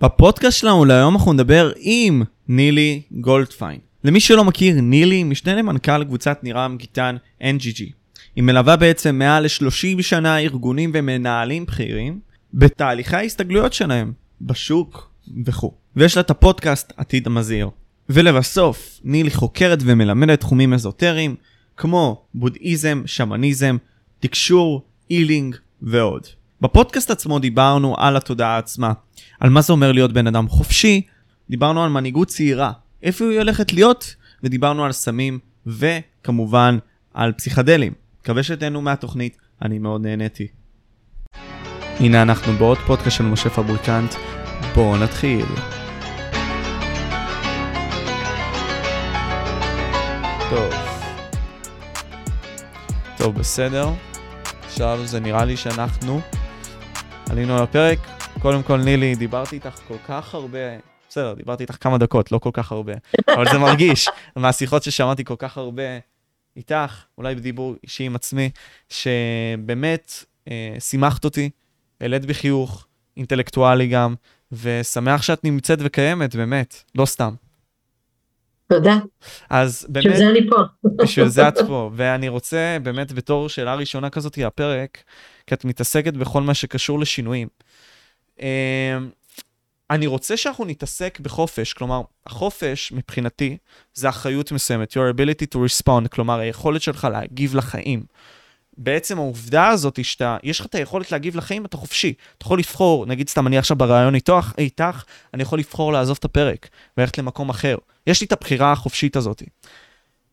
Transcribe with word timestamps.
בפודקאסט 0.00 0.58
שלנו 0.58 0.84
להיום 0.84 1.14
אנחנו 1.14 1.32
נדבר 1.32 1.72
עם 1.76 2.22
נילי 2.48 3.02
גולדפיין. 3.10 3.78
למי 4.04 4.20
שלא 4.20 4.44
מכיר, 4.44 4.80
נילי 4.80 5.24
משנה 5.24 5.54
למנכ"ל 5.54 6.04
קבוצת 6.04 6.38
נירם 6.42 6.76
גיטן 6.78 7.16
NGG. 7.42 7.82
היא 8.36 8.44
מלווה 8.44 8.76
בעצם 8.76 9.18
מעל 9.18 9.42
ל-30 9.42 10.02
שנה 10.02 10.38
ארגונים 10.38 10.90
ומנהלים 10.94 11.66
בכירים 11.66 12.20
בתהליכי 12.54 13.16
ההסתגלויות 13.16 13.72
שלהם 13.72 14.12
בשוק 14.40 15.10
וכו'. 15.46 15.72
ויש 15.96 16.16
לה 16.16 16.20
את 16.20 16.30
הפודקאסט 16.30 16.92
עתיד 16.96 17.26
המזהיר. 17.26 17.70
ולבסוף, 18.08 19.00
נילי 19.04 19.30
חוקרת 19.30 19.78
ומלמדת 19.82 20.40
תחומים 20.40 20.74
אזוטריים 20.74 21.34
כמו 21.76 22.24
בודהיזם, 22.34 23.02
שמניזם, 23.06 23.76
תקשור, 24.20 24.82
אילינג 25.10 25.56
ועוד. 25.82 26.26
בפודקאסט 26.60 27.10
עצמו 27.10 27.38
דיברנו 27.38 27.94
על 27.98 28.16
התודעה 28.16 28.58
עצמה, 28.58 28.92
על 29.40 29.50
מה 29.50 29.60
זה 29.60 29.72
אומר 29.72 29.92
להיות 29.92 30.12
בן 30.12 30.26
אדם 30.26 30.48
חופשי, 30.48 31.02
דיברנו 31.50 31.84
על 31.84 31.90
מנהיגות 31.90 32.28
צעירה, 32.28 32.72
איפה 33.02 33.24
היא 33.24 33.38
הולכת 33.38 33.72
להיות, 33.72 34.14
ודיברנו 34.42 34.84
על 34.84 34.92
סמים, 34.92 35.38
וכמובן 35.66 36.78
על 37.14 37.32
פסיכדלים. 37.32 37.92
מקווה 38.20 38.42
שתהנו 38.42 38.82
מהתוכנית, 38.82 39.36
אני 39.62 39.78
מאוד 39.78 40.02
נהניתי. 40.02 40.46
הנה 42.00 42.22
אנחנו 42.22 42.52
בעוד 42.52 42.78
פודקאסט 42.78 43.16
של 43.16 43.24
משה 43.24 43.50
פבריקנט, 43.50 44.14
בואו 44.74 44.96
נתחיל. 44.96 45.46
טוב. 50.50 50.74
טוב, 53.18 53.34
בסדר. 53.34 53.88
עכשיו 54.64 55.00
זה 55.04 55.20
נראה 55.20 55.44
לי 55.44 55.56
שאנחנו 55.56 56.20
עלינו 57.30 57.62
לפרק. 57.62 57.98
קודם 58.42 58.62
כל, 58.62 58.76
נילי, 58.76 59.14
דיברתי 59.14 59.56
איתך 59.56 59.80
כל 59.88 59.98
כך 60.08 60.34
הרבה, 60.34 60.58
בסדר, 61.08 61.34
דיברתי 61.34 61.62
איתך 61.62 61.76
כמה 61.80 61.98
דקות, 61.98 62.32
לא 62.32 62.38
כל 62.38 62.50
כך 62.52 62.72
הרבה, 62.72 62.92
אבל 63.34 63.44
זה 63.52 63.58
מרגיש, 63.58 64.08
מהשיחות 64.36 64.82
ששמעתי 64.82 65.24
כל 65.24 65.34
כך 65.38 65.56
הרבה 65.56 65.82
איתך, 66.56 67.04
אולי 67.18 67.34
בדיבור 67.34 67.74
אישי 67.82 68.04
עם 68.04 68.14
עצמי, 68.14 68.50
שבאמת 68.88 70.12
אה, 70.48 70.76
שימחת 70.78 71.24
אותי, 71.24 71.50
העלית 72.00 72.26
בחיוך, 72.26 72.86
אינטלקטואלי 73.16 73.86
גם, 73.86 74.14
ושמח 74.52 75.22
שאת 75.22 75.44
נמצאת 75.44 75.78
וקיימת, 75.82 76.34
באמת, 76.34 76.82
לא 76.94 77.06
סתם. 77.06 77.34
תודה. 78.68 78.98
אז 79.50 79.86
באמת, 79.88 80.06
בשביל 80.06 80.18
זה 80.18 80.30
אני 80.30 80.50
פה. 80.50 80.88
בשביל 80.96 81.28
זה 81.28 81.48
את 81.48 81.58
פה, 81.66 81.90
ואני 81.94 82.28
רוצה 82.28 82.76
באמת 82.82 83.12
בתור 83.12 83.48
שאלה 83.48 83.74
ראשונה 83.74 84.10
כזאת, 84.10 84.38
הפרק, 84.46 85.02
כי 85.46 85.54
את 85.54 85.64
מתעסקת 85.64 86.14
בכל 86.14 86.42
מה 86.42 86.54
שקשור 86.54 87.00
לשינויים. 87.00 87.48
אה, 88.40 88.98
אני 89.90 90.06
רוצה 90.06 90.36
שאנחנו 90.36 90.64
נתעסק 90.64 91.20
בחופש, 91.20 91.72
כלומר, 91.72 92.02
החופש 92.26 92.92
מבחינתי 92.92 93.56
זה 93.94 94.08
אחריות 94.08 94.52
מסוימת, 94.52 94.92
your 94.92 95.16
ability 95.16 95.46
to 95.54 95.58
respond, 95.58 96.08
כלומר, 96.08 96.38
היכולת 96.38 96.82
שלך 96.82 97.08
להגיב 97.12 97.54
לחיים. 97.54 98.02
בעצם 98.78 99.18
העובדה 99.18 99.68
הזאת 99.68 99.96
היא 99.96 100.04
שאתה, 100.04 100.36
יש 100.42 100.60
לך 100.60 100.66
את 100.66 100.74
היכולת 100.74 101.12
להגיב 101.12 101.36
לחיים, 101.36 101.64
אתה 101.64 101.76
חופשי. 101.76 102.14
אתה 102.38 102.44
יכול 102.46 102.58
לבחור, 102.58 103.06
נגיד 103.06 103.28
סתם 103.28 103.46
אני 103.46 103.58
עכשיו 103.58 103.76
בריאיון 103.76 104.14
איתך, 104.14 104.52
איתך, 104.58 105.04
אני 105.34 105.42
יכול 105.42 105.58
לבחור 105.58 105.92
לעזוב 105.92 106.16
את 106.18 106.24
הפרק 106.24 106.68
וללכת 106.96 107.18
למקום 107.18 107.50
אחר. 107.50 107.76
יש 108.06 108.20
לי 108.20 108.26
את 108.26 108.32
הבחירה 108.32 108.72
החופשית 108.72 109.16
הזאת. 109.16 109.42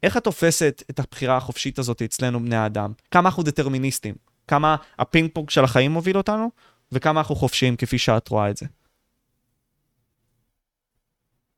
איך 0.03 0.17
את 0.17 0.23
תופסת 0.23 0.83
את 0.89 0.99
הבחירה 0.99 1.37
החופשית 1.37 1.79
הזאת 1.79 2.01
אצלנו 2.01 2.39
בני 2.39 2.55
האדם? 2.55 2.91
כמה 3.11 3.29
אנחנו 3.29 3.43
דטרמיניסטים? 3.43 4.32
כמה 4.47 4.75
הפינג 4.99 5.29
פונג 5.33 5.49
של 5.49 5.63
החיים 5.63 5.91
מוביל 5.91 6.17
אותנו? 6.17 6.49
וכמה 6.91 7.19
אנחנו 7.19 7.35
חופשיים 7.35 7.75
כפי 7.75 7.97
שאת 7.97 8.27
רואה 8.27 8.49
את 8.49 8.57
זה? 8.57 8.65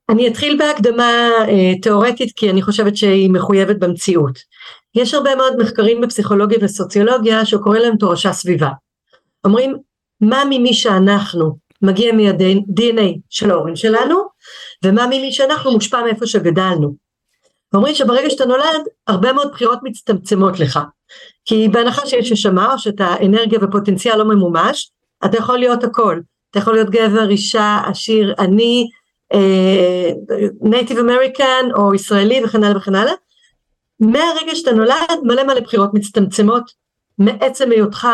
אני 0.10 0.28
אתחיל 0.28 0.58
בהקדמה 0.58 1.30
אה, 1.48 1.80
תיאורטית 1.82 2.34
כי 2.36 2.50
אני 2.50 2.62
חושבת 2.62 2.98
שהיא 2.98 3.30
מחויבת 3.32 3.76
במציאות. 3.76 4.40
יש 4.96 5.14
הרבה 5.14 5.36
מאוד 5.36 5.54
מחקרים 5.60 6.02
בפסיכולוגיה 6.02 6.58
וסוציולוגיה 6.62 7.46
שקוראים 7.46 7.82
להם 7.82 7.98
תורשה 7.98 8.34
סביבה. 8.34 8.70
אומרים 9.46 9.78
מה 10.22 10.44
ממי 10.50 10.74
שאנחנו 10.74 11.58
מגיע 11.82 12.14
מה-DNA 12.14 13.20
של 13.30 13.52
ההורים 13.52 13.76
שלנו 13.76 14.16
ומה 14.86 15.08
ממי 15.08 15.32
שאנחנו 15.32 15.72
מושפע 15.72 16.02
מאיפה 16.04 16.26
שגדלנו. 16.26 16.96
אומרים 17.74 17.96
שברגע 17.96 18.30
שאתה 18.30 18.46
נולד 18.46 18.82
הרבה 19.08 19.34
מאוד 19.34 19.52
בחירות 19.52 19.80
מצטמצמות 19.84 20.60
לך 20.60 20.80
כי 21.46 21.68
בהנחה 21.68 22.06
שיש 22.06 22.32
נשמה 22.32 22.74
או 22.74 22.80
שאתה 22.80 23.16
אנרגיה 23.26 23.60
ופוטנציאל 23.62 24.18
לא 24.18 24.26
ממומש 24.26 24.92
אתה 25.26 25.38
יכול 25.38 25.58
להיות 25.58 25.84
הכל. 25.84 26.20
אתה 26.52 26.60
יכול 26.60 26.74
להיות 26.74 26.90
גבר 26.90 27.30
אישה 27.30 27.82
עשיר 27.86 28.34
עני 28.40 28.88
native 30.62 30.98
American 30.98 31.66
או 31.76 31.96
ישראלי 31.96 32.42
וכן 32.44 32.64
הלאה 32.64 32.78
וכן 32.78 32.96
הלאה. 32.96 33.14
מהרגע 34.00 34.56
שאתה 34.56 34.72
נולד 34.72 35.20
מלא 35.24 35.44
מלא 35.44 35.60
בחירות 35.60 35.94
מצטמצמות 35.94 36.72
מעצם 37.18 37.72
היותך 37.72 38.08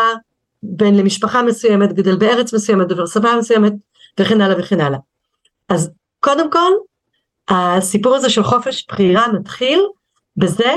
בין 0.62 0.96
למשפחה 0.96 1.42
מסוימת 1.42 1.92
גדל 1.92 2.16
בארץ 2.16 2.54
מסוימת 2.54 2.88
דובר 2.88 3.06
שפה 3.06 3.36
מסוימת 3.36 3.72
וכן 4.20 4.40
הלאה 4.40 4.56
וכן 4.58 4.80
הלאה. 4.80 4.98
אז 5.68 5.90
קודם 6.20 6.50
כל 6.50 6.72
הסיפור 7.48 8.14
הזה 8.14 8.30
של 8.30 8.42
חופש 8.42 8.86
בחירה 8.88 9.32
מתחיל 9.32 9.80
בזה 10.36 10.72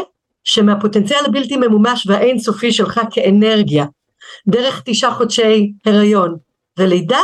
שמהפוטנציאל 0.45 1.25
הבלתי 1.25 1.57
ממומש 1.57 2.07
והאינסופי 2.07 2.72
שלך 2.72 3.01
כאנרגיה 3.11 3.85
דרך 4.47 4.81
תשעה 4.85 5.13
חודשי 5.13 5.73
הריון 5.85 6.38
ולידה 6.79 7.19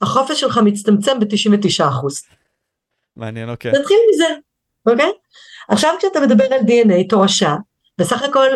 החופש 0.00 0.40
שלך 0.40 0.58
מצטמצם 0.58 1.20
ב-99 1.20 1.88
אחוז. 1.88 2.22
מעניין, 3.16 3.50
אוקיי. 3.50 3.72
נתחיל 3.72 3.96
מזה, 4.14 4.34
אוקיי? 4.86 5.10
עכשיו 5.68 5.94
כשאתה 5.98 6.20
מדבר 6.20 6.44
על 6.44 6.60
DNA, 6.60 7.08
תורשה, 7.08 7.56
בסך 7.98 8.22
הכל 8.22 8.46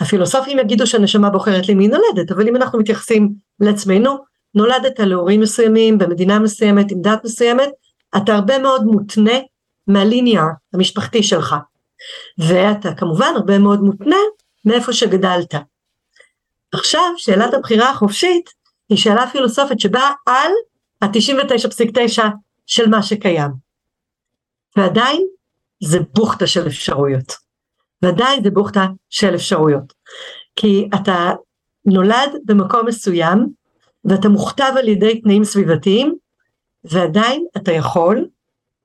הפילוסופים 0.00 0.58
יגידו 0.58 0.86
שהנשמה 0.86 1.30
בוחרת 1.30 1.68
למי 1.68 1.88
נולדת, 1.88 2.32
אבל 2.32 2.48
אם 2.48 2.56
אנחנו 2.56 2.78
מתייחסים 2.78 3.32
לעצמנו, 3.60 4.16
נולדת 4.54 5.00
להורים 5.00 5.40
מסוימים, 5.40 5.98
במדינה 5.98 6.38
מסוימת, 6.38 6.90
עם 6.90 7.02
דת 7.02 7.24
מסוימת, 7.24 7.68
אתה 8.16 8.34
הרבה 8.34 8.58
מאוד 8.58 8.84
מותנה 8.84 9.38
מהליניאר 9.86 10.46
המשפחתי 10.74 11.22
שלך. 11.22 11.56
ואתה 12.38 12.94
כמובן 12.94 13.32
הרבה 13.36 13.58
מאוד 13.58 13.80
מותנה 13.80 14.16
מאיפה 14.64 14.92
שגדלת. 14.92 15.54
עכשיו, 16.72 17.12
שאלת 17.16 17.54
הבחירה 17.54 17.90
החופשית 17.90 18.50
היא 18.88 18.98
שאלה 18.98 19.30
פילוסופית 19.32 19.80
שבאה 19.80 20.12
על 20.26 20.52
ה-99.9 21.02 22.22
של 22.66 22.88
מה 22.88 23.02
שקיים. 23.02 23.50
ועדיין 24.76 25.26
זה 25.84 25.98
בוכטה 26.14 26.46
של 26.46 26.66
אפשרויות. 26.66 27.32
ועדיין 28.02 28.44
זה 28.44 28.50
בוכטה 28.50 28.86
של 29.10 29.34
אפשרויות. 29.34 29.92
כי 30.56 30.88
אתה 30.94 31.32
נולד 31.84 32.30
במקום 32.44 32.86
מסוים 32.86 33.46
ואתה 34.04 34.28
מוכתב 34.28 34.72
על 34.78 34.88
ידי 34.88 35.20
תנאים 35.20 35.44
סביבתיים 35.44 36.14
ועדיין 36.84 37.46
אתה 37.56 37.72
יכול 37.72 38.28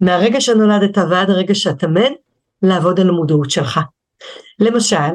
מהרגע 0.01 0.41
שנולדת 0.41 0.97
ועד 0.97 1.29
הרגע 1.29 1.55
שאתה 1.55 1.87
מת 1.87 2.13
לעבוד 2.63 2.99
על 2.99 3.09
המודעות 3.09 3.49
שלך. 3.49 3.79
למשל, 4.59 5.11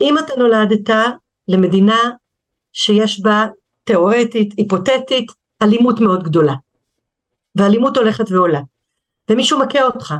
אם 0.00 0.18
אתה 0.18 0.32
נולדת 0.38 0.90
למדינה 1.48 2.00
שיש 2.72 3.20
בה 3.20 3.46
תאורטית, 3.84 4.54
היפותטית, 4.56 5.32
אלימות 5.62 6.00
מאוד 6.00 6.22
גדולה, 6.22 6.54
ואלימות 7.56 7.96
הולכת 7.96 8.30
ועולה, 8.30 8.60
ומישהו 9.30 9.58
מכה 9.58 9.82
אותך. 9.82 10.14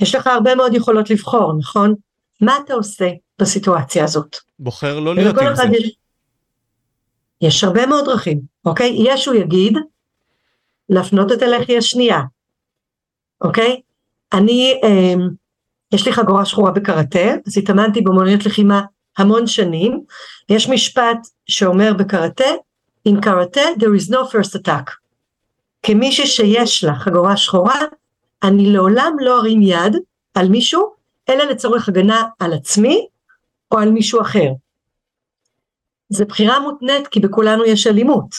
יש 0.00 0.14
לך 0.14 0.26
הרבה 0.26 0.54
מאוד 0.54 0.74
יכולות 0.74 1.10
לבחור, 1.10 1.52
נכון? 1.58 1.94
מה 2.40 2.58
אתה 2.64 2.74
עושה 2.74 3.08
בסיטואציה 3.38 4.04
הזאת? 4.04 4.36
בוחר 4.58 5.00
לא 5.00 5.14
להיות 5.14 5.38
עם 5.38 5.56
זה. 5.56 5.62
יש... 5.62 5.96
יש 7.40 7.64
הרבה 7.64 7.86
מאוד 7.86 8.04
דרכים, 8.04 8.40
אוקיי? 8.64 8.96
יש 8.98 9.26
הוא 9.26 9.34
יגיד, 9.34 9.78
להפנות 10.88 11.32
את 11.32 11.42
הלחי 11.42 11.78
השנייה, 11.78 12.20
אוקיי? 13.40 13.80
אני, 14.32 14.80
אה, 14.84 15.14
יש 15.92 16.06
לי 16.06 16.12
חגורה 16.12 16.44
שחורה 16.44 16.70
בקראטה, 16.70 17.34
אז 17.46 17.58
התאמנתי 17.58 18.00
במוניות 18.00 18.46
לחימה 18.46 18.82
המון 19.18 19.46
שנים, 19.46 20.04
יש 20.48 20.68
משפט 20.68 21.18
שאומר 21.46 21.92
בקראטה, 21.98 22.44
in 23.08 23.20
קראטה 23.22 23.60
there 23.78 24.00
is 24.00 24.10
no 24.10 24.32
first 24.32 24.60
attack. 24.60 24.90
כמישהי 25.82 26.26
שיש 26.26 26.84
לה 26.84 26.94
חגורה 26.94 27.36
שחורה, 27.36 27.80
אני 28.42 28.72
לעולם 28.72 29.16
לא 29.20 29.38
ארים 29.38 29.62
יד 29.62 29.96
על 30.34 30.48
מישהו, 30.48 30.94
אלא 31.28 31.44
לצורך 31.44 31.88
הגנה 31.88 32.22
על 32.38 32.52
עצמי 32.52 33.06
או 33.72 33.78
על 33.78 33.90
מישהו 33.90 34.20
אחר. 34.20 34.48
זו 36.08 36.24
בחירה 36.26 36.60
מותנית 36.60 37.08
כי 37.08 37.20
בכולנו 37.20 37.64
יש 37.64 37.86
אלימות. 37.86 38.34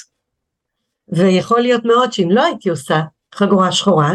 ויכול 1.08 1.62
להיות 1.62 1.86
מאוד 1.86 2.14
שאם 2.14 2.32
לא 2.32 2.44
הייתי 2.44 2.70
עושה 2.70 3.02
חגורה 3.36 3.72
שחורה, 3.72 4.14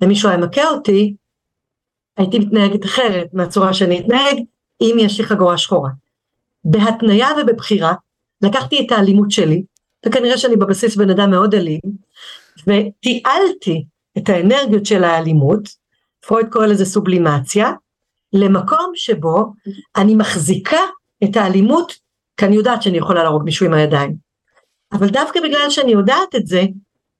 ומישהו 0.00 0.28
היה 0.28 0.38
מכה 0.38 0.68
אותי, 0.68 1.14
הייתי 2.16 2.38
מתנהגת 2.38 2.84
אחרת 2.84 3.26
מהצורה 3.32 3.74
שאני 3.74 4.00
אתנהג 4.00 4.38
אם 4.80 4.96
יש 4.98 5.20
לי 5.20 5.26
חגורה 5.26 5.58
שחורה. 5.58 5.90
בהתניה 6.64 7.28
ובבחירה 7.42 7.92
לקחתי 8.42 8.86
את 8.86 8.92
האלימות 8.92 9.30
שלי, 9.30 9.62
וכנראה 10.06 10.38
שאני 10.38 10.56
בבסיס 10.56 10.96
בן 10.96 11.10
אדם 11.10 11.30
מאוד 11.30 11.54
אלים, 11.54 11.80
ותיעלתי 12.66 13.84
את 14.18 14.28
האנרגיות 14.28 14.86
של 14.86 15.04
האלימות, 15.04 15.68
פרויד 16.26 16.46
קורא 16.52 16.66
לזה 16.66 16.84
סובלימציה, 16.84 17.72
למקום 18.32 18.92
שבו 18.94 19.52
אני 19.96 20.14
מחזיקה 20.14 20.80
את 21.24 21.36
האלימות, 21.36 21.92
כי 22.36 22.46
אני 22.46 22.56
יודעת 22.56 22.82
שאני 22.82 22.98
יכולה 22.98 23.22
להרוג 23.22 23.42
מישהו 23.42 23.66
עם 23.66 23.74
הידיים. 23.74 24.16
אבל 24.92 25.08
דווקא 25.08 25.40
בגלל 25.40 25.70
שאני 25.70 25.92
יודעת 25.92 26.34
את 26.36 26.46
זה, 26.46 26.62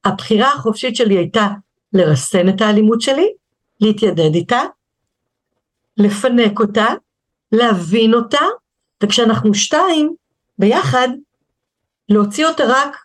הבחירה 0.05 0.53
החופשית 0.53 0.97
שלי 0.97 1.17
הייתה 1.17 1.47
לרסן 1.93 2.49
את 2.49 2.61
האלימות 2.61 3.01
שלי, 3.01 3.33
להתיידד 3.81 4.35
איתה, 4.35 4.61
לפנק 5.97 6.61
אותה, 6.61 6.87
להבין 7.53 8.15
אותה, 8.15 8.41
וכשאנחנו 9.03 9.55
שתיים 9.55 10.15
ביחד, 10.59 11.09
להוציא 12.09 12.47
אותה 12.47 12.65
רק 12.69 12.97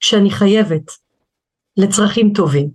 כשאני 0.00 0.30
חייבת, 0.30 0.90
לצרכים 1.76 2.32
טובים. 2.32 2.70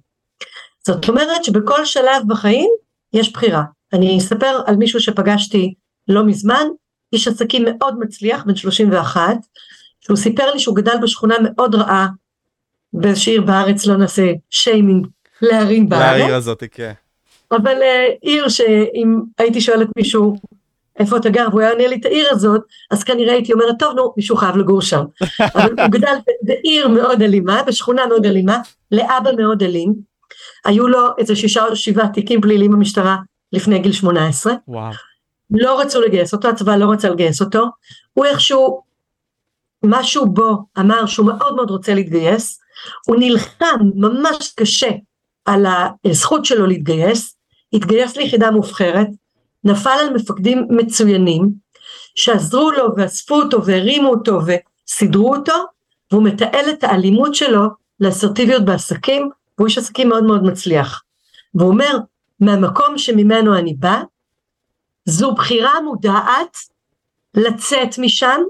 זאת 0.86 1.10
אומרת 1.10 1.44
שבכל 1.44 1.86
שלב 1.86 2.24
בחיים 2.28 2.70
יש 3.14 3.34
בחירה. 3.34 3.64
אני 3.94 4.18
אספר 4.18 4.62
על 4.66 4.76
מישהו 4.76 5.00
שפגשתי 5.00 5.74
לא 6.08 6.26
מזמן, 6.26 6.68
איש 7.14 7.28
עסקים 7.28 7.66
מאוד 7.66 8.00
מצליח, 8.00 8.44
בן 8.46 8.56
31, 8.56 9.38
שהוא 10.00 10.18
סיפר 10.18 10.52
לי 10.52 10.60
שהוא 10.60 10.76
גדל 10.76 10.96
בשכונה 11.02 11.36
מאוד 11.44 11.76
רעה, 11.76 12.08
באיזושהי 12.94 13.34
עיר 13.34 13.42
בארץ, 13.42 13.86
לא 13.86 13.98
נעשה 13.98 14.32
שיימינג 14.50 15.08
לערים 15.42 15.90
בארץ. 15.90 16.22
לעיר 16.22 16.36
הזאת, 16.36 16.64
כן. 16.72 16.92
אבל 17.52 17.76
uh, 17.76 18.18
עיר 18.22 18.50
שאם 18.50 19.20
הייתי 19.38 19.62
שואלת 19.62 19.88
מישהו 19.98 20.36
איפה 21.00 21.18
אתה 21.18 21.30
גר 21.30 21.48
והוא 21.50 21.62
היה 21.62 21.72
עונה 21.72 21.88
לי 21.88 21.96
את 21.96 22.06
העיר 22.06 22.28
הזאת, 22.32 22.62
אז 22.92 23.04
כנראה 23.04 23.34
הייתי 23.34 23.54
אומרת 23.54 23.76
טוב 23.80 23.96
נו 23.96 24.14
מישהו 24.18 24.36
חייב 24.36 24.58
לגור 24.58 24.82
שם. 24.82 25.04
אבל 25.56 25.70
הוא 25.80 25.88
גדל 25.88 26.16
בעיר 26.42 26.88
מאוד 26.88 27.22
אלימה, 27.22 27.64
בשכונה 27.64 28.06
מאוד 28.06 28.26
אלימה, 28.26 28.60
לאבא 28.92 29.32
מאוד 29.38 29.64
אלים. 29.64 29.94
היו 30.66 30.88
לו 30.88 31.08
איזה 31.18 31.36
שישה 31.36 31.66
או 31.66 31.76
שבעה 31.76 32.08
תיקים 32.08 32.42
פליליים 32.42 32.72
במשטרה 32.72 33.18
לפני 33.54 33.80
גיל 33.80 33.92
18. 33.92 34.54
וואו. 34.68 34.92
לא 35.52 35.82
רצו 35.82 36.02
לגייס 36.02 36.34
אותו, 36.34 36.48
הצבא 36.48 36.76
לא 36.76 36.92
רצה 36.92 37.10
לגייס 37.10 37.42
אותו. 37.42 37.66
הוא 38.14 38.26
איכשהו, 38.26 38.82
משהו 39.86 40.26
בו 40.26 40.58
אמר 40.80 41.06
שהוא 41.06 41.26
מאוד 41.28 41.56
מאוד 41.56 41.70
רוצה 41.70 41.94
להתגייס. 41.94 42.60
הוא 43.08 43.16
נלחם 43.20 43.80
ממש 43.96 44.54
קשה 44.56 44.90
על 45.46 45.66
הזכות 46.06 46.46
שלו 46.46 46.68
להתגייס, 46.68 47.38
התגייס 47.74 48.18
ליחידה 48.18 48.52
מובחרת, 48.52 49.08
נפל 49.64 49.90
על 50.00 50.14
מפקדים 50.14 50.68
מצוינים, 50.70 51.52
שעזרו 52.16 52.72
לו 52.72 52.88
ואספו 52.98 53.36
אותו 53.36 53.66
והרימו 53.66 54.10
אותו 54.10 54.40
וסידרו 54.46 55.36
אותו, 55.36 55.54
והוא 56.12 56.24
מתעל 56.24 56.70
את 56.70 56.84
האלימות 56.84 57.36
שלו 57.36 57.62
לאסרטיביות 58.00 58.66
בעסקים, 58.66 59.30
והוא 59.58 59.68
איש 59.68 59.78
עסקים 59.78 60.10
מאוד 60.10 60.24
מאוד 60.24 60.44
מצליח. 60.44 61.04
והוא 61.56 61.70
אומר, 61.70 61.98
מהמקום 62.40 62.98
שממנו 62.98 63.58
אני 63.58 63.74
בא, 63.74 64.02
זו 65.06 65.32
בחירה 65.32 65.82
מודעת 65.82 66.58
לצאת 67.34 67.98
משם, 67.98 68.42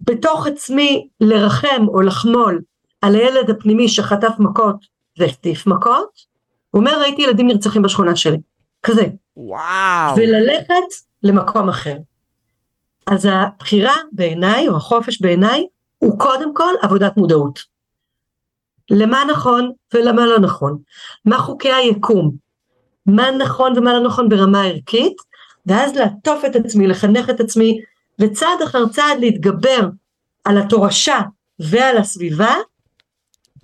בתוך 0.00 0.46
עצמי 0.46 1.08
לרחם 1.20 1.88
או 1.88 2.00
לחמול 2.00 2.62
על 3.00 3.14
הילד 3.14 3.50
הפנימי 3.50 3.88
שחטף 3.88 4.32
מכות 4.38 4.91
והחטיף 5.18 5.66
מכות, 5.66 6.32
הוא 6.70 6.80
אומר 6.80 7.00
ראיתי 7.00 7.22
ילדים 7.22 7.46
נרצחים 7.46 7.82
בשכונה 7.82 8.16
שלי, 8.16 8.38
כזה. 8.82 9.06
וואו. 9.36 10.16
וללכת 10.16 10.94
למקום 11.22 11.68
אחר. 11.68 11.96
אז 13.06 13.28
הבחירה 13.32 13.94
בעיניי, 14.12 14.68
או 14.68 14.76
החופש 14.76 15.20
בעיניי, 15.20 15.66
הוא 15.98 16.18
קודם 16.18 16.54
כל 16.54 16.72
עבודת 16.82 17.16
מודעות. 17.16 17.58
למה 18.90 19.24
נכון 19.24 19.72
ולמה 19.94 20.26
לא 20.26 20.38
נכון, 20.38 20.78
מה 21.24 21.38
חוקי 21.38 21.72
היקום, 21.72 22.30
מה 23.06 23.30
נכון 23.30 23.78
ומה 23.78 23.92
לא 23.92 24.00
נכון 24.00 24.28
ברמה 24.28 24.62
ערכית, 24.62 25.16
ואז 25.66 25.96
לעטוף 25.96 26.44
את 26.44 26.56
עצמי, 26.56 26.86
לחנך 26.86 27.30
את 27.30 27.40
עצמי, 27.40 27.80
וצעד 28.18 28.62
אחר 28.64 28.88
צעד 28.88 29.18
להתגבר 29.20 29.88
על 30.44 30.58
התורשה 30.58 31.20
ועל 31.58 31.96
הסביבה 31.96 32.54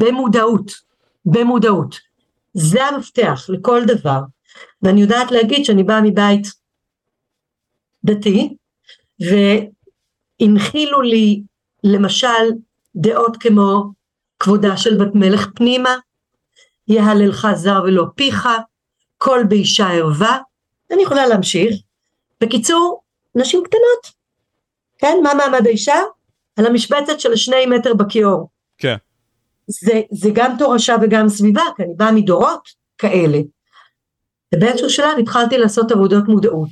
במודעות, 0.01 0.73
במודעות. 1.31 1.95
זה 2.55 2.85
המפתח 2.85 3.47
לכל 3.49 3.85
דבר. 3.87 4.21
ואני 4.83 5.01
יודעת 5.01 5.31
להגיד 5.31 5.65
שאני 5.65 5.83
באה 5.83 6.01
מבית 6.01 6.47
דתי, 8.05 8.57
והנחילו 10.41 11.03
לי 11.03 11.43
למשל 11.85 12.29
דעות 12.97 13.37
כמו 13.37 13.93
כבודה 14.41 14.77
של 14.77 14.97
בת 14.97 15.15
מלך 15.15 15.49
פנימה, 15.55 15.97
יהללך 16.89 17.49
זר 17.55 17.83
ולא 17.85 18.05
פיך, 18.15 18.49
קול 19.19 19.45
באישה 19.49 19.89
ערווה, 19.89 20.39
אני 20.93 21.03
יכולה 21.03 21.27
להמשיך. 21.27 21.75
בקיצור, 22.41 23.03
נשים 23.35 23.63
קטנות, 23.65 24.15
כן? 24.99 25.17
מה 25.23 25.35
מעמד 25.35 25.67
האישה? 25.67 25.97
על 26.57 26.67
המשבצת 26.67 27.21
של 27.21 27.37
שני 27.37 27.67
מטר 27.67 27.95
בכיור. 27.95 28.49
כן. 28.79 28.97
זה, 29.69 30.01
זה 30.11 30.31
גם 30.35 30.57
תורשה 30.59 30.97
וגם 31.03 31.29
סביבה, 31.29 31.63
כי 31.77 31.83
אני 31.83 31.95
באה 31.97 32.13
מדורות 32.13 32.69
כאלה. 32.99 33.39
ובאיזשהו 34.55 34.91
שלב 34.91 35.19
התחלתי 35.19 35.59
לעשות 35.59 35.93
עבודות 35.93 36.29
מודעות, 36.29 36.69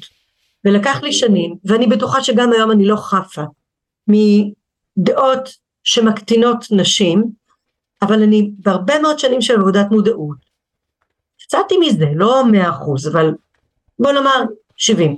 ולקח 0.64 1.02
לי 1.02 1.12
שנים, 1.12 1.54
ואני 1.64 1.86
בטוחה 1.86 2.24
שגם 2.24 2.52
היום 2.52 2.70
אני 2.70 2.86
לא 2.86 2.96
חפה 2.96 3.42
מדעות 4.08 5.48
שמקטינות 5.84 6.64
נשים, 6.70 7.24
אבל 8.02 8.22
אני 8.22 8.50
בהרבה 8.58 8.98
מאוד 8.98 9.18
שנים 9.18 9.40
של 9.40 9.54
עבודת 9.60 9.86
מודעות, 9.90 10.36
יצאתי 11.44 11.74
מזה, 11.80 12.06
לא 12.14 12.44
מאה 12.52 12.70
אחוז, 12.70 13.08
אבל 13.08 13.34
בוא 13.98 14.12
נאמר 14.12 14.42
70. 14.76 15.16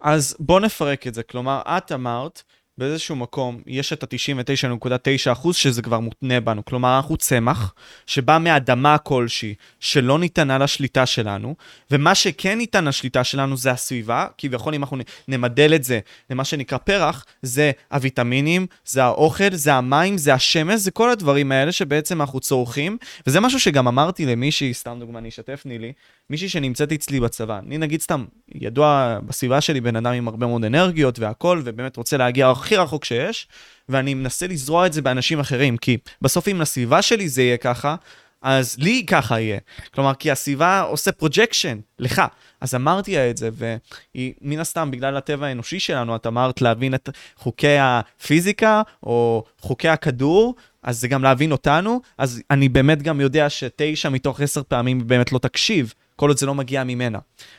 אז 0.00 0.36
בוא 0.40 0.60
נפרק 0.60 1.06
את 1.06 1.14
זה, 1.14 1.22
כלומר, 1.22 1.62
את 1.66 1.92
אמרת 1.92 2.42
באיזשהו 2.80 3.16
מקום 3.16 3.60
יש 3.66 3.92
את 3.92 4.02
ה-99.9% 4.02 5.52
שזה 5.52 5.82
כבר 5.82 6.00
מותנה 6.00 6.40
בנו. 6.40 6.64
כלומר, 6.64 6.96
אנחנו 6.96 7.16
צמח 7.16 7.74
שבא 8.06 8.38
מאדמה 8.38 8.98
כלשהי 8.98 9.54
שלא 9.80 10.18
ניתנה 10.18 10.58
לשליטה 10.58 11.06
שלנו, 11.06 11.54
ומה 11.90 12.14
שכן 12.14 12.58
ניתן 12.58 12.84
לשליטה 12.84 13.24
שלנו 13.24 13.56
זה 13.56 13.70
הסביבה, 13.70 14.26
כביכול 14.38 14.74
אם 14.74 14.82
אנחנו 14.82 14.96
נמדל 15.28 15.74
את 15.74 15.84
זה 15.84 16.00
למה 16.30 16.44
שנקרא 16.44 16.78
פרח, 16.78 17.24
זה 17.42 17.70
הוויטמינים, 17.92 18.66
זה 18.84 19.04
האוכל, 19.04 19.52
זה 19.52 19.74
המים, 19.74 20.18
זה 20.18 20.34
השמש, 20.34 20.80
זה 20.80 20.90
כל 20.90 21.10
הדברים 21.10 21.52
האלה 21.52 21.72
שבעצם 21.72 22.20
אנחנו 22.20 22.40
צורכים, 22.40 22.98
וזה 23.26 23.40
משהו 23.40 23.60
שגם 23.60 23.88
אמרתי 23.88 24.26
למישהי, 24.26 24.74
סתם 24.74 24.96
דוגמה, 25.00 25.18
אני 25.18 25.28
אשתף 25.28 25.62
נילי, 25.64 25.92
מישהי 26.30 26.48
שנמצאת 26.48 26.92
אצלי 26.92 27.20
בצבא. 27.20 27.58
אני 27.58 27.78
נגיד 27.78 28.00
סתם, 28.00 28.24
ידוע 28.54 29.18
בסביבה 29.26 29.60
שלי 29.60 29.80
בן 29.80 29.96
אדם 29.96 30.12
עם 30.12 30.28
הרבה 30.28 30.46
מאוד 30.46 30.64
אנרגיות 30.64 31.18
והכל, 31.18 31.62
ובאמת 31.64 31.96
רוצה 31.96 32.16
להגיע 32.16 32.46
רחוק 32.76 33.04
שיש, 33.04 33.48
ואני 33.88 34.14
מנסה 34.14 34.46
לזרוע 34.46 34.86
את 34.86 34.92
זה 34.92 35.02
באנשים 35.02 35.40
אחרים, 35.40 35.76
כי 35.76 35.96
בסוף 36.22 36.48
אם 36.48 36.60
לסביבה 36.60 37.02
שלי 37.02 37.28
זה 37.28 37.42
יהיה 37.42 37.56
ככה, 37.56 37.94
אז 38.42 38.76
לי 38.78 39.04
ככה 39.06 39.40
יהיה. 39.40 39.58
כלומר, 39.94 40.14
כי 40.14 40.30
הסביבה 40.30 40.80
עושה 40.80 41.12
projection 41.12 41.78
לך. 41.98 42.22
אז 42.60 42.74
אמרתי 42.74 43.30
את 43.30 43.36
זה, 43.36 43.50
ומן 43.56 44.60
הסתם, 44.60 44.90
בגלל 44.90 45.16
הטבע 45.16 45.46
האנושי 45.46 45.80
שלנו, 45.80 46.16
את 46.16 46.26
אמרת 46.26 46.62
להבין 46.62 46.94
את 46.94 47.08
חוקי 47.36 47.76
הפיזיקה, 47.80 48.82
או 49.02 49.44
חוקי 49.58 49.88
הכדור, 49.88 50.54
אז 50.82 51.00
זה 51.00 51.08
גם 51.08 51.22
להבין 51.22 51.52
אותנו, 51.52 52.00
אז 52.18 52.42
אני 52.50 52.68
באמת 52.68 53.02
גם 53.02 53.20
יודע 53.20 53.50
שתשע 53.50 54.08
מתוך 54.08 54.40
עשר 54.40 54.62
פעמים 54.68 55.06
באמת 55.06 55.32
לא 55.32 55.38
תקשיב, 55.38 55.94
כל 56.16 56.28
עוד 56.28 56.38
זה 56.38 56.46
לא 56.46 56.54
מגיע 56.54 56.84
ממנה. 56.84 57.18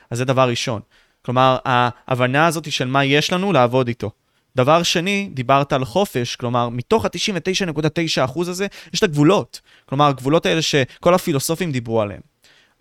אז 0.10 0.18
זה 0.18 0.25
דבר 0.25 0.50
ראשון. 0.50 0.82
כלומר, 1.25 1.58
ההבנה 1.65 2.48
הזאת 2.48 2.72
של 2.72 2.88
מה 2.88 3.06
יש 3.06 3.34
לנו, 3.34 3.53
לעבוד 3.53 3.88
איתו. 3.88 4.12
דבר 4.55 4.84
שני, 4.84 5.29
דיברת 5.34 5.74
על 5.74 5.86
חופש, 5.86 6.36
כלומר, 6.36 6.70
מתוך 6.70 7.05
ה-99.9% 7.05 8.39
הזה, 8.39 8.67
יש 8.93 9.00
את 9.00 9.03
הגבולות. 9.03 9.62
כלומר, 9.86 10.08
הגבולות 10.08 10.46
האלה 10.46 10.62
שכל 10.62 11.13
הפילוסופים 11.13 11.72
דיברו 11.72 12.01
עליהם. 12.01 12.31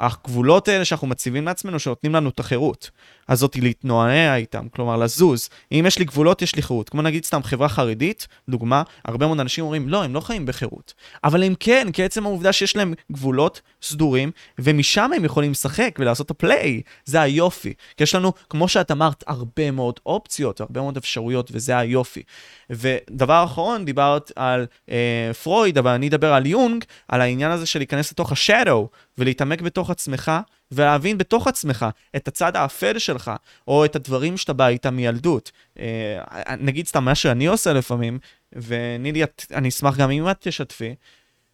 הגבולות 0.01 0.69
האלה 0.69 0.85
שאנחנו 0.85 1.07
מציבים 1.07 1.47
לעצמנו, 1.47 1.79
שנותנים 1.79 2.15
לנו 2.15 2.29
את 2.29 2.41
החירות. 2.41 2.91
הזאת 3.31 3.57
להתנועע 3.57 4.37
איתם, 4.37 4.69
כלומר 4.69 4.97
לזוז. 4.97 5.49
אם 5.73 5.85
יש 5.87 5.99
לי 5.99 6.05
גבולות, 6.05 6.43
יש 6.43 6.57
לי 6.57 6.63
חירות. 6.63 6.89
כמו 6.89 7.03
נגיד 7.03 7.25
סתם 7.25 7.43
חברה 7.43 7.69
חרדית, 7.69 8.27
דוגמה, 8.49 8.83
הרבה 9.05 9.27
מאוד 9.27 9.41
אנשים 9.41 9.65
אומרים, 9.65 9.89
לא, 9.89 10.05
הם 10.05 10.15
לא 10.15 10.21
חיים 10.21 10.47
בחירות. 10.47 10.95
אבל 11.25 11.43
הם 11.43 11.55
כן, 11.61 11.89
כי 11.93 12.05
עצם 12.05 12.27
העובדה 12.27 12.53
שיש 12.53 12.77
להם 12.77 12.95
גבולות 13.13 13.61
סדורים, 13.83 14.31
ומשם 14.59 15.11
הם 15.17 15.25
יכולים 15.25 15.51
לשחק 15.51 15.97
ולעשות 15.99 16.27
את 16.27 16.31
הפליי. 16.31 16.83
זה 17.05 17.21
היופי. 17.21 17.75
כי 17.97 18.03
יש 18.03 18.15
לנו, 18.15 18.33
כמו 18.51 18.69
שאת 18.69 18.91
אמרת, 18.91 19.25
הרבה 19.27 19.71
מאוד 19.71 20.01
אופציות, 20.07 20.61
הרבה 20.61 20.81
מאוד 20.81 20.97
אפשרויות, 20.97 21.51
וזה 21.53 21.79
היופי. 21.79 22.23
ודבר 22.71 23.45
אחרון, 23.45 23.85
דיברת 23.85 24.33
על 24.37 24.67
אה, 24.91 25.31
פרויד, 25.43 25.79
אבל 25.79 25.91
אני 25.91 26.09
אדבר 26.09 26.33
על 26.33 26.47
יונג, 26.47 26.85
על 27.09 27.21
העניין 27.21 27.51
הזה 27.51 27.67
של 27.67 27.79
להיכנס 27.79 28.13
לתוך 28.13 28.33
השאדו, 28.33 28.89
ולהתעמק 29.19 29.61
בתוך 29.61 29.90
עצמך, 29.91 30.33
ולהבין 30.73 31.19
בתוך 31.19 31.47
עצמך 31.47 31.87
את 32.17 32.29
הצד 32.29 32.57
האפל 32.57 32.99
שלך, 32.99 33.31
או 33.69 33.85
את 33.85 33.97
הדברים 33.97 34.37
שאתה 34.37 34.53
בא 34.53 34.69
איתם 34.69 34.97
מילדות. 34.97 35.53
אה, 35.79 36.23
נגיד 36.59 36.87
סתם 36.87 37.05
מה 37.05 37.15
שאני 37.15 37.47
עושה 37.47 37.73
לפעמים, 37.73 38.19
ונילי, 38.53 39.23
אני 39.55 39.69
אשמח 39.69 39.97
גם 39.97 40.11
אם 40.11 40.31
את 40.31 40.37
תשתפי, 40.41 40.95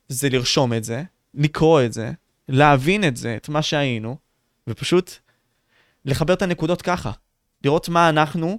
זה 0.08 0.28
לרשום 0.28 0.72
את 0.72 0.84
זה, 0.84 1.02
לקרוא 1.34 1.82
את 1.82 1.92
זה, 1.92 2.10
להבין 2.48 3.04
את 3.04 3.16
זה, 3.16 3.36
את 3.36 3.48
מה 3.48 3.62
שהיינו, 3.62 4.16
ופשוט 4.66 5.14
לחבר 6.04 6.34
את 6.34 6.42
הנקודות 6.42 6.82
ככה. 6.82 7.10
לראות 7.64 7.88
מה 7.88 8.08
אנחנו 8.08 8.58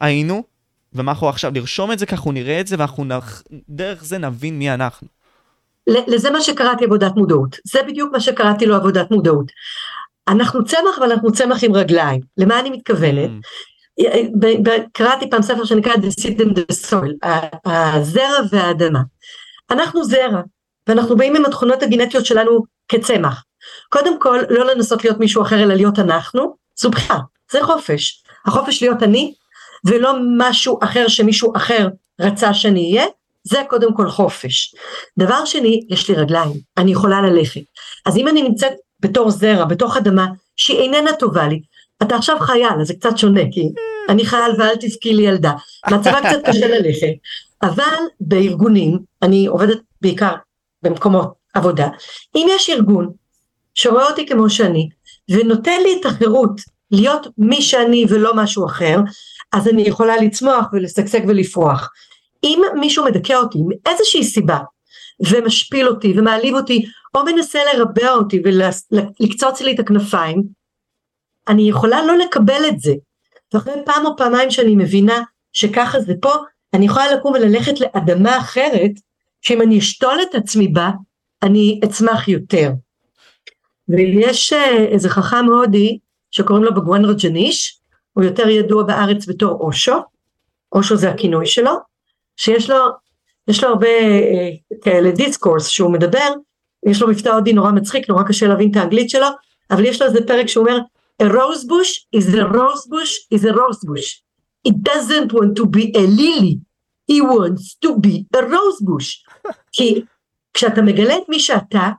היינו, 0.00 0.44
ומה 0.92 1.12
אנחנו 1.12 1.28
עכשיו, 1.28 1.52
לרשום 1.54 1.92
את 1.92 1.98
זה 1.98 2.06
ככה, 2.06 2.16
אנחנו 2.16 2.32
נראה 2.32 2.60
את 2.60 2.66
זה, 2.66 2.76
ואנחנו 2.78 3.04
נח... 3.04 3.42
דרך 3.68 4.04
זה 4.04 4.18
נבין 4.18 4.58
מי 4.58 4.74
אנחנו. 4.74 5.08
לזה 5.86 6.30
מה 6.30 6.40
שקראתי 6.40 6.84
עבודת 6.84 7.12
מודעות, 7.16 7.56
זה 7.64 7.82
בדיוק 7.82 8.12
מה 8.12 8.20
שקראתי 8.20 8.66
לו 8.66 8.74
עבודת 8.76 9.10
מודעות. 9.10 9.52
אנחנו 10.28 10.64
צמח 10.64 10.98
אבל 10.98 11.12
אנחנו 11.12 11.32
צמח 11.32 11.64
עם 11.64 11.74
רגליים, 11.74 12.20
למה 12.36 12.60
אני 12.60 12.70
מתכוונת? 12.70 13.30
Mm. 13.30 13.66
קראתי 14.92 15.30
פעם 15.30 15.42
ספר 15.42 15.64
שנקרא 15.64 15.92
The 15.92 16.20
Seed 16.20 16.40
and 16.40 16.58
the 16.58 16.90
Soil, 16.90 17.28
הזרע 17.64 18.38
והאדמה. 18.50 19.00
אנחנו 19.70 20.04
זרע, 20.04 20.40
ואנחנו 20.86 21.16
באים 21.16 21.36
עם 21.36 21.44
התכונות 21.44 21.82
הגנטיות 21.82 22.26
שלנו 22.26 22.62
כצמח. 22.88 23.44
קודם 23.88 24.20
כל, 24.20 24.40
לא 24.50 24.66
לנסות 24.66 25.04
להיות 25.04 25.18
מישהו 25.18 25.42
אחר 25.42 25.62
אלא 25.62 25.74
להיות 25.74 25.98
אנחנו, 25.98 26.56
זו 26.80 26.90
בחירה, 26.90 27.18
זה 27.52 27.62
חופש. 27.62 28.22
החופש 28.46 28.82
להיות 28.82 29.02
אני, 29.02 29.34
ולא 29.84 30.14
משהו 30.38 30.78
אחר 30.82 31.08
שמישהו 31.08 31.56
אחר 31.56 31.88
רצה 32.20 32.54
שאני 32.54 32.92
אהיה, 32.92 33.06
זה 33.48 33.62
קודם 33.68 33.94
כל 33.94 34.10
חופש. 34.10 34.74
דבר 35.18 35.44
שני, 35.44 35.80
יש 35.88 36.10
לי 36.10 36.16
רגליים, 36.16 36.52
אני 36.78 36.92
יכולה 36.92 37.22
ללכת. 37.22 37.60
אז 38.06 38.16
אם 38.16 38.28
אני 38.28 38.42
נמצאת 38.42 38.72
בתור 39.00 39.30
זרע, 39.30 39.64
בתוך 39.64 39.96
אדמה 39.96 40.26
שהיא 40.56 40.78
איננה 40.78 41.12
טובה 41.12 41.48
לי, 41.48 41.60
אתה 42.02 42.16
עכשיו 42.16 42.36
חייל, 42.40 42.80
אז 42.80 42.86
זה 42.86 42.94
קצת 42.94 43.18
שונה, 43.18 43.40
כי 43.52 43.68
אני 44.08 44.26
חייל 44.26 44.52
ואל 44.58 44.76
תבכי 44.76 45.14
לי 45.14 45.22
ילדה. 45.22 45.52
מצבה 45.90 46.20
קצת 46.28 46.38
קשה 46.44 46.68
ללכת, 46.68 47.12
אבל 47.62 47.96
בארגונים, 48.20 48.98
אני 49.22 49.46
עובדת 49.46 49.78
בעיקר 50.00 50.32
במקומות 50.82 51.32
עבודה, 51.54 51.88
אם 52.36 52.46
יש 52.50 52.70
ארגון 52.70 53.12
שרואה 53.74 54.06
אותי 54.06 54.26
כמו 54.26 54.50
שאני, 54.50 54.88
ונותן 55.30 55.80
לי 55.82 55.96
את 56.00 56.06
החירות 56.06 56.60
להיות 56.90 57.26
מי 57.38 57.62
שאני 57.62 58.06
ולא 58.08 58.36
משהו 58.36 58.66
אחר, 58.66 58.98
אז 59.52 59.68
אני 59.68 59.82
יכולה 59.82 60.16
לצמוח 60.16 60.66
ולשגשג 60.72 61.20
ולפרוח. 61.28 61.90
אם 62.44 62.62
מישהו 62.80 63.04
מדכא 63.04 63.32
אותי 63.32 63.58
מאיזושהי 63.68 64.24
סיבה, 64.24 64.58
ומשפיל 65.30 65.88
אותי 65.88 66.14
ומעליב 66.16 66.54
אותי, 66.54 66.84
או 67.14 67.24
מנסה 67.24 67.58
לרבע 67.72 68.10
אותי 68.10 68.42
ולקצוץ 68.44 69.60
לי 69.60 69.74
את 69.74 69.80
הכנפיים, 69.80 70.42
אני 71.48 71.68
יכולה 71.68 72.06
לא 72.06 72.16
לקבל 72.16 72.62
את 72.68 72.80
זה. 72.80 72.94
ואחרי 73.54 73.72
פעם 73.84 74.06
או 74.06 74.16
פעמיים 74.16 74.50
שאני 74.50 74.76
מבינה 74.76 75.22
שככה 75.52 76.00
זה 76.00 76.14
פה, 76.20 76.32
אני 76.74 76.86
יכולה 76.86 77.12
לקום 77.12 77.32
וללכת 77.32 77.80
לאדמה 77.80 78.38
אחרת, 78.38 78.90
שאם 79.42 79.62
אני 79.62 79.78
אשתול 79.78 80.18
את 80.22 80.34
עצמי 80.34 80.68
בה, 80.68 80.90
אני 81.42 81.80
אצמח 81.84 82.28
יותר. 82.28 82.70
ויש 83.88 84.52
אה, 84.52 84.84
איזה 84.84 85.08
חכם 85.08 85.46
הודי 85.46 85.98
שקוראים 86.30 86.64
לו 86.64 86.74
בגואן 86.74 87.04
רג'ניש, 87.04 87.80
הוא 88.12 88.24
יותר 88.24 88.48
ידוע 88.48 88.82
בארץ 88.82 89.28
בתור 89.28 89.60
אושו, 89.60 89.96
אושו 90.72 90.96
זה 90.96 91.10
הכינוי 91.10 91.46
שלו, 91.46 91.72
שיש 92.36 92.70
לו, 92.70 92.76
יש 93.48 93.64
לו 93.64 93.68
הרבה 93.68 93.88
אה, 93.88 94.50
כאלה 94.82 95.10
דיסקורס 95.10 95.68
שהוא 95.68 95.92
מדבר, 95.92 96.28
יש 96.86 97.02
לו 97.02 97.08
מבטא 97.08 97.28
הודי 97.28 97.52
נורא 97.52 97.70
מצחיק, 97.70 98.08
נורא 98.08 98.22
קשה 98.22 98.46
להבין 98.46 98.70
את 98.70 98.76
האנגלית 98.76 99.10
שלו, 99.10 99.26
אבל 99.70 99.84
יש 99.84 100.02
לו 100.02 100.08
איזה 100.08 100.26
פרק 100.26 100.46
שהוא 100.46 100.68
אומר, 100.68 100.78
a 101.22 101.26
rose 101.26 101.64
bush 101.64 102.20
is 102.20 102.34
a 102.34 102.44
rose 102.54 102.86
bush 102.90 103.12
is 103.34 103.44
a 103.44 103.52
rose 103.52 103.84
bush. 103.86 104.20
It 104.68 104.74
doesn't 104.82 105.32
want 105.32 105.56
to 105.56 105.66
be 105.66 105.92
a 105.96 106.04
lily, 106.20 106.54
he 107.10 107.20
wants 107.20 107.76
to 107.84 107.98
be 107.98 108.24
a 108.36 108.42
rose 108.42 108.80
bush. 108.80 109.10
כי 109.72 110.02
כשאתה 110.54 110.82
מגלה 110.82 111.16
את 111.16 111.28
מי 111.28 111.40
שאתה, 111.40 111.90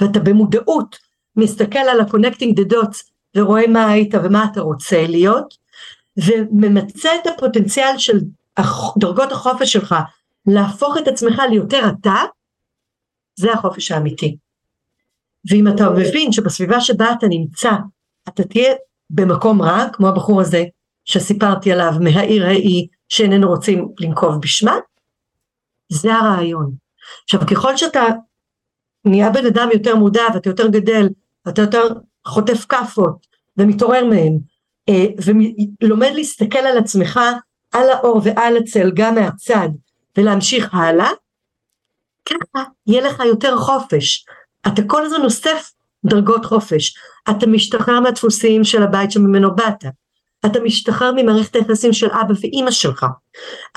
ואתה 0.00 0.20
במודעות 0.20 0.96
מסתכל 1.36 1.78
על 1.78 2.00
ה-connecting 2.00 2.60
the 2.60 2.72
dots 2.72 3.10
ורואה 3.36 3.66
מה 3.66 3.90
היית 3.90 4.14
ומה 4.14 4.46
אתה 4.52 4.60
רוצה 4.60 5.06
להיות, 5.06 5.54
וממצה 6.16 7.10
את 7.22 7.26
הפוטנציאל 7.26 7.98
של 7.98 8.20
דרגות 8.98 9.32
החופש 9.32 9.72
שלך 9.72 9.94
להפוך 10.46 10.96
את 10.98 11.08
עצמך 11.08 11.42
ליותר 11.50 11.82
אתה, 11.88 12.16
זה 13.36 13.52
החופש 13.52 13.90
האמיתי. 13.90 14.36
ואם 15.50 15.68
אתה 15.68 15.90
מבין 15.90 16.32
שבסביבה 16.32 16.80
שבה 16.80 17.12
אתה 17.18 17.26
נמצא, 17.26 17.70
אתה 18.28 18.44
תהיה 18.44 18.74
במקום 19.10 19.62
רע, 19.62 19.88
כמו 19.92 20.08
הבחור 20.08 20.40
הזה 20.40 20.64
שסיפרתי 21.04 21.72
עליו 21.72 21.92
מהעיר 22.00 22.46
ההיא 22.46 22.88
שאיננו 23.08 23.48
רוצים 23.48 23.88
לנקוב 24.00 24.40
בשמה, 24.40 24.76
זה 25.88 26.14
הרעיון. 26.14 26.74
עכשיו 27.24 27.40
ככל 27.50 27.76
שאתה 27.76 28.04
נהיה 29.04 29.30
בן 29.30 29.46
אדם 29.46 29.68
יותר 29.72 29.96
מודע 29.96 30.22
ואתה 30.34 30.50
יותר 30.50 30.68
גדל, 30.68 31.08
ואתה 31.46 31.62
יותר 31.62 31.88
חוטף 32.26 32.66
כאפות 32.68 33.26
ומתעורר 33.56 34.04
מהם, 34.04 34.38
אה, 34.88 35.04
ולומד 35.82 36.10
להסתכל 36.14 36.58
על 36.58 36.78
עצמך, 36.78 37.20
על 37.72 37.90
האור 37.90 38.20
ועל 38.24 38.56
הצל 38.56 38.90
גם 38.94 39.14
מהצד, 39.14 39.68
ולהמשיך 40.16 40.74
הלאה, 40.74 41.10
ככה 42.24 42.64
יהיה 42.86 43.02
לך 43.02 43.22
יותר 43.26 43.56
חופש. 43.56 44.24
אתה 44.66 44.82
כל 44.86 45.04
הזמן 45.04 45.24
אוסף 45.24 45.70
דרגות 46.04 46.44
חופש. 46.44 46.94
אתה 47.30 47.46
משתחרר 47.46 48.00
מהדפוסים 48.00 48.64
של 48.64 48.82
הבית 48.82 49.12
שממנו 49.12 49.56
באת. 49.56 49.84
אתה 50.46 50.60
משתחרר 50.60 51.12
ממערכת 51.16 51.56
היחסים 51.56 51.92
של 51.92 52.06
אבא 52.06 52.34
ואימא 52.40 52.70
שלך. 52.70 53.06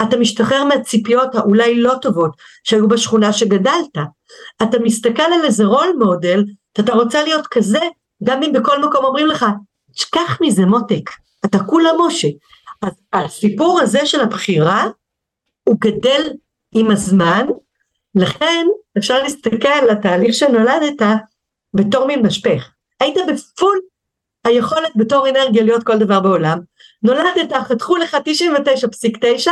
אתה 0.01 0.17
משתחרר 0.17 0.63
מהציפיות 0.63 1.36
האולי 1.36 1.81
לא 1.81 1.93
טובות 2.01 2.31
שהיו 2.63 2.88
בשכונה 2.88 3.33
שגדלת. 3.33 3.98
אתה 4.62 4.79
מסתכל 4.79 5.21
על 5.24 5.45
איזה 5.45 5.65
רול 5.65 5.95
מודל, 6.00 6.43
אתה 6.79 6.93
רוצה 6.93 7.24
להיות 7.24 7.48
כזה, 7.48 7.79
גם 8.24 8.43
אם 8.43 8.53
בכל 8.53 8.83
מקום 8.86 9.05
אומרים 9.05 9.27
לך, 9.27 9.45
תשכח 9.93 10.38
מזה 10.41 10.65
מותק, 10.65 11.10
אתה 11.45 11.60
כולה 11.60 11.89
משה. 12.00 12.27
הסיפור 13.13 13.79
הזה 13.81 14.05
של 14.05 14.21
הבחירה, 14.21 14.85
הוא 15.63 15.75
גדל 15.79 16.21
עם 16.75 16.91
הזמן, 16.91 17.45
לכן 18.15 18.67
אפשר 18.97 19.23
להסתכל 19.23 19.67
על 19.67 19.89
התהליך 19.89 20.33
שנולדת 20.33 21.01
בתור 21.73 22.07
מין 22.07 22.25
משפך. 22.25 22.71
היית 23.00 23.15
בפול 23.27 23.79
היכולת 24.45 24.91
בתור 24.95 25.29
אנרגיה 25.29 25.63
להיות 25.63 25.83
כל 25.83 25.97
דבר 25.97 26.19
בעולם, 26.19 26.59
נולדת, 27.03 27.53
חתכו 27.67 27.97
לך 27.97 28.17
99.9 29.45 29.51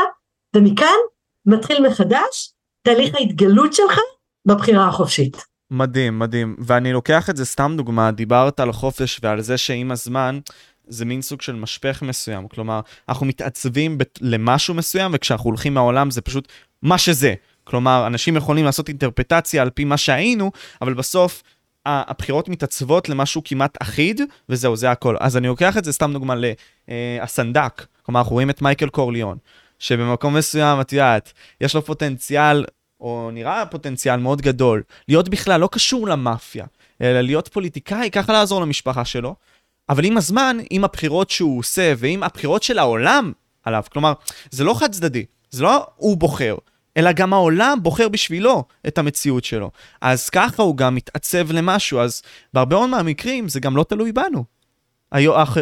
ומכאן 0.56 0.98
מתחיל 1.46 1.88
מחדש 1.88 2.54
תהליך 2.84 3.16
ההתגלות 3.16 3.74
שלך 3.74 4.00
בבחירה 4.46 4.88
החופשית. 4.88 5.38
מדהים, 5.72 6.20
מדהים. 6.20 6.56
ואני 6.60 6.94
לוקח 6.94 7.30
את 7.30 7.38
זה 7.38 7.46
סתם 7.46 7.74
דוגמה, 7.78 8.12
דיברת 8.12 8.60
על 8.60 8.70
החופש 8.70 9.20
ועל 9.24 9.42
זה 9.42 9.58
שעם 9.58 9.92
הזמן 9.92 10.40
זה 10.90 11.06
מין 11.06 11.22
סוג 11.22 11.42
של 11.42 11.56
משפך 11.56 12.02
מסוים. 12.02 12.48
כלומר, 12.48 12.80
אנחנו 13.10 13.26
מתעצבים 13.26 13.98
למשהו 14.22 14.74
מסוים, 14.74 15.12
וכשאנחנו 15.14 15.50
הולכים 15.50 15.74
מהעולם 15.74 16.12
זה 16.12 16.22
פשוט 16.22 16.48
מה 16.82 16.98
שזה. 16.98 17.34
כלומר, 17.64 18.08
אנשים 18.08 18.36
יכולים 18.36 18.66
לעשות 18.66 18.88
אינטרפטציה 18.88 19.62
על 19.62 19.70
פי 19.70 19.84
מה 19.84 19.98
שהיינו, 19.98 20.52
אבל 20.82 20.94
בסוף 20.94 21.44
הבחירות 21.86 22.50
מתעצבות 22.50 23.10
למשהו 23.10 23.42
כמעט 23.46 23.78
אחיד, 23.82 24.22
וזהו, 24.50 24.76
זה 24.76 24.92
הכל. 24.92 25.16
אז 25.20 25.38
אני 25.38 25.48
לוקח 25.48 25.78
את 25.78 25.86
זה 25.86 25.94
סתם 25.94 26.14
דוגמה 26.14 26.36
לסנדק, 26.88 27.86
כלומר, 28.04 28.20
אנחנו 28.20 28.34
רואים 28.34 28.50
את 28.50 28.62
מייקל 28.62 28.90
קורליון, 28.90 29.38
שבמקום 29.80 30.36
מסוים, 30.38 30.82
את 30.82 30.94
יודעת, 30.94 31.34
יש 31.62 31.76
לו 31.76 31.86
פוטנציאל, 31.86 32.66
או 33.00 33.30
נראה 33.34 33.66
פוטנציאל 33.66 34.20
מאוד 34.20 34.42
גדול, 34.42 34.84
להיות 35.08 35.30
בכלל 35.30 35.62
לא 35.62 35.70
קשור 35.72 36.08
למאפיה, 36.08 36.66
אלא 37.02 37.22
להיות 37.22 37.48
פוליטיקאי, 37.48 38.10
ככה 38.12 38.34
לעזור 38.34 38.62
למשפחה 38.62 39.06
שלו. 39.06 39.36
אבל 39.90 40.06
עם 40.06 40.18
הזמן, 40.18 40.58
עם 40.70 40.84
הבחירות 40.84 41.30
שהוא 41.30 41.60
עושה, 41.60 41.94
ועם 41.98 42.24
הבחירות 42.24 42.64
של 42.64 42.80
העולם 42.80 43.32
עליו, 43.64 43.84
כלומר, 43.92 44.14
זה 44.52 44.64
לא 44.64 44.74
חד 44.74 44.92
צדדי, 44.92 45.26
זה 45.50 45.64
לא 45.64 45.86
הוא 45.96 46.18
בוחר, 46.18 46.56
אלא 46.98 47.12
גם 47.12 47.34
העולם 47.34 47.80
בוחר 47.82 48.10
בשבילו 48.10 48.64
את 48.88 48.98
המציאות 48.98 49.44
שלו. 49.44 49.72
אז 50.02 50.30
ככה 50.30 50.64
הוא 50.64 50.78
גם 50.78 50.96
מתעצב 50.96 51.52
למשהו, 51.52 52.00
אז 52.00 52.22
בהרבה 52.54 52.76
מאוד 52.76 52.90
מהמקרים 52.90 53.48
זה 53.48 53.60
גם 53.60 53.78
לא 53.78 53.84
תלוי 53.84 54.12
בנו, 54.12 54.44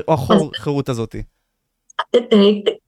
החירות 0.07 0.89
הזאת. 0.89 1.15
אה, 2.15 2.19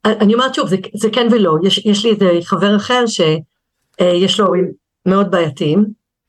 אה, 0.06 0.12
אני 0.22 0.34
אומרת 0.34 0.56
שוב, 0.56 0.70
זה, 0.94 1.10
כן 1.12 1.28
ולא, 1.32 1.56
יש, 1.64 1.86
יש 1.86 2.06
לי 2.06 2.12
איזה 2.12 2.32
חבר 2.44 2.76
אחר 2.76 3.04
שיש 3.08 4.40
לו 4.40 4.46
הורים 4.46 4.72
מאוד 5.06 5.32
בעייתיים, 5.32 5.86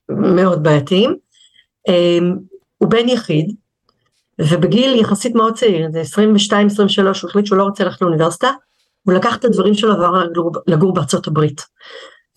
מאוד 0.08 0.62
בעייתיים, 0.62 1.16
הוא 2.78 2.90
בן 2.90 3.08
יחיד, 3.08 3.54
ובגיל 4.48 5.00
יחסית 5.00 5.34
מאוד 5.34 5.54
צעיר, 5.54 5.88
זה 5.92 6.02
22-23, 6.02 6.52
הוא 7.22 7.28
החליט 7.28 7.46
שהוא 7.46 7.58
לא 7.58 7.62
רוצה 7.62 7.84
ללכת 7.84 8.02
לאוניברסיטה, 8.02 8.50
הוא 9.02 9.14
לקח 9.14 9.36
את 9.36 9.44
הדברים 9.44 9.74
שלו 9.74 9.98
ועבר 9.98 10.24
לגור, 10.24 10.52
לגור 10.66 10.94
בארצות 10.94 11.26
הברית. 11.26 11.62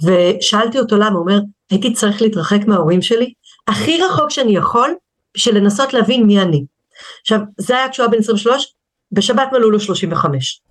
ושאלתי 0.04 0.80
אותו 0.80 0.96
למה, 0.96 1.10
הוא 1.10 1.20
אומר, 1.20 1.40
הייתי 1.72 1.94
צריך 1.94 2.22
להתרחק 2.22 2.60
מההורים 2.68 3.02
שלי, 3.02 3.34
הכי 3.68 4.02
רחוק 4.02 4.30
שאני 4.30 4.56
יכול, 4.56 4.96
בשביל 5.36 5.58
לנסות 5.58 5.94
להבין 5.94 6.24
מי 6.24 6.42
אני. 6.42 6.66
עכשיו, 7.22 7.40
זה 7.58 7.78
היה 7.78 7.90
כשהוא 7.90 8.04
היה 8.04 8.12
בן 8.12 8.20
23, 8.20 8.74
בשבת 9.12 9.50
מלאו 9.52 9.72
לו 9.72 9.80
35. 9.80 10.62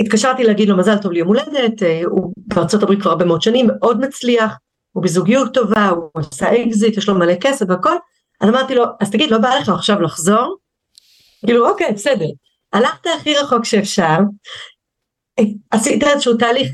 התקשרתי 0.00 0.44
להגיד 0.44 0.68
לו 0.68 0.76
מזל 0.76 0.96
טוב 0.96 1.12
ליום 1.12 1.28
הולדת, 1.28 1.82
אה, 1.82 2.02
הוא 2.04 2.32
בארצות 2.36 2.82
הברית 2.82 3.00
כבר 3.02 3.10
הרבה 3.10 3.24
מאוד 3.24 3.42
שנים, 3.42 3.66
מאוד 3.66 4.00
מצליח, 4.00 4.52
הוא 4.92 5.02
בזוגיות 5.02 5.54
טובה, 5.54 5.88
הוא 5.88 6.08
עושה 6.12 6.62
אקזיט, 6.62 6.96
יש 6.96 7.08
לו 7.08 7.14
מלא 7.14 7.34
כסף 7.40 7.66
והכל, 7.68 7.96
אז 8.40 8.48
אמרתי 8.48 8.74
לו, 8.74 8.84
אז 9.00 9.10
תגיד, 9.10 9.30
לא 9.30 9.38
בא 9.38 9.54
לך 9.54 9.68
עכשיו 9.68 10.00
לחזור? 10.00 10.56
כאילו, 11.46 11.68
אוקיי, 11.68 11.92
בסדר. 11.92 12.26
הלכת 12.72 13.06
הכי 13.16 13.34
רחוק 13.34 13.64
שאפשר, 13.64 14.18
עשית 15.70 16.02
איזשהו 16.02 16.36
תהליך, 16.36 16.72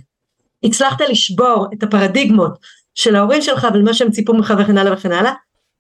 הצלחת 0.63 1.01
לשבור 1.01 1.67
את 1.75 1.83
הפרדיגמות 1.83 2.59
של 2.95 3.17
ההורים 3.17 3.43
שלך 3.43 3.67
ולמה 3.75 3.95
שהם 3.95 4.11
ציפו 4.11 4.35
ממך 4.35 4.55
וכן 4.59 4.79
הלאה 4.79 4.93
וכן 4.93 5.13
הלאה, 5.13 5.33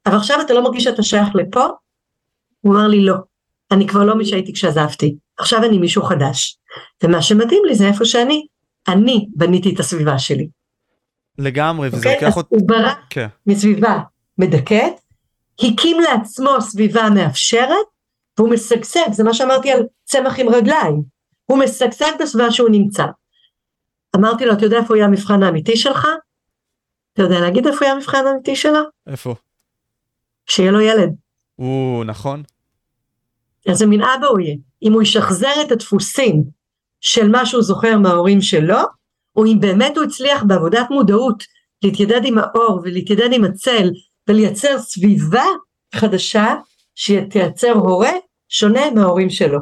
אבל 0.06 0.16
עכשיו 0.16 0.40
אתה 0.40 0.54
לא 0.54 0.62
מרגיש 0.62 0.84
שאתה 0.84 1.02
שייך 1.02 1.28
לפה? 1.34 1.66
הוא 2.60 2.74
אמר 2.74 2.86
לי, 2.86 3.04
לא, 3.04 3.14
אני 3.70 3.86
כבר 3.86 4.04
לא 4.04 4.14
מי 4.14 4.24
שהייתי 4.24 4.52
כשעזבתי, 4.52 5.16
עכשיו 5.38 5.64
אני 5.64 5.78
מישהו 5.78 6.02
חדש. 6.02 6.58
ומה 7.02 7.22
שמתאים 7.22 7.62
לי 7.64 7.74
זה 7.74 7.88
איפה 7.88 8.04
שאני, 8.04 8.46
אני 8.88 9.26
בניתי 9.36 9.74
את 9.74 9.80
הסביבה 9.80 10.18
שלי. 10.18 10.48
לגמרי, 11.38 11.88
וזה 11.88 11.96
okay, 11.96 11.98
אוקיי? 11.98 12.14
לוקח 12.14 12.36
אותי... 12.36 12.54
הוא 12.54 12.68
ברא 12.68 12.92
okay. 12.92 13.06
כן. 13.10 13.26
מסביבה 13.46 13.98
מדכאת, 14.38 14.92
הקים 15.60 16.00
לעצמו 16.00 16.60
סביבה 16.60 17.10
מאפשרת, 17.10 17.86
והוא 18.38 18.50
משגשג, 18.50 19.12
זה 19.12 19.24
מה 19.24 19.34
שאמרתי 19.34 19.70
על 19.72 19.82
צמח 20.04 20.38
עם 20.38 20.48
רגליים, 20.48 21.02
הוא 21.46 21.58
משגשג 21.58 22.12
בסביבה 22.20 22.50
שהוא 22.50 22.68
נמצא. 22.68 23.04
אמרתי 24.16 24.46
לו, 24.46 24.52
אתה 24.52 24.64
יודע 24.64 24.76
איפה 24.76 24.96
יהיה 24.96 25.06
המבחן 25.06 25.42
האמיתי 25.42 25.76
שלך? 25.76 26.08
אתה 27.12 27.22
יודע 27.22 27.40
להגיד 27.40 27.66
איפה 27.66 27.84
יהיה 27.84 27.94
המבחן 27.94 28.26
האמיתי 28.26 28.56
שלו? 28.56 28.80
איפה? 29.06 29.34
שיהיה 30.46 30.70
לו 30.70 30.80
ילד. 30.80 31.14
או, 31.58 32.02
נכון. 32.06 32.42
איזה 33.66 33.86
מין 33.86 34.02
אבא 34.02 34.26
הוא 34.26 34.40
יהיה. 34.40 34.56
אם 34.82 34.92
הוא 34.92 35.02
ישחזר 35.02 35.62
את 35.66 35.72
הדפוסים 35.72 36.44
של 37.00 37.28
מה 37.28 37.46
שהוא 37.46 37.62
זוכר 37.62 37.98
מההורים 37.98 38.40
שלו, 38.40 38.78
או 39.36 39.44
אם 39.46 39.60
באמת 39.60 39.96
הוא 39.96 40.04
הצליח 40.04 40.42
בעבודת 40.42 40.86
מודעות 40.90 41.44
להתיידד 41.82 42.20
עם 42.24 42.38
האור 42.38 42.80
ולהתיידד 42.84 43.28
עם 43.32 43.44
הצל 43.44 43.90
ולייצר 44.28 44.78
סביבה 44.78 45.44
חדשה 45.94 46.54
שתייצר 46.94 47.72
הורה 47.72 48.12
שונה 48.48 48.90
מההורים 48.90 49.30
שלו. 49.30 49.58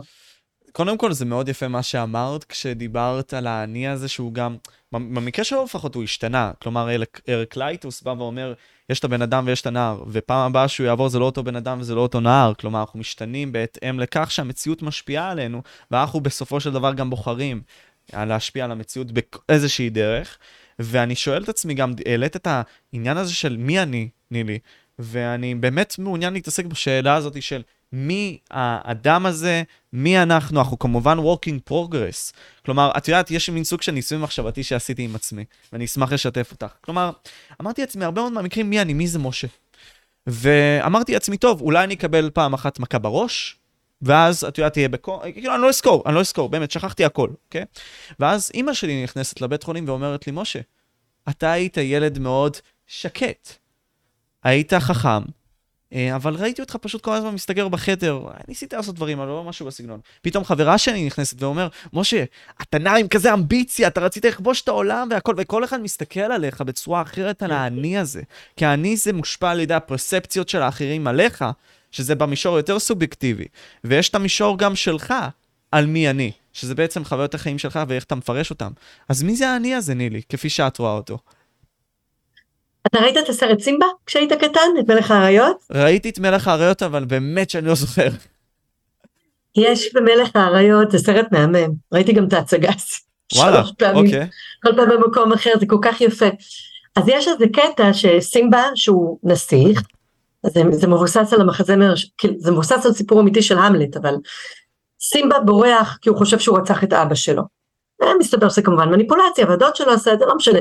קודם 0.72 0.98
כל 0.98 1.12
זה 1.12 1.24
מאוד 1.24 1.48
יפה 1.48 1.68
מה 1.68 1.82
שאמרת 1.82 2.44
כשדיברת 2.44 3.34
על 3.34 3.46
האני 3.46 3.88
הזה 3.88 4.08
שהוא 4.08 4.32
גם, 4.32 4.56
במקרה 4.92 5.44
שלו 5.44 5.64
לפחות 5.64 5.94
הוא 5.94 6.04
השתנה. 6.04 6.52
כלומר 6.62 6.88
אריק 7.28 7.56
לייטוס 7.56 8.02
בא 8.02 8.14
ואומר, 8.18 8.54
יש 8.90 8.98
את 8.98 9.04
הבן 9.04 9.22
אדם 9.22 9.44
ויש 9.46 9.60
את 9.60 9.66
הנער, 9.66 10.02
ופעם 10.08 10.50
הבאה 10.50 10.68
שהוא 10.68 10.86
יעבור 10.86 11.08
זה 11.08 11.18
לא 11.18 11.24
אותו 11.24 11.42
בן 11.42 11.56
אדם 11.56 11.80
וזה 11.80 11.94
לא 11.94 12.00
אותו 12.00 12.20
נער. 12.20 12.54
כלומר 12.54 12.80
אנחנו 12.80 12.98
משתנים 12.98 13.52
בהתאם 13.52 14.00
לכך 14.00 14.30
שהמציאות 14.30 14.82
משפיעה 14.82 15.30
עלינו, 15.30 15.62
ואנחנו 15.90 16.20
בסופו 16.20 16.60
של 16.60 16.72
דבר 16.72 16.94
גם 16.94 17.10
בוחרים 17.10 17.62
להשפיע 18.12 18.64
על 18.64 18.70
המציאות 18.70 19.06
באיזושהי 19.12 19.90
דרך. 19.90 20.38
ואני 20.78 21.14
שואל 21.14 21.42
את 21.42 21.48
עצמי 21.48 21.74
גם, 21.74 21.94
העלית 22.06 22.36
את 22.36 22.46
העניין 22.92 23.16
הזה 23.16 23.34
של 23.34 23.56
מי 23.56 23.82
אני, 23.82 24.08
נילי, 24.30 24.58
ואני 24.98 25.54
באמת 25.54 25.94
מעוניין 25.98 26.32
להתעסק 26.32 26.64
בשאלה 26.64 27.14
הזאת 27.14 27.42
של 27.42 27.62
מי 27.92 28.38
האדם 28.50 29.26
הזה, 29.26 29.62
מי 29.92 30.22
אנחנו, 30.22 30.60
אנחנו 30.60 30.78
כמובן 30.78 31.18
working 31.18 31.70
progress. 31.70 32.32
כלומר, 32.64 32.90
את 32.96 33.08
יודעת, 33.08 33.30
יש 33.30 33.50
מין 33.50 33.64
סוג 33.64 33.82
של 33.82 33.92
ניסוי 33.92 34.18
מחשבתי 34.18 34.62
שעשיתי 34.62 35.02
עם 35.02 35.14
עצמי, 35.14 35.44
ואני 35.72 35.84
אשמח 35.84 36.12
לשתף 36.12 36.48
אותך. 36.52 36.72
כלומר, 36.80 37.10
אמרתי 37.60 37.80
לעצמי, 37.80 38.04
הרבה 38.04 38.20
מאוד 38.20 38.32
מהמקרים, 38.32 38.70
מי 38.70 38.80
אני, 38.80 38.94
מי 38.94 39.06
זה 39.06 39.18
משה? 39.18 39.46
ואמרתי 40.26 41.12
לעצמי, 41.12 41.36
טוב, 41.36 41.60
אולי 41.60 41.84
אני 41.84 41.94
אקבל 41.94 42.30
פעם 42.34 42.54
אחת 42.54 42.78
מכה 42.78 42.98
בראש, 42.98 43.56
ואז 44.04 44.44
את 44.44 44.58
יודעת, 44.58 44.72
תהיה 44.72 44.88
בקור, 44.88 45.22
כאילו, 45.32 45.54
אני 45.54 45.62
לא 45.62 45.68
אזכור, 45.68 46.02
אני 46.06 46.14
לא 46.14 46.20
אזכור, 46.20 46.48
באמת, 46.48 46.70
שכחתי 46.70 47.04
הכל, 47.04 47.28
אוקיי? 47.46 47.64
ואז 48.18 48.50
אימא 48.54 48.74
שלי 48.74 49.02
נכנסת 49.04 49.40
לבית 49.40 49.62
חולים 49.62 49.88
ואומרת 49.88 50.26
לי, 50.26 50.32
משה, 50.36 50.60
אתה 51.28 51.52
היית 51.52 51.76
ילד 51.76 52.18
מאוד 52.18 52.56
שקט. 52.86 53.52
היית 54.44 54.74
חכם, 54.74 55.22
אה, 55.94 56.16
אבל 56.16 56.34
ראיתי 56.34 56.62
אותך 56.62 56.76
פשוט 56.76 57.02
כל 57.02 57.12
הזמן 57.12 57.34
מסתגר 57.34 57.68
בחדר, 57.68 58.20
ניסיתי 58.48 58.76
לעשות 58.76 58.94
דברים, 58.94 59.20
אבל 59.20 59.28
לא 59.28 59.44
משהו 59.44 59.66
בסגנון. 59.66 60.00
פתאום 60.22 60.44
חברה 60.44 60.78
שלי 60.78 61.06
נכנסת 61.06 61.42
ואומר, 61.42 61.68
משה, 61.92 62.24
אתה 62.62 62.78
נע 62.78 62.96
עם 62.96 63.08
כזה 63.08 63.34
אמביציה, 63.34 63.88
אתה 63.88 64.00
רצית 64.00 64.24
לכבוש 64.24 64.62
את 64.62 64.68
העולם 64.68 65.08
והכל, 65.10 65.34
וכל 65.38 65.64
אחד 65.64 65.80
מסתכל 65.80 66.20
עליך 66.20 66.60
בצורה 66.60 67.02
אחרת 67.02 67.42
על 67.42 67.52
האני 67.52 67.98
הזה. 67.98 68.22
כי 68.56 68.64
האני 68.64 68.96
זה 68.96 69.12
מושפע 69.12 69.50
על 69.50 69.60
ידי 69.60 69.74
הפרספציות 69.74 70.48
של 70.48 70.62
האחרים 70.62 71.06
עליך, 71.06 71.44
שזה 71.94 72.14
במישור 72.14 72.56
יותר 72.56 72.78
סובייקטיבי. 72.78 73.44
ויש 73.84 74.08
את 74.08 74.14
המישור 74.14 74.58
גם 74.58 74.76
שלך, 74.76 75.14
על 75.72 75.86
מי 75.86 76.10
אני, 76.10 76.32
שזה 76.52 76.74
בעצם 76.74 77.04
חוויות 77.04 77.34
החיים 77.34 77.58
שלך 77.58 77.80
ואיך 77.88 78.04
אתה 78.04 78.14
מפרש 78.14 78.50
אותם. 78.50 78.70
אז 79.08 79.22
מי 79.22 79.36
זה 79.36 79.48
האני 79.48 79.74
הזה, 79.74 79.94
נילי, 79.94 80.22
כפי 80.28 80.48
שאת 80.48 80.78
רואה 80.78 80.92
אותו? 80.92 81.18
אתה 82.86 83.00
ראית 83.00 83.16
את 83.16 83.28
הסרט 83.28 83.60
סימבה 83.60 83.86
כשהיית 84.06 84.32
קטן? 84.32 84.68
את 84.80 84.88
מלך 84.88 85.10
האריות? 85.10 85.56
ראיתי 85.70 86.08
את 86.08 86.18
מלך 86.18 86.48
האריות, 86.48 86.82
אבל 86.82 87.04
באמת 87.04 87.50
שאני 87.50 87.66
לא 87.66 87.74
זוכר. 87.74 88.08
יש 89.56 89.94
במלך 89.94 90.36
האריות, 90.36 90.90
זה 90.90 90.98
סרט 90.98 91.26
מהמם. 91.32 91.70
ראיתי 91.92 92.12
גם 92.12 92.26
את 92.28 92.32
ההצגה. 92.32 92.72
וואלה, 93.34 93.62
אוקיי. 93.94 94.28
כל 94.62 94.70
פעם 94.76 94.88
במקום 94.88 95.32
אחר, 95.32 95.50
זה 95.60 95.66
כל 95.66 95.78
כך 95.82 96.00
יפה. 96.00 96.28
אז 96.96 97.08
יש 97.08 97.28
איזה 97.28 97.44
קטע 97.52 97.92
שסימבה, 97.92 98.62
שהוא 98.74 99.18
נסיך, 99.22 99.82
זה, 100.46 100.62
זה 100.72 100.86
מבוסס 100.86 101.32
על 101.32 101.40
המחזה, 101.40 101.76
כאילו, 102.18 102.34
זה 102.38 102.50
מבוסס 102.50 102.86
על 102.86 102.92
סיפור 102.92 103.20
אמיתי 103.20 103.42
של 103.42 103.58
המלט, 103.58 103.96
אבל 103.96 104.14
סימבה 105.00 105.40
בורח 105.40 105.98
כי 106.02 106.08
הוא 106.08 106.18
חושב 106.18 106.38
שהוא 106.38 106.58
רצח 106.58 106.84
את 106.84 106.92
אבא 106.92 107.14
שלו. 107.14 107.42
אה, 108.02 108.08
מסתבר 108.18 108.48
שזה 108.48 108.62
כמובן 108.62 108.88
מניפולציה, 108.88 109.46
והדוד 109.48 109.76
שלו 109.76 109.92
עשה 109.92 110.12
את 110.12 110.18
זה, 110.18 110.24
לא 110.26 110.36
משנה. 110.36 110.60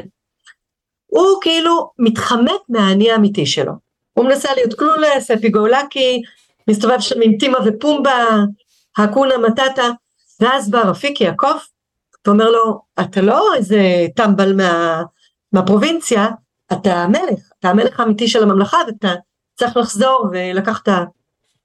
הוא 1.05 1.41
כאילו 1.41 1.91
מתחמק 1.99 2.61
מהאני 2.69 3.11
האמיתי 3.11 3.45
שלו. 3.45 3.73
הוא 4.13 4.25
מנסה 4.25 4.53
להיות 4.53 4.73
קלולס, 4.73 5.31
אפיגולקי, 5.31 6.21
מסתובב 6.69 6.99
שם 6.99 7.15
עם 7.23 7.37
טימה 7.39 7.57
ופומבה, 7.65 8.25
הקונה 8.97 9.37
מטאטה, 9.37 9.89
ואז 10.39 10.69
בא 10.69 10.79
רפיקי 10.79 11.27
הקוף, 11.27 11.67
ואומר 12.27 12.49
לו, 12.49 12.81
אתה 12.99 13.21
לא 13.21 13.55
איזה 13.55 13.81
טמבל 14.15 14.55
מה, 14.55 15.03
מהפרובינציה, 15.51 16.27
אתה 16.73 16.93
המלך, 16.93 17.39
אתה 17.59 17.69
המלך 17.69 17.99
האמיתי 17.99 18.27
של 18.27 18.43
הממלכה, 18.43 18.77
ואתה 18.87 19.13
צריך 19.55 19.77
לחזור 19.77 20.27
ולקח 20.31 20.81
את 20.83 20.89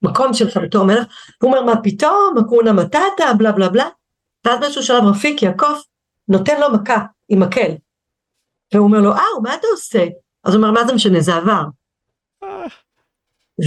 המקום 0.02 0.34
שלך 0.34 0.56
בתור 0.56 0.84
מלך. 0.84 1.04
הוא 1.42 1.50
אומר, 1.50 1.64
מה 1.64 1.82
פתאום, 1.82 2.34
הקונה 2.38 2.72
מטאטה, 2.72 3.34
בלה 3.38 3.52
בלה 3.52 3.68
בלה, 3.68 3.88
ואז 4.44 4.60
באיזשהו 4.60 4.82
שלב 4.82 5.04
רפיקי 5.04 5.48
הקוף 5.48 5.82
נותן 6.28 6.60
לו 6.60 6.72
מכה 6.72 7.04
עם 7.28 7.40
מקל. 7.40 7.72
והוא 8.74 8.86
אומר 8.86 9.00
לו, 9.00 9.12
אה, 9.12 9.22
מה 9.42 9.54
אתה 9.54 9.66
עושה? 9.72 10.06
אז 10.44 10.54
הוא 10.54 10.62
אומר, 10.62 10.70
מה 10.70 10.86
זה 10.86 10.92
משנה, 10.92 11.20
זה 11.20 11.34
עבר. 11.34 11.62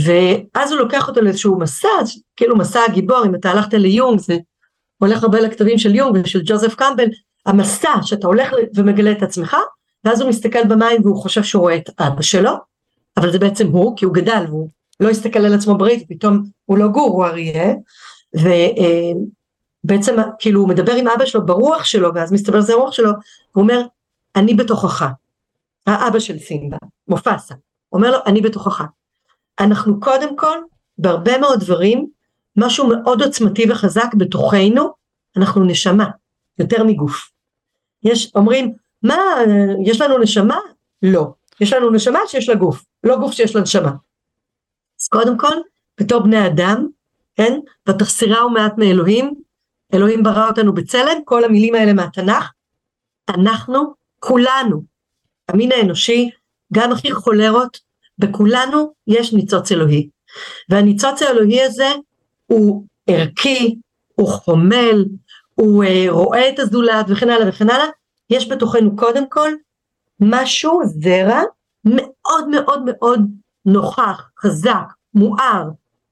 ואז 0.06 0.72
הוא 0.72 0.80
לוקח 0.80 1.08
אותו 1.08 1.22
לאיזשהו 1.22 1.60
מסע, 1.60 1.88
כאילו 2.36 2.58
מסע 2.58 2.80
הגיבור, 2.88 3.26
אם 3.26 3.36
אתה 3.36 3.52
הלכת 3.52 3.74
ליונג, 3.74 4.20
זה 4.20 4.38
הולך 4.98 5.24
הרבה 5.24 5.40
לכתבים 5.40 5.78
של 5.78 5.96
יונג 5.96 6.22
ושל 6.24 6.42
ג'וזף 6.46 6.76
קמבל, 6.76 7.06
המסע 7.46 7.94
שאתה 8.02 8.28
הולך 8.28 8.54
ומגלה 8.76 9.12
את 9.12 9.24
עצמך, 9.24 9.58
ואז 10.04 10.22
הוא 10.22 10.30
מסתכל 10.30 10.64
במים 10.64 11.02
והוא 11.04 11.22
חושב 11.22 11.44
שהוא 11.44 11.62
רואה 11.62 11.76
את 11.76 11.90
אבא 12.00 12.22
שלו, 12.22 12.52
אבל 13.22 13.32
זה 13.32 13.40
בעצם 13.40 13.68
הוא, 13.68 13.98
כי 13.98 14.06
הוא 14.06 14.14
גדל 14.14 14.46
והוא 14.48 14.70
לא 15.00 15.10
הסתכל 15.10 15.40
על 15.40 15.54
עצמו 15.54 15.78
ברית, 15.78 16.06
פתאום 16.10 16.44
הוא 16.66 16.78
לא 16.78 16.88
גור, 16.88 17.10
הוא 17.10 17.26
אריה, 17.26 17.74
ובעצם 19.84 20.16
כאילו 20.40 20.62
הוא 20.62 20.70
מדבר 20.70 20.96
עם 20.96 21.08
אבא 21.08 21.26
שלו 21.26 21.46
ברוח 21.46 21.84
שלו, 21.84 22.14
ואז 22.16 22.32
מסתבר 22.32 22.62
שזה 22.62 22.74
הרוח 22.74 22.92
שלו, 22.92 23.12
הוא 23.52 23.62
אומר, 23.62 23.82
אני 24.36 24.54
בתוכך. 24.54 25.06
האבא 25.88 26.20
של 26.20 26.40
סימבה, 26.40 26.78
מופסה, 27.08 27.56
אומר 27.94 28.12
לו, 28.12 28.18
אני 28.26 28.42
בתוכך. 28.42 28.84
אנחנו 29.60 30.00
קודם 30.00 30.38
כל, 30.38 30.58
בהרבה 30.98 31.38
מאוד 31.38 31.60
דברים, 31.60 32.08
משהו 32.56 32.88
מאוד 32.88 33.22
עוצמתי 33.22 33.72
וחזק 33.72 34.14
בתוכנו, 34.18 34.94
אנחנו 35.38 35.64
נשמה, 35.64 36.10
יותר 36.60 36.84
מגוף. 36.84 37.32
יש, 38.04 38.32
אומרים, 38.36 38.74
מה, 39.04 39.18
יש 39.86 40.02
לנו 40.02 40.18
נשמה? 40.18 40.58
לא. 41.04 41.28
יש 41.62 41.74
לנו 41.74 41.92
נשמה 41.92 42.20
שיש 42.28 42.50
לה 42.50 42.56
גוף, 42.56 42.84
לא 43.04 43.18
גוף 43.18 43.34
שיש 43.34 43.56
לה 43.56 43.62
נשמה. 43.62 43.92
אז 45.02 45.08
קודם 45.08 45.38
כל, 45.38 45.56
בתור 46.00 46.20
בני 46.24 46.48
אדם, 46.48 46.88
כן, 47.36 47.60
ותחסירה 47.90 48.46
ומעט 48.46 48.74
מאלוהים, 48.78 49.34
אלוהים 49.94 50.24
ברא 50.24 50.48
אותנו 50.48 50.74
בצלם, 50.74 51.24
כל 51.26 51.44
המילים 51.44 51.76
האלה 51.76 51.94
מהתנ"ך, 51.94 52.52
אנחנו 53.30 53.94
כולנו, 54.20 54.84
המין 55.50 55.72
האנושי, 55.72 56.30
גם 56.74 56.92
הכי 56.92 57.12
חולרות, 57.12 57.78
בכולנו 58.18 58.94
יש 59.08 59.34
ניצוץ 59.34 59.72
אלוהי. 59.72 60.10
והניצוץ 60.70 61.22
האלוהי 61.22 61.64
הזה 61.64 61.90
הוא 62.46 62.86
ערכי, 63.08 63.76
הוא 64.16 64.28
חומל, 64.30 65.06
הוא 65.56 65.84
uh, 65.84 66.10
רואה 66.10 66.50
את 66.50 66.60
הזולת 66.60 67.06
וכן 67.10 67.30
הלאה 67.30 67.50
וכן 67.50 67.70
הלאה, 67.70 67.88
יש 68.30 68.52
בתוכנו 68.52 68.96
קודם 68.96 69.30
כל 69.30 69.52
משהו, 70.20 70.82
זרע, 70.86 71.42
מאוד 71.86 72.48
מאוד 72.50 72.84
מאוד 72.86 73.20
נוכח, 73.66 74.30
חזק, 74.40 74.86
מואר, 75.14 75.64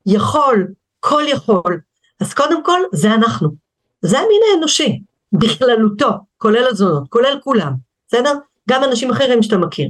יכול, 0.05 0.67
כל 0.99 1.23
יכול. 1.27 1.79
אז 2.19 2.33
קודם 2.33 2.63
כל 2.63 2.79
זה 2.91 3.13
אנחנו, 3.13 3.49
זה 4.01 4.19
המין 4.19 4.41
האנושי, 4.53 5.01
בכללותו, 5.33 6.09
כולל 6.37 6.67
הזונות, 6.67 7.03
כולל 7.09 7.39
כולם. 7.43 7.73
בסדר? 8.07 8.33
גם 8.69 8.83
אנשים 8.83 9.11
אחרים 9.11 9.43
שאתה 9.43 9.57
מכיר. 9.57 9.89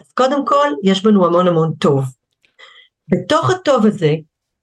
אז 0.00 0.12
קודם 0.12 0.46
כל, 0.46 0.68
יש 0.82 1.02
בנו 1.02 1.26
המון 1.26 1.48
המון 1.48 1.72
טוב. 1.78 2.04
בתוך 3.08 3.50
הטוב 3.50 3.86
הזה, 3.86 4.14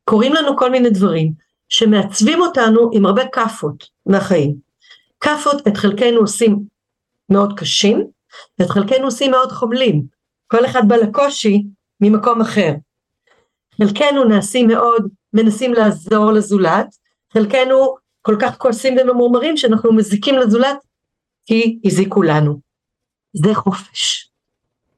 קורים 0.05 0.33
לנו 0.33 0.57
כל 0.57 0.71
מיני 0.71 0.89
דברים 0.89 1.33
שמעצבים 1.69 2.41
אותנו 2.41 2.89
עם 2.93 3.05
הרבה 3.05 3.27
כאפות 3.27 3.89
מהחיים. 4.05 4.55
כאפות 5.19 5.67
את 5.67 5.77
חלקנו 5.77 6.19
עושים 6.19 6.59
מאוד 7.29 7.59
קשים, 7.59 8.07
ואת 8.59 8.69
חלקנו 8.69 9.05
עושים 9.05 9.31
מאוד 9.31 9.51
חומלים. 9.51 10.03
כל 10.47 10.65
אחד 10.65 10.81
בא 10.87 10.95
לקושי 10.95 11.63
ממקום 12.01 12.41
אחר. 12.41 12.71
חלקנו 13.77 14.23
נעשים 14.23 14.67
מאוד, 14.67 15.07
מנסים 15.33 15.73
לעזור 15.73 16.31
לזולת, 16.31 16.95
חלקנו 17.33 17.95
כל 18.21 18.35
כך 18.41 18.57
כועסים 18.57 18.97
וממורמרים 18.97 19.57
שאנחנו 19.57 19.93
מזיקים 19.93 20.35
לזולת 20.35 20.77
כי 21.45 21.79
הזיקו 21.85 22.23
לנו. 22.23 22.59
זה 23.33 23.55
חופש. 23.55 24.29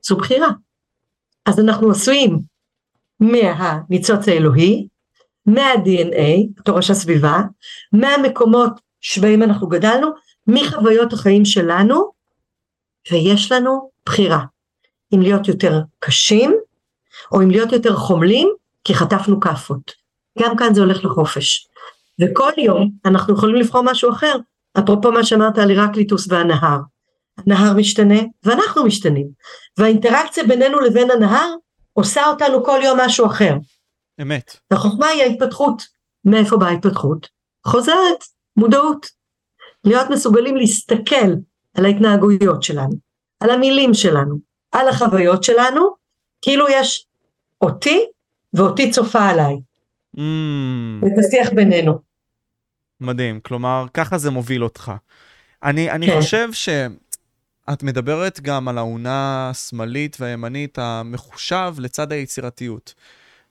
זו 0.02 0.18
בחירה. 0.18 0.48
אז 1.46 1.60
אנחנו 1.60 1.92
עשויים 1.92 2.40
מהניצוץ 3.20 4.28
האלוהי, 4.28 4.88
מה-DNA, 5.46 6.62
תורש 6.66 6.90
הסביבה, 6.90 7.42
מהמקומות 7.94 8.72
שבהם 9.02 9.44
אנחנו 9.44 9.68
גדלנו, 9.68 10.08
מחוויות 10.48 11.14
החיים 11.14 11.46
שלנו, 11.46 12.12
ויש 13.12 13.52
לנו 13.52 13.90
בחירה. 14.06 14.40
אם 15.16 15.22
להיות 15.22 15.48
יותר 15.48 15.82
קשים, 16.00 16.54
או 17.32 17.42
אם 17.42 17.52
להיות 17.52 17.72
יותר 17.72 17.96
חומלים, 17.96 18.50
כי 18.84 18.94
חטפנו 18.94 19.40
כאפות. 19.40 19.92
גם 20.40 20.58
כאן 20.58 20.74
זה 20.74 20.82
הולך 20.82 21.06
לחופש. 21.06 21.68
וכל 22.22 22.52
יום 22.58 22.92
אנחנו 23.06 23.34
יכולים 23.34 23.56
לבחור 23.56 23.82
משהו 23.84 24.12
אחר, 24.12 24.36
אפרופו 24.80 25.12
מה 25.12 25.24
שאמרת 25.24 25.58
על 25.58 25.70
הירקליטוס 25.70 26.28
והנהר. 26.30 26.80
הנהר 27.38 27.74
משתנה 27.74 28.20
ואנחנו 28.44 28.86
משתנים, 28.86 29.28
והאינטראקציה 29.78 30.44
בינינו 30.44 30.80
לבין 30.80 31.12
הנהר 31.12 31.50
עושה 31.94 32.28
אותנו 32.28 32.64
כל 32.66 32.80
יום 32.84 33.00
משהו 33.00 33.26
אחר. 33.26 33.54
אמת. 34.22 34.58
החוכמה 34.72 35.08
היא 35.08 35.24
ההתפתחות. 35.24 35.84
מאיפה 36.26 36.58
באה 36.58 36.70
ההתפתחות? 36.70 37.28
חוזרת, 37.68 38.24
מודעות. 38.58 39.08
להיות 39.86 40.10
מסוגלים 40.10 40.58
להסתכל 40.58 41.34
על 41.74 41.86
ההתנהגויות 41.86 42.64
שלנו, 42.64 42.96
על 43.40 43.50
המילים 43.50 43.94
שלנו, 43.94 44.36
על 44.72 44.88
החוויות 44.88 45.44
שלנו, 45.44 45.96
כאילו 46.42 46.66
יש 46.70 47.08
אותי 47.62 48.00
ואותי 48.54 48.92
צופה 48.92 49.30
עליי. 49.30 49.56
Mm, 50.18 50.20
את 51.08 51.12
השיח 51.20 51.50
בינינו. 51.56 52.00
מדהים, 53.02 53.40
כלומר, 53.40 53.86
ככה 53.94 54.18
זה 54.18 54.32
מוביל 54.32 54.64
אותך. 54.64 54.92
אני, 55.64 55.92
אני 55.92 56.08
כן. 56.08 56.22
חושב 56.22 56.50
שאת 56.54 57.84
מדברת 57.84 58.40
גם 58.42 58.68
על 58.68 58.78
האונה 58.78 59.50
השמאלית 59.50 60.18
והימנית 60.20 60.80
המחושב 60.80 61.74
לצד 61.80 62.12
היצירתיות. 62.12 62.94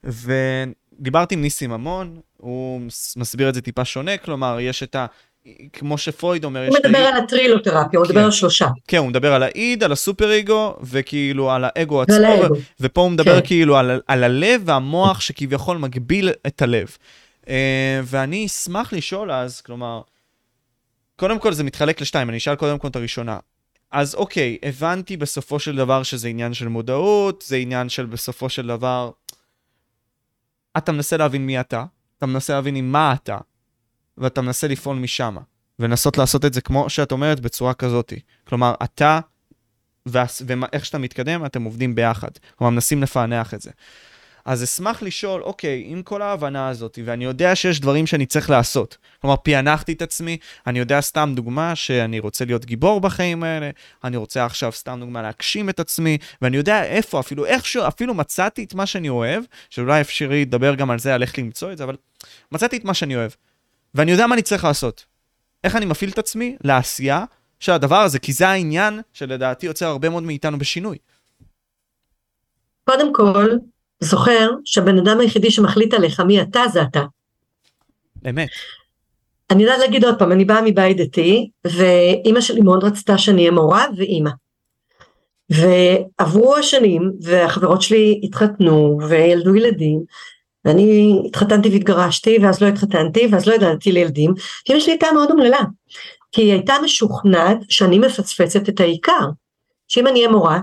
ודיברתי 0.05 1.35
עם 1.35 1.43
ניסים 1.43 1.71
ממון, 1.71 2.21
הוא 2.37 2.81
מס- 2.81 3.17
מסביר 3.17 3.49
את 3.49 3.55
זה 3.55 3.61
טיפה 3.61 3.85
שונה, 3.85 4.17
כלומר, 4.17 4.61
יש 4.61 4.83
את 4.83 4.95
ה... 4.95 5.07
כמו 5.73 5.99
שפרויד 5.99 6.45
אומר, 6.45 6.69
הוא 6.69 6.77
מדבר 6.85 6.99
על 6.99 7.17
הטרילותרפיה, 7.17 7.99
הוא 7.99 8.07
מדבר 8.07 8.21
כן. 8.21 8.25
על 8.25 8.31
שלושה. 8.31 8.67
כן, 8.89 8.97
הוא 8.97 9.09
מדבר 9.09 9.33
על 9.33 9.43
האיד, 9.43 9.85
על 9.85 9.93
הסופר 9.93 10.39
אגו, 10.39 10.77
וכאילו 10.83 11.51
על 11.51 11.65
האגו 11.65 12.03
עצמו. 12.03 12.57
ופה 12.81 13.01
הוא 13.01 13.11
מדבר 13.11 13.41
כן. 13.41 13.47
כאילו 13.47 13.77
על, 13.77 14.01
על 14.07 14.25
הלב 14.25 14.63
והמוח 14.65 15.21
שכביכול 15.21 15.79
מגביל 15.79 16.31
את 16.47 16.63
הלב. 16.63 16.97
Uh, 17.43 17.47
ואני 18.05 18.47
אשמח 18.47 18.93
לשאול 18.93 19.33
אז, 19.33 19.61
כלומר, 19.61 20.01
קודם 21.17 21.39
כל 21.39 21.53
זה 21.53 21.65
מתחלק 21.65 22.01
לשתיים, 22.01 22.29
אני 22.29 22.39
אשאל 22.39 22.55
קודם 22.55 22.79
כל 22.79 22.89
את 22.89 22.97
הראשונה. 22.97 23.39
אז 23.91 24.15
אוקיי, 24.15 24.59
הבנתי 24.63 25.17
בסופו 25.17 25.59
של 25.59 25.77
דבר 25.77 26.03
שזה 26.03 26.29
עניין 26.29 26.55
של 26.55 26.69
מודעות, 26.69 27.45
זה 27.47 27.57
עניין 27.57 27.89
של 27.89 28.07
בסופו 28.07 28.49
של 28.49 28.67
דבר, 28.67 29.11
אתה 30.77 30.93
מנסה 30.93 31.17
להבין 31.17 31.47
מי 31.47 31.61
אתה, 31.61 31.85
אתה 32.19 32.27
מנסה 32.27 32.53
להבין 32.53 32.77
עם 32.77 32.93
מה 32.93 33.13
אתה, 33.13 33.39
ואתה 34.19 34.41
מנסה 34.41 34.69
לפעול 34.69 34.97
משם, 34.97 35.37
ולנסות 35.79 36.19
לעשות 36.19 36.45
את 36.45 36.55
זה 36.55 36.61
כמו 36.61 36.91
שאת 36.91 37.13
אומרת, 37.13 37.41
בצורה 37.41 37.75
כזאתי. 37.75 38.21
כלומר, 38.45 38.75
אתה 38.83 39.21
ואיך 40.07 40.85
שאתה 40.85 40.99
מתקדם, 40.99 41.45
אתם 41.45 41.63
עובדים 41.63 41.95
ביחד. 41.95 42.31
כלומר, 42.59 42.71
מנסים 42.71 43.03
לפענח 43.03 43.55
את 43.55 43.61
זה. 43.63 43.71
אז 44.45 44.65
אשמח 44.65 45.03
לשאול, 45.03 45.43
אוקיי, 45.43 45.85
עם 45.87 46.03
כל 46.03 46.23
ההבנה 46.23 46.69
הזאת, 46.69 46.99
ואני 47.05 47.25
יודע 47.25 47.57
שיש 47.57 47.81
דברים 47.81 48.07
שאני 48.07 48.27
צריך 48.27 48.51
לעשות. 48.51 48.97
כלומר, 49.21 49.37
פענחתי 49.43 49.93
את 49.93 50.03
עצמי, 50.03 50.37
אני 50.67 50.79
יודע 50.79 51.01
סתם 51.01 51.33
דוגמה 51.37 51.77
שאני 51.77 52.19
רוצה 52.19 52.45
להיות 52.45 52.65
גיבור 52.65 53.01
בחיים 53.01 53.43
האלה, 53.43 53.71
אני 54.05 54.17
רוצה 54.17 54.45
עכשיו 54.45 54.73
סתם 54.73 54.97
דוגמה 55.01 55.23
להגשים 55.23 55.69
את 55.69 55.81
עצמי, 55.81 56.19
ואני 56.43 56.57
יודע 56.57 56.85
איפה, 56.85 57.21
אפילו 57.21 57.47
איכשהו, 57.47 57.87
אפילו 57.89 58.15
מצאתי 58.15 58.65
את 58.65 58.75
מה 58.75 58.87
שאני 58.87 59.09
אוהב, 59.09 59.45
שאולי 59.71 60.01
אפשרי 60.01 60.41
לדבר 60.41 60.75
גם 60.75 60.91
על 60.91 60.99
זה, 60.99 61.15
על 61.15 61.23
איך 61.23 61.39
למצוא 61.39 61.73
את 61.73 61.79
זה, 61.79 61.85
אבל 61.85 61.97
מצאתי 62.53 62.77
את 62.77 62.85
מה 62.85 62.95
שאני 62.95 63.17
אוהב. 63.17 63.31
ואני 63.95 64.11
יודע 64.11 64.27
מה 64.27 64.35
אני 64.35 64.43
צריך 64.43 64.65
לעשות. 64.65 65.05
איך 65.65 65.77
אני 65.77 65.85
מפעיל 65.85 66.11
את 66.11 66.19
עצמי 66.19 66.57
לעשייה 66.65 67.25
של 67.61 67.73
הדבר 67.73 67.97
הזה, 67.97 68.19
כי 68.19 68.33
זה 68.33 68.49
העניין 68.49 69.01
שלדעתי 69.13 69.67
יוצר 69.67 69.87
הרבה 69.87 70.09
מאוד 70.09 70.23
מאיתנו 70.23 70.59
בשינוי. 70.59 70.99
קודם 72.85 73.13
כל, 73.13 73.51
זוכר 74.01 74.51
שהבן 74.65 74.99
אדם 74.99 75.21
היחידי 75.21 75.51
שמחליט 75.51 75.95
עליך 75.95 76.21
מי 76.21 76.43
אתה 76.43 76.61
זה 76.73 76.83
אתה. 76.83 77.03
אמת. 78.29 78.49
אני 79.51 79.63
יודעת 79.63 79.79
להגיד 79.79 80.05
עוד 80.05 80.19
פעם, 80.19 80.33
אני 80.33 80.45
באה 80.45 80.63
מבית 80.63 80.97
דתי, 80.97 81.51
ואימא 81.65 82.41
שלי 82.41 82.61
מאוד 82.61 82.85
רצתה 82.85 83.19
שאני 83.19 83.41
אהיה 83.41 83.51
מורה 83.51 83.85
ואימא. 83.97 84.31
ועברו 85.51 86.57
השנים, 86.57 87.13
והחברות 87.23 87.83
שלי 87.83 88.21
התחתנו, 88.25 88.99
וילדו 89.09 89.55
ילדים, 89.55 90.05
ואני 90.65 91.23
התחתנתי 91.27 91.69
והתגרשתי, 91.69 92.39
ואז 92.43 92.63
לא 92.63 92.67
התחתנתי, 92.67 93.29
ואז 93.33 93.47
לא 93.47 93.55
ידעתי 93.55 93.93
לילדים, 93.93 94.35
ואימא 94.69 94.83
שלי 94.83 94.93
הייתה 94.93 95.07
מאוד 95.15 95.31
אומללה, 95.31 95.61
כי 96.33 96.43
היא 96.43 96.53
הייתה 96.53 96.75
משוכנעת 96.85 97.59
שאני 97.69 97.99
מפספסת 97.99 98.69
את 98.69 98.81
העיקר, 98.81 99.29
שאם 99.89 100.07
אני 100.07 100.19
אהיה 100.19 100.31
מורה, 100.31 100.61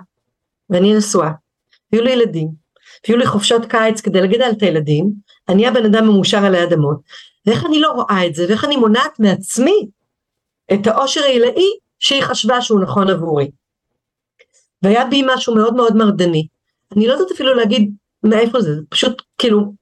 ואני 0.70 0.94
נשואה, 0.94 1.32
ויהיו 1.92 2.06
לי 2.06 2.12
ילדים, 2.12 2.48
ויהיו 3.08 3.20
לי 3.20 3.26
חופשות 3.26 3.66
קיץ 3.66 4.02
כדי 4.02 4.22
לגדל 4.22 4.50
את 4.52 4.62
הילדים, 4.62 5.12
אני 5.50 5.68
הבן 5.68 5.86
אדם 5.86 6.04
המאושר 6.04 6.46
עלי 6.46 6.64
אדמות, 6.64 6.98
ואיך 7.46 7.66
אני 7.66 7.80
לא 7.80 7.92
רואה 7.92 8.26
את 8.28 8.36
זה, 8.36 8.46
ואיך 8.50 8.66
אני 8.66 8.76
מונעת 8.76 9.20
מעצמי 9.20 9.88
את 10.74 10.88
האושר 10.88 11.22
העילאי 11.22 11.70
שהיא 12.00 12.22
חשבה 12.22 12.62
שהוא 12.62 12.82
נכון 12.82 13.10
עבורי. 13.10 13.52
והיה 14.84 15.06
בי 15.06 15.24
משהו 15.28 15.56
מאוד 15.56 15.76
מאוד 15.76 15.96
מרדני. 15.96 16.48
אני 16.96 17.08
לא 17.08 17.14
יודעת 17.14 17.32
אפילו 17.32 17.54
להגיד 17.54 17.92
מאיפה 18.24 18.62
זה 18.62 18.72
פשוט 18.90 19.22
כאילו, 19.38 19.74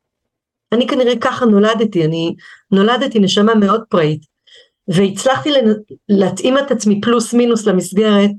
אני 0.71 0.87
כנראה 0.87 1.13
ככה 1.21 1.45
נולדתי, 1.45 2.05
אני 2.05 2.35
נולדתי 2.71 3.19
נשמה 3.19 3.55
מאוד 3.55 3.83
פראית, 3.89 4.21
והצלחתי. 4.87 5.49
להתאים 6.09 6.57
את 6.57 6.71
עצמי 6.71 7.01
פלוס 7.01 7.33
מינוס 7.33 7.65
למסגרת 7.65 8.29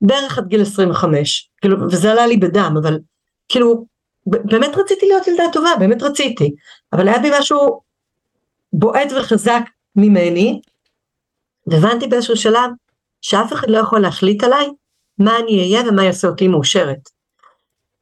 בערך 0.00 0.38
עד 0.38 0.48
גיל 0.48 0.62
25, 0.62 1.50
כאילו, 1.60 1.76
וזה 1.90 2.12
עלה 2.12 2.26
לי 2.26 2.36
בדם, 2.36 2.74
אבל 2.82 2.98
כאילו, 3.48 3.86
באמת 4.26 4.76
רציתי 4.76 5.06
להיות 5.06 5.26
ילדה 5.26 5.44
טובה, 5.52 5.70
באמת 5.78 6.02
רציתי, 6.02 6.54
אבל 6.92 7.08
היה 7.08 7.18
בי 7.18 7.30
משהו 7.38 7.80
בועט 8.72 9.12
וחזק 9.12 9.62
ממני, 9.96 10.60
והבנתי 11.66 12.06
באיזשהו 12.06 12.36
שלב 12.36 12.70
שאף 13.22 13.52
אחד 13.52 13.70
לא 13.70 13.78
יכול 13.78 14.00
להחליט 14.00 14.44
עליי 14.44 14.70
מה 15.18 15.38
אני 15.38 15.58
אהיה 15.58 15.88
ומה 15.88 16.04
יעשה 16.04 16.28
אותי 16.28 16.48
מאושרת. 16.48 17.08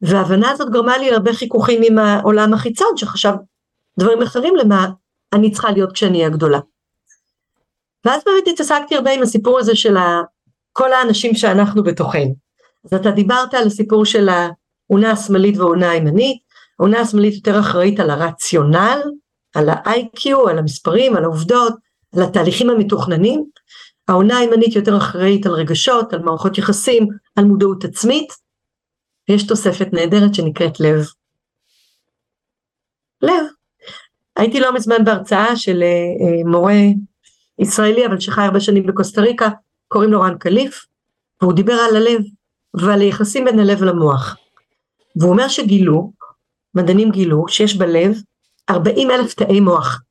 וההבנה 0.01 0.51
הזאת 0.51 0.69
גרמה 0.69 0.97
לי 0.97 1.11
להרבה 1.11 1.33
חיכוכים 1.33 1.81
עם 1.83 1.97
העולם 1.97 2.53
החיצון 2.53 2.97
שחשב 2.97 3.33
דברים 3.99 4.21
אחרים 4.21 4.55
למה 4.55 4.87
אני 5.33 5.51
צריכה 5.51 5.71
להיות 5.71 5.91
כשאני 5.91 6.17
אהיה 6.17 6.29
גדולה. 6.29 6.59
ואז 8.05 8.21
באמת 8.25 8.47
התעסקתי 8.47 8.95
הרבה 8.95 9.11
עם 9.11 9.21
הסיפור 9.21 9.59
הזה 9.59 9.75
של 9.75 9.97
ה- 9.97 10.21
כל 10.71 10.93
האנשים 10.93 11.35
שאנחנו 11.35 11.83
בתוכנו. 11.83 12.35
אז 12.85 12.93
אתה 12.93 13.11
דיברת 13.11 13.53
על 13.53 13.67
הסיפור 13.67 14.05
של 14.05 14.29
האונה 14.29 15.11
השמאלית 15.11 15.57
והאונה 15.57 15.89
הימנית, 15.91 16.41
האונה 16.79 16.99
השמאלית 16.99 17.33
יותר 17.35 17.59
אחראית 17.59 17.99
על 17.99 18.09
הרציונל, 18.09 19.01
על 19.55 19.69
ה-IQ, 19.69 20.49
על 20.49 20.57
המספרים, 20.57 21.15
על 21.15 21.23
העובדות, 21.23 21.73
על 22.15 22.23
התהליכים 22.23 22.69
המתוכננים, 22.69 23.45
העונה 24.07 24.37
הימנית 24.37 24.75
יותר 24.75 24.97
אחראית 24.97 25.45
על 25.45 25.51
רגשות, 25.51 26.13
על 26.13 26.19
מערכות 26.19 26.57
יחסים, 26.57 27.07
על 27.35 27.45
מודעות 27.45 27.83
עצמית, 27.85 28.33
ויש 29.29 29.47
תוספת 29.47 29.87
נהדרת 29.93 30.35
שנקראת 30.35 30.79
לב. 30.79 31.05
לב. 33.21 33.45
הייתי 34.35 34.59
לא 34.59 34.73
מזמן 34.73 35.05
בהרצאה 35.05 35.55
של 35.55 35.83
אה, 35.83 35.87
אה, 35.87 36.51
מורה 36.51 36.81
ישראלי, 37.59 38.05
אבל 38.05 38.19
שחי 38.19 38.41
הרבה 38.41 38.59
שנים 38.59 38.85
בקוסטה 38.85 39.21
ריקה, 39.21 39.49
קוראים 39.87 40.11
לו 40.11 40.21
רן 40.21 40.37
קליף, 40.37 40.85
והוא 41.41 41.53
דיבר 41.53 41.73
על 41.73 41.95
הלב 41.95 42.21
ועל 42.73 43.01
היחסים 43.01 43.45
בין 43.45 43.59
הלב 43.59 43.83
למוח. 43.83 44.35
והוא 45.15 45.31
אומר 45.31 45.47
שגילו, 45.47 46.11
מדענים 46.75 47.11
גילו, 47.11 47.47
שיש 47.47 47.77
בלב 47.77 48.15
40 48.69 49.11
אלף 49.11 49.33
תאי 49.33 49.59
מוח. 49.59 50.01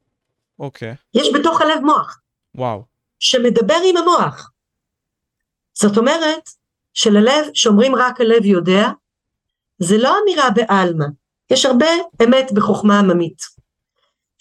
אוקיי. 0.58 0.94
יש 1.14 1.28
בתוך 1.34 1.60
הלב 1.60 1.80
מוח. 1.82 2.20
וואו. 2.54 2.82
שמדבר 3.18 3.76
עם 3.84 3.96
המוח. 3.96 4.50
זאת 5.74 5.98
אומרת 5.98 6.48
שללב, 6.94 7.46
שאומרים 7.54 7.94
רק 7.94 8.20
הלב 8.20 8.44
יודע, 8.44 8.88
זה 9.78 9.98
לא 9.98 10.16
אמירה 10.22 10.50
בעלמא, 10.50 11.04
יש 11.50 11.66
הרבה 11.66 11.86
אמת 12.24 12.52
בחוכמה 12.52 12.98
עממית. 12.98 13.42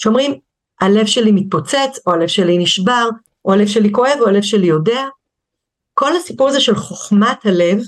שאומרים, 0.04 0.40
הלב 0.82 1.06
שלי 1.06 1.32
מתפוצץ, 1.32 2.00
או 2.08 2.14
הלב 2.14 2.28
שלי 2.28 2.58
נשבר, 2.58 3.10
או 3.46 3.54
הלב 3.54 3.68
שלי 3.68 3.92
כואב, 3.92 4.18
או 4.22 4.28
הלב 4.28 4.42
שלי 4.42 4.68
יודע. 4.68 5.02
כל 5.94 6.16
הסיפור 6.16 6.50
הזה 6.50 6.62
של 6.62 6.76
חוכמת 6.76 7.46
הלב, 7.46 7.80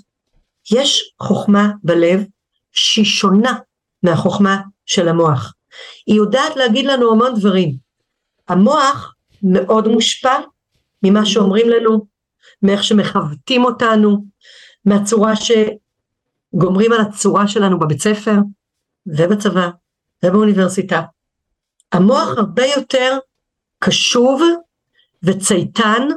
יש 0.72 1.14
חוכמה 1.22 1.72
בלב 1.84 2.24
שהיא 2.72 3.06
שונה 3.06 3.58
מהחוכמה 4.04 4.62
של 4.86 5.08
המוח. 5.08 5.54
היא 6.08 6.16
יודעת 6.16 6.56
להגיד 6.56 6.86
לנו 6.86 7.12
המון 7.12 7.34
דברים. 7.36 7.76
המוח 8.48 9.14
מאוד 9.44 9.88
מושפע 9.88 10.36
ממה 11.04 11.26
שאומרים 11.26 11.70
לנו, 11.70 12.06
מאיך 12.62 12.84
שמכבדים 12.84 13.66
אותנו, 13.66 14.26
מהצורה 14.86 15.34
שגומרים 15.36 16.94
על 16.94 17.02
הצורה 17.02 17.48
שלנו 17.48 17.80
בבית 17.80 18.02
ספר 18.02 18.36
ובצבא 19.06 19.70
ובאוניברסיטה. 20.26 21.02
המוח 21.94 22.38
הרבה 22.38 22.66
יותר 22.66 23.18
קשוב 23.80 24.42
וצייתן 25.24 26.08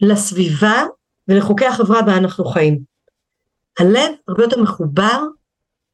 לסביבה 0.00 0.82
ולחוקי 1.28 1.66
החברה 1.66 2.02
בה 2.02 2.16
אנחנו 2.16 2.44
חיים. 2.44 2.78
הלב 3.78 4.14
הרבה 4.28 4.42
יותר 4.42 4.62
מחובר 4.62 5.22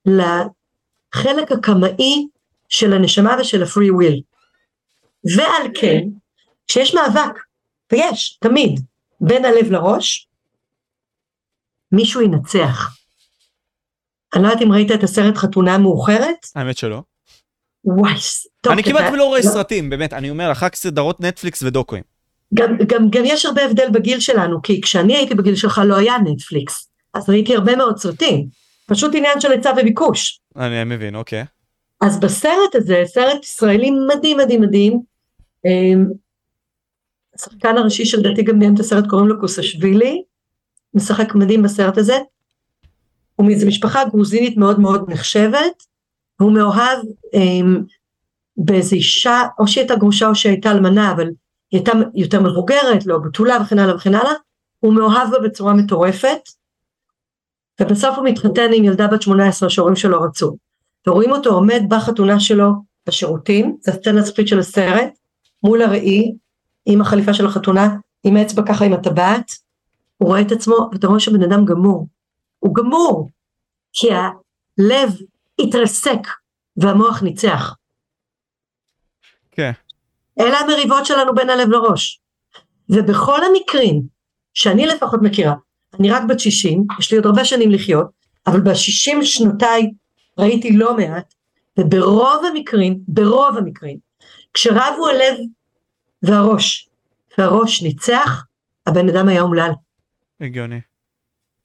לחלק 0.07 1.53
הקמאי 1.53 2.27
של 2.69 2.93
הנשמה 2.93 3.37
ושל 3.41 3.63
הפרי 3.63 3.91
וויל. 3.91 4.23
ועל 5.37 5.71
כן, 5.75 6.01
כשיש 6.67 6.95
מאבק, 6.95 7.39
ויש, 7.93 8.39
תמיד, 8.41 8.81
בין 9.21 9.45
הלב 9.45 9.71
לראש, 9.71 10.29
מישהו 11.93 12.21
ינצח. 12.21 12.97
אני 14.35 14.43
לא 14.43 14.49
יודעת 14.49 14.63
אם 14.63 14.73
ראית 14.73 14.91
את 14.93 15.03
הסרט 15.03 15.37
חתונה 15.37 15.79
מאוחרת? 15.79 16.47
האמת 16.55 16.79
שלא. 16.79 17.03
וואי, 17.85 18.15
טוב. 18.69 18.73
אני 18.73 18.83
כמעט 18.83 19.13
ולא 19.13 19.25
רואה 19.25 19.41
לא... 19.41 19.51
סרטים, 19.51 19.91
באמת, 19.91 20.13
אני 20.13 20.31
אומר, 20.31 20.53
אחר 20.53 20.69
כך 20.69 20.77
סדרות 20.77 21.21
נטפליקס 21.21 21.63
ודוקואים. 21.63 22.03
גם, 22.55 22.77
גם, 22.87 23.11
גם 23.11 23.23
יש 23.25 23.47
הרבה 23.47 23.65
הבדל 23.65 23.89
בגיל 23.93 24.21
שלנו, 24.21 24.63
כי 24.63 24.81
כשאני 24.81 25.17
הייתי 25.17 25.35
בגיל 25.35 25.55
שלך 25.55 25.81
לא 25.85 25.97
היה 25.97 26.15
נטפליקס, 26.25 26.89
אז 27.15 27.31
ראיתי 27.31 27.55
הרבה 27.55 27.77
מאוד 27.77 27.99
סרטים. 27.99 28.47
פשוט 28.87 29.15
עניין 29.15 29.41
של 29.41 29.53
היצע 29.53 29.73
וביקוש. 29.77 30.41
אני 30.57 30.85
מבין, 30.85 31.15
אוקיי. 31.15 31.45
אז 32.01 32.21
בסרט 32.21 32.75
הזה, 32.75 33.03
סרט 33.07 33.45
ישראלי 33.45 33.91
מדהים 33.91 34.37
מדהים 34.37 34.61
מדהים, 34.61 35.01
אמ, 35.67 36.07
השחקן 37.35 37.77
הראשי 37.77 38.05
שלדעתי 38.05 38.43
גם 38.43 38.59
ביים 38.59 38.75
את 38.75 38.81
הסרט 38.81 39.05
קוראים 39.07 39.29
לו 39.29 39.41
קוסשווילי, 39.41 40.23
משחק 40.95 41.35
מדהים 41.35 41.63
בסרט 41.63 41.99
הזה, 41.99 42.19
הוא 43.37 43.47
מאיזו 43.47 43.67
משפחה 43.67 44.05
גרוזינית 44.05 44.57
מאוד 44.57 44.81
מאוד 44.81 45.11
נחשבת, 45.11 45.83
והוא 46.41 46.53
מאוהב 46.53 46.99
אמ, 47.35 47.83
באיזו 48.59 48.97
אישה, 48.97 49.43
או 49.59 49.69
שהיא 49.69 49.83
הייתה 49.83 49.97
גרושה 49.97 50.29
או 50.29 50.35
שהייתה 50.35 50.71
אלמנה, 50.71 51.13
אבל 51.13 51.27
היא 51.27 51.33
הייתה 51.79 51.93
יותר 52.15 52.41
מבוגרת, 52.41 53.07
לא 53.07 53.19
בתולה 53.19 53.59
וכן 53.63 53.79
הלאה 53.79 53.97
וכן 53.97 54.15
הלאה, 54.15 54.33
הוא 54.81 54.95
מאוהב 54.95 55.31
בה 55.31 55.39
בצורה 55.39 55.75
מטורפת, 55.75 56.41
ובסוף 57.81 58.17
הוא 58.17 58.25
מתחתן 58.25 58.71
עם 58.75 58.85
ילדה 58.85 59.07
בת 59.07 59.23
18 59.23 59.71
שההורים 59.71 59.97
שלו 59.97 60.21
רצו. 60.21 60.57
ורואים 61.07 61.31
אותו 61.31 61.51
עומד 61.51 61.83
בחתונה 61.89 62.41
שלו 62.41 62.73
בשירותים, 63.07 63.77
זו 63.81 63.93
הסצנה 63.93 64.21
הסופית 64.21 64.49
של 64.49 64.59
הסרט, 64.59 65.19
מול 65.63 65.83
הראי, 65.83 66.33
עם 66.87 67.01
החליפה 67.01 67.35
של 67.35 67.47
החתונה, 67.47 67.97
עם 68.25 68.37
האצבע 68.37 68.63
ככה 68.67 68.85
עם 68.85 68.93
הטבעת, 68.93 69.53
הוא 70.17 70.29
רואה 70.29 70.41
את 70.41 70.53
עצמו, 70.53 70.77
ואתה 70.93 71.07
רואה 71.07 71.21
שבן 71.21 71.43
אדם 71.43 71.65
גמור. 71.65 72.07
הוא 72.59 72.75
גמור, 72.75 73.29
כי 73.93 74.09
הלב 74.13 75.13
התרסק 75.61 76.21
והמוח 76.77 77.23
ניצח. 77.23 77.75
כן. 79.59 79.73
אלה 80.41 80.59
המריבות 80.59 81.07
שלנו 81.07 81.35
בין 81.35 81.51
הלב 81.51 81.69
לראש. 81.69 82.21
ובכל 82.89 83.41
המקרים 83.45 84.03
שאני 84.55 84.87
לפחות 84.87 85.21
מכירה, 85.23 85.55
אני 86.01 86.11
רק 86.11 86.23
בת 86.29 86.41
60, 86.41 86.85
יש 87.01 87.11
לי 87.11 87.17
עוד 87.17 87.27
הרבה 87.27 87.45
שנים 87.45 87.71
לחיות, 87.71 88.07
אבל 88.47 88.61
בשישים 88.61 89.25
שנותיי 89.25 89.91
ראיתי 90.39 90.73
לא 90.73 90.97
מעט, 90.97 91.35
וברוב 91.79 92.45
המקרים, 92.45 92.99
ברוב 93.09 93.57
המקרים, 93.57 93.99
כשרבו 94.55 95.09
הלב 95.09 95.37
והראש, 96.23 96.89
והראש 97.39 97.83
ניצח, 97.83 98.45
הבן 98.87 99.09
אדם 99.09 99.29
היה 99.29 99.41
אומלל. 99.41 99.71
הגיוני. 100.41 100.81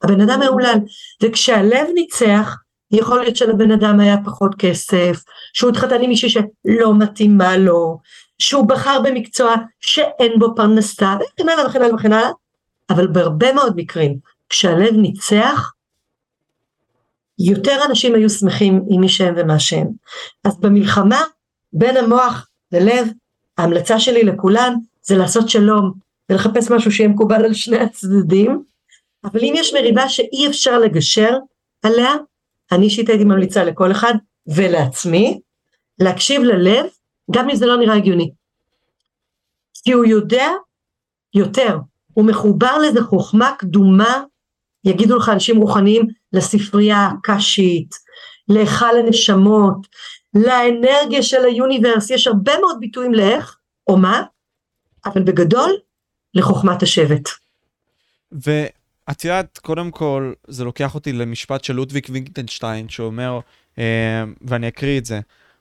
הבן 0.02 0.20
אדם 0.20 0.40
היה 0.40 0.50
אומלל, 0.50 0.78
וכשהלב 1.22 1.86
ניצח, 1.94 2.56
יכול 2.90 3.20
להיות 3.20 3.36
שלבן 3.36 3.70
אדם 3.70 4.00
היה 4.00 4.16
פחות 4.24 4.54
כסף, 4.58 5.22
שהוא 5.52 5.70
התחתן 5.70 6.02
עם 6.02 6.08
מישהי 6.08 6.28
שלא 6.30 6.94
מתאימה 6.98 7.56
לו, 7.56 7.98
שהוא 8.38 8.68
בחר 8.68 9.00
במקצוע 9.04 9.54
שאין 9.80 10.38
בו 10.38 10.54
פרנסה, 10.56 11.16
וכן 11.16 11.48
הלאה 11.48 11.66
וכן 11.66 11.82
הלאה 11.82 11.94
וכן 11.94 12.12
הלאה, 12.12 12.30
אבל 12.90 13.06
בהרבה 13.06 13.52
מאוד 13.52 13.72
מקרים, 13.76 14.18
כשהלב 14.48 14.94
ניצח, 14.94 15.72
יותר 17.38 17.84
אנשים 17.86 18.14
היו 18.14 18.30
שמחים 18.30 18.82
עם 18.90 19.00
מי 19.00 19.08
שהם 19.08 19.34
ומה 19.36 19.58
שהם. 19.58 19.86
אז 20.44 20.60
במלחמה 20.60 21.22
בין 21.72 21.96
המוח 21.96 22.48
ללב, 22.72 23.08
ההמלצה 23.58 24.00
שלי 24.00 24.22
לכולן 24.24 24.74
זה 25.02 25.16
לעשות 25.16 25.48
שלום 25.48 25.92
ולחפש 26.30 26.70
משהו 26.70 26.92
שיהיה 26.92 27.08
מקובל 27.08 27.44
על 27.44 27.54
שני 27.54 27.78
הצדדים, 27.78 28.62
אבל 29.24 29.40
אם 29.40 29.54
יש 29.56 29.74
מריבה 29.74 30.08
שאי 30.08 30.46
אפשר 30.48 30.78
לגשר 30.78 31.36
עליה, 31.82 32.12
אני 32.72 32.84
אישית 32.84 33.08
הייתי 33.08 33.24
ממליצה 33.24 33.64
לכל 33.64 33.92
אחד 33.92 34.14
ולעצמי, 34.46 35.40
להקשיב 35.98 36.42
ללב, 36.42 36.86
גם 37.30 37.50
אם 37.50 37.56
זה 37.56 37.66
לא 37.66 37.76
נראה 37.76 37.94
הגיוני. 37.94 38.30
כי 39.84 39.92
הוא 39.92 40.04
יודע 40.04 40.46
יותר, 41.34 41.78
הוא 42.14 42.24
מחובר 42.24 42.78
לאיזה 42.78 43.02
חוכמה 43.02 43.52
קדומה, 43.58 44.22
יגידו 44.84 45.16
לך 45.16 45.28
אנשים 45.28 45.56
רוחניים, 45.56 46.06
לספרייה 46.32 47.06
הקשית, 47.06 47.94
להיכל 48.48 48.98
הנשמות, 48.98 49.86
לאנרגיה 50.34 51.22
של 51.22 51.44
היוניברס, 51.44 52.10
יש 52.10 52.26
הרבה 52.26 52.52
מאוד 52.60 52.76
ביטויים 52.80 53.14
לאיך 53.14 53.58
או 53.86 53.96
מה, 53.96 54.22
אבל 55.06 55.22
בגדול 55.22 55.70
לחוכמת 56.34 56.82
השבט. 56.82 57.28
ואת 59.08 59.24
יודעת, 59.24 59.58
קודם 59.62 59.90
כל, 59.90 60.32
זה 60.46 60.64
לוקח 60.64 60.94
אותי 60.94 61.12
למשפט 61.12 61.64
של 61.64 61.74
לודוויג 61.74 62.06
וינקטנשטיין, 62.10 62.88
שאומר, 62.88 63.40
אה, 63.78 64.24
ואני 64.42 64.68
אקריא 64.68 64.98
את 64.98 65.04
זה, 65.04 65.20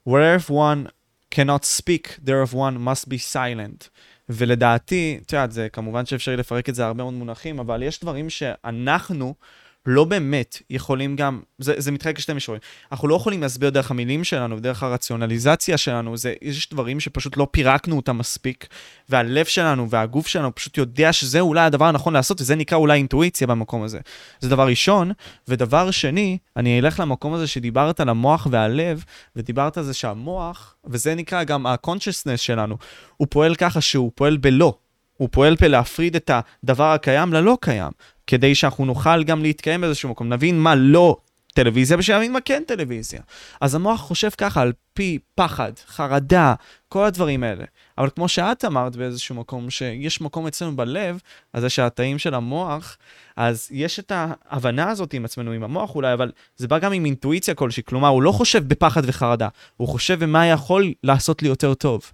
wherever 0.10 0.50
one 0.50 0.90
cannot 1.36 1.64
speak, 1.80 2.08
there 2.26 2.52
of 2.52 2.54
one 2.54 2.78
must 2.78 3.06
be 3.06 3.34
silent. 3.34 3.90
ולדעתי, 4.30 5.20
את 5.26 5.34
יודעת, 5.34 5.52
זה 5.52 5.70
כמובן 5.70 6.06
שאפשר 6.06 6.36
לפרק 6.36 6.70
את 6.70 6.76
זה 6.76 6.86
הרבה 6.86 7.04
מאוד 7.04 7.14
מונחים, 7.14 7.60
אבל 7.60 7.84
יש 7.84 8.00
דברים 8.00 8.30
שאנחנו 8.30 9.36
לא 9.86 10.04
באמת 10.04 10.62
יכולים 10.70 11.16
גם, 11.16 11.42
זה, 11.58 11.74
זה 11.78 11.92
מתחלק 11.92 12.18
לשתי 12.18 12.34
מישורים. 12.34 12.62
אנחנו 12.92 13.08
לא 13.08 13.16
יכולים 13.16 13.42
להסביר 13.42 13.70
דרך 13.70 13.92
המילים 13.92 14.24
שלנו 14.24 14.58
ודרך 14.58 14.84
הרציונליזציה 14.84 15.78
שלנו, 15.78 16.18
זה, 16.18 16.34
יש 16.42 16.70
דברים 16.70 17.00
שפשוט 17.00 17.38
לא 17.38 17.48
פירקנו 17.52 17.96
אותם 17.96 18.18
מספיק, 18.18 18.68
והלב 19.10 19.46
שלנו 19.46 19.90
והגוף 19.90 20.28
שלנו 20.28 20.56
פשוט 20.56 20.78
יודע 20.78 21.14
שזה 21.14 21.40
אולי 21.40 21.62
הדבר 21.62 21.86
הנכון 21.86 22.14
לעשות, 22.14 22.42
וזה 22.42 22.56
נקרא 22.56 22.78
אולי 22.78 22.98
אינטואיציה 22.98 23.48
במקום 23.48 23.84
הזה. 23.84 24.00
זה 24.40 24.50
דבר 24.50 24.68
ראשון. 24.68 25.12
ודבר 25.48 25.92
שני, 25.92 26.38
אני 26.58 26.80
אלך 26.80 27.00
למקום 27.00 27.34
הזה 27.34 27.48
שדיברת 27.48 28.00
על 28.00 28.10
המוח 28.10 28.48
והלב, 28.52 29.04
ודיברת 29.36 29.78
על 29.78 29.84
זה 29.84 29.94
שהמוח, 29.94 30.76
וזה 30.86 31.16
נקרא 31.16 31.44
גם 31.44 31.66
ה-consciousness 31.66 32.38
שלנו, 32.38 32.78
הוא 33.18 33.28
פועל 33.32 33.56
ככה 33.56 33.82
שהוא 33.82 34.12
פועל 34.16 34.38
בלא. 34.38 34.74
הוא 35.18 35.30
פועל 35.32 35.56
פה 35.56 35.68
להפריד 35.68 36.16
את 36.16 36.32
הדבר 36.64 36.92
הקיים 36.92 37.34
ללא 37.34 37.58
קיים. 37.62 37.92
כדי 38.28 38.56
שאנחנו 38.56 38.86
נוכל 38.86 39.24
גם 39.24 39.42
להתקיים 39.42 39.82
באיזשהו 39.82 40.10
מקום, 40.10 40.34
נבין 40.34 40.60
מה 40.60 40.76
לא 40.76 41.18
טלוויזיה 41.54 41.98
ושנבין 42.00 42.32
מה 42.32 42.42
כן 42.42 42.64
טלוויזיה. 42.68 43.22
אז 43.62 43.76
המוח 43.76 44.00
חושב 44.00 44.30
ככה 44.30 44.62
על 44.62 44.72
פי 44.94 45.20
פחד, 45.36 45.72
חרדה, 45.88 46.54
כל 46.90 47.06
הדברים 47.06 47.44
האלה. 47.44 47.64
אבל 47.98 48.10
כמו 48.16 48.28
שאת 48.28 48.66
אמרת 48.66 48.96
באיזשהו 48.96 49.36
מקום, 49.36 49.70
שיש 49.70 50.22
מקום 50.22 50.48
אצלנו 50.48 50.76
בלב, 50.76 51.20
אז 51.54 51.62
זה 51.62 51.70
שהתאים 51.70 52.20
של 52.20 52.34
המוח, 52.34 52.98
אז 53.36 53.68
יש 53.72 54.00
את 54.00 54.12
ההבנה 54.16 54.90
הזאת 54.90 55.14
עם 55.14 55.26
עצמנו, 55.26 55.52
עם 55.52 55.64
המוח 55.64 55.96
אולי, 55.96 56.14
אבל 56.14 56.32
זה 56.58 56.68
בא 56.68 56.80
גם 56.80 56.94
עם 56.94 57.06
אינטואיציה 57.06 57.54
כלשהי, 57.56 57.84
כלומר, 57.84 58.08
הוא 58.08 58.24
לא 58.24 58.32
חושב 58.32 58.68
בפחד 58.68 59.02
וחרדה, 59.06 59.48
הוא 59.78 59.88
חושב 59.88 60.24
במה 60.24 60.48
יכול 60.48 60.94
לעשות 61.04 61.42
לי 61.42 61.48
יותר 61.48 61.74
טוב. 61.74 62.12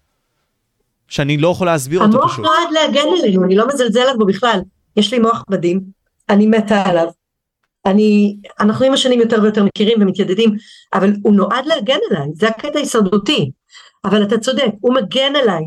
שאני 1.08 1.38
לא 1.38 1.48
יכול 1.48 1.68
להסביר 1.68 2.00
אותו 2.00 2.28
פשוט. 2.28 2.40
המוח 2.40 2.40
נועד 2.40 2.72
להגן 2.72 3.08
עלינו, 3.20 3.44
אני 3.44 3.56
לא 3.56 3.68
מזלזלת 3.68 4.18
בו 4.18 4.26
בכלל. 4.26 4.60
יש 4.98 5.14
לי 5.14 5.20
מוח 5.20 5.44
מדהים, 5.50 5.82
אני 6.30 6.48
מתה 6.48 6.84
עליו. 6.86 7.08
אני, 7.86 8.38
אנחנו 8.60 8.86
עם 8.86 8.94
השנים 8.94 9.20
יותר 9.20 9.42
ויותר 9.42 9.64
מכירים 9.64 10.02
ומתיידדים, 10.02 10.56
אבל 10.94 11.14
הוא 11.24 11.34
נועד 11.34 11.66
להגן 11.66 11.98
עליי, 12.10 12.28
זה 12.34 12.48
הקטע 12.48 12.78
ההישרדותי. 12.78 13.52
אבל 14.06 14.24
אתה 14.24 14.38
צודק, 14.38 14.72
הוא 14.82 14.94
מגן 14.94 15.36
עליי 15.36 15.64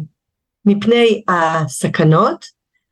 מפני 0.64 1.22
הסכנות, 1.28 2.44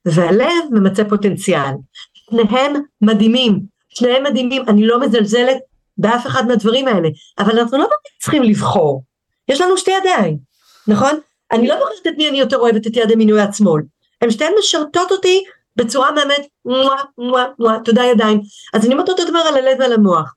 והלב 0.05 0.65
ממצה 0.71 1.05
פוטנציאל. 1.05 1.73
שניהם 2.13 2.75
מדהימים, 3.01 3.61
שניהם 3.89 4.25
מדהימים, 4.25 4.63
אני 4.69 4.87
לא 4.87 5.01
מזלזלת 5.01 5.59
באף 5.99 6.27
אחד 6.27 6.47
מהדברים 6.49 6.89
האלה, 6.89 7.09
אבל 7.39 7.59
אנחנו 7.59 7.79
לא 7.79 7.87
צריכים 8.21 8.43
לבחור. 8.43 9.05
יש 9.49 9.61
לנו 9.61 9.77
שתי 9.77 9.91
ידיים, 9.91 10.39
נכון? 10.87 11.19
אני 11.53 11.69
לא 11.69 11.75
בוחרת 11.75 12.07
את 12.07 12.13
מי 12.19 12.29
אני 12.29 12.41
יותר 12.41 12.57
אוהבת, 12.57 12.87
את 12.87 12.97
יד 12.97 13.11
ימין 13.11 13.31
או. 13.31 13.83
הן 14.23 14.31
שתיהן 14.31 14.53
משרתות 14.59 15.13
אותי 15.13 15.45
בצורה 15.77 16.13
באמת, 16.13 16.47
מואה, 16.65 17.03
מואה, 17.19 17.45
מואה, 17.59 17.77
תודה 17.85 18.05
ידיים. 18.05 18.41
אז 18.75 18.85
אני 18.85 18.95
אומרת 18.95 19.09
אותו 19.09 19.25
דבר 19.25 19.39
על 19.39 19.57
הלב 19.57 19.77
ועל 19.81 19.93
המוח. 19.93 20.35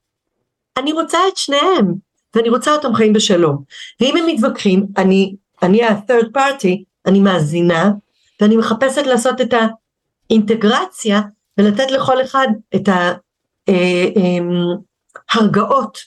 אני 0.78 0.94
רוצה 0.94 1.18
את 1.28 1.38
שניהם, 1.38 1.94
ואני 2.36 2.50
רוצה 2.50 2.72
אותם 2.76 2.94
חיים 2.94 3.14
בשלום. 3.14 3.64
ואם 4.02 4.18
הם 4.18 4.26
מתווכחים, 4.28 4.86
אני, 4.98 5.36
אני 5.64 5.84
ה-third 5.84 6.26
party, 6.38 6.84
אני 7.06 7.20
מאזינה, 7.20 7.92
ואני 8.42 8.58
מחפשת 8.58 9.06
לעשות 9.06 9.42
את 9.42 9.54
האינטגרציה, 10.30 11.22
ולתת 11.58 11.92
לכל 11.92 12.22
אחד 12.22 12.48
את 12.76 12.90
ההרגעות, 15.30 15.98
אה, 15.98 16.04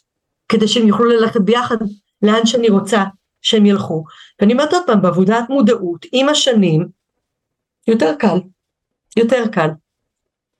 כדי 0.48 0.68
שהם 0.68 0.88
יוכלו 0.88 1.04
ללכת 1.04 1.40
ביחד 1.40 1.76
לאן 2.22 2.46
שאני 2.46 2.68
רוצה 2.68 3.04
שהם 3.42 3.66
ילכו. 3.66 4.04
ואני 4.40 4.52
אומרת 4.52 4.72
עוד 4.72 4.82
פעם, 4.86 5.02
בעבודת 5.02 5.44
מודעות, 5.48 6.06
עם 6.12 6.28
השנים, 6.28 6.88
יותר 7.88 8.14
קל, 8.18 8.38
יותר 9.16 9.44
קל. 9.52 9.68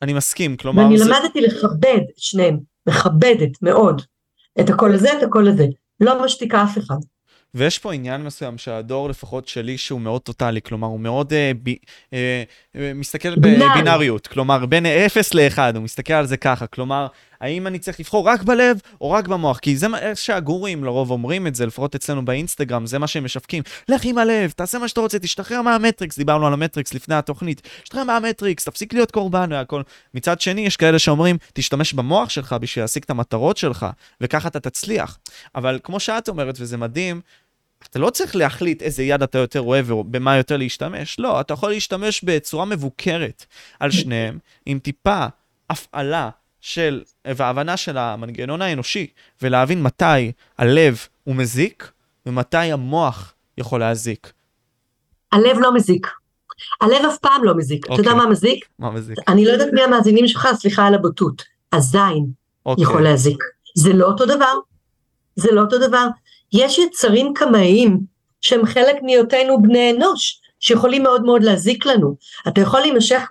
אני 0.03 0.13
מסכים, 0.13 0.57
כלומר... 0.57 0.83
ואני 0.83 0.99
זה... 0.99 1.05
למדתי 1.05 1.41
לכבד 1.41 2.01
את 2.11 2.19
שניהם, 2.19 2.59
מכבדת 2.89 3.63
מאוד 3.63 4.03
את 4.61 4.71
הקול 4.71 4.95
הזה, 4.95 5.13
את 5.19 5.23
הקול 5.23 5.49
הזה. 5.49 5.67
לא 6.01 6.25
משתיקה 6.25 6.63
אף 6.63 6.79
אחד. 6.79 6.97
ויש 7.55 7.79
פה 7.79 7.93
עניין 7.93 8.23
מסוים 8.23 8.59
שהדור 8.59 9.09
לפחות 9.09 9.49
שלי 9.49 9.79
שהוא 9.79 10.01
מאוד 10.01 10.23
טוטאלי, 10.23 10.63
כלומר 10.63 10.89
הוא 10.89 11.01
מאוד 11.01 11.33
אה, 11.33 11.53
ב, 11.63 11.69
אה, 12.13 12.43
אה, 12.77 12.93
מסתכל 12.95 13.35
בבינאריות, 13.35 14.27
כלומר 14.27 14.67
בין 14.67 14.87
0 14.87 15.35
ל-1, 15.35 15.59
הוא 15.75 15.83
מסתכל 15.83 16.13
על 16.13 16.27
זה 16.27 16.37
ככה, 16.37 16.67
כלומר 16.67 17.07
האם 17.47 17.67
אני 17.67 17.79
צריך 17.79 18.01
לבחור 18.01 18.29
רק 18.29 18.43
בלב 18.43 18.81
או 19.01 19.11
רק 19.11 19.29
במוח, 19.29 19.59
כי 19.59 19.77
זה 19.77 19.89
מה 19.89 19.99
שהגורים 20.15 20.85
לרוב 20.85 21.11
אומרים 21.11 21.47
את 21.47 21.55
זה, 21.55 21.67
לפחות 21.67 21.95
אצלנו 21.95 22.25
באינסטגרם, 22.25 22.87
זה 22.87 22.99
מה 22.99 23.07
שהם 23.07 23.25
משווקים, 23.25 23.63
לך 23.89 24.05
עם 24.05 24.19
הלב, 24.19 24.51
תעשה 24.51 24.79
מה 24.79 24.89
שאתה 24.89 25.01
רוצה, 25.01 25.19
תשתחרר 25.19 25.63
מהמטריקס, 25.63 26.17
דיברנו 26.17 26.47
על 26.47 26.53
המטריקס 26.53 26.95
לפני 26.95 27.15
התוכנית, 27.15 27.69
תשתחרר 27.83 28.05
מהמטריקס, 28.05 28.65
תפסיק 28.65 28.93
להיות 28.93 29.11
קורבן 29.11 29.53
והכל. 29.53 29.83
מצד 30.15 30.41
שני, 30.41 30.61
יש 30.61 30.77
כאלה 30.77 30.99
שאומרים, 30.99 31.37
תשתמש 31.53 31.93
במוח 31.93 32.31
שלך 32.31 32.57
בשביל 32.61 32.83
להשיג 32.83 33.03
את 33.03 33.11
המטרות 33.11 33.57
שלך, 33.57 33.87
וככה 34.21 34.49
אתה 34.49 34.61
תצליח. 34.61 35.19
אבל 35.55 35.79
כמו 35.83 36.01
שאת 36.01 36.29
אומרת, 36.29 36.55
וזה 36.59 36.77
מדהים, 36.77 37.21
אתה 37.91 37.99
לא 37.99 38.11
צריך 38.11 38.37
להחליט 38.37 38.83
איזה 38.83 39.03
יד 39.03 39.23
אתה 39.23 39.39
יותר 39.39 39.61
אוהב 39.61 39.91
ובמה 39.91 40.37
יותר 40.37 40.57
להשתמש, 40.57 41.19
לא, 41.19 41.41
אתה 41.41 41.55
יכול 41.55 41.71
להשתמש 41.71 42.25
בצורה 42.25 42.65
מבוקרת 42.65 43.47
על 43.81 43.91
שניהם, 43.91 44.39
עם 44.67 44.79
טיפה 44.79 45.27
הפעלה 45.71 46.31
של, 46.67 47.03
והבנה 47.27 47.77
של 47.77 47.99
המנגנון 47.99 48.63
האנושי, 48.63 49.07
ולהבין 49.43 49.83
מתי 49.83 50.33
הלב 50.59 51.07
הוא 51.25 51.35
מזיק, 51.35 51.91
ומתי 52.27 52.57
המוח 52.57 53.35
יכול 53.59 53.81
להזיק. 53.81 54.33
הלב 55.33 55.59
לא 55.59 55.75
מזיק. 55.75 56.07
הלב 56.81 57.05
אף 57.09 57.19
פעם 57.19 57.45
לא 57.45 57.57
מזיק. 57.57 57.87
Okay. 57.87 57.95
אתה 57.95 58.01
יודע 58.01 58.11
אוקיי. 58.11 58.25
מה 58.25 58.31
מזיק? 58.31 58.65
מה 58.79 58.91
מזיק? 58.91 59.19
אני 59.29 59.45
לא 59.45 59.51
יודעת 59.51 59.69
מי 59.73 59.83
המאזינים 59.83 60.29
שלך, 60.29 60.49
סליחה 60.55 60.87
על 60.87 60.95
הבוטות. 60.95 61.45
הזין 61.73 62.03
okay. 62.03 62.67
אוקיי. 62.67 62.83
יכול 62.83 63.03
להזיק. 63.03 63.39
זה 63.75 63.93
לא 63.93 64.07
אותו 64.07 64.27
דבר. 64.27 64.55
זה 65.37 65.49
לא 65.53 65.61
אותו 65.61 65.79
דבר. 65.79 66.07
יש 66.53 66.79
יצרים 66.79 67.33
קמאיים 67.35 68.01
שהם 68.41 68.67
חלק 68.67 68.97
מהיותנו 69.03 69.63
בני 69.63 69.93
אנוש, 69.97 70.41
שיכולים 70.61 71.03
מאוד 71.03 71.23
מאוד 71.23 71.43
להזיק 71.43 71.87
לנו. 71.87 72.17
אתה 72.49 72.61
יכול 72.61 72.81
להימשך 72.81 73.23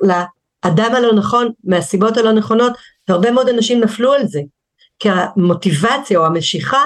לאדם 0.65 0.95
הלא 0.95 1.13
נכון 1.13 1.51
מהסיבות 1.63 2.17
הלא 2.17 2.31
נכונות, 2.31 2.73
והרבה 3.07 3.31
מאוד 3.31 3.49
אנשים 3.49 3.83
נפלו 3.83 4.13
על 4.13 4.27
זה. 4.27 4.41
כי 4.99 5.09
המוטיבציה 5.11 6.19
או 6.19 6.25
המשיכה 6.25 6.83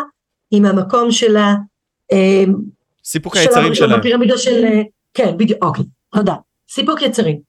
היא 0.52 0.62
מהמקום 0.62 1.12
של 1.12 1.38
ה... 1.38 1.56
אה, 2.12 2.44
סיפוק 3.04 3.38
היצרים 3.38 3.76
שלהם. 3.76 4.00
בפירמידה 4.00 4.38
של... 4.38 4.66
כן, 5.14 5.38
בדיוק, 5.38 5.64
אוקיי, 5.64 5.86
תודה. 6.16 6.36
סיפוק 6.70 7.02
יצרים. 7.02 7.40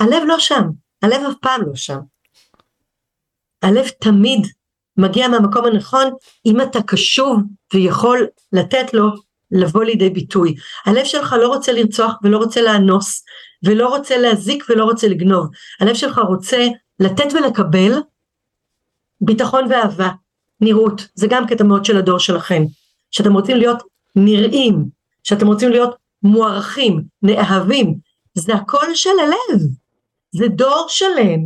הלב 0.00 0.22
לא 0.26 0.38
שם, 0.38 0.62
הלב 1.02 1.20
אף 1.30 1.34
פעם 1.40 1.60
לא 1.66 1.74
שם. 1.74 1.98
הלב 3.62 3.88
תמיד 3.88 4.46
מגיע 4.96 5.28
מהמקום 5.28 5.64
הנכון 5.64 6.04
אם 6.46 6.60
אתה 6.60 6.82
קשוב 6.82 7.42
ויכול 7.74 8.26
לתת 8.52 8.94
לו 8.94 9.06
לבוא 9.52 9.84
לידי 9.84 10.10
ביטוי. 10.10 10.54
הלב 10.86 11.04
שלך 11.04 11.36
לא 11.40 11.48
רוצה 11.48 11.72
לרצוח 11.72 12.12
ולא 12.22 12.38
רוצה 12.38 12.62
לאנוס 12.62 13.24
ולא 13.62 13.88
רוצה 13.88 14.18
להזיק 14.18 14.64
ולא 14.68 14.84
רוצה 14.84 15.08
לגנוב. 15.08 15.46
הלב 15.80 15.94
שלך 15.94 16.20
רוצה 16.28 16.66
לתת 17.00 17.32
ולקבל 17.34 17.92
ביטחון 19.20 19.64
ואהבה, 19.70 20.08
נראות, 20.60 21.08
זה 21.14 21.26
גם 21.26 21.46
קטע 21.46 21.64
מאוד 21.64 21.84
של 21.84 21.96
הדור 21.96 22.18
שלכם, 22.18 22.62
שאתם 23.10 23.32
רוצים 23.32 23.56
להיות 23.56 23.82
נראים, 24.16 24.84
שאתם 25.22 25.46
רוצים 25.46 25.70
להיות 25.70 25.96
מוערכים, 26.22 27.02
נאהבים, 27.22 27.94
זה 28.34 28.54
הכל 28.54 28.94
של 28.94 29.10
הלב, 29.22 29.60
זה 30.32 30.48
דור 30.48 30.86
שלם 30.88 31.40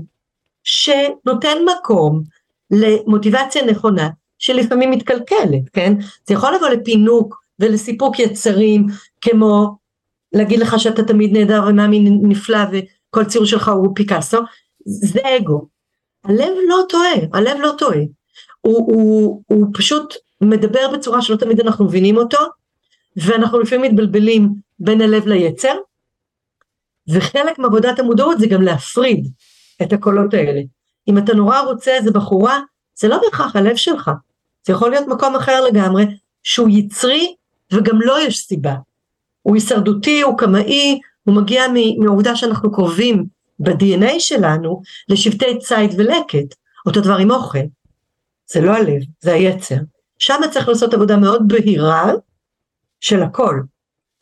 שנותן 0.65 1.57
מקום 1.77 2.23
למוטיבציה 2.71 3.67
נכונה 3.67 4.09
שלפעמים 4.39 4.91
מתקלקלת, 4.91 5.69
כן? 5.73 5.93
זה 6.27 6.35
יכול 6.35 6.55
לבוא 6.55 6.69
לפינוק 6.69 7.46
ולסיפוק 7.61 8.19
יצרים 8.19 8.87
כמו 9.21 9.77
להגיד 10.33 10.59
לך 10.61 10.81
שאתה 10.81 11.03
תמיד 11.03 11.33
נהדר 11.33 11.65
ומאמין 11.69 12.19
נפלא 12.23 12.59
וכל 12.73 13.25
ציור 13.25 13.45
שלך 13.45 13.69
הוא 13.69 13.93
פיקאסו, 13.95 14.39
זה 14.87 15.21
אגו. 15.37 15.67
הלב 16.25 16.53
לא 16.69 16.77
טועה, 16.89 17.15
הלב 17.33 17.57
לא 17.61 17.73
טועה. 17.79 18.01
הוא, 18.61 18.93
הוא, 18.93 19.43
הוא 19.47 19.67
פשוט 19.75 20.15
מדבר 20.41 20.91
בצורה 20.93 21.23
שלא 21.23 21.37
תמיד 21.37 21.61
אנחנו 21.61 21.85
מבינים 21.85 22.17
אותו, 22.17 22.39
ואנחנו 23.17 23.61
לפעמים 23.61 23.93
מתבלבלים 23.93 24.55
בין 24.79 25.01
הלב 25.01 25.27
ליצר, 25.27 25.75
וחלק 27.09 27.59
מעבודת 27.59 27.99
המודעות 27.99 28.39
זה 28.39 28.47
גם 28.47 28.63
להפריד 28.63 29.29
את 29.83 29.93
הקולות 29.93 30.35
האלה. 30.35 30.61
אם 31.09 31.19
אתה 31.19 31.35
נורא 31.35 31.61
רוצה 31.61 31.95
איזה 31.95 32.11
בחורה, 32.11 32.61
זה 32.99 33.09
לא 33.09 33.21
בהכרח 33.23 33.57
הלב 33.57 33.77
שלך, 33.77 34.11
זה 34.67 34.73
יכול 34.73 34.91
להיות 34.91 35.09
מקום 35.09 35.37
אחר 35.37 35.65
לגמרי, 35.65 36.05
שהוא 36.43 36.69
יצרי 36.69 37.35
וגם 37.73 38.01
לו 38.01 38.07
לא 38.07 38.27
יש 38.27 38.39
סיבה. 38.39 38.75
הוא 39.43 39.55
הישרדותי, 39.55 40.23
הוא 40.23 40.39
קמאי, 40.39 41.01
הוא 41.25 41.35
מגיע 41.35 41.65
מעובדה 41.99 42.37
שאנחנו 42.37 42.73
קרובים 42.73 43.27
ב-DNA 43.59 44.15
שלנו 44.19 44.83
לשבטי 45.09 45.59
ציד 45.59 45.91
ולקט, 45.99 46.55
אותו 46.87 47.01
דבר 47.01 47.17
עם 47.17 47.31
אוכל. 47.31 47.59
זה 48.53 48.61
לא 48.61 48.71
הלב, 48.71 49.03
זה 49.21 49.33
היצר. 49.33 49.77
שם 50.19 50.41
צריך 50.51 50.69
לעשות 50.69 50.95
עבודה 50.95 51.17
מאוד 51.17 51.49
בהירה 51.49 52.13
של 53.01 53.23
הכל. 53.23 53.61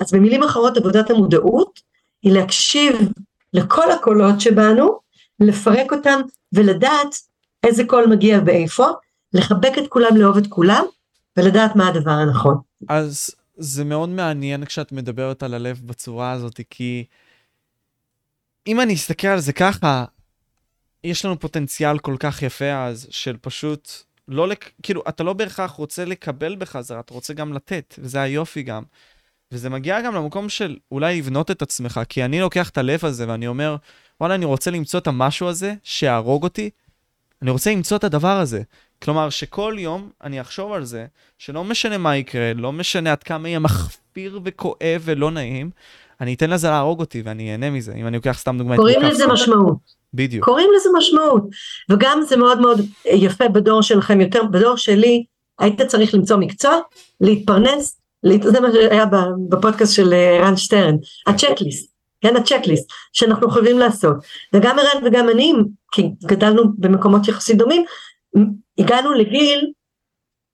אז 0.01 0.13
במילים 0.13 0.43
אחרות 0.43 0.77
עבודת 0.77 1.11
המודעות 1.11 1.81
היא 2.23 2.33
להקשיב 2.33 2.97
לכל 3.53 3.91
הקולות 3.91 4.41
שבנו, 4.41 4.99
לפרק 5.41 5.93
אותם 5.93 6.21
ולדעת 6.53 7.17
איזה 7.63 7.85
קול 7.85 8.07
מגיע 8.07 8.41
ואיפה, 8.47 8.87
לחבק 9.33 9.73
את 9.79 9.89
כולם, 9.89 10.17
לאהוב 10.17 10.37
את 10.37 10.47
כולם, 10.47 10.85
ולדעת 11.37 11.77
מה 11.77 11.89
הדבר 11.89 12.11
הנכון. 12.11 12.57
אז 12.89 13.31
זה 13.57 13.85
מאוד 13.85 14.09
מעניין 14.09 14.65
כשאת 14.65 14.93
מדברת 14.93 15.43
על 15.43 15.55
הלב 15.55 15.81
בצורה 15.85 16.33
הזאת, 16.33 16.61
כי 16.71 17.05
אם 18.67 18.81
אני 18.81 18.95
אסתכל 18.95 19.29
על 19.29 19.41
זה 19.41 19.53
ככה, 19.53 20.05
יש 21.05 21.25
לנו 21.25 21.41
פוטנציאל 21.41 21.99
כל 21.99 22.17
כך 22.21 22.43
יפה 22.43 22.85
אז, 22.85 23.07
של 23.11 23.37
פשוט 23.41 23.89
לא, 24.29 24.49
לק... 24.49 24.73
כאילו, 24.83 25.03
אתה 25.09 25.23
לא 25.23 25.33
בהכרח 25.33 25.71
רוצה 25.71 26.05
לקבל 26.05 26.57
בחזרה, 26.57 27.01
אתה 27.01 27.15
רוצה 27.15 27.35
גם 27.35 27.53
לתת, 27.53 27.95
וזה 27.99 28.23
היופי 28.23 28.63
גם. 28.63 28.83
וזה 29.53 29.71
מגיע 29.71 30.01
גם 30.01 30.15
למקום 30.15 30.49
של 30.49 30.77
אולי 30.93 31.19
לבנות 31.19 31.51
את 31.51 31.63
עצמך, 31.63 32.01
כי 32.09 32.25
אני 32.25 32.41
לוקח 32.41 32.69
את 32.71 32.79
הלב 32.79 33.05
הזה 33.05 33.29
ואני 33.29 33.47
אומר, 33.47 33.77
וואלה, 34.21 34.35
אני 34.35 34.45
רוצה 34.45 34.71
למצוא 34.71 35.01
את 35.01 35.07
המשהו 35.07 35.49
הזה 35.49 35.75
שיהרוג 35.83 36.43
אותי, 36.43 36.71
אני 37.45 37.51
רוצה 37.51 37.71
למצוא 37.71 37.97
את 37.97 38.05
הדבר 38.05 38.39
הזה. 38.39 38.63
כלומר, 39.03 39.31
שכל 39.31 39.77
יום 39.79 40.11
אני 40.23 40.41
אחשוב 40.41 40.73
על 40.73 40.85
זה, 40.85 41.07
שלא 41.39 41.65
משנה 41.65 41.99
מה 41.99 42.17
יקרה, 42.17 42.53
לא 42.55 42.73
משנה 42.73 43.13
עד 43.13 43.23
כמה 43.23 43.49
יהיה 43.49 43.59
מחפיר 43.59 44.41
וכואב 44.45 45.03
ולא 45.05 45.31
נעים, 45.31 45.71
אני 46.21 46.35
אתן 46.35 46.51
לזה 46.51 46.71
להרוג 46.71 47.01
אותי 47.01 47.23
ואני 47.25 47.53
אהנה 47.53 47.71
מזה, 47.71 47.93
אם 47.95 48.07
אני 48.07 48.17
לוקח 48.17 48.39
סתם 48.39 48.59
דוגמא. 48.59 48.77
קוראים 48.77 49.03
לזה 49.03 49.27
משמעות. 49.27 49.77
בדיוק. 50.15 50.45
קוראים 50.45 50.69
לזה 50.77 50.89
משמעות. 50.99 51.43
וגם 51.91 52.21
זה 52.29 52.37
מאוד 52.37 52.61
מאוד 52.61 52.81
יפה 53.05 53.49
בדור 53.49 53.83
שלכם, 53.83 54.21
יותר 54.21 54.43
בדור 54.45 54.77
שלי, 54.77 55.25
היית 55.59 55.83
צריך 55.83 56.15
למצוא 56.15 56.37
מקצוע, 56.37 56.79
להתפרנס, 57.21 58.01
זה 58.43 58.61
מה 58.61 58.69
שהיה 58.73 59.05
בפודקאסט 59.49 59.95
של 59.95 60.13
אה, 60.13 60.39
רן 60.43 60.57
שטרן, 60.57 60.95
הצ'קליסט. 61.27 61.95
כן, 62.21 62.37
הצ'קליסט 62.37 62.89
שאנחנו 63.13 63.51
חייבים 63.51 63.79
לעשות. 63.79 64.17
וגם 64.55 64.79
ערן 64.79 65.07
וגם 65.07 65.29
אני, 65.29 65.53
כי 65.95 66.11
גדלנו 66.25 66.63
במקומות 66.79 67.29
יחסית 67.29 67.57
דומים, 67.57 67.85
הגענו 68.79 69.13
לגיל 69.13 69.71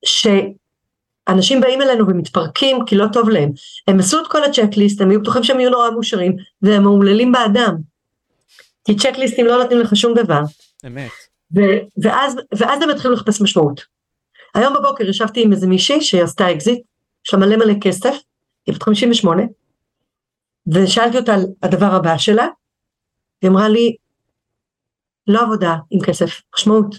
שאנשים 0.04 1.60
באים 1.60 1.82
אלינו 1.82 2.06
ומתפרקים 2.08 2.84
כי 2.86 2.96
לא 2.96 3.06
טוב 3.12 3.28
להם. 3.28 3.50
הם 3.88 3.98
עשו 3.98 4.20
את 4.20 4.26
כל 4.26 4.44
הצ'קליסט, 4.44 5.00
הם 5.00 5.10
היו 5.10 5.20
בטוחים 5.20 5.42
שהם 5.42 5.60
יהיו 5.60 5.70
נורא 5.70 5.90
מאושרים, 5.90 6.36
והם 6.62 6.82
מעוללים 6.82 7.32
באדם. 7.32 7.76
כי 8.84 8.96
צ'קליסטים 8.96 9.46
לא 9.46 9.62
נותנים 9.62 9.78
לך 9.78 9.96
שום 9.96 10.14
דבר. 10.14 10.40
אמת. 10.86 11.10
ו- 11.56 11.80
ואז, 12.02 12.36
ואז 12.58 12.82
הם 12.82 12.90
התחילו 12.90 13.14
לחפש 13.14 13.40
משמעות. 13.40 13.84
היום 14.54 14.74
בבוקר 14.74 15.08
ישבתי 15.08 15.42
עם 15.42 15.52
איזה 15.52 15.66
מישהי 15.66 16.00
שעשתה 16.00 16.52
אקזיט, 16.52 16.82
יש 17.26 17.34
לה 17.34 17.40
מלא 17.40 17.56
מלא 17.56 17.74
כסף, 17.80 18.14
היא 18.66 18.74
בת 18.74 18.82
58, 18.82 19.42
ושאלתי 20.74 21.18
אותה 21.18 21.34
על 21.34 21.44
הדבר 21.62 21.94
הבא 21.94 22.18
שלה, 22.18 22.46
היא 23.42 23.50
אמרה 23.50 23.68
לי, 23.68 23.96
לא 25.26 25.42
עבודה 25.42 25.76
עם 25.90 26.00
כסף, 26.00 26.40
משמעות, 26.54 26.94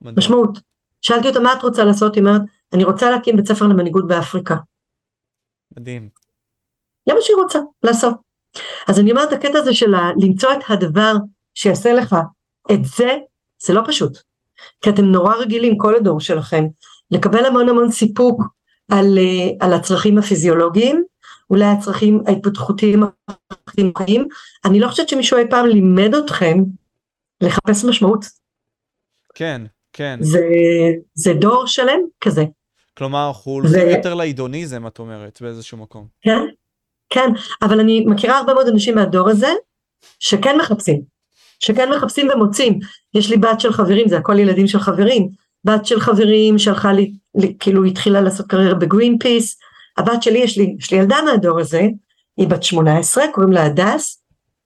מדהים. 0.00 0.18
משמעות. 0.18 0.58
שאלתי 1.00 1.28
אותה 1.28 1.40
מה 1.40 1.52
את 1.52 1.62
רוצה 1.62 1.84
לעשות, 1.84 2.14
היא 2.14 2.24
אומרת, 2.24 2.42
אני 2.72 2.84
רוצה 2.84 3.10
להקים 3.10 3.36
בית 3.36 3.46
ספר 3.46 3.66
למנהיגות 3.66 4.06
באפריקה. 4.06 4.56
מדהים. 5.76 6.08
זה 7.08 7.14
מה 7.14 7.20
שהיא 7.20 7.36
רוצה 7.36 7.58
לעשות. 7.82 8.14
אז 8.88 9.00
אני 9.00 9.10
אומרת, 9.10 9.32
הקטע 9.32 9.58
הזה 9.58 9.74
של 9.74 9.94
למצוא 10.16 10.52
את 10.52 10.58
הדבר 10.68 11.14
שיעשה 11.54 11.92
לך 11.92 12.16
את 12.72 12.84
זה, 12.84 13.16
זה 13.62 13.74
לא 13.74 13.82
פשוט. 13.86 14.18
כי 14.80 14.90
אתם 14.90 15.04
נורא 15.04 15.34
רגילים, 15.34 15.78
כל 15.78 15.94
הדור 15.94 16.20
שלכם, 16.20 16.64
לקבל 17.10 17.44
המון 17.44 17.68
המון 17.68 17.90
סיפוק 17.90 18.42
על, 18.90 19.18
אה, 19.18 19.66
על 19.66 19.72
הצרכים 19.72 20.18
הפיזיולוגיים, 20.18 21.04
אולי 21.50 21.64
הצרכים 21.64 22.22
ההתפתחותיים 22.26 23.02
החינוכיים. 23.68 24.28
אני 24.64 24.80
לא 24.80 24.88
חושבת 24.88 25.08
שמישהו 25.08 25.38
אי 25.38 25.44
פעם 25.50 25.66
לימד 25.66 26.14
אתכם 26.14 26.58
לחפש 27.44 27.84
משמעות. 27.84 28.24
כן, 29.34 29.62
כן. 29.92 30.18
זה, 30.22 30.40
זה 31.14 31.32
דור 31.34 31.66
שלם 31.66 32.00
כזה. 32.20 32.44
כלומר, 32.98 33.28
אנחנו 33.28 33.52
הולכים 33.52 33.88
ו- 33.88 33.90
יותר 33.90 34.14
להידוניזם, 34.14 34.86
את 34.86 34.98
אומרת, 34.98 35.38
באיזשהו 35.42 35.78
מקום. 35.78 36.06
כן, 36.22 36.40
כן, 37.10 37.30
אבל 37.62 37.80
אני 37.80 38.04
מכירה 38.06 38.38
הרבה 38.38 38.54
מאוד 38.54 38.68
אנשים 38.68 38.94
מהדור 38.94 39.30
הזה 39.30 39.52
שכן 40.18 40.58
מחפשים, 40.58 41.02
שכן 41.60 41.90
מחפשים 41.92 42.28
ומוצאים. 42.34 42.78
יש 43.14 43.30
לי 43.30 43.36
בת 43.36 43.60
של 43.60 43.72
חברים, 43.72 44.08
זה 44.08 44.18
הכל 44.18 44.38
ילדים 44.38 44.66
של 44.66 44.78
חברים, 44.78 45.28
בת 45.64 45.86
של 45.86 46.00
חברים 46.00 46.58
שהלכה 46.58 46.92
לי, 46.92 47.12
לי 47.34 47.56
כאילו 47.60 47.84
התחילה 47.84 48.20
לעשות 48.20 48.46
קריירה 48.46 48.74
בגרין 48.74 49.18
פיס, 49.18 49.58
הבת 49.98 50.22
שלי, 50.22 50.38
יש 50.38 50.58
לי, 50.58 50.76
יש 50.78 50.92
לי 50.92 50.98
ילדה 50.98 51.16
מהדור 51.24 51.60
הזה, 51.60 51.82
היא 52.36 52.48
בת 52.48 52.62
18, 52.62 53.24
קוראים 53.32 53.52
לה 53.52 53.64
הדס, 53.64 54.22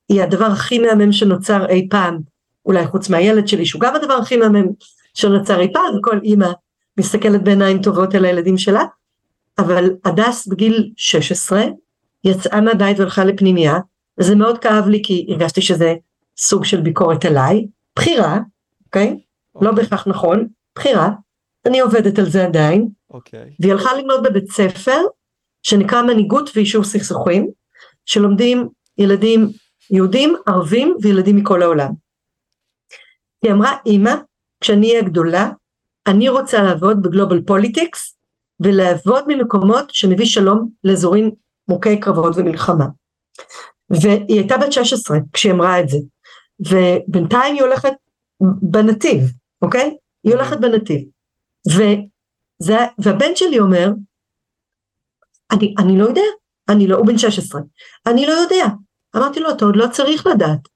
היא 0.09 0.23
הדבר 0.23 0.45
הכי 0.45 0.79
מהמם 0.79 1.13
שנוצר 1.13 1.67
אי 1.69 1.89
פעם, 1.91 2.19
אולי 2.69 2.87
חוץ 2.87 3.09
מהילד 3.11 3.49
שלי, 3.49 3.67
שהוא 3.67 3.81
גם 3.81 3.95
הדבר 3.95 4.15
הכי 4.15 4.37
מהמם 4.37 4.67
שנוצר 5.15 5.61
אי 5.61 5.73
פעם, 5.73 5.99
וכל 5.99 6.19
אימא 6.23 6.49
מסתכלת 6.99 7.45
בעיניים 7.45 7.83
טובות 7.83 8.15
על 8.15 8.25
הילדים 8.25 8.59
שלה, 8.59 8.83
אבל 9.59 9.91
הדס 10.05 10.47
בגיל 10.47 10.91
16 10.97 11.65
יצאה 12.25 12.61
מהבית 12.61 12.99
והלכה 13.01 13.25
לפנימייה, 13.25 13.79
וזה 14.19 14.35
מאוד 14.35 14.59
כאב 14.59 14.89
לי 14.89 15.03
כי 15.05 15.27
הרגשתי 15.29 15.63
שזה 15.63 15.95
סוג 16.39 16.65
של 16.65 16.81
ביקורת 16.81 17.25
עליי, 17.25 17.67
בחירה, 17.97 18.39
אוקיי? 18.87 19.21
לא 19.61 19.73
בהכרח 19.73 20.09
נכון, 20.09 20.49
בחירה, 20.75 21.11
אני 21.67 21.81
עובדת 21.81 22.19
על 22.19 22.31
זה 22.31 22.45
עדיין, 22.45 22.89
אוקיי. 23.11 23.51
והיא 23.61 23.73
הלכה 23.73 23.97
ללמוד 23.97 24.23
בבית 24.23 24.51
ספר 24.51 25.01
שנקרא 25.63 26.03
מנהיגות 26.03 26.51
ויישוב 26.57 26.85
סכסוכים, 26.85 27.51
שלומדים 28.05 28.69
ילדים 28.99 29.49
יהודים, 29.91 30.37
ערבים 30.47 30.97
וילדים 31.03 31.37
מכל 31.37 31.63
העולם. 31.63 32.08
היא 33.45 33.53
אמרה, 33.53 33.77
אמא, 33.87 34.15
כשאני 34.61 34.91
אהיה 34.91 35.03
גדולה, 35.03 35.51
אני 36.07 36.29
רוצה 36.29 36.63
לעבוד 36.63 37.03
בגלובל 37.03 37.43
פוליטיקס, 37.43 38.19
ולעבוד 38.61 39.25
ממקומות 39.29 39.85
שמביא 39.89 40.27
שלום 40.27 40.69
לאזורים 40.85 41.31
מוכי 41.69 42.01
קרבות 42.01 42.37
ומלחמה. 42.37 42.85
והיא 43.91 44.39
הייתה 44.39 44.57
בת 44.59 44.73
16 44.73 45.19
כשהיא 45.33 45.53
אמרה 45.53 45.81
את 45.81 45.89
זה, 45.89 45.99
ובינתיים 46.61 47.55
היא 47.55 47.63
הולכת 47.63 47.93
בנתיב, 48.63 49.21
אוקיי? 49.63 49.97
היא 50.25 50.35
הולכת 50.35 50.61
בנתיב. 50.61 51.01
וזה, 51.69 52.77
והבן 52.99 53.37
שלי 53.37 53.59
אומר, 53.59 53.91
אני, 55.53 55.75
אני 55.79 55.99
לא 55.99 56.05
יודע, 56.05 56.23
אני 56.69 56.87
לא, 56.87 56.97
הוא 56.97 57.07
בן 57.07 57.19
16, 57.19 57.61
אני 58.07 58.27
לא 58.27 58.33
יודע. 58.33 58.67
אמרתי 59.17 59.41
לו, 59.41 59.51
אתה 59.51 59.65
עוד 59.65 59.77
לא 59.77 59.87
צריך 59.93 60.27
לדעת. 60.27 60.69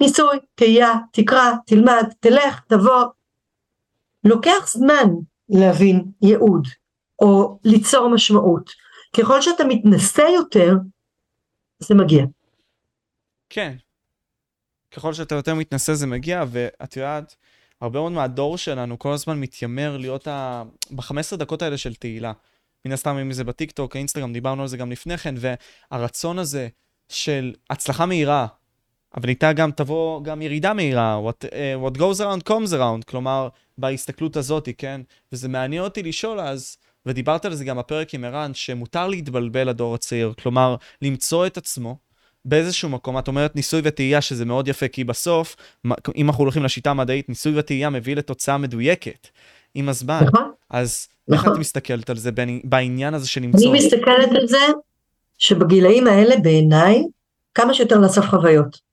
ניסוי, 0.00 0.38
תהייה, 0.54 0.92
תקרא, 1.12 1.52
תלמד, 1.66 2.04
תלך, 2.20 2.60
תבוא. 2.68 3.04
לוקח 4.24 4.66
זמן 4.66 5.08
להבין 5.48 6.04
ייעוד, 6.22 6.68
או 7.18 7.58
ליצור 7.64 8.08
משמעות. 8.08 8.70
ככל 9.16 9.42
שאתה 9.42 9.64
מתנסה 9.64 10.22
יותר, 10.34 10.74
זה 11.78 11.94
מגיע. 11.94 12.24
כן. 13.48 13.76
ככל 14.90 15.12
שאתה 15.12 15.34
יותר 15.34 15.54
מתנסה 15.54 15.94
זה 15.94 16.06
מגיע, 16.06 16.44
ואת 16.50 16.96
יודעת, 16.96 17.36
הרבה 17.80 18.00
מאוד 18.00 18.12
מהדור 18.12 18.58
שלנו 18.58 18.98
כל 18.98 19.12
הזמן 19.12 19.40
מתיימר 19.40 19.96
להיות 19.96 20.28
ה... 20.28 20.62
ב-15 20.90 21.36
דקות 21.36 21.62
האלה 21.62 21.78
של 21.78 21.94
תהילה. 21.94 22.32
מן 22.84 22.92
הסתם, 22.92 23.16
אם 23.16 23.32
זה 23.32 23.44
בטיקטוק, 23.44 23.96
האינסטגרם, 23.96 24.32
דיברנו 24.32 24.62
על 24.62 24.68
זה 24.68 24.76
גם 24.76 24.90
לפני 24.90 25.18
כן, 25.18 25.34
והרצון 25.38 26.38
הזה 26.38 26.68
של 27.08 27.54
הצלחה 27.70 28.06
מהירה, 28.06 28.46
אבל 29.16 29.28
איתה 29.28 29.52
גם 29.52 29.70
תבוא 29.70 30.22
גם 30.24 30.42
ירידה 30.42 30.72
מהירה, 30.74 31.20
what, 31.28 31.44
uh, 31.44 31.50
what 31.94 31.98
goes 31.98 32.20
around 32.20 32.48
comes 32.50 32.72
around, 32.72 33.04
כלומר, 33.06 33.48
בהסתכלות 33.78 34.36
הזאת, 34.36 34.68
כן? 34.78 35.00
וזה 35.32 35.48
מעניין 35.48 35.82
אותי 35.82 36.02
לשאול 36.02 36.40
אז, 36.40 36.76
ודיברת 37.06 37.44
על 37.44 37.54
זה 37.54 37.64
גם 37.64 37.78
בפרק 37.78 38.14
עם 38.14 38.24
ערן, 38.24 38.50
שמותר 38.54 39.08
להתבלבל 39.08 39.68
לדור 39.68 39.94
הצעיר, 39.94 40.32
כלומר, 40.42 40.76
למצוא 41.02 41.46
את 41.46 41.56
עצמו 41.56 41.96
באיזשהו 42.44 42.88
מקום, 42.88 43.18
את 43.18 43.28
אומרת 43.28 43.56
ניסוי 43.56 43.80
וטעייה, 43.84 44.20
שזה 44.20 44.44
מאוד 44.44 44.68
יפה, 44.68 44.88
כי 44.88 45.04
בסוף, 45.04 45.56
אם 46.16 46.26
אנחנו 46.28 46.44
הולכים 46.44 46.62
לשיטה 46.64 46.90
המדעית, 46.90 47.28
ניסוי 47.28 47.58
וטעייה 47.58 47.90
מביא 47.90 48.16
לתוצאה 48.16 48.58
מדויקת 48.58 49.28
עם 49.74 49.88
הזמן. 49.88 50.20
נכון? 50.26 50.52
אז 50.70 51.08
איך 51.32 51.40
נכון. 51.40 51.52
את 51.52 51.58
מסתכלת 51.58 52.10
על 52.10 52.16
זה 52.16 52.32
בעני- 52.32 52.60
בעניין 52.64 53.14
הזה 53.14 53.28
של 53.28 53.40
אני 53.40 53.46
למצוא? 53.46 53.72
מסתכלת 53.74 54.28
על 54.40 54.46
זה 54.46 54.58
שבגילאים 55.38 56.06
האלה 56.06 56.36
בעיניי 56.42 57.02
כמה 57.54 57.74
שיותר 57.74 57.98
לאסוף 57.98 58.26
חוויות. 58.26 58.89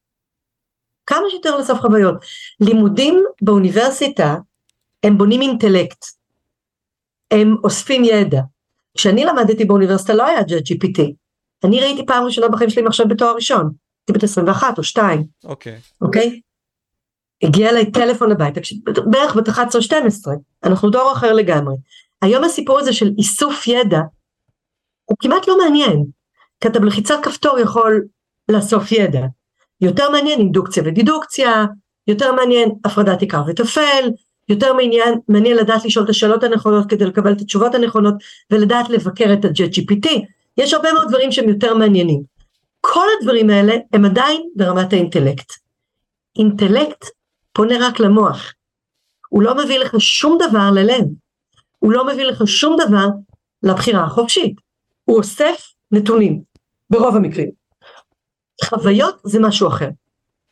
כמה 1.07 1.29
שיותר 1.29 1.57
לאסוף 1.57 1.79
חוויות. 1.79 2.15
לימודים 2.59 3.23
באוניברסיטה 3.41 4.35
הם 5.03 5.17
בונים 5.17 5.41
אינטלקט. 5.41 6.05
הם 7.31 7.55
אוספים 7.63 8.03
ידע. 8.03 8.41
כשאני 8.97 9.25
למדתי 9.25 9.65
באוניברסיטה 9.65 10.13
לא 10.13 10.25
היה 10.25 10.39
GPT. 10.39 11.01
אני 11.63 11.79
ראיתי 11.79 12.05
פעם 12.05 12.23
ראשונה 12.23 12.47
בחיים 12.47 12.69
שלי 12.69 12.81
מחשב 12.81 13.03
בתואר 13.07 13.35
ראשון. 13.35 13.71
הייתי 14.07 14.19
בת 14.19 14.23
21 14.23 14.77
או 14.77 14.83
2, 14.83 15.27
אוקיי. 15.43 15.79
אוקיי? 16.01 16.41
הגיע 17.43 17.69
אליי 17.69 17.91
טלפון 17.91 18.31
הביתה, 18.31 18.59
בערך 19.11 19.35
בת 19.35 19.49
11 19.49 19.79
או 19.79 19.85
12, 19.85 20.33
אנחנו 20.63 20.89
דור 20.89 21.11
אחר 21.11 21.33
לגמרי. 21.33 21.75
היום 22.21 22.43
הסיפור 22.43 22.79
הזה 22.79 22.93
של 22.93 23.09
איסוף 23.17 23.67
ידע, 23.67 23.99
הוא 25.05 25.17
כמעט 25.19 25.47
לא 25.47 25.57
מעניין, 25.57 26.05
כי 26.61 26.67
אתה 26.67 26.79
בלחיצת 26.79 27.15
כפתור 27.23 27.59
יכול 27.59 28.05
לאסוף 28.49 28.91
ידע. 28.91 29.21
יותר 29.81 30.09
מעניין 30.09 30.39
אינדוקציה 30.39 30.83
ודידוקציה, 30.85 31.65
יותר 32.07 32.33
מעניין 32.33 32.69
הפרדת 32.85 33.21
עיקר 33.21 33.43
וטפל, 33.47 34.09
יותר 34.49 34.73
מעניין, 34.73 35.19
מעניין 35.27 35.57
לדעת 35.57 35.85
לשאול 35.85 36.05
את 36.05 36.09
השאלות 36.09 36.43
הנכונות 36.43 36.89
כדי 36.89 37.05
לקבל 37.05 37.31
את 37.31 37.41
התשובות 37.41 37.75
הנכונות, 37.75 38.15
ולדעת 38.51 38.89
לבקר 38.89 39.33
את 39.33 39.45
ה-Jet 39.45 39.77
GPT. 39.77 40.09
יש 40.57 40.73
הרבה 40.73 40.93
מאוד 40.93 41.07
דברים 41.09 41.31
שהם 41.31 41.49
יותר 41.49 41.73
מעניינים. 41.75 42.23
כל 42.81 43.05
הדברים 43.19 43.49
האלה 43.49 43.75
הם 43.93 44.05
עדיין 44.05 44.41
ברמת 44.55 44.93
האינטלקט. 44.93 45.53
אינטלקט 46.39 47.05
פונה 47.53 47.75
רק 47.87 47.99
למוח. 47.99 48.53
הוא 49.29 49.43
לא 49.43 49.57
מביא 49.57 49.79
לך 49.79 49.95
שום 49.99 50.37
דבר 50.49 50.71
ללב. 50.71 51.05
הוא 51.79 51.91
לא 51.91 52.07
מביא 52.07 52.25
לך 52.25 52.47
שום 52.47 52.75
דבר 52.87 53.07
לבחירה 53.63 54.03
החופשית. 54.03 54.55
הוא 55.05 55.17
אוסף 55.17 55.67
נתונים, 55.91 56.41
ברוב 56.89 57.15
המקרים. 57.15 57.56
חוויות 58.63 59.15
זה 59.23 59.39
משהו 59.39 59.67
אחר. 59.67 59.89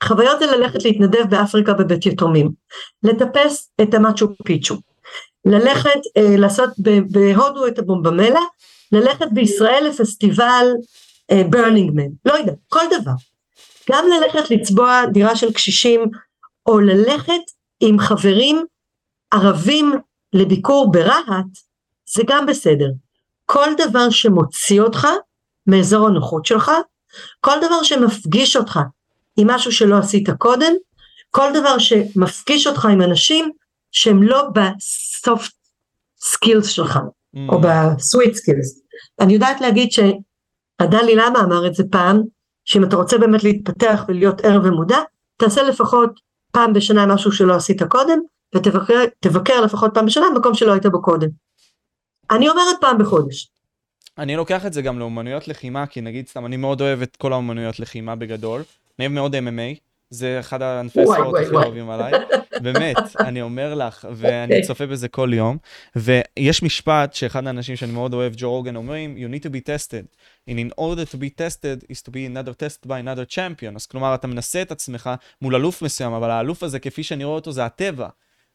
חוויות 0.03 0.39
זה 0.39 0.45
ללכת 0.45 0.83
להתנדב 0.83 1.23
באפריקה 1.29 1.73
בבית 1.73 2.05
יתומים, 2.05 2.51
לטפס 3.03 3.69
את 3.81 3.93
המצ'ו 3.93 4.27
פיצ'ו, 4.45 4.75
ללכת 5.45 5.99
אה, 6.17 6.37
לעשות 6.37 6.69
בהודו 7.11 7.67
את 7.67 7.79
הבומבמלה, 7.79 8.39
ללכת 8.91 9.27
בישראל 9.31 9.87
לפסטיבל 9.89 10.65
ברנינגמן, 11.49 12.07
לא 12.25 12.33
יודע, 12.33 12.53
כל 12.69 12.83
דבר. 13.01 13.11
גם 13.91 14.05
ללכת 14.07 14.51
לצבוע 14.51 15.05
דירה 15.13 15.35
של 15.35 15.53
קשישים, 15.53 16.01
או 16.67 16.79
ללכת 16.79 17.41
עם 17.79 17.99
חברים 17.99 18.65
ערבים 19.31 19.93
לביקור 20.33 20.91
ברהט, 20.91 21.45
זה 22.13 22.23
גם 22.27 22.45
בסדר. 22.45 22.89
כל 23.45 23.69
דבר 23.77 24.09
שמוציא 24.09 24.81
אותך 24.81 25.07
מאזור 25.67 26.07
הנוחות 26.07 26.45
שלך, 26.45 26.71
כל 27.41 27.57
דבר 27.61 27.83
שמפגיש 27.83 28.55
אותך 28.55 28.79
עם 29.37 29.51
משהו 29.51 29.71
שלא 29.71 29.97
עשית 29.97 30.29
קודם, 30.37 30.73
כל 31.31 31.51
דבר 31.53 31.77
שמפגיש 31.79 32.67
אותך 32.67 32.85
עם 32.85 33.01
אנשים 33.01 33.51
שהם 33.91 34.23
לא 34.23 34.47
בסופט 34.53 35.51
skills 36.19 36.67
שלך, 36.67 36.99
אממ, 37.35 37.39
או 37.49 37.61
ב 37.61 37.76
soft 37.76 38.33
skills. 38.33 38.81
אני 39.19 39.33
יודעת 39.33 39.61
להגיד 39.61 39.91
שהדלאי 39.91 41.15
למה 41.15 41.39
אמר 41.39 41.67
את 41.67 41.75
זה 41.75 41.83
פעם, 41.91 42.21
שאם 42.65 42.83
אתה 42.83 42.95
רוצה 42.95 43.17
באמת 43.17 43.43
להתפתח 43.43 44.03
ולהיות 44.07 44.41
ער 44.41 44.59
ומודע, 44.63 44.99
תעשה 45.37 45.63
לפחות 45.63 46.19
פעם 46.51 46.73
בשנה 46.73 47.05
משהו 47.05 47.31
שלא 47.31 47.55
עשית 47.55 47.83
קודם, 47.83 48.19
ותבקר 48.55 49.61
לפחות 49.61 49.91
פעם 49.93 50.05
בשנה 50.05 50.25
במקום 50.35 50.53
שלא 50.53 50.71
היית 50.71 50.85
בו 50.85 51.01
קודם. 51.01 51.27
אני 52.31 52.49
אומרת 52.49 52.75
פעם 52.81 52.97
בחודש. 52.97 53.51
אני 54.17 54.35
לוקח 54.35 54.65
את 54.65 54.73
זה 54.73 54.81
גם 54.81 54.99
לאומנויות 54.99 55.47
לחימה, 55.47 55.87
כי 55.87 56.01
נגיד 56.01 56.27
סתם, 56.27 56.45
אני 56.45 56.57
מאוד 56.57 56.81
אוהב 56.81 57.01
את 57.01 57.15
כל 57.15 57.33
האומנויות 57.33 57.79
לחימה 57.79 58.15
בגדול. 58.15 58.63
אני 58.99 59.07
אוהב 59.07 59.11
מאוד 59.11 59.35
MMA, 59.35 59.79
זה 60.09 60.39
אחד 60.39 60.61
הענפי 60.61 61.01
הספורט 61.01 61.41
הכי 61.41 61.55
אהובים 61.55 61.89
עליי. 61.89 62.11
באמת, 62.61 62.95
אני 63.27 63.41
אומר 63.41 63.75
לך, 63.75 64.07
ואני 64.15 64.43
אוקיי. 64.43 64.61
צופה 64.61 64.85
בזה 64.85 65.07
כל 65.07 65.31
יום. 65.33 65.57
ויש 65.95 66.63
משפט 66.63 67.13
שאחד 67.13 67.47
האנשים 67.47 67.75
שאני 67.75 67.91
מאוד 67.91 68.13
אוהב, 68.13 68.33
ג'ו 68.37 68.51
רוגן, 68.51 68.75
אומרים, 68.75 69.17
you 69.17 69.35
need 69.35 69.45
to 69.45 69.49
be 69.49 69.69
tested. 69.69 70.05
And 70.49 70.53
in 70.53 70.79
order 70.79 71.11
to 71.13 71.17
be 71.17 71.41
tested 71.41 71.83
is 71.91 72.01
to 72.01 72.11
be 72.11 72.35
another 72.35 72.53
tested 72.53 72.87
by 72.87 73.05
another 73.05 73.35
champion. 73.35 73.75
אז 73.75 73.85
כלומר, 73.85 74.15
אתה 74.15 74.27
מנסה 74.27 74.61
את 74.61 74.71
עצמך 74.71 75.09
מול 75.41 75.55
אלוף 75.55 75.81
מסוים, 75.81 76.13
אבל 76.13 76.31
האלוף 76.31 76.63
הזה, 76.63 76.79
כפי 76.79 77.03
שאני 77.03 77.23
רואה 77.23 77.35
אותו, 77.35 77.51
זה 77.51 77.65
הטבע. 77.65 78.07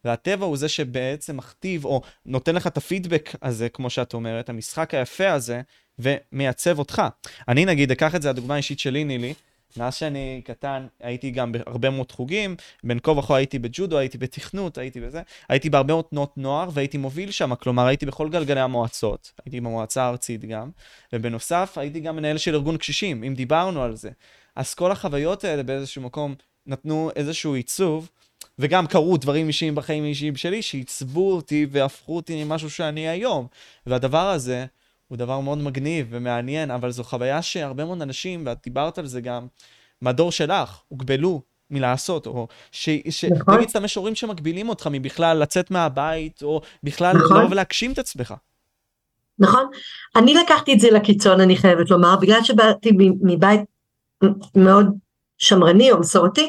והטבע 0.04 0.46
הוא 0.46 0.56
זה 0.56 0.68
שבעצם 0.68 1.36
מכתיב, 1.36 1.84
או 1.84 2.00
נותן 2.26 2.54
לך 2.54 2.66
את 2.66 2.76
הפידבק 2.76 3.30
הזה, 3.42 3.68
כמו 3.68 3.90
שאת 3.90 4.14
אומרת, 4.14 4.48
המשחק 4.48 4.94
היפה 4.94 5.32
הזה, 5.32 5.60
ומייצב 5.98 6.78
אותך. 6.78 7.02
אני 7.48 7.64
נגיד, 7.64 7.90
אקח 7.90 8.14
את 8.14 8.22
זה, 8.22 8.30
הדוגמה 8.30 8.54
האישית 8.54 8.78
שלי, 8.78 9.04
נילי, 9.04 9.34
מאז 9.76 9.94
שאני 9.94 10.40
קטן 10.44 10.86
הייתי 11.00 11.30
גם 11.30 11.52
בהרבה 11.52 11.90
מאוד 11.90 12.12
חוגים, 12.12 12.56
בין 12.84 12.98
כה 13.02 13.10
וכה 13.10 13.36
הייתי 13.36 13.58
בג'ודו, 13.58 13.98
הייתי 13.98 14.18
בתכנות, 14.18 14.78
הייתי 14.78 15.00
בזה, 15.00 15.22
הייתי 15.48 15.70
בהרבה 15.70 15.94
מאוד 15.94 16.04
תנועות 16.04 16.38
נוער 16.38 16.68
והייתי 16.72 16.98
מוביל 16.98 17.30
שם, 17.30 17.54
כלומר 17.54 17.86
הייתי 17.86 18.06
בכל 18.06 18.28
גלגלי 18.28 18.60
המועצות, 18.60 19.32
הייתי 19.44 19.60
במועצה 19.60 20.02
הארצית 20.02 20.44
גם, 20.44 20.70
ובנוסף 21.12 21.78
הייתי 21.78 22.00
גם 22.00 22.16
מנהל 22.16 22.38
של 22.38 22.54
ארגון 22.54 22.76
קשישים, 22.76 23.24
אם 23.24 23.34
דיברנו 23.34 23.82
על 23.82 23.96
זה. 23.96 24.10
אז 24.56 24.74
כל 24.74 24.92
החוויות 24.92 25.44
האלה 25.44 25.62
באיזשהו 25.62 26.02
מקום 26.02 26.34
נתנו 26.66 27.10
איזשהו 27.16 27.54
עיצוב, 27.54 28.10
וגם 28.60 28.86
קרו 28.86 29.16
דברים 29.16 29.48
אישיים 29.48 29.74
בחיים 29.74 30.04
האישיים 30.04 30.36
שלי 30.36 30.62
שעיצבו 30.62 31.32
אותי 31.32 31.66
והפכו 31.70 32.16
אותי 32.16 32.44
ממשהו 32.44 32.70
שאני 32.70 33.08
היום. 33.08 33.46
והדבר 33.86 34.28
הזה, 34.28 34.66
הוא 35.08 35.18
דבר 35.18 35.40
מאוד 35.40 35.58
מגניב 35.58 36.06
ומעניין, 36.10 36.70
אבל 36.70 36.90
זו 36.90 37.04
חוויה 37.04 37.42
שהרבה 37.42 37.84
מאוד 37.84 38.02
אנשים, 38.02 38.42
ואת 38.46 38.58
דיברת 38.64 38.98
על 38.98 39.06
זה 39.06 39.20
גם, 39.20 39.46
מהדור 40.00 40.32
שלך, 40.32 40.80
הוגבלו 40.88 41.42
מלעשות, 41.70 42.26
או 42.26 42.48
שנגיד 42.72 43.36
נכון. 43.38 43.68
סתם 43.68 43.84
יש 43.84 43.94
הורים 43.94 44.14
שמגבילים 44.14 44.68
אותך 44.68 44.88
מבכלל 44.90 45.38
לצאת 45.38 45.70
מהבית, 45.70 46.42
או 46.42 46.60
בכלל 46.82 47.16
נכון. 47.16 47.36
לבוא 47.36 47.50
ולהגשים 47.50 47.92
את 47.92 47.98
עצמך. 47.98 48.34
נכון. 49.38 49.64
אני 50.16 50.34
לקחתי 50.34 50.72
את 50.72 50.80
זה 50.80 50.90
לקיצון, 50.90 51.40
אני 51.40 51.56
חייבת 51.56 51.90
לומר, 51.90 52.16
בגלל 52.16 52.44
שבאתי 52.44 52.90
מבית 53.22 53.60
מאוד 54.54 54.86
שמרני 55.38 55.90
או 55.90 56.00
מסורתי, 56.00 56.48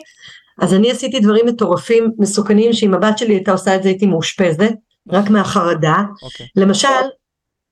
אז 0.62 0.74
אני 0.74 0.92
עשיתי 0.92 1.20
דברים 1.20 1.46
מטורפים, 1.46 2.12
מסוכנים, 2.18 2.74
שאם 2.74 2.94
הבת 2.94 3.18
שלי 3.18 3.34
הייתה 3.34 3.52
עושה 3.52 3.76
את 3.76 3.84
זה 3.84 3.90
הייתי 3.90 4.06
מאושפזת, 4.06 4.72
רק 5.10 5.30
מהחרדה. 5.30 5.96
Okay. 5.96 6.26
אוקיי. 6.26 6.48
למשל, 6.56 6.88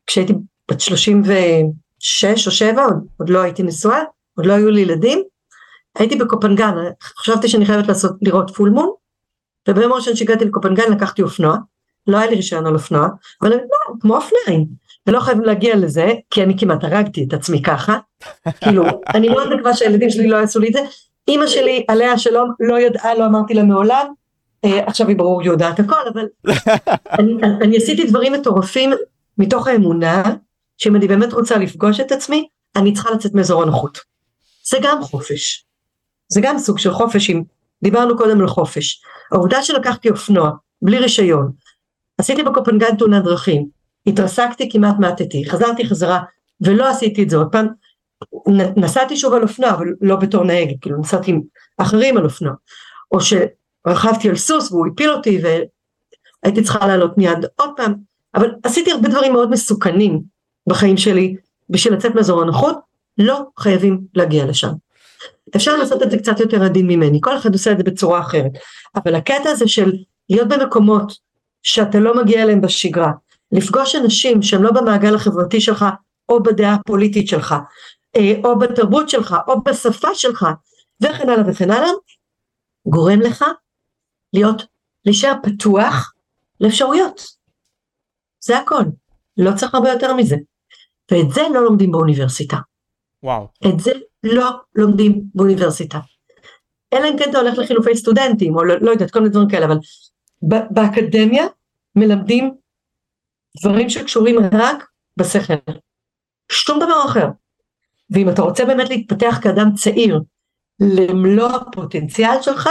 כשהייתי 0.08 0.34
בת 0.72 0.82
36 0.82 2.48
או 2.48 2.52
7, 2.52 2.84
עוד, 2.84 2.96
עוד 3.18 3.30
לא 3.30 3.42
הייתי 3.42 3.64
נשואה, 3.64 4.02
עוד 4.38 4.46
לא 4.46 4.54
היו 4.54 4.70
לי 4.70 4.82
ילדים, 4.82 5.24
הייתי 6.00 6.16
בקופנגן, 6.16 6.74
חשבתי 7.04 7.48
שאני 7.48 7.66
חייבת 7.66 7.88
לעשות, 7.88 8.12
לראות 8.22 8.52
פול 8.56 8.70
מון, 8.70 8.90
וביום 9.70 9.92
הראשון 9.92 10.16
שהגעתי 10.16 10.46
לקופנגן 10.46 10.92
לקחתי 10.92 11.22
אופנוע, 11.22 11.58
לא 12.08 12.18
היה 12.18 12.30
לי 12.30 12.36
רישיון 12.36 12.66
על 12.66 12.74
אופנוע, 12.74 13.08
אבל 13.42 13.50
לא, 13.50 13.58
כמו 14.02 14.16
אופניים, 14.16 14.66
ולא 15.08 15.20
חייבים 15.20 15.44
להגיע 15.44 15.76
לזה, 15.76 16.14
כי 16.30 16.44
אני 16.44 16.58
כמעט 16.60 16.84
הרגתי 16.84 17.26
את 17.28 17.34
עצמי 17.34 17.62
ככה, 17.62 17.98
כאילו, 18.62 18.84
אני 19.14 19.30
מאוד 19.30 19.54
מקווה 19.54 19.74
שהילדים 19.74 20.10
שלי 20.10 20.28
לא 20.28 20.38
יעשו 20.38 20.60
לי 20.60 20.68
את 20.68 20.74
זה, 20.74 20.80
אימא 21.30 21.48
שלי, 21.48 21.86
עליה 21.88 22.18
שלום, 22.18 22.52
לא 22.60 22.80
ידעה, 22.80 23.16
לא 23.16 23.26
אמרתי 23.26 23.54
לה 23.54 23.64
מעולם, 23.64 24.14
אה, 24.66 24.88
עכשיו 24.88 25.08
היא 25.08 25.18
ברור 25.18 25.44
יודעת 25.44 25.80
הכל, 25.80 26.08
אבל 26.14 26.26
אני, 27.20 27.34
אני 27.62 27.78
עשיתי 27.78 28.04
דברים 28.04 28.34
מטורפים 28.34 28.92
מתוך 29.38 29.68
האמונה 29.68 30.24
שאם 30.78 30.96
אני 30.96 31.08
באמת 31.08 31.34
רוצה 31.34 31.58
לפגוש 31.58 32.00
את 32.00 32.12
עצמי, 32.12 32.48
אני 32.76 32.94
צריכה 32.94 33.12
לצאת 33.12 33.34
מאזור 33.34 33.64
הנוחות. 33.64 34.00
זה 34.70 34.78
גם 34.82 35.04
חופש. 35.04 35.66
זה 36.30 36.42
גם 36.42 36.60
סוג 36.60 36.80
של 36.80 36.92
חופש, 36.92 37.30
אם 37.30 37.44
דיברנו 37.84 38.18
קודם 38.18 38.42
על 38.42 38.48
חופש. 38.48 39.02
העובדה 39.32 39.64
שלקחתי 39.64 40.10
אופנוע, 40.10 40.52
בלי 40.82 41.00
רישיון, 41.00 41.52
עשיתי 42.18 42.44
בקופנגן 42.44 42.96
תאונת 42.96 43.24
דרכים, 43.24 43.68
התרסקתי 44.08 44.70
כמעט 44.72 44.96
מעטתי, 45.00 45.50
חזרתי 45.50 45.86
חזרה 45.86 46.20
ולא 46.62 46.90
עשיתי 46.90 47.24
את 47.24 47.30
זה 47.30 47.38
עוד 47.38 47.48
פעם, 47.52 47.68
נסעתי 48.76 49.18
שוב 49.18 49.34
על 49.34 49.44
אופנוע, 49.44 49.72
אבל 49.72 49.88
לא 50.02 50.16
בתור 50.16 50.44
נהגת, 50.44 50.76
כאילו 50.82 51.00
נסעתי 51.00 51.32
עם 51.32 51.42
אחרים 51.78 52.18
על 52.18 52.24
אופנוע, 52.24 52.54
או 53.12 53.20
שרכבתי 53.22 54.30
על 54.30 54.36
סוס 54.36 54.72
והוא 54.72 54.88
הפיל 54.94 55.10
אותי 55.10 55.42
והייתי 55.44 56.64
צריכה 56.64 56.88
לעלות 56.88 57.18
מיד 57.18 57.46
עוד 57.56 57.70
פעם, 57.76 57.94
אבל 58.36 58.52
עשיתי 58.64 58.92
הרבה 58.92 59.10
דברים 59.10 59.34
מאוד 59.34 59.50
מסוכנים 59.50 60.22
בחיים 60.68 60.98
שלי 60.98 61.36
בשביל 61.70 61.94
לצאת 61.94 62.16
מאזור 62.16 62.42
הנוחות, 62.42 62.80
לא 63.18 63.42
חייבים 63.60 64.02
להגיע 64.14 64.46
לשם. 64.46 64.72
אפשר 65.56 65.78
לעשות 65.78 66.04
את 66.04 66.12
זה 66.12 66.18
קצת 66.18 66.40
יותר 66.40 66.64
עדין 66.64 66.88
ממני, 66.88 67.20
כל 67.22 67.38
אחד 67.38 67.54
עושה 67.54 67.72
את 67.72 67.78
זה 67.78 67.84
בצורה 67.84 68.20
אחרת, 68.20 68.52
אבל 68.96 69.16
הקטע 69.16 69.50
הזה 69.50 69.68
של 69.68 69.92
להיות 70.30 70.48
במקומות 70.48 71.14
שאתה 71.64 72.00
לא 72.00 72.22
מגיע 72.22 72.44
אליהם 72.44 72.62
בשגרה, 72.62 73.12
לפגוש 73.52 73.96
אנשים 73.96 74.42
שהם 74.42 74.64
לא 74.64 74.72
במעגל 74.72 75.16
החברתי 75.16 75.62
שלך 75.62 75.86
או 76.30 76.44
בדעה 76.44 76.74
הפוליטית 76.74 77.28
שלך, 77.28 77.56
או 78.44 78.60
בתרבות 78.60 79.10
שלך, 79.10 79.36
או 79.48 79.64
בשפה 79.64 80.16
שלך, 80.16 80.46
וכן 81.04 81.30
הלאה 81.30 81.52
וכן 81.52 81.72
הלאה, 81.72 81.90
גורם 82.88 83.22
לך 83.22 83.46
להיות, 84.34 84.62
להישאר 85.06 85.34
פתוח 85.44 86.14
לאפשרויות. 86.62 87.22
זה 88.44 88.58
הכל, 88.58 88.84
לא 89.38 89.52
צריך 89.56 89.76
הרבה 89.76 89.90
יותר 89.90 90.14
מזה. 90.14 90.36
ואת 91.12 91.32
זה 91.34 91.42
לא 91.54 91.64
לומדים 91.64 91.92
באוניברסיטה. 91.92 92.58
וואו. 93.24 93.48
את 93.68 93.80
זה 93.80 93.92
לא 94.24 94.50
לומדים 94.76 95.24
באוניברסיטה. 95.36 96.00
אלא 96.94 97.08
אם 97.08 97.18
כן 97.20 97.30
אתה 97.30 97.38
הולך 97.38 97.58
לחילופי 97.58 97.96
סטודנטים, 97.96 98.56
או 98.56 98.64
לא, 98.64 98.76
לא 98.82 98.92
יודעת, 98.92 99.12
כל 99.12 99.20
מיני 99.20 99.32
דברים 99.32 99.50
כאלה, 99.50 99.66
אבל 99.66 99.78
באקדמיה 100.72 101.46
מלמדים 101.96 102.56
דברים 103.62 103.90
שקשורים 103.90 104.36
רק 104.52 104.90
בשכל. 105.18 105.54
שום 106.52 106.80
דבר 106.80 107.06
אחר. 107.06 107.28
ואם 108.12 108.30
אתה 108.30 108.42
רוצה 108.42 108.66
באמת 108.66 108.90
להתפתח 108.90 109.40
כאדם 109.42 109.74
צעיר 109.76 110.22
למלוא 110.80 111.48
הפוטנציאל 111.48 112.42
שלך, 112.42 112.70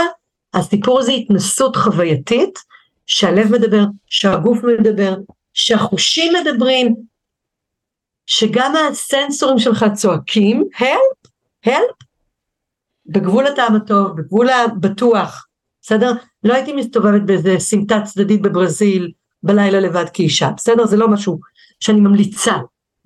הסיפור 0.55 1.03
זה 1.03 1.13
התנסות 1.13 1.77
חווייתית, 1.77 2.59
שהלב 3.07 3.53
מדבר, 3.53 3.85
שהגוף 4.07 4.59
מדבר, 4.65 5.15
שהחושים 5.55 6.33
מדברים, 6.41 6.95
שגם 8.27 8.75
הסנסורים 8.77 9.59
שלך 9.59 9.85
צועקים, 9.95 10.69
help, 10.77 11.29
help, 11.67 12.05
בגבול 13.07 13.47
הטעם 13.47 13.77
הטוב, 13.77 14.17
בגבול 14.17 14.49
הבטוח, 14.51 15.47
בסדר? 15.83 16.13
לא 16.45 16.55
הייתי 16.55 16.73
מסתובבת 16.73 17.23
באיזה 17.23 17.55
סמטה 17.59 18.01
צדדית 18.05 18.43
בברזיל 18.43 19.13
בלילה 19.43 19.81
לבד 19.81 20.05
כאישה, 20.13 20.51
בסדר? 20.57 20.87
זה 20.87 20.97
לא 20.97 21.09
משהו 21.09 21.41
שאני 21.81 22.01
ממליצה 22.01 22.55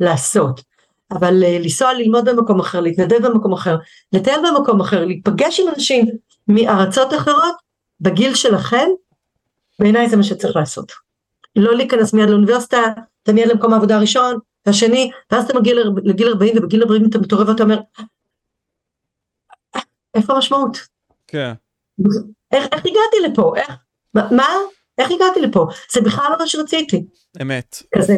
לעשות. 0.00 0.71
אבל 1.12 1.42
uh, 1.42 1.62
לנסוע 1.62 1.92
ללמוד 1.92 2.24
במקום 2.28 2.60
אחר, 2.60 2.80
להתנדב 2.80 3.26
במקום 3.26 3.52
אחר, 3.52 3.76
לטייל 4.12 4.40
במקום 4.48 4.80
אחר, 4.80 5.04
להיפגש 5.04 5.60
עם 5.60 5.68
אנשים 5.68 6.06
מארצות 6.48 7.14
אחרות, 7.14 7.54
בגיל 8.00 8.34
שלכם, 8.34 8.86
בעיניי 9.78 10.08
זה 10.08 10.16
מה 10.16 10.22
שצריך 10.22 10.56
לעשות. 10.56 10.92
לא 11.56 11.74
להיכנס 11.76 12.12
מיד 12.12 12.30
לאוניברסיטה, 12.30 12.82
אתה 13.22 13.32
מיד 13.32 13.48
למקום 13.48 13.72
העבודה 13.72 13.96
הראשון, 13.96 14.38
והשני, 14.66 15.10
ואז 15.30 15.44
אתה 15.44 15.58
מגיע 15.58 15.74
לגיל 16.04 16.28
40 16.28 16.58
ובגיל 16.58 16.82
40 16.82 17.06
אתה 17.08 17.18
מתעורר 17.18 17.48
ואתה 17.48 17.62
אומר, 17.62 17.80
איפה 20.14 20.32
המשמעות? 20.32 20.78
כן. 21.26 21.52
איך, 22.52 22.66
איך 22.72 22.80
הגעתי 22.86 23.30
לפה? 23.32 23.52
איך, 23.56 23.70
מה? 24.14 24.48
איך 24.98 25.10
הגעתי 25.10 25.40
לפה? 25.40 25.66
זה 25.92 26.00
בכלל 26.00 26.24
לא 26.30 26.38
מה 26.38 26.46
שרציתי. 26.46 27.04
אמת. 27.42 27.82
כזה. 27.94 28.16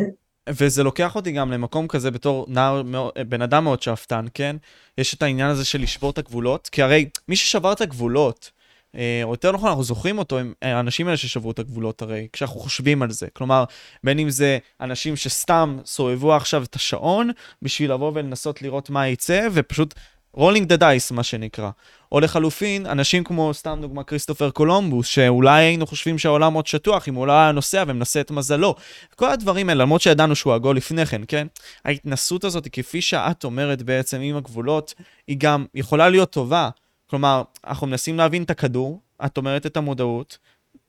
וזה 0.49 0.83
לוקח 0.83 1.17
אותי 1.17 1.33
גם 1.33 1.53
למקום 1.53 1.89
כזה 1.89 2.11
בתור 2.11 2.47
נער, 2.49 2.83
בן 3.29 3.43
אדם 3.43 3.65
מאוד 3.65 3.83
שאפתן, 3.83 4.27
כן? 4.35 4.57
יש 4.99 5.15
את 5.15 5.23
העניין 5.23 5.51
הזה 5.51 5.65
של 5.65 5.81
לשבור 5.81 6.11
את 6.11 6.19
הגבולות, 6.19 6.69
כי 6.69 6.83
הרי 6.83 7.09
מי 7.29 7.37
ששבר 7.37 7.73
את 7.73 7.81
הגבולות, 7.81 8.51
אה, 8.97 9.21
או 9.25 9.31
יותר 9.31 9.53
נכון, 9.53 9.69
אנחנו 9.69 9.85
זוכרים 9.85 10.19
אותו, 10.19 10.39
הם 10.39 10.53
האנשים 10.63 11.07
האלה 11.07 11.17
ששברו 11.17 11.51
את 11.51 11.59
הגבולות 11.59 12.03
הרי, 12.03 12.29
כשאנחנו 12.33 12.61
חושבים 12.61 13.03
על 13.03 13.11
זה. 13.11 13.27
כלומר, 13.33 13.65
בין 14.05 14.19
אם 14.19 14.31
זה 14.31 14.59
אנשים 14.81 15.17
שסתם 15.17 15.79
סובבו 15.85 16.35
עכשיו 16.35 16.63
את 16.63 16.75
השעון, 16.75 17.31
בשביל 17.63 17.93
לבוא 17.93 18.13
ולנסות 18.15 18.63
לראות 18.63 18.91
מה 18.91 19.09
יצא, 19.09 19.49
ופשוט 19.53 19.95
rolling 20.35 20.69
the 20.69 20.77
dice, 20.77 21.11
מה 21.11 21.23
שנקרא. 21.23 21.71
או 22.13 22.21
לחלופין, 22.21 22.87
אנשים 22.87 23.25
כמו, 23.25 23.55
סתם 23.55 23.79
דוגמה, 23.83 24.05
כריסטופר 24.05 24.51
קולומבוס, 24.51 25.07
שאולי 25.07 25.63
היינו 25.65 25.87
חושבים 25.87 26.19
שהעולם 26.19 26.55
עוד 26.55 26.67
שטוח, 26.67 27.09
אם 27.09 27.15
הוא 27.15 27.27
לא 27.27 27.33
היה 27.33 27.53
נוסע 27.53 27.85
ומנסה 27.87 28.21
את 28.21 28.31
מזלו. 28.31 28.75
כל 29.17 29.31
הדברים 29.31 29.69
האלה, 29.69 29.85
למרות 29.85 30.01
שידענו 30.01 30.37
שהוא 30.37 30.55
עגול 30.55 30.77
לפני 30.77 31.07
כן, 31.07 31.23
כן? 31.29 31.47
ההתנסות 31.85 32.45
הזאת, 32.45 32.69
כפי 32.73 33.01
שאת 33.01 33.45
אומרת 33.45 33.83
בעצם 33.83 34.21
עם 34.21 34.37
הגבולות, 34.37 34.95
היא 35.27 35.37
גם 35.39 35.65
יכולה 35.75 36.09
להיות 36.09 36.31
טובה. 36.31 36.69
כלומר, 37.07 37.43
אנחנו 37.67 37.87
מנסים 37.87 38.17
להבין 38.17 38.43
את 38.43 38.51
הכדור, 38.51 39.01
את 39.27 39.37
אומרת 39.37 39.67
את 39.67 39.77
המודעות, 39.77 40.39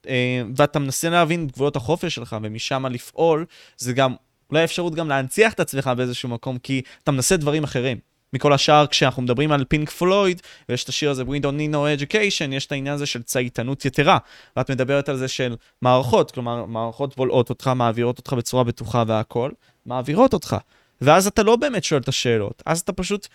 אה, 0.08 0.42
ואתה 0.56 0.78
מנסה 0.78 1.10
להבין 1.10 1.46
את 1.46 1.52
גבולות 1.52 1.76
החופש 1.76 2.14
שלך 2.14 2.36
ומשם 2.42 2.86
לפעול, 2.86 3.44
זה 3.76 3.92
גם 3.92 4.14
אולי 4.50 4.64
אפשרות 4.64 4.94
גם 4.94 5.08
להנציח 5.08 5.52
את 5.52 5.60
עצמך 5.60 5.90
באיזשהו 5.96 6.28
מקום, 6.28 6.58
כי 6.58 6.82
אתה 7.02 7.10
מנסה 7.10 7.36
דברים 7.36 7.64
אחרים. 7.64 8.15
מכל 8.36 8.52
השאר, 8.52 8.86
כשאנחנו 8.86 9.22
מדברים 9.22 9.52
על 9.52 9.64
פינק 9.64 9.90
פלויד, 9.90 10.42
ויש 10.68 10.84
את 10.84 10.88
השיר 10.88 11.10
הזה 11.10 11.22
We 11.22 11.42
don't 11.42 11.58
need 11.58 11.72
no 11.72 11.76
education, 12.00 12.52
יש 12.52 12.66
את 12.66 12.72
העניין 12.72 12.94
הזה 12.94 13.06
של 13.06 13.22
צייתנות 13.22 13.84
יתרה. 13.84 14.18
ואת 14.56 14.70
מדברת 14.70 15.08
על 15.08 15.16
זה 15.16 15.28
של 15.28 15.56
מערכות, 15.82 16.30
כלומר, 16.30 16.64
מערכות 16.64 17.16
בולעות 17.16 17.50
אותך, 17.50 17.70
מעבירות 17.76 18.18
אותך 18.18 18.32
בצורה 18.32 18.64
בטוחה 18.64 19.02
והכל, 19.06 19.50
מעבירות 19.86 20.34
אותך. 20.34 20.56
ואז 21.00 21.26
אתה 21.26 21.42
לא 21.42 21.56
באמת 21.56 21.84
שואל 21.84 22.00
את 22.00 22.08
השאלות, 22.08 22.62
אז 22.66 22.80
אתה 22.80 22.92
פשוט. 22.92 23.26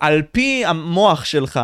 על 0.00 0.22
פי 0.32 0.64
המוח 0.66 1.24
שלך, 1.24 1.60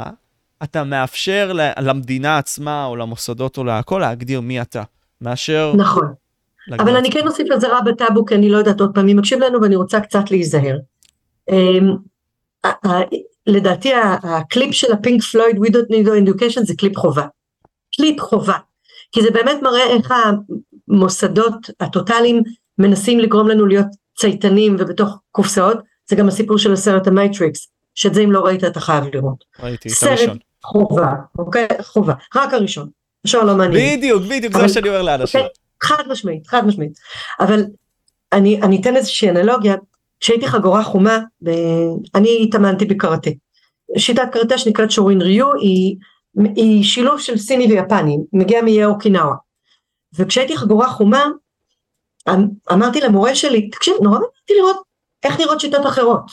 אתה 0.62 0.84
מאפשר 0.84 1.52
למדינה 1.78 2.38
עצמה, 2.38 2.84
או 2.84 2.96
למוסדות, 2.96 3.58
או 3.58 3.64
להכל, 3.64 3.98
להגדיר 3.98 4.40
מי 4.40 4.60
אתה, 4.60 4.82
מאשר... 5.20 5.72
נכון. 5.76 6.12
אבל 6.78 6.96
אני 6.96 7.10
כן 7.10 7.26
אוסיף 7.26 7.48
לזה 7.50 7.68
רע 7.68 7.80
בטאבו, 7.80 8.26
כי 8.26 8.34
אני 8.34 8.50
לא 8.50 8.58
יודעת 8.58 8.80
עוד 8.80 8.90
פעם 8.94 9.06
מי 9.06 9.14
מקשיב 9.14 9.38
לנו, 9.38 9.62
ואני 9.62 9.76
רוצה 9.76 10.00
קצת 10.00 10.30
להיזהר. 10.30 10.76
לדעתי 13.46 13.92
הקליפ 14.22 14.74
של 14.74 14.92
הפינק 14.92 15.22
פלויד, 15.22 15.56
We 15.56 15.68
don't 15.68 15.90
need 15.90 16.06
no 16.06 16.28
education, 16.28 16.64
זה 16.64 16.74
קליפ 16.78 16.96
חובה. 16.96 17.26
קליפ 17.96 18.20
חובה. 18.20 18.56
כי 19.12 19.22
זה 19.22 19.30
באמת 19.30 19.62
מראה 19.62 19.86
איך 19.86 20.12
המוסדות 20.88 21.54
הטוטליים 21.80 22.42
מנסים 22.78 23.18
לגרום 23.18 23.48
לנו 23.48 23.66
להיות 23.66 23.86
צייתנים 24.18 24.76
ובתוך 24.78 25.18
קופסאות, 25.32 25.76
זה 26.06 26.16
גם 26.16 26.28
הסיפור 26.28 26.58
של 26.58 26.72
הסרט 26.72 27.06
המייטריקס, 27.06 27.68
שאת 27.94 28.14
זה 28.14 28.20
אם 28.20 28.32
לא 28.32 28.40
ראית 28.40 28.64
אתה 28.64 28.80
חייב 28.80 29.04
לראות. 29.14 29.44
ראיתי, 29.60 29.88
את 29.88 30.02
הראשון. 30.02 30.26
סרט 30.26 30.38
חובה, 30.64 31.12
אוקיי? 31.38 31.66
חובה, 31.82 32.14
רק 32.34 32.54
הראשון. 32.54 32.88
השאר 33.24 33.44
לא 33.44 33.54
מעניין. 33.56 33.98
בדיוק, 33.98 34.22
בדיוק, 34.22 34.52
זה 34.52 34.62
מה 34.62 34.68
שאני 34.68 34.88
אומר 34.88 35.02
לאנשים. 35.02 35.40
אוקיי? 35.40 35.52
חד 35.82 36.04
משמעית, 36.08 36.46
חד 36.46 36.66
משמעית. 36.66 36.92
אבל 37.40 37.64
אני, 38.32 38.62
אני 38.62 38.80
אתן 38.80 38.96
איזושהי 38.96 39.30
אנלוגיה, 39.30 39.74
כשהייתי 40.24 40.48
חגורה 40.48 40.84
חומה. 40.84 41.18
אני 42.14 42.40
התאמנתי 42.42 42.84
בקראטה. 42.84 43.30
שיטת 43.98 44.22
קראטה 44.32 44.58
שנקראת 44.58 44.90
שורין 44.90 45.22
ריו 45.22 45.52
היא, 45.60 45.96
היא 46.56 46.84
שילוב 46.84 47.20
של 47.20 47.36
סיני 47.38 47.66
ויפני, 47.66 48.18
מגיעה 48.32 48.62
מאיי 48.62 48.84
אוקינאווה. 48.84 49.34
וכשהייתי 50.18 50.56
חגורה 50.56 50.88
חומה, 50.88 51.24
אמ, 52.28 52.46
אמרתי 52.72 53.00
למורה 53.00 53.34
שלי, 53.34 53.70
תקשיב, 53.70 53.94
נורא 54.02 54.18
מעניין 54.18 54.30
לראות 54.50 54.82
איך 55.24 55.40
נראות 55.40 55.60
שיטות 55.60 55.86
אחרות. 55.86 56.30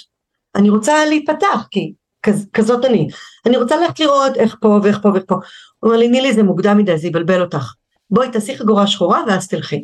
אני 0.56 0.70
רוצה 0.70 1.06
להיפתח, 1.06 1.68
כי 1.72 1.94
כז, 2.24 2.48
כזאת 2.54 2.86
אני. 2.86 3.08
אני 3.46 3.58
רוצה 3.58 3.76
ללכת 3.76 4.00
לראות 4.00 4.38
איך 4.38 4.56
פה 4.62 4.80
ואיך 4.84 5.00
פה 5.02 5.10
ואיך 5.10 5.24
פה. 5.28 5.36
הוא 5.36 5.42
אומר 5.84 5.98
לי, 5.98 6.08
נילי 6.08 6.34
זה 6.34 6.44
מוקדם 6.44 6.78
מדי, 6.78 6.98
זה 6.98 7.08
יבלבל 7.08 7.42
אותך. 7.42 7.74
בואי 8.10 8.32
תעשי 8.32 8.58
חגורה 8.58 8.88
שחורה 8.88 9.24
ואז 9.28 9.48
תלכי. 9.48 9.84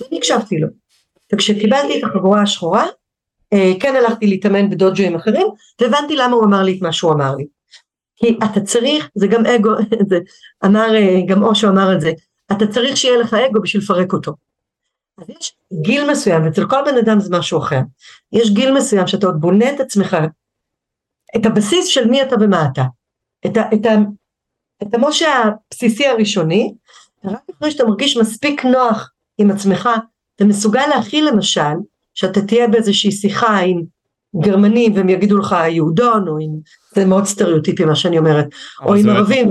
ואני 0.00 0.18
הקשבתי 0.18 0.58
לו. 0.58 0.68
וכשקיבלתי 1.32 1.98
את 1.98 2.04
החגורה 2.04 2.42
השחורה, 2.42 2.86
כן 3.80 3.96
הלכתי 3.96 4.26
להתאמן 4.26 4.70
בדוג'ואים 4.70 5.14
אחרים, 5.14 5.46
והבנתי 5.80 6.16
למה 6.16 6.36
הוא 6.36 6.44
אמר 6.44 6.62
לי 6.62 6.76
את 6.76 6.82
מה 6.82 6.92
שהוא 6.92 7.12
אמר 7.12 7.34
לי. 7.34 7.46
כי 8.16 8.38
אתה 8.44 8.60
צריך, 8.60 9.10
זה 9.14 9.26
גם 9.26 9.46
אגו, 9.46 9.70
זה 10.10 10.18
אמר, 10.64 10.94
אה, 10.94 11.20
גם 11.26 11.42
אושו 11.42 11.68
אמר 11.68 11.94
את 11.94 12.00
זה, 12.00 12.12
אתה 12.52 12.66
צריך 12.66 12.96
שיהיה 12.96 13.18
לך 13.18 13.34
אגו 13.34 13.62
בשביל 13.62 13.82
לפרק 13.82 14.12
אותו. 14.12 14.32
אז 15.18 15.30
יש 15.30 15.54
גיל 15.82 16.10
מסוים, 16.10 16.46
אצל 16.46 16.66
כל 16.68 16.84
בן 16.86 16.98
אדם 16.98 17.20
זה 17.20 17.36
משהו 17.38 17.58
אחר. 17.58 17.80
יש 18.32 18.50
גיל 18.50 18.74
מסוים 18.74 19.06
שאתה 19.06 19.26
עוד 19.26 19.40
בונה 19.40 19.70
את 19.70 19.80
עצמך, 19.80 20.16
את 21.36 21.46
הבסיס 21.46 21.86
של 21.86 22.08
מי 22.08 22.22
אתה 22.22 22.36
ומה 22.40 22.68
אתה. 22.72 22.82
את, 23.46 23.56
ה, 23.56 23.62
את, 23.74 23.86
ה, 23.86 23.94
את 24.82 24.94
המשה 24.94 25.28
הבסיסי 25.42 26.06
הראשוני, 26.06 26.74
רק 27.24 27.42
אחרי 27.56 27.70
שאתה 27.70 27.84
מרגיש 27.84 28.16
מספיק 28.16 28.64
נוח 28.64 29.10
עם 29.38 29.50
עצמך, 29.50 29.88
אתה 30.36 30.44
מסוגל 30.44 30.86
להכיל 30.86 31.28
למשל, 31.28 31.74
שאתה 32.14 32.42
תהיה 32.42 32.68
באיזושהי 32.68 33.12
שיחה 33.12 33.58
עם 33.58 33.82
גרמנים 34.36 34.96
והם 34.96 35.08
יגידו 35.08 35.38
לך 35.38 35.56
יהודון, 35.68 36.28
או 36.28 36.38
עם, 36.38 36.50
זה 36.94 37.04
מאוד 37.04 37.24
סטריאוטיפי 37.24 37.84
מה 37.84 37.94
שאני 37.94 38.18
אומרת, 38.18 38.46
או 38.82 38.94
עם 38.94 39.08
ערבים, 39.08 39.50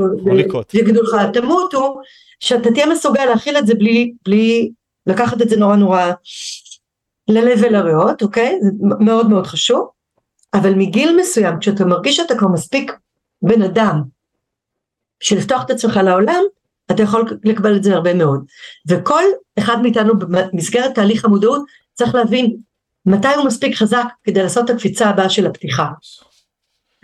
ויגידו 0.74 1.04
לך 1.04 1.16
תמותו, 1.34 2.00
שאתה 2.40 2.72
תהיה 2.72 2.86
מסוגל 2.86 3.26
להכיל 3.26 3.58
את 3.58 3.68
זה 3.68 3.76
בלי, 3.76 4.14
בלי 4.26 4.72
לקחת 5.08 5.42
את 5.42 5.50
זה 5.50 5.58
נורא 5.58 5.76
נורא 5.76 6.12
ללב 7.28 7.60
ולריאות, 7.62 8.22
אוקיי? 8.22 8.60
זה 8.62 8.70
מאוד 9.00 9.30
מאוד 9.30 9.48
חשוב, 9.48 9.90
אבל 10.54 10.74
מגיל 10.74 11.18
מסוים, 11.20 11.60
כשאתה 11.60 11.86
מרגיש 11.86 12.16
שאתה 12.16 12.38
כבר 12.38 12.48
מספיק 12.48 12.92
בן 13.42 13.62
אדם, 13.62 14.02
בשביל 15.22 15.40
לפתוח 15.40 15.64
את 15.66 15.72
עצמך 15.72 16.00
לעולם, 16.04 16.44
אתה 16.92 17.04
יכול 17.04 17.26
לקבל 17.44 17.76
את 17.76 17.84
זה 17.84 17.96
הרבה 17.96 18.14
מאוד. 18.14 18.46
וכל 18.88 19.24
אחד 19.60 19.82
מאיתנו 19.82 20.20
במסגרת 20.20 20.96
תהליך 20.96 21.26
המודעות 21.26 21.64
צריך 22.02 22.16
להבין 22.16 22.58
מתי 23.06 23.28
הוא 23.28 23.46
מספיק 23.46 23.76
חזק 23.76 24.06
כדי 24.24 24.44
לעשות 24.44 24.70
את 24.70 24.76
הקפיצה 24.76 25.10
הבאה 25.10 25.30
של 25.30 25.48
הפתיחה. 25.48 25.88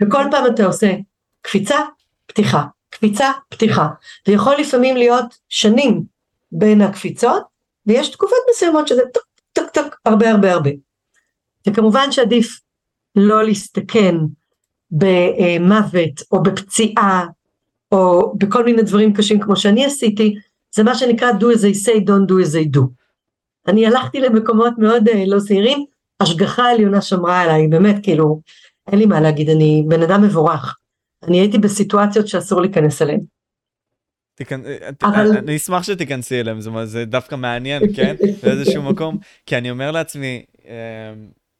וכל 0.02 0.22
פעם 0.30 0.46
אתה 0.46 0.66
עושה 0.66 0.94
קפיצה, 1.42 1.78
פתיחה, 2.26 2.64
קפיצה, 2.90 3.32
פתיחה. 3.48 3.88
ויכול 4.28 4.54
לפעמים 4.58 4.96
להיות 4.96 5.38
שנים 5.48 6.02
בין 6.52 6.80
הקפיצות, 6.80 7.42
ויש 7.86 8.08
תקופות 8.08 8.38
מסוימות 8.50 8.88
שזה 8.88 9.02
טוק 9.14 9.24
טוק 9.52 9.70
טוק 9.70 10.00
הרבה 10.04 10.30
הרבה 10.30 10.52
הרבה. 10.52 10.70
וכמובן 11.68 12.12
שעדיף 12.12 12.60
לא 13.16 13.44
להסתכן 13.44 14.14
במוות 14.90 16.22
או 16.32 16.42
בפציעה 16.42 17.26
או 17.92 18.34
בכל 18.38 18.64
מיני 18.64 18.82
דברים 18.82 19.12
קשים 19.14 19.40
כמו 19.40 19.56
שאני 19.56 19.84
עשיתי, 19.84 20.34
זה 20.74 20.82
מה 20.82 20.94
שנקרא 20.94 21.30
do 21.30 21.44
as 21.44 21.58
they 21.58 21.86
say, 21.86 22.00
don't 22.00 22.30
do 22.30 22.46
as 22.46 22.52
they 22.52 22.78
do. 22.78 22.82
אני 23.68 23.86
הלכתי 23.86 24.20
למקומות 24.20 24.74
מאוד 24.78 25.08
אה, 25.08 25.12
לא 25.26 25.38
זהירים, 25.38 25.84
השגחה 26.20 26.70
עליונה 26.70 27.00
שמרה 27.00 27.40
עליי, 27.40 27.68
באמת 27.68 27.96
כאילו, 28.02 28.40
אין 28.90 28.98
לי 28.98 29.06
מה 29.06 29.20
להגיד, 29.20 29.50
אני 29.50 29.84
בן 29.88 30.02
אדם 30.02 30.22
מבורך. 30.22 30.76
אני 31.22 31.40
הייתי 31.40 31.58
בסיטואציות 31.58 32.28
שאסור 32.28 32.60
להיכנס 32.60 33.02
אליהן. 33.02 33.20
תיכנ... 34.34 34.60
אבל... 35.02 35.36
אני 35.38 35.56
אשמח 35.56 35.82
שתיכנסי 35.82 36.40
אליהם, 36.40 36.60
זאת 36.60 36.70
אומרת, 36.70 36.88
זה 36.88 37.04
דווקא 37.04 37.34
מעניין, 37.34 37.82
כן? 37.96 38.16
באיזשהו 38.42 38.82
מקום, 38.82 39.18
כי 39.46 39.58
אני 39.58 39.70
אומר 39.70 39.90
לעצמי, 39.90 40.44
אמ, 40.64 40.70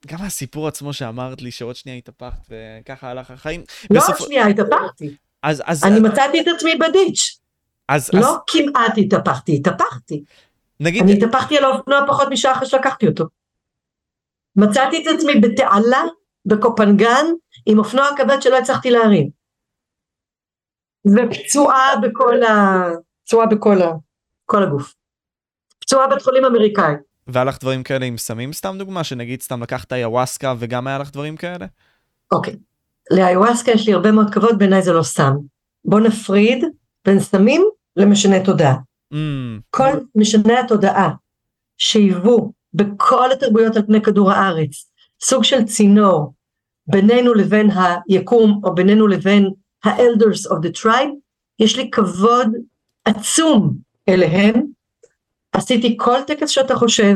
גם 0.06 0.18
הסיפור 0.22 0.68
עצמו 0.68 0.92
שאמרת 0.92 1.42
לי 1.42 1.50
שעוד 1.50 1.76
שנייה 1.76 1.98
התהפכת 1.98 2.50
וככה 2.50 3.11
הלך 3.11 3.30
החיים. 3.30 3.62
לא 3.90 4.00
בסופ... 4.00 4.18
עוד 4.18 4.26
שנייה 4.26 4.46
התהפכתי. 4.46 5.14
אז, 5.42 5.62
אז... 5.66 5.84
אני 5.84 6.00
מצאתי 6.00 6.40
את 6.40 6.46
עצמי 6.56 6.74
בדיץ'. 6.74 7.38
אז, 7.88 8.11
לא 8.12 8.20
אז... 8.20 8.36
כמעט 8.46 8.92
התהפכתי, 8.98 9.56
התהפכתי. 9.56 10.24
נגיד... 10.80 11.02
אני 11.02 11.12
התהפכתי 11.12 11.58
על 11.58 11.64
האופנוע 11.64 12.06
פחות 12.06 12.28
משעה 12.30 12.52
אחרי 12.52 12.66
שלקחתי 12.66 13.08
אותו. 13.08 13.24
מצאתי 14.56 15.02
את 15.02 15.14
עצמי 15.14 15.40
בתעלה 15.40 16.02
בקופנגן 16.46 17.26
עם 17.66 17.78
אופנוע 17.78 18.06
כבד 18.16 18.36
שלא 18.40 18.58
הצלחתי 18.58 18.90
להרים. 18.90 19.30
ופצועה 21.06 21.96
בכל 22.02 22.42
ה... 22.42 22.84
פצועה 23.24 23.46
בכל 23.46 23.82
ה... 23.82 23.92
כל 24.46 24.62
הגוף. 24.62 24.94
פצועה 25.80 26.08
בית 26.08 26.22
חולים 26.22 26.44
אמריקאי. 26.44 26.94
והיה 27.26 27.44
לך 27.44 27.58
דברים 27.60 27.82
כאלה 27.82 28.06
עם 28.06 28.18
סמים 28.18 28.52
סתם 28.52 28.76
דוגמה 28.78 29.04
שנגיד 29.04 29.42
סתם 29.42 29.62
לקחת 29.62 29.92
איוואסקה 29.92 30.54
וגם 30.58 30.86
היה 30.86 30.98
לך 30.98 31.10
דברים 31.10 31.36
כאלה? 31.36 31.66
אוקיי. 32.32 32.56
לאיוואסקה 33.10 33.70
יש 33.70 33.86
לי 33.86 33.94
הרבה 33.94 34.12
מאוד 34.12 34.34
כבוד 34.34 34.58
בעיניי 34.58 34.82
זה 34.82 34.92
לא 34.92 35.02
סם. 35.02 35.32
בוא 35.84 36.00
נפריד 36.00 36.64
בין 37.04 37.20
סמים 37.20 37.62
למשנה 37.96 38.44
תודעה. 38.44 38.74
Mm. 39.14 39.61
כל 39.70 39.98
משני 40.14 40.59
התודעה 40.59 41.11
שהיוו 41.78 42.52
בכל 42.74 43.32
התרבויות 43.32 43.76
על 43.76 43.86
פני 43.86 44.02
כדור 44.02 44.32
הארץ 44.32 44.90
סוג 45.20 45.44
של 45.44 45.64
צינור 45.64 46.32
בינינו 46.86 47.34
לבין 47.34 47.70
היקום 48.09 48.61
או 48.64 48.74
בינינו 48.74 49.06
לבין 49.06 49.50
ה-elders 49.84 50.50
of 50.50 50.56
the 50.62 50.82
tribe, 50.82 51.14
יש 51.59 51.76
לי 51.76 51.90
כבוד 51.90 52.48
עצום 53.04 53.76
אליהם. 54.09 54.62
עשיתי 55.52 55.96
כל 56.00 56.18
טקס 56.26 56.48
שאתה 56.48 56.76
חושב, 56.76 57.14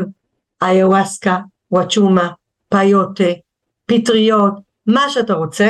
איוואסקה, 0.62 1.38
וואצ'ומה, 1.70 2.28
פיוטה, 2.68 3.32
פטריות, 3.86 4.54
מה 4.86 5.10
שאתה 5.10 5.34
רוצה, 5.34 5.68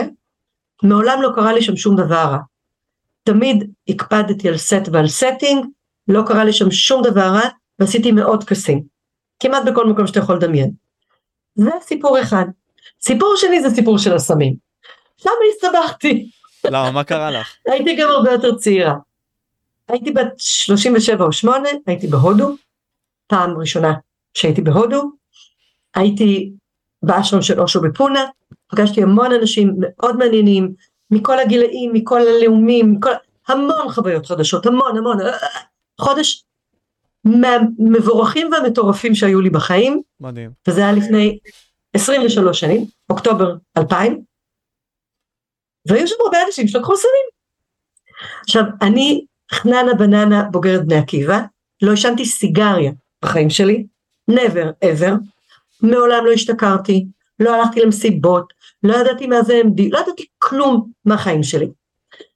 מעולם 0.82 1.22
לא 1.22 1.30
קרה 1.34 1.52
לי 1.52 1.62
שם 1.62 1.76
שום 1.76 1.96
דבר 1.96 2.14
רע. 2.14 2.38
תמיד 3.24 3.70
הקפדתי 3.88 4.48
על 4.48 4.56
סט 4.56 4.88
ועל 4.92 5.08
setting, 5.08 5.66
לא 6.08 6.22
קרה 6.26 6.44
לי 6.44 6.52
שם 6.52 6.70
שום 6.70 7.02
דבר 7.02 7.20
רע, 7.20 7.48
ועשיתי 7.78 8.12
מאות 8.12 8.40
טקסים. 8.40 8.82
כמעט 9.40 9.62
בכל 9.66 9.86
מקום 9.86 10.06
שאתה 10.06 10.18
יכול 10.18 10.36
לדמיין. 10.36 10.70
זה 11.54 11.70
סיפור 11.80 12.20
אחד. 12.20 12.44
סיפור 13.02 13.34
שני 13.36 13.62
זה 13.62 13.70
סיפור 13.70 13.98
של 13.98 14.14
הסמים. 14.14 14.54
שם 15.16 15.30
הסתבכתי. 15.52 16.30
למה? 16.64 16.90
מה 16.90 17.04
קרה 17.04 17.30
לך? 17.30 17.56
הייתי 17.72 17.96
גם 17.96 18.08
הרבה 18.08 18.32
יותר 18.32 18.56
צעירה. 18.56 18.94
הייתי 19.88 20.10
בת 20.10 20.32
37 20.36 21.24
או 21.24 21.32
8, 21.32 21.68
הייתי 21.86 22.06
בהודו, 22.06 22.56
פעם 23.26 23.58
ראשונה 23.58 23.92
שהייתי 24.34 24.62
בהודו, 24.62 25.10
הייתי 25.94 26.52
באשרם 27.02 27.42
של 27.42 27.60
אושו 27.60 27.80
בפונה, 27.80 28.24
פגשתי 28.68 29.02
המון 29.02 29.32
אנשים 29.32 29.74
מאוד 29.78 30.16
מעניינים, 30.16 30.72
מכל 31.10 31.38
הגילאים, 31.38 31.92
מכל 31.92 32.20
הלאומים, 32.20 32.92
מכל, 32.92 33.10
המון 33.48 33.92
חוויות 33.92 34.26
חדשות, 34.26 34.66
המון 34.66 34.98
המון, 34.98 35.18
חודש 36.00 36.44
מהמבורכים 37.24 38.52
והמטורפים 38.52 39.14
שהיו 39.14 39.40
לי 39.40 39.50
בחיים, 39.50 40.02
מדהים. 40.20 40.50
וזה 40.68 40.80
היה 40.80 40.92
לפני 40.92 41.38
23 41.94 42.60
שנים, 42.60 42.86
אוקטובר 43.10 43.54
2000, 43.76 44.22
והיו 45.88 46.08
שם 46.08 46.14
הרבה 46.24 46.38
אנשים 46.46 46.68
שלקחו 46.68 46.96
סמים. 46.96 47.26
עכשיו, 48.40 48.62
אני 48.82 49.24
חננה 49.52 49.94
בננה 49.98 50.42
בוגרת 50.42 50.86
בני 50.86 50.96
עקיבא, 50.96 51.40
לא 51.82 51.90
עישנתי 51.90 52.24
סיגריה 52.24 52.92
בחיים 53.22 53.50
שלי, 53.50 53.86
never 54.30 54.84
ever, 54.84 55.12
מעולם 55.82 56.26
לא 56.26 56.32
השתכרתי, 56.32 57.06
לא 57.38 57.54
הלכתי 57.54 57.80
למסיבות, 57.80 58.52
לא 58.82 58.96
ידעתי 58.96 59.26
מה 59.26 59.42
זה 59.42 59.60
MD, 59.64 59.82
לא 59.90 59.98
ידעתי 59.98 60.26
כלום 60.38 60.90
מהחיים 61.04 61.42
שלי. 61.42 61.68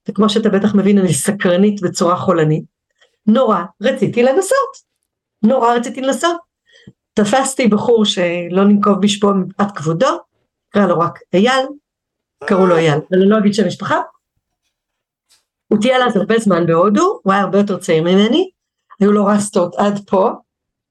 וכמו 0.09 0.28
שאתה 0.28 0.48
בטח 0.48 0.74
מבין, 0.74 0.98
אני 0.98 1.14
סקרנית 1.14 1.80
בצורה 1.80 2.16
חולנית. 2.16 2.64
נורא 3.27 3.62
רציתי 3.83 4.22
לנסות, 4.22 4.77
נורא 5.43 5.74
רציתי 5.74 6.01
לנסות. 6.01 6.47
תפסתי 7.14 7.68
בחור 7.68 8.05
שלא 8.05 8.64
ננקוב 8.64 9.01
בשפו 9.01 9.35
מפאת 9.35 9.77
כבודו, 9.77 10.18
קרא 10.68 10.87
לו 10.87 10.99
רק 10.99 11.18
אייל, 11.35 11.66
קראו 12.45 12.66
לו 12.66 12.77
אייל, 12.77 12.99
אני 13.12 13.29
לא 13.29 13.39
אגיד 13.39 13.55
שם 13.55 13.66
משפחה. 13.66 14.01
הוא 15.68 15.79
טייל 15.83 16.03
אז 16.03 16.16
הרבה 16.16 16.39
זמן 16.39 16.66
בהודו, 16.66 17.20
הוא 17.22 17.33
היה 17.33 17.43
הרבה 17.43 17.59
יותר 17.59 17.79
צעיר 17.79 18.03
ממני, 18.03 18.51
היו 19.01 19.12
לו 19.12 19.27
רסטות 19.27 19.74
עד 19.74 20.01
פה, 20.07 20.31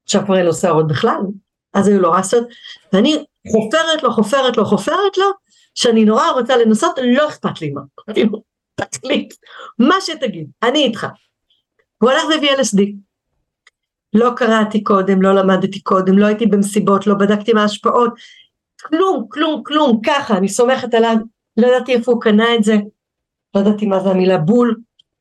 עכשיו 0.04 0.26
כבר 0.26 0.38
אין 0.38 0.46
לו 0.46 0.54
שערות 0.54 0.88
בכלל, 0.88 1.20
אז 1.74 1.88
היו 1.88 2.02
לו 2.02 2.12
רסטות, 2.12 2.48
ואני 2.94 3.26
חופרת 3.52 4.04
לו, 4.04 4.12
חופרת 4.12 4.58
לו, 4.58 4.66
חופרת 4.66 5.18
לו, 5.18 5.26
שאני 5.76 6.06
נורא 6.06 6.30
רוצה 6.30 6.58
לנסות, 6.58 6.96
לא 7.04 7.30
אכפת 7.30 7.62
לי 7.62 7.70
מה, 7.70 7.82
כאילו, 8.14 8.42
תחליט, 8.76 9.34
מה 9.80 9.96
שתגיד, 10.02 10.48
אני 10.64 10.84
איתך. 10.84 11.08
הוא 11.98 12.12
הלך 12.12 12.24
והביא 12.30 12.52
LSD. 12.52 13.06
לא 14.14 14.32
קראתי 14.36 14.84
קודם, 14.84 15.22
לא 15.22 15.36
למדתי 15.36 15.80
קודם, 15.80 16.18
לא 16.18 16.26
הייתי 16.26 16.46
במסיבות, 16.46 17.08
לא 17.08 17.16
בדקתי 17.16 17.54
מה 17.54 17.62
ההשפעות, 17.62 18.14
כלום, 18.82 19.26
כלום, 19.30 19.64
כלום, 19.66 20.00
ככה, 20.06 20.38
אני 20.38 20.50
סומכת 20.50 20.94
עליו, 20.94 21.16
לא 21.58 21.68
ידעתי 21.68 21.94
איפה 21.94 22.12
הוא 22.12 22.22
קנה 22.22 22.56
את 22.56 22.64
זה, 22.64 22.76
לא 23.56 23.62
ידעתי 23.62 23.86
מה 23.86 24.00
זה 24.00 24.10
המילה 24.10 24.38
בול, 24.38 24.76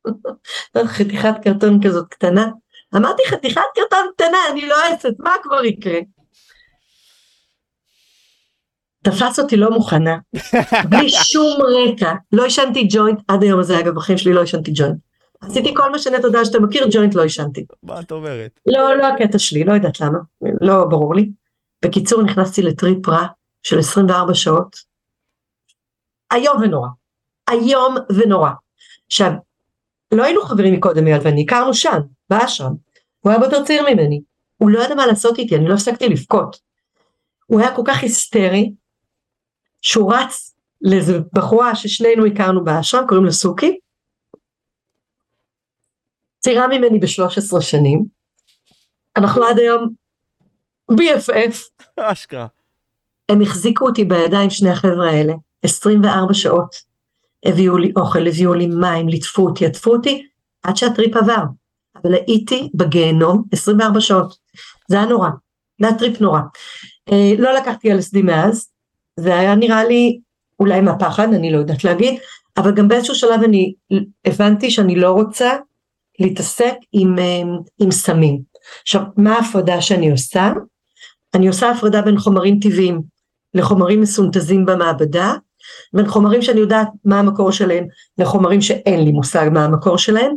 חתיכת 0.85 1.33
קרטון 1.43 1.79
כזאת 1.83 2.07
קטנה, 2.09 2.47
אמרתי 2.95 3.23
חתיכת 3.27 3.61
קרטון 3.75 4.07
קטנה, 4.15 4.37
אני 4.51 4.67
לא 4.67 4.75
אעשת, 4.83 5.13
מה 5.19 5.31
כבר 5.43 5.65
יקרה? 5.65 5.99
תפס 9.03 9.39
אותי 9.39 9.57
לא 9.57 9.71
מוכנה, 9.71 10.17
בלי 10.89 11.09
שום 11.09 11.57
רקע, 11.61 12.13
לא 12.31 12.43
עישנתי 12.43 12.87
ג'וינט, 12.89 13.19
עד 13.27 13.43
היום 13.43 13.59
הזה 13.59 13.79
אגב 13.79 13.95
בחיים 13.95 14.17
שלי 14.17 14.33
לא 14.33 14.41
עישנתי 14.41 14.71
ג'וינט. 14.75 15.04
עשיתי 15.41 15.73
כל 15.75 15.91
מה 15.91 15.99
שנטע 15.99 16.27
יודע 16.27 16.45
שאתה 16.45 16.59
מכיר, 16.59 16.87
ג'וינט 16.91 17.15
לא 17.15 17.23
עישנתי. 17.23 17.65
מה 17.83 17.99
את 17.99 18.11
אומרת? 18.11 18.59
לא, 18.65 18.97
לא 18.97 19.07
הקטע 19.07 19.39
שלי, 19.39 19.63
לא 19.63 19.73
יודעת 19.73 19.99
למה, 19.99 20.17
לא 20.61 20.85
ברור 20.89 21.15
לי. 21.15 21.29
בקיצור 21.85 22.23
נכנסתי 22.23 22.61
לטריפ 22.61 23.09
רע 23.09 23.27
של 23.63 23.79
24 23.79 24.33
שעות, 24.33 24.75
איום 26.33 26.61
ונורא, 26.61 26.87
איום 27.51 27.95
ונורא. 28.15 28.49
עכשיו, 29.07 29.31
לא 30.11 30.23
היינו 30.23 30.41
חברים 30.41 30.73
מקודם 30.73 31.07
אייל 31.07 31.21
ואני, 31.23 31.43
הכרנו 31.43 31.73
שם, 31.73 31.99
באשרם, 32.29 32.73
הוא 33.19 33.31
היה 33.31 33.41
יותר 33.43 33.63
צעיר 33.63 33.83
ממני, 33.89 34.21
הוא 34.57 34.69
לא 34.69 34.83
ידע 34.83 34.95
מה 34.95 35.07
לעשות 35.07 35.39
איתי, 35.39 35.55
אני 35.55 35.67
לא 35.67 35.73
הפסקתי 35.73 36.09
לבכות. 36.09 36.59
הוא 37.45 37.59
היה 37.59 37.75
כל 37.75 37.81
כך 37.85 38.03
היסטרי, 38.03 38.73
שהוא 39.81 40.13
רץ 40.13 40.55
לאיזה 40.81 41.19
בחורה 41.33 41.75
ששנינו 41.75 42.25
הכרנו 42.25 42.63
באשרם, 42.63 43.07
קוראים 43.07 43.25
לה 43.25 43.31
סוכי, 43.31 43.79
צעירה 46.45 46.67
ממני 46.67 46.99
ב-13 46.99 47.61
שנים, 47.61 48.05
אנחנו 49.15 49.43
עד 49.43 49.59
היום 49.59 49.89
BFF. 50.91 51.83
אשכרה. 51.99 52.47
הם 53.29 53.41
החזיקו 53.41 53.85
אותי 53.85 54.03
בידיים 54.03 54.49
שני 54.49 54.69
החבר'ה 54.69 55.09
האלה, 55.11 55.33
24 55.63 56.33
שעות. 56.33 56.75
הביאו 57.45 57.77
לי 57.77 57.91
אוכל, 57.95 58.27
הביאו 58.27 58.53
לי 58.53 58.67
מים, 58.67 59.07
ליטפו 59.07 59.47
אותי, 59.47 59.65
עטפו 59.65 59.91
אותי, 59.91 60.27
עד 60.63 60.77
שהטריפ 60.77 61.15
עבר. 61.15 61.43
אבל 62.03 62.13
הייתי 62.13 62.69
בגיהנום 62.73 63.43
24 63.51 64.01
שעות. 64.01 64.35
זה 64.87 64.95
היה 64.95 65.05
נורא, 65.05 65.29
זה 65.81 65.87
היה 65.87 65.97
טריפ 65.97 66.21
נורא. 66.21 66.39
אה, 67.11 67.33
לא 67.37 67.53
לקחתי 67.53 67.93
LSD 67.93 68.21
מאז, 68.23 68.69
זה 69.19 69.39
היה 69.39 69.55
נראה 69.55 69.83
לי 69.83 70.19
אולי 70.59 70.81
מהפחד, 70.81 71.33
אני 71.33 71.51
לא 71.51 71.57
יודעת 71.57 71.83
להגיד, 71.83 72.19
אבל 72.57 72.75
גם 72.75 72.87
באיזשהו 72.87 73.15
שלב 73.15 73.43
אני 73.43 73.73
הבנתי 74.25 74.71
שאני 74.71 74.95
לא 74.95 75.11
רוצה 75.11 75.51
להתעסק 76.19 76.73
עם, 76.93 77.19
אה, 77.19 77.41
עם 77.79 77.91
סמים. 77.91 78.41
עכשיו, 78.81 79.01
מה 79.17 79.35
ההפרדה 79.35 79.81
שאני 79.81 80.11
עושה? 80.11 80.51
אני 81.33 81.47
עושה 81.47 81.71
הפרדה 81.71 82.01
בין 82.01 82.17
חומרים 82.17 82.59
טבעיים 82.59 83.01
לחומרים 83.53 84.01
מסונתזים 84.01 84.65
במעבדה, 84.65 85.33
בין 85.93 86.07
חומרים 86.07 86.41
שאני 86.41 86.59
יודעת 86.59 86.87
מה 87.05 87.19
המקור 87.19 87.51
שלהם 87.51 87.87
לחומרים 88.17 88.61
שאין 88.61 89.03
לי 89.03 89.11
מושג 89.11 89.49
מה 89.53 89.65
המקור 89.65 89.97
שלהם, 89.97 90.31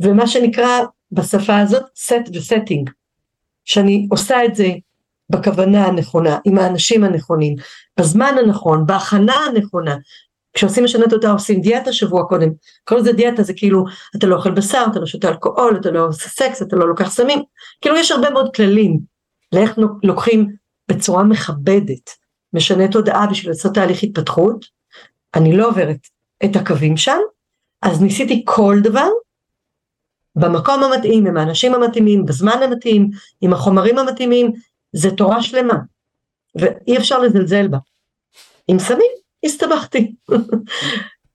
ומה 0.00 0.26
שנקרא 0.26 0.80
בשפה 1.12 1.58
הזאת 1.58 1.82
set 1.82 2.30
וסטינג, 2.34 2.90
שאני 3.64 4.06
עושה 4.10 4.44
את 4.44 4.54
זה 4.54 4.68
בכוונה 5.30 5.86
הנכונה, 5.86 6.38
עם 6.44 6.58
האנשים 6.58 7.04
הנכונים, 7.04 7.56
בזמן 8.00 8.34
הנכון, 8.38 8.86
בהכנה 8.86 9.34
הנכונה, 9.34 9.96
כשעושים 10.54 10.84
משנה 10.84 11.04
תודה 11.10 11.32
עושים 11.32 11.60
דיאטה 11.60 11.92
שבוע 11.92 12.24
קודם, 12.28 12.48
כל 12.84 13.02
זה 13.02 13.12
דיאטה 13.12 13.42
זה 13.42 13.52
כאילו 13.56 13.84
אתה 14.16 14.26
לא 14.26 14.36
אוכל 14.36 14.50
בשר, 14.50 14.84
אתה 14.90 15.00
לא 15.00 15.06
שותה 15.06 15.28
אלכוהול, 15.28 15.76
אתה 15.80 15.90
לא 15.90 16.06
עושה 16.06 16.28
סקס, 16.28 16.62
אתה 16.62 16.76
לא 16.76 16.88
לוקח 16.88 17.10
סמים, 17.10 17.42
כאילו 17.80 17.96
יש 17.96 18.10
הרבה 18.10 18.30
מאוד 18.30 18.54
כללים 18.54 18.98
לאיך 19.52 19.78
לוקחים 20.02 20.48
בצורה 20.88 21.24
מכבדת 21.24 22.10
משנה 22.52 22.88
תודעה 22.88 23.26
בשביל 23.26 23.50
לעשות 23.50 23.74
תהליך 23.74 24.02
התפתחות, 24.02 24.64
אני 25.34 25.56
לא 25.56 25.68
עוברת 25.68 25.98
את 26.44 26.56
הקווים 26.56 26.96
שם, 26.96 27.18
אז 27.82 28.02
ניסיתי 28.02 28.42
כל 28.46 28.76
דבר 28.82 29.08
במקום 30.36 30.82
המתאים, 30.82 31.26
עם 31.26 31.36
האנשים 31.36 31.74
המתאימים, 31.74 32.24
בזמן 32.24 32.62
המתאים, 32.62 33.10
עם 33.40 33.52
החומרים 33.52 33.98
המתאימים, 33.98 34.52
זה 34.92 35.10
תורה 35.16 35.42
שלמה, 35.42 35.74
ואי 36.54 36.98
אפשר 36.98 37.18
לזלזל 37.18 37.68
בה. 37.68 37.78
עם 38.68 38.78
סמים, 38.78 39.10
הסתבכתי. 39.44 40.12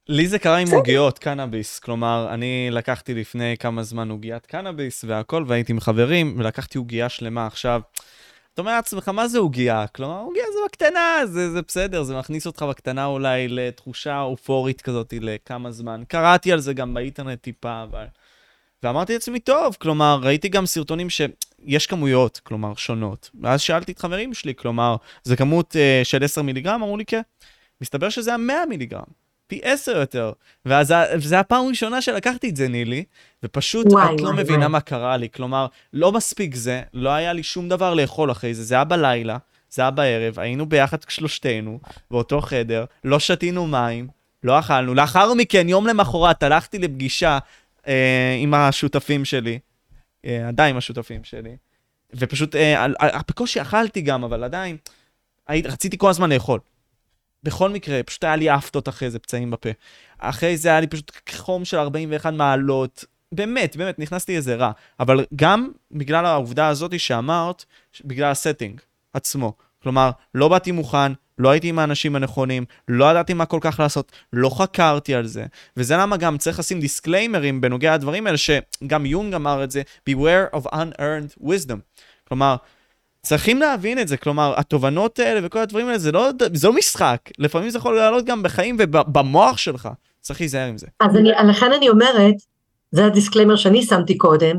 לי 0.09 0.27
זה 0.27 0.39
קרה 0.39 0.57
עם 0.57 0.67
עוגיות 0.73 1.19
קנאביס, 1.19 1.79
כלומר, 1.79 2.27
אני 2.33 2.67
לקחתי 2.71 3.13
לפני 3.13 3.57
כמה 3.59 3.83
זמן 3.83 4.09
עוגיית 4.09 4.45
קנאביס 4.45 5.05
והכל, 5.07 5.43
והייתי 5.47 5.71
עם 5.71 5.79
חברים, 5.79 6.35
ולקחתי 6.37 6.77
עוגייה 6.77 7.09
שלמה 7.09 7.47
עכשיו. 7.47 7.81
אתה 8.53 8.61
אומר 8.61 8.75
לעצמך, 8.75 9.09
מה 9.09 9.27
זה 9.27 9.39
עוגייה? 9.39 9.85
כלומר, 9.87 10.19
עוגייה 10.19 10.45
זה 10.53 10.59
בקטנה, 10.65 11.17
זה, 11.25 11.51
זה 11.51 11.61
בסדר, 11.61 12.03
זה 12.03 12.15
מכניס 12.15 12.47
אותך 12.47 12.63
בקטנה 12.63 13.05
אולי 13.05 13.47
לתחושה 13.47 14.21
אופורית 14.21 14.81
כזאת 14.81 15.13
לכמה 15.21 15.71
זמן. 15.71 16.03
קראתי 16.07 16.51
על 16.51 16.59
זה 16.59 16.73
גם 16.73 16.93
באינטרנט 16.93 17.41
טיפה, 17.41 17.83
אבל... 17.83 18.05
ואמרתי 18.83 19.13
לעצמי, 19.13 19.39
טוב, 19.39 19.77
כלומר, 19.79 20.19
ראיתי 20.21 20.49
גם 20.49 20.65
סרטונים 20.65 21.07
שיש 21.09 21.87
כמויות, 21.87 22.41
כלומר, 22.43 22.75
שונות. 22.75 23.29
ואז 23.41 23.61
שאלתי 23.61 23.91
את 23.91 23.99
חברים 23.99 24.33
שלי, 24.33 24.55
כלומר, 24.55 24.95
זה 25.23 25.35
כמות 25.35 25.75
uh, 25.75 26.05
של 26.05 26.23
10 26.23 26.41
מיליגרם? 26.41 26.83
אמרו 26.83 26.97
לי, 26.97 27.05
כן. 27.05 27.21
מסתבר 27.81 28.09
שזה 28.09 28.29
היה 28.29 28.37
100 28.37 28.65
מיליגרם. 28.65 29.27
פי 29.47 29.59
עשר 29.63 29.97
יותר. 29.97 30.31
ואז 30.65 30.93
זו 31.17 31.35
הפעם 31.35 31.65
הראשונה 31.65 32.01
שלקחתי 32.01 32.49
את 32.49 32.55
זה, 32.55 32.67
נילי, 32.67 33.03
ופשוט 33.43 33.87
וואי, 33.91 34.15
את 34.15 34.21
לא 34.21 34.29
וואי, 34.29 34.43
מבינה 34.43 34.59
וואי. 34.59 34.67
מה 34.67 34.79
קרה 34.79 35.17
לי. 35.17 35.29
כלומר, 35.29 35.67
לא 35.93 36.11
מספיק 36.11 36.55
זה, 36.55 36.81
לא 36.93 37.09
היה 37.09 37.33
לי 37.33 37.43
שום 37.43 37.69
דבר 37.69 37.93
לאכול 37.93 38.31
אחרי 38.31 38.53
זה, 38.53 38.63
זה 38.63 38.75
היה 38.75 38.83
בלילה, 38.83 39.37
זה 39.69 39.81
היה 39.81 39.91
בערב, 39.91 40.39
היינו 40.39 40.65
ביחד 40.65 40.97
שלושתנו, 41.07 41.79
באותו 42.11 42.41
חדר, 42.41 42.85
לא 43.03 43.19
שתינו 43.19 43.67
מים, 43.67 44.07
לא 44.43 44.59
אכלנו. 44.59 44.93
לאחר 44.93 45.33
מכן, 45.33 45.69
יום 45.69 45.87
למחרת, 45.87 46.43
הלכתי 46.43 46.79
לפגישה 46.79 47.37
אה, 47.87 48.37
עם 48.39 48.53
השותפים 48.53 49.25
שלי, 49.25 49.59
אה, 50.25 50.47
עדיין 50.47 50.69
עם 50.69 50.77
השותפים 50.77 51.23
שלי, 51.23 51.55
ופשוט, 52.13 52.55
אה, 52.55 52.87
בקושי 53.29 53.61
אכלתי 53.61 54.01
גם, 54.01 54.23
אבל 54.23 54.43
עדיין, 54.43 54.77
רציתי 55.49 55.97
כל 55.97 56.09
הזמן 56.09 56.31
לאכול. 56.31 56.59
בכל 57.43 57.69
מקרה, 57.69 58.03
פשוט 58.03 58.23
היה 58.23 58.35
לי 58.35 58.55
אפטות 58.55 58.89
אחרי 58.89 59.09
זה, 59.09 59.19
פצעים 59.19 59.51
בפה. 59.51 59.69
אחרי 60.19 60.57
זה 60.57 60.69
היה 60.69 60.79
לי 60.79 60.87
פשוט 60.87 61.11
חום 61.31 61.65
של 61.65 61.77
41 61.77 62.33
מעלות. 62.33 63.05
באמת, 63.31 63.75
באמת, 63.75 63.99
נכנסתי 63.99 64.35
איזה 64.35 64.55
רע. 64.55 64.71
אבל 64.99 65.25
גם 65.35 65.69
בגלל 65.91 66.25
העובדה 66.25 66.67
הזאת 66.67 66.99
שאמרת, 66.99 67.65
בגלל 68.05 68.31
הסטינג 68.31 68.81
עצמו. 69.13 69.53
כלומר, 69.83 70.11
לא 70.35 70.47
באתי 70.47 70.71
מוכן, 70.71 71.11
לא 71.37 71.49
הייתי 71.49 71.69
עם 71.69 71.79
האנשים 71.79 72.15
הנכונים, 72.15 72.65
לא 72.87 73.11
ידעתי 73.11 73.33
מה 73.33 73.45
כל 73.45 73.57
כך 73.61 73.79
לעשות, 73.79 74.11
לא 74.33 74.49
חקרתי 74.49 75.15
על 75.15 75.27
זה. 75.27 75.45
וזה 75.77 75.97
למה 75.97 76.17
גם 76.17 76.37
צריך 76.37 76.59
לשים 76.59 76.79
disclaimer 76.79 77.48
ים 77.48 77.61
בנוגע 77.61 77.95
לדברים 77.95 78.27
האלה, 78.27 78.37
שגם 78.37 79.05
יונג 79.05 79.33
אמר 79.33 79.63
את 79.63 79.71
זה, 79.71 79.81
beware 80.09 80.55
of 80.55 80.73
unearned 80.73 81.43
wisdom. 81.43 81.79
כלומר, 82.27 82.55
צריכים 83.27 83.59
להבין 83.59 83.99
את 83.99 84.07
זה, 84.07 84.17
כלומר, 84.17 84.53
התובנות 84.57 85.19
האלה 85.19 85.39
וכל 85.43 85.59
הדברים 85.59 85.87
האלה, 85.87 85.99
זה 85.99 86.11
לא, 86.11 86.29
זה 86.53 86.67
לא 86.67 86.73
משחק. 86.73 87.17
לפעמים 87.39 87.69
זה 87.69 87.77
יכול 87.77 87.95
לעלות 87.95 88.25
גם 88.25 88.43
בחיים 88.43 88.77
ובמוח 88.79 89.57
שלך. 89.57 89.89
צריך 90.21 90.41
להיזהר 90.41 90.67
עם 90.67 90.77
זה. 90.77 90.87
אז 90.99 91.15
אני, 91.15 91.29
לכן 91.49 91.73
אני 91.73 91.89
אומרת, 91.89 92.35
זה 92.91 93.05
ה 93.05 93.10
disclaimer 93.10 93.55
שאני 93.55 93.83
שמתי 93.83 94.17
קודם, 94.17 94.57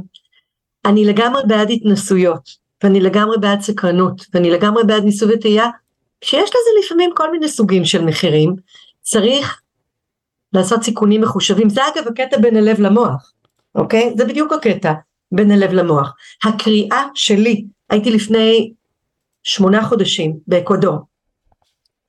אני 0.84 1.04
לגמרי 1.04 1.42
בעד 1.46 1.70
התנסויות, 1.70 2.50
ואני 2.82 3.00
לגמרי 3.00 3.38
בעד 3.38 3.60
סקרנות, 3.60 4.26
ואני 4.34 4.50
לגמרי 4.50 4.84
בעד 4.84 5.04
ניסוי 5.04 5.34
וטעייה, 5.34 5.66
שיש 6.24 6.50
לזה 6.50 6.84
לפעמים 6.84 7.10
כל 7.14 7.30
מיני 7.30 7.48
סוגים 7.48 7.84
של 7.84 8.04
מחירים, 8.04 8.54
צריך 9.00 9.60
לעשות 10.52 10.82
סיכונים 10.82 11.20
מחושבים, 11.20 11.68
זה 11.68 11.80
אגב 11.88 12.08
הקטע 12.08 12.38
בין 12.38 12.56
הלב 12.56 12.80
למוח, 12.80 13.32
אוקיי? 13.74 14.14
זה 14.16 14.24
בדיוק 14.24 14.52
הקטע 14.52 14.92
בין 15.32 15.50
הלב 15.50 15.72
למוח. 15.72 16.12
הקריאה 16.44 17.04
שלי, 17.14 17.64
הייתי 17.90 18.10
לפני 18.10 18.72
שמונה 19.42 19.82
חודשים 19.82 20.38
באקוודור, 20.46 20.98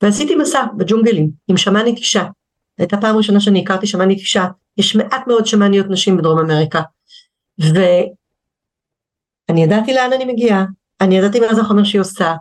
ועשיתי 0.02 0.36
מסע 0.36 0.66
בג'ונגלים 0.78 1.32
עם 1.48 1.58
שמאנית 1.58 1.98
אישה. 1.98 2.24
הייתה 2.78 2.98
פעם 3.02 3.16
ראשונה 3.16 3.40
שאני 3.40 3.62
הכרתי 3.62 3.88
שמאנית 3.88 4.20
אישה, 4.20 4.46
יש 4.78 4.96
מעט 4.96 5.28
מאוד 5.28 5.46
שמאניות 5.46 5.86
נשים 5.90 6.18
בדרום 6.18 6.40
אמריקה. 6.40 6.82
ואני 7.60 8.14
ידעתי 9.64 9.94
לאן 9.94 10.14
אני 10.14 10.26
מגיעה, 10.26 10.66
אני 11.02 11.18
ידעתי 11.18 11.40
מה 11.40 11.54
זה 11.54 11.62
החומר 11.62 11.84
שהיא 11.84 12.02
עושה, 12.02 12.36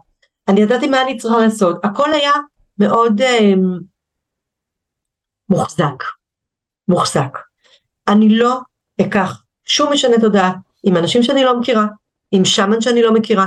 אני 0.49 0.61
ידעתי 0.61 0.89
מה 0.89 1.03
אני 1.03 1.17
צריכה 1.17 1.39
לעשות, 1.39 1.85
הכל 1.85 2.13
היה 2.13 2.33
מאוד 2.79 3.21
אה, 3.21 3.53
מוחזק, 5.49 6.05
מוחזק. 6.89 7.39
אני 8.09 8.39
לא 8.39 8.59
אקח 9.01 9.43
שום 9.65 9.93
משנה 9.93 10.17
תודעה 10.21 10.53
עם 10.83 10.97
אנשים 10.97 11.23
שאני 11.23 11.45
לא 11.45 11.61
מכירה, 11.61 11.87
עם 12.33 12.45
שמן 12.45 12.81
שאני 12.81 13.03
לא 13.03 13.13
מכירה, 13.13 13.47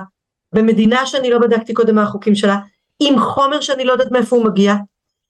במדינה 0.53 1.05
שאני 1.05 1.29
לא 1.29 1.39
בדקתי 1.39 1.73
קודם 1.73 1.95
מה 1.95 2.03
החוקים 2.03 2.35
שלה, 2.35 2.57
עם 2.99 3.19
חומר 3.19 3.61
שאני 3.61 3.85
לא 3.85 3.91
יודעת 3.91 4.11
מאיפה 4.11 4.35
הוא 4.35 4.45
מגיע, 4.45 4.75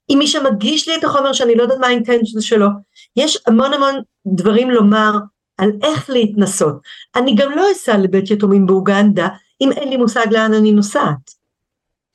עם 0.08 0.20
מי 0.20 0.28
שמגיש 0.28 0.88
לי 0.88 0.96
את 0.96 1.04
החומר 1.04 1.34
שאני 1.34 1.56
לא 1.56 1.64
יודעת 1.64 1.78
מה 1.78 1.88
האינטנציה 1.88 2.42
שלו. 2.42 2.68
יש 3.16 3.44
המון 3.48 3.74
המון 3.74 3.96
דברים 4.26 4.70
לומר 4.70 5.12
על 5.58 5.72
איך 5.84 6.10
להתנסות. 6.10 6.76
אני 7.16 7.36
גם 7.36 7.52
לא 7.52 7.72
אסע 7.72 7.98
לבית 7.98 8.32
יתומים 8.32 8.66
באוגנדה 8.66 9.28
אם 9.62 9.72
אין 9.72 9.90
לי 9.90 9.98
מושג 9.98 10.26
לאן 10.32 10.54
אני 10.54 10.72
נוסעת. 10.72 11.42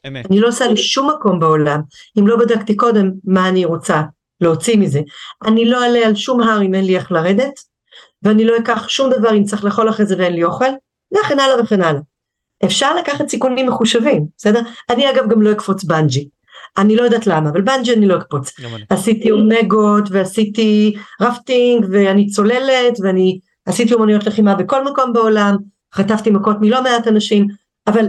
אמת. 0.07 0.26
אני 0.30 0.41
לא 0.41 0.49
אסע 0.49 0.72
לשום 0.72 1.11
מקום 1.11 1.41
בעולם 1.41 1.80
אם 2.18 2.26
לא 2.26 2.37
בדקתי 2.37 2.76
קודם 2.76 3.11
מה 3.24 3.49
אני 3.49 3.64
רוצה 3.64 4.03
להוציא 4.41 4.78
מזה. 4.78 5.01
אני 5.45 5.64
לא 5.64 5.82
אעלה 5.82 6.07
על 6.07 6.14
שום 6.14 6.41
הר 6.41 6.62
אם 6.62 6.74
אין 6.74 6.84
לי 6.84 6.97
איך 6.97 7.12
לרדת, 7.12 7.61
ואני 8.22 8.45
לא 8.45 8.57
אקח 8.57 8.89
שום 8.89 9.11
דבר 9.11 9.37
אם 9.37 9.45
צריך 9.45 9.64
לאכול 9.64 9.91
אחרי 9.91 10.07
זה 10.07 10.14
ואין 10.18 10.32
לי 10.32 10.45
אוכל, 10.45 10.64
וכן 11.14 11.38
הלאה 11.40 11.62
וכן 11.62 11.82
הלאה. 11.82 12.00
אפשר 12.64 12.96
לקחת 12.96 13.28
סיכונים 13.28 13.66
מחושבים, 13.66 14.26
בסדר? 14.36 14.61
אני 14.90 15.11
אגב 15.11 15.30
גם 15.30 15.42
לא 15.42 15.52
אקפוץ 15.52 15.84
בנג'י. 15.84 16.28
אני 16.78 16.96
לא 16.96 17.02
יודעת 17.02 17.26
למה, 17.26 17.50
אבל 17.50 17.61
בנג'י 17.61 17.94
אני 17.94 18.09
לא 18.09 18.16
אקפוץ. 18.18 18.52
עשיתי 18.90 19.30
אומגות 19.30 20.04
ועשיתי 20.11 20.96
רפטינג 21.20 21.86
ואני 21.92 22.26
צוללת 22.26 23.00
ואני 23.02 23.38
עשיתי 23.66 23.94
אומנויות 23.94 24.26
לחימה 24.26 24.54
בכל 24.54 24.84
מקום 24.84 25.12
בעולם, 25.12 25.57
חטפתי 25.94 26.30
מכות 26.30 26.57
מלא 26.61 26.82
מעט 26.82 27.09
אנשים, 27.09 27.46
אבל 27.86 28.07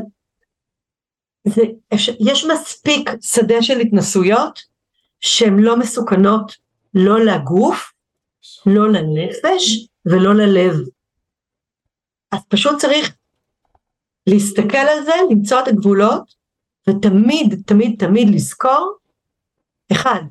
זה, 1.48 1.62
יש 2.20 2.46
מספיק 2.46 3.10
שדה 3.22 3.62
של 3.62 3.80
התנסויות 3.80 4.60
שהן 5.20 5.60
לא 5.60 5.78
מסוכנות 5.78 6.56
לא 6.94 7.26
לגוף, 7.26 7.92
לא 8.66 8.92
לנפש 8.92 9.88
ולא 10.06 10.36
ללב. 10.36 10.74
אז 12.32 12.40
פשוט 12.50 12.80
צריך 12.80 13.16
להסתכל 14.28 14.78
על 14.78 15.04
זה, 15.04 15.12
למצוא 15.32 15.60
את 15.60 15.68
הגבולות, 15.68 16.36
ותמיד, 16.90 17.62
תמיד, 17.66 18.00
תמיד 18.00 18.28
לזכור, 18.36 18.98
אחד, 19.92 20.22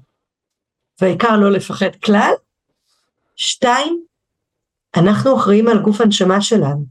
והעיקר 1.01 1.37
לא 1.37 1.53
לפחד 1.53 1.97
כלל, 2.05 2.33
שתיים, 3.37 4.05
אנחנו 4.97 5.37
אחראים 5.37 5.69
על 5.69 5.79
גוף 5.83 6.01
הנשמה 6.01 6.41
שלנו, 6.41 6.85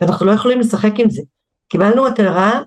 ואנחנו 0.00 0.26
לא 0.26 0.32
יכולים 0.32 0.60
לשחק 0.60 0.92
עם 0.98 1.10
זה. 1.10 1.22
קיבלנו 1.68 2.04
מטרה 2.04 2.62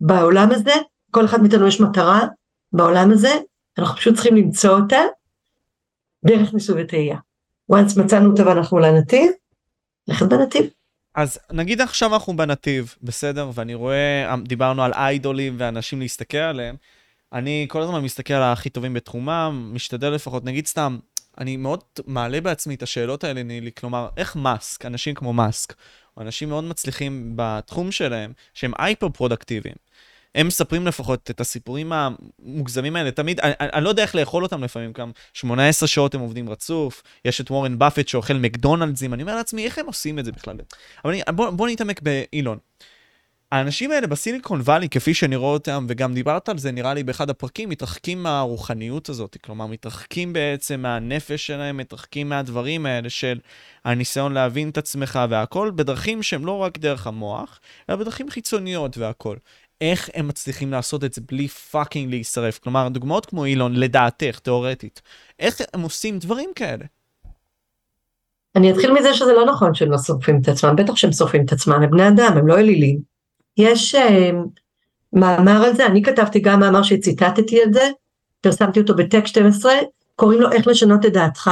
בעולם 0.00 0.48
הזה, 0.50 0.72
כל 1.10 1.24
אחד 1.24 1.40
מאיתנו 1.40 1.66
יש 1.66 1.80
מטרה 1.80 2.20
בעולם 2.72 3.10
הזה, 3.12 3.32
אנחנו 3.78 3.96
פשוט 3.96 4.14
צריכים 4.14 4.36
למצוא 4.36 4.70
אותה 4.70 5.00
דרך 6.26 6.54
ניסוי 6.54 6.82
וטעייה. 6.82 7.18
once 7.72 8.04
מצאנו 8.04 8.30
אותה 8.30 8.46
ואנחנו 8.46 8.78
לנתיב, 8.78 9.32
ללכת 10.10 10.26
בנתיב. 10.26 10.64
אז 11.14 11.38
נגיד 11.52 11.80
עכשיו 11.80 12.14
אנחנו 12.14 12.36
בנתיב, 12.36 12.94
בסדר? 13.02 13.50
ואני 13.54 13.74
רואה, 13.74 14.34
דיברנו 14.44 14.84
על 14.84 14.92
idol 14.92 15.35
ים 15.35 15.56
ואנשים 15.58 16.00
להסתכל 16.00 16.38
עליהם. 16.38 16.76
אני 17.32 17.66
כל 17.68 17.82
הזמן 17.82 18.00
מסתכל 18.00 18.34
על 18.34 18.52
הכי 18.52 18.70
טובים 18.70 18.94
בתחומם, 18.94 19.70
משתדל 19.74 20.08
לפחות, 20.08 20.44
נגיד 20.44 20.66
סתם, 20.66 20.98
אני 21.38 21.56
מאוד 21.56 21.84
מעלה 22.06 22.40
בעצמי 22.40 22.74
את 22.74 22.82
השאלות 22.82 23.24
האלה, 23.24 23.42
נילי, 23.42 23.70
כלומר, 23.72 24.08
איך 24.16 24.36
מאסק, 24.36 24.86
אנשים 24.86 25.14
כמו 25.14 25.32
מאסק, 25.32 25.74
או 26.16 26.22
אנשים 26.22 26.48
מאוד 26.48 26.64
מצליחים 26.64 27.32
בתחום 27.36 27.92
שלהם, 27.92 28.32
שהם 28.54 28.72
hyper 28.78 29.08
פרודוקטיביים, 29.08 29.74
הם 30.34 30.46
מספרים 30.46 30.86
לפחות 30.86 31.30
את 31.30 31.40
הסיפורים 31.40 31.92
המוגזמים 31.92 32.96
האלה, 32.96 33.10
תמיד, 33.10 33.40
אני, 33.40 33.52
אני 33.60 33.84
לא 33.84 33.88
יודע 33.88 34.02
איך 34.02 34.14
לאכול 34.14 34.42
אותם 34.42 34.64
לפעמים, 34.64 34.92
גם 34.92 35.10
18 35.34 35.88
שעות 35.88 36.14
הם 36.14 36.20
עובדים 36.20 36.48
רצוף, 36.48 37.02
יש 37.24 37.40
את 37.40 37.50
וורן 37.50 37.78
באפט 37.78 38.08
שאוכל 38.08 38.34
מקדונלדסים, 38.34 39.14
אני 39.14 39.22
אומר 39.22 39.36
לעצמי, 39.36 39.64
איך 39.64 39.78
הם 39.78 39.86
עושים 39.86 40.18
את 40.18 40.24
זה 40.24 40.32
בכלל? 40.32 40.56
אבל 41.04 41.12
אני, 41.12 41.22
בוא, 41.34 41.50
בוא 41.50 41.68
נתעמק 41.68 42.00
באילון. 42.02 42.58
האנשים 43.52 43.90
האלה 43.90 44.06
בסיליקון 44.06 44.60
וואלי, 44.60 44.88
כפי 44.88 45.14
שאני 45.14 45.36
רואה 45.36 45.52
אותם, 45.52 45.86
וגם 45.88 46.14
דיברת 46.14 46.48
על 46.48 46.58
זה 46.58 46.72
נראה 46.72 46.94
לי 46.94 47.02
באחד 47.02 47.30
הפרקים, 47.30 47.68
מתרחקים 47.68 48.22
מהרוחניות 48.22 49.08
הזאת, 49.08 49.36
כלומר 49.44 49.66
מתרחקים 49.66 50.32
בעצם 50.32 50.80
מהנפש 50.80 51.46
שלהם, 51.46 51.76
מתרחקים 51.76 52.28
מהדברים 52.28 52.86
האלה 52.86 53.10
של 53.10 53.38
הניסיון 53.84 54.32
להבין 54.32 54.68
את 54.68 54.78
עצמך 54.78 55.18
והכל, 55.30 55.70
בדרכים 55.74 56.22
שהם 56.22 56.46
לא 56.46 56.52
רק 56.58 56.78
דרך 56.78 57.06
המוח, 57.06 57.60
אלא 57.88 57.96
בדרכים 57.96 58.30
חיצוניות 58.30 58.98
והכל. 58.98 59.36
איך 59.80 60.10
הם 60.14 60.28
מצליחים 60.28 60.72
לעשות 60.72 61.04
את 61.04 61.14
זה 61.14 61.20
בלי 61.28 61.48
פאקינג 61.48 62.10
להישרף? 62.10 62.58
כלומר, 62.58 62.88
דוגמאות 62.88 63.26
כמו 63.26 63.44
אילון, 63.44 63.76
לדעתך, 63.76 64.38
תיאורטית, 64.38 65.02
איך 65.38 65.60
הם 65.74 65.80
עושים 65.80 66.18
דברים 66.18 66.50
כאלה? 66.54 66.84
אני 68.56 68.72
אתחיל 68.72 68.92
מזה 68.92 69.14
שזה 69.14 69.32
לא 69.32 69.46
נכון 69.46 69.74
שהם 69.74 69.90
לא 69.90 69.98
שורפים 69.98 70.40
את 70.42 70.48
עצמם, 70.48 70.76
בטח 70.76 70.96
שהם 70.96 71.12
שורפים 71.12 71.44
את 71.44 71.52
עצמם, 71.52 71.82
הם 71.82 71.90
בני 71.90 72.08
אדם, 72.08 72.36
הם 72.36 72.46
לא 72.46 72.58
אלילים. 72.58 73.00
יש 73.56 73.94
uh, 73.94 73.98
מאמר 75.12 75.64
על 75.64 75.76
זה, 75.76 75.86
אני 75.86 76.02
כתבתי 76.02 76.40
גם 76.40 76.60
מאמר 76.60 76.82
שציטטתי 76.82 77.62
על 77.62 77.72
זה, 77.72 77.90
פרסמתי 78.40 78.80
אותו 78.80 78.96
בטק 78.96 79.26
12, 79.26 79.72
קוראים 80.16 80.40
לו 80.40 80.52
איך 80.52 80.66
לשנות 80.66 81.06
את 81.06 81.12
דעתך, 81.12 81.50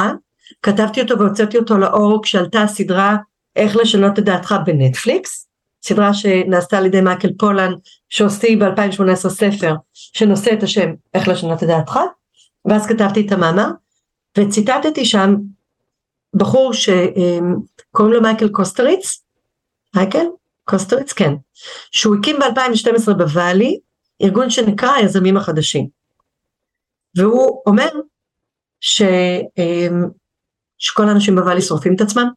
כתבתי 0.63 1.03
אותו 1.03 1.19
והוצאתי 1.19 1.59
אותו 1.59 1.79
לאור 1.79 2.23
כשעלתה 2.23 2.63
הסדרה 2.63 3.17
איך 3.57 3.77
לשנות 3.77 4.19
את 4.19 4.25
דעתך 4.25 4.55
בנטפליקס, 4.67 5.48
סדרה 5.83 6.15
שנעשתה 6.15 6.79
על 6.79 6.87
ידי 6.87 7.01
מייקל 7.01 7.33
פולן, 7.39 7.73
שהוציא 8.09 8.57
ב-2018 8.57 9.29
ספר 9.29 9.75
שנושא 9.93 10.53
את 10.53 10.63
השם 10.63 10.91
איך 11.15 11.29
לשנות 11.29 11.63
את 11.63 11.69
דעתך, 11.69 11.99
ואז 12.65 12.87
כתבתי 12.87 13.27
את 13.27 13.33
המאמר, 13.33 13.69
וציטטתי 14.39 15.05
שם 15.05 15.35
בחור 16.35 16.73
שקוראים 16.73 18.15
לו 18.15 18.23
מייקל 18.23 18.49
קוסטריץ, 18.49 19.23
מייקל? 19.97 20.25
קוסטריץ? 20.65 21.13
כן, 21.13 21.33
שהוא 21.91 22.17
הקים 22.17 22.37
ב-2012 22.39 23.15
בוואלי, 23.15 23.79
ארגון 24.23 24.51
שנקרא 24.51 24.91
היזמים 24.91 25.37
החדשים. 25.37 25.89
והוא 27.17 27.63
אומר 27.67 27.89
ש, 28.81 29.03
שכל 30.79 31.09
האנשים 31.09 31.35
בוואלי 31.35 31.63
שורפים 31.63 31.95
את 31.95 32.01
עצמם, 32.01 32.29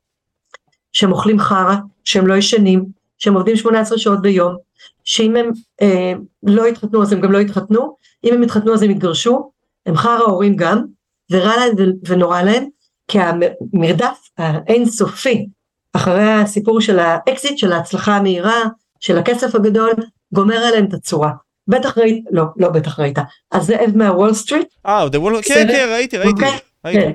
שהם 0.92 1.12
אוכלים 1.12 1.39
חרא, 1.39 1.76
שהם 2.04 2.28
לא 2.28 2.34
ישנים, 2.34 2.86
שהם 3.22 3.34
עובדים 3.34 3.56
18 3.56 3.98
שעות 3.98 4.22
ביום, 4.22 4.56
שאם 5.04 5.36
הם 5.36 5.52
אה, 5.82 6.14
לא 6.44 6.68
יתחתנו 6.68 7.02
אז 7.02 7.14
הם 7.14 7.22
גם 7.22 7.32
לא 7.32 7.38
יתחתנו, 7.38 7.96
אם 8.24 8.34
הם 8.34 8.44
יתחתנו 8.44 8.74
אז 8.74 8.84
הם 8.84 8.92
יתגרשו, 8.92 9.52
הם 9.86 9.96
חרא 9.96 10.20
הורים 10.20 10.56
גם, 10.56 10.84
ורע 11.32 11.56
להם 11.58 11.76
ונורא 12.08 12.42
להם, 12.42 12.66
כי 13.08 13.20
המרדף 13.20 14.30
האינסופי 14.38 15.48
אחרי 15.94 16.32
הסיפור 16.32 16.82
של 16.82 17.00
האקזיט, 17.00 17.58
של 17.58 17.72
ההצלחה 17.72 18.16
המהירה, 18.16 18.64
של 19.00 19.18
הכסף 19.18 19.56
הגדול, 19.56 19.92
גומר 20.34 20.58
עליהם 20.58 20.86
את 20.86 20.94
הצורה. 20.94 21.32
בטח 21.68 21.98
ראית, 21.98 22.26
לא, 22.32 22.44
לא 22.58 22.70
בטח 22.70 23.00
ראית, 23.00 23.18
הזאב 23.52 23.92
מהוול 23.96 24.34
סטריט. 24.34 24.68
אה, 24.86 25.04
כן, 25.42 25.68
כן, 25.68 25.90
ראיתי, 25.92 26.18
ראיתי. 26.18 26.32
אוקיי? 26.32 26.60
כן. 26.94 27.12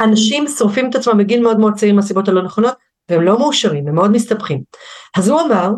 אנשים 0.00 0.48
שורפים 0.48 0.90
את 0.90 0.94
עצמם 0.94 1.18
בגיל 1.18 1.42
מאוד 1.42 1.58
מאוד 1.58 1.74
צעיר 1.74 1.94
מהסיבות 1.94 2.28
הלא 2.28 2.42
נכונות, 2.42 2.74
והם 3.08 3.22
לא 3.22 3.38
מאושרים, 3.38 3.88
הם 3.88 3.94
מאוד 3.94 4.10
מסתבכים. 4.10 4.62
אז 5.16 5.28
הוא 5.28 5.40
אמר 5.40 5.70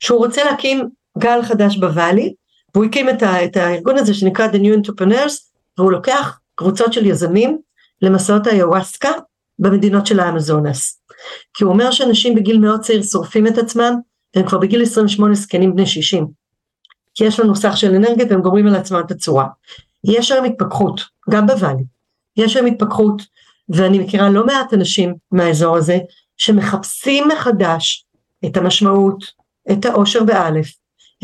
שהוא 0.00 0.18
רוצה 0.18 0.44
להקים 0.44 0.88
גל 1.18 1.42
חדש 1.42 1.76
בוואלי, 1.76 2.34
והוא 2.74 2.84
הקים 2.84 3.08
את, 3.08 3.22
ה, 3.22 3.44
את 3.44 3.56
הארגון 3.56 3.98
הזה 3.98 4.14
שנקרא 4.14 4.48
The 4.48 4.56
New 4.56 4.86
Entrepreneurs, 4.86 5.32
והוא 5.78 5.92
לוקח 5.92 6.38
קבוצות 6.54 6.92
של 6.92 7.06
יזמים 7.06 7.58
למסעות 8.02 8.46
היוואסקה 8.46 9.10
במדינות 9.58 10.06
של 10.06 10.20
האמזונס. 10.20 11.00
כי 11.54 11.64
הוא 11.64 11.72
אומר 11.72 11.90
שאנשים 11.90 12.34
בגיל 12.34 12.58
מאוד 12.58 12.80
צעיר 12.80 13.02
שורפים 13.02 13.46
את 13.46 13.58
עצמם, 13.58 13.94
והם 14.36 14.46
כבר 14.46 14.58
בגיל 14.58 14.82
28 14.82 15.34
זקנים 15.34 15.74
בני 15.74 15.86
60. 15.86 16.26
כי 17.14 17.24
יש 17.24 17.40
לנו 17.40 17.56
סך 17.56 17.76
של 17.76 17.94
אנרגיה 17.94 18.26
והם 18.30 18.40
גומרים 18.40 18.66
על 18.66 18.74
עצמם 18.74 19.02
את 19.06 19.10
הצורה. 19.10 19.46
יש 20.04 20.32
היום 20.32 20.44
התפכחות, 20.44 21.00
גם 21.30 21.46
בוואלי. 21.46 21.84
יש 22.36 22.56
היום 22.56 22.66
התפכחות, 22.66 23.22
ואני 23.68 23.98
מכירה 23.98 24.30
לא 24.30 24.46
מעט 24.46 24.74
אנשים 24.74 25.14
מהאזור 25.30 25.76
הזה, 25.76 25.98
שמחפשים 26.36 27.28
מחדש 27.28 28.06
את 28.46 28.56
המשמעות, 28.56 29.24
את 29.72 29.84
האושר 29.84 30.24
באלף, 30.24 30.72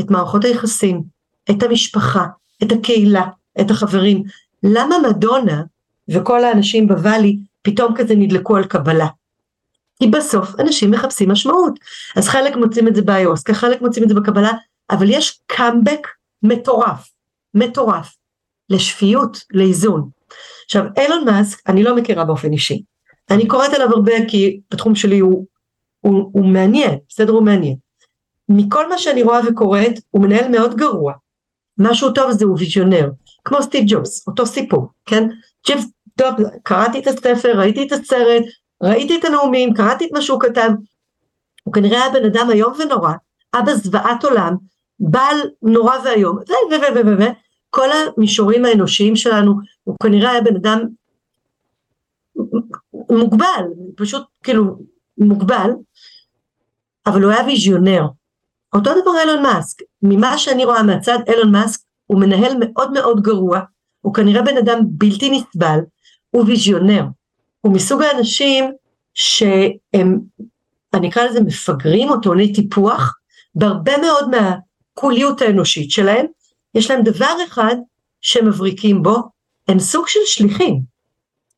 את 0.01 0.11
מערכות 0.11 0.45
היחסים, 0.45 1.03
את 1.51 1.63
המשפחה, 1.63 2.27
את 2.63 2.73
הקהילה, 2.73 3.27
את 3.61 3.71
החברים. 3.71 4.23
למה 4.63 4.97
מדונה 5.09 5.63
וכל 6.09 6.45
האנשים 6.45 6.89
בוואלי 6.89 7.39
פתאום 7.63 7.95
כזה 7.97 8.15
נדלקו 8.15 8.57
על 8.57 8.65
קבלה? 8.65 9.07
כי 9.99 10.07
בסוף 10.07 10.61
אנשים 10.61 10.91
מחפשים 10.91 11.31
משמעות. 11.31 11.79
אז 12.17 12.29
חלק 12.29 12.57
מוצאים 12.57 12.89
את 12.89 12.95
זה 12.95 13.03
באיוסקה, 13.03 13.55
חלק 13.55 13.83
מוצאים 13.83 14.05
את 14.05 14.09
זה 14.09 14.15
בקבלה, 14.15 14.53
אבל 14.91 15.11
יש 15.11 15.41
קאמבק 15.47 16.07
מטורף, 16.43 17.11
מטורף, 17.55 18.17
לשפיות, 18.71 19.45
לאיזון. 19.51 20.09
עכשיו, 20.65 20.85
אילון 20.99 21.25
מאסק, 21.25 21.69
אני 21.69 21.83
לא 21.83 21.97
מכירה 21.97 22.25
באופן 22.25 22.53
אישי. 22.53 22.83
אני 23.31 23.49
קוראת 23.49 23.75
עליו 23.75 23.89
הרבה 23.91 24.13
כי 24.29 24.61
בתחום 24.71 24.95
שלי 24.95 25.19
הוא, 25.19 25.47
הוא, 26.01 26.31
הוא 26.33 26.45
מעניין, 26.45 26.99
בסדר 27.09 27.33
הוא 27.33 27.43
מעניין. 27.43 27.77
מכל 28.49 28.89
מה 28.89 28.99
שאני 28.99 29.23
רואה 29.23 29.41
וקוראת, 29.49 29.93
הוא 30.11 30.23
מנהל 30.23 30.49
מאוד 30.49 30.75
גרוע. 30.77 31.13
משהו 31.79 32.13
טוב 32.13 32.31
זה 32.31 32.45
הוא 32.45 32.57
ויז'ונר, 32.59 33.11
כמו 33.45 33.63
סטיב 33.63 33.85
ג'ובס, 33.87 34.29
אותו 34.29 34.47
סיפור, 34.47 34.89
כן? 35.07 35.29
ג'יפס, 35.67 35.87
טוב, 36.17 36.31
קראתי 36.63 36.99
את 36.99 37.07
הספר, 37.07 37.59
ראיתי 37.59 37.87
את 37.87 37.93
הסרט, 37.93 38.43
ראיתי 38.83 39.19
את 39.19 39.25
הנאומים, 39.25 39.75
קראתי 39.75 40.07
את 40.07 40.11
מה 40.13 40.23
שהוא 40.23 40.41
כתב. 40.41 40.71
הוא 41.65 41.75
כנראה 41.75 42.03
היה 42.03 42.13
בן 42.13 42.25
אדם 42.25 42.51
איום 42.51 42.73
ונורא, 42.79 43.13
אבא 43.55 43.75
זוועת 43.75 44.25
עולם, 44.25 44.57
בעל 45.01 45.37
נורא 45.63 45.97
ואיום, 46.05 46.37
ו 46.37 46.41
ו 46.71 46.75
ו 46.75 47.07
ו 47.07 47.07
ו 47.07 47.21
ו 47.21 47.25
כל 47.71 47.89
המישורים 47.93 48.65
האנושיים 48.65 49.17
שלנו, 49.17 49.55
הוא 49.85 49.97
כנראה 50.03 50.31
היה 50.31 50.41
בן 50.41 50.57
אדם 50.57 50.87
מוגבל, 53.19 53.65
פשוט 53.97 54.23
כאילו 54.43 54.65
מוגבל, 55.19 55.71
אבל 57.07 57.23
הוא 57.23 57.33
היה 57.33 57.45
ויז'יונר. 57.47 58.03
אותו 58.75 58.91
דבר 59.03 59.11
אילון 59.21 59.43
מאסק, 59.43 59.83
ממה 60.03 60.39
שאני 60.39 60.65
רואה 60.65 60.83
מהצד 60.83 61.19
אילון 61.29 61.53
מאסק 61.53 61.81
הוא 62.07 62.21
מנהל 62.21 62.53
מאוד 62.61 62.93
מאוד 62.93 63.21
גרוע, 63.21 63.61
הוא 64.01 64.15
כנראה 64.15 64.43
בן 64.43 64.57
אדם 64.57 64.79
בלתי 64.85 65.31
נסבל, 65.31 65.79
הוא 66.31 66.45
ויז'יונר, 66.47 67.05
הוא 67.61 67.75
מסוג 67.75 68.03
האנשים 68.03 68.65
שהם, 69.15 70.21
אני 70.95 71.09
אקרא 71.09 71.25
לזה 71.25 71.41
מפגרים 71.41 72.11
או 72.11 72.21
טעוני 72.21 72.53
טיפוח, 72.53 73.15
בהרבה 73.55 73.93
מאוד 73.99 74.31
מהקוליות 74.31 75.43
האנושית 75.43 75.91
שלהם, 75.91 76.27
יש 76.75 76.91
להם 76.91 77.03
דבר 77.03 77.35
אחד 77.47 77.77
שהם 78.21 78.49
מבריקים 78.49 79.03
בו, 79.03 79.17
הם 79.69 79.79
סוג 79.79 80.09
של 80.09 80.21
שליחים, 80.25 80.81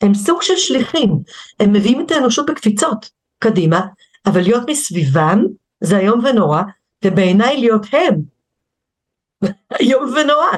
הם 0.02 0.14
סוג 0.14 0.42
של 0.42 0.56
שליחים, 0.56 1.18
הם 1.60 1.72
מביאים 1.72 2.06
את 2.06 2.10
האנושות 2.10 2.46
בקפיצות 2.50 3.10
קדימה, 3.38 3.80
אבל 4.26 4.40
להיות 4.40 4.62
מסביבם 4.68 5.44
זה 5.80 5.98
איום 5.98 6.24
ונורא, 6.24 6.62
ובעיניי 7.04 7.60
להיות 7.60 7.86
הם 7.92 8.22
איום 9.80 10.12
ונורא. 10.16 10.56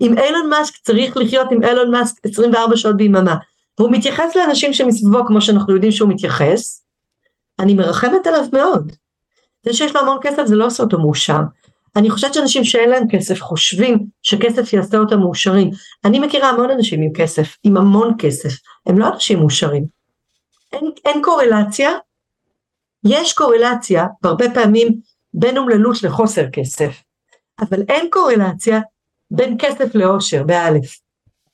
אם 0.00 0.18
אילון 0.18 0.50
מאסק 0.50 0.76
צריך 0.76 1.16
לחיות 1.16 1.52
עם 1.52 1.64
אילון 1.64 1.90
מאסק 1.90 2.26
24 2.26 2.76
שעות 2.76 2.96
ביממה, 2.96 3.36
והוא 3.78 3.92
מתייחס 3.92 4.36
לאנשים 4.36 4.72
שמסביבו 4.72 5.26
כמו 5.26 5.40
שאנחנו 5.40 5.74
יודעים 5.74 5.92
שהוא 5.92 6.08
מתייחס, 6.08 6.84
אני 7.58 7.74
מרחמת 7.74 8.26
עליו 8.26 8.44
מאוד. 8.52 8.92
זה 9.66 9.72
שיש 9.72 9.94
לו 9.94 10.00
המון 10.00 10.18
כסף 10.22 10.44
זה 10.46 10.56
לא 10.56 10.66
עושה 10.66 10.82
אותו 10.82 10.98
מאושר. 10.98 11.40
אני 11.98 12.10
חושבת 12.10 12.34
שאנשים 12.34 12.64
שאין 12.64 12.90
להם 12.90 13.08
כסף 13.10 13.40
חושבים 13.40 14.06
שכסף 14.22 14.72
יעשה 14.72 14.98
אותם 14.98 15.18
מאושרים. 15.18 15.70
אני 16.04 16.18
מכירה 16.18 16.48
המון 16.48 16.70
אנשים 16.70 17.02
עם 17.02 17.12
כסף, 17.12 17.56
עם 17.64 17.76
המון 17.76 18.14
כסף, 18.18 18.50
הם 18.86 18.98
לא 18.98 19.08
אנשים 19.08 19.38
מאושרים. 19.38 19.86
אין, 20.72 20.90
אין 21.04 21.22
קורלציה, 21.22 21.90
יש 23.04 23.32
קורלציה, 23.32 24.06
והרבה 24.22 24.44
פעמים 24.54 25.00
בין 25.34 25.58
אומללות 25.58 26.02
לחוסר 26.02 26.50
כסף, 26.52 27.02
אבל 27.60 27.82
אין 27.88 28.08
קורלציה 28.10 28.80
בין 29.30 29.56
כסף 29.58 29.94
לאושר, 29.94 30.42
באלף. 30.42 30.98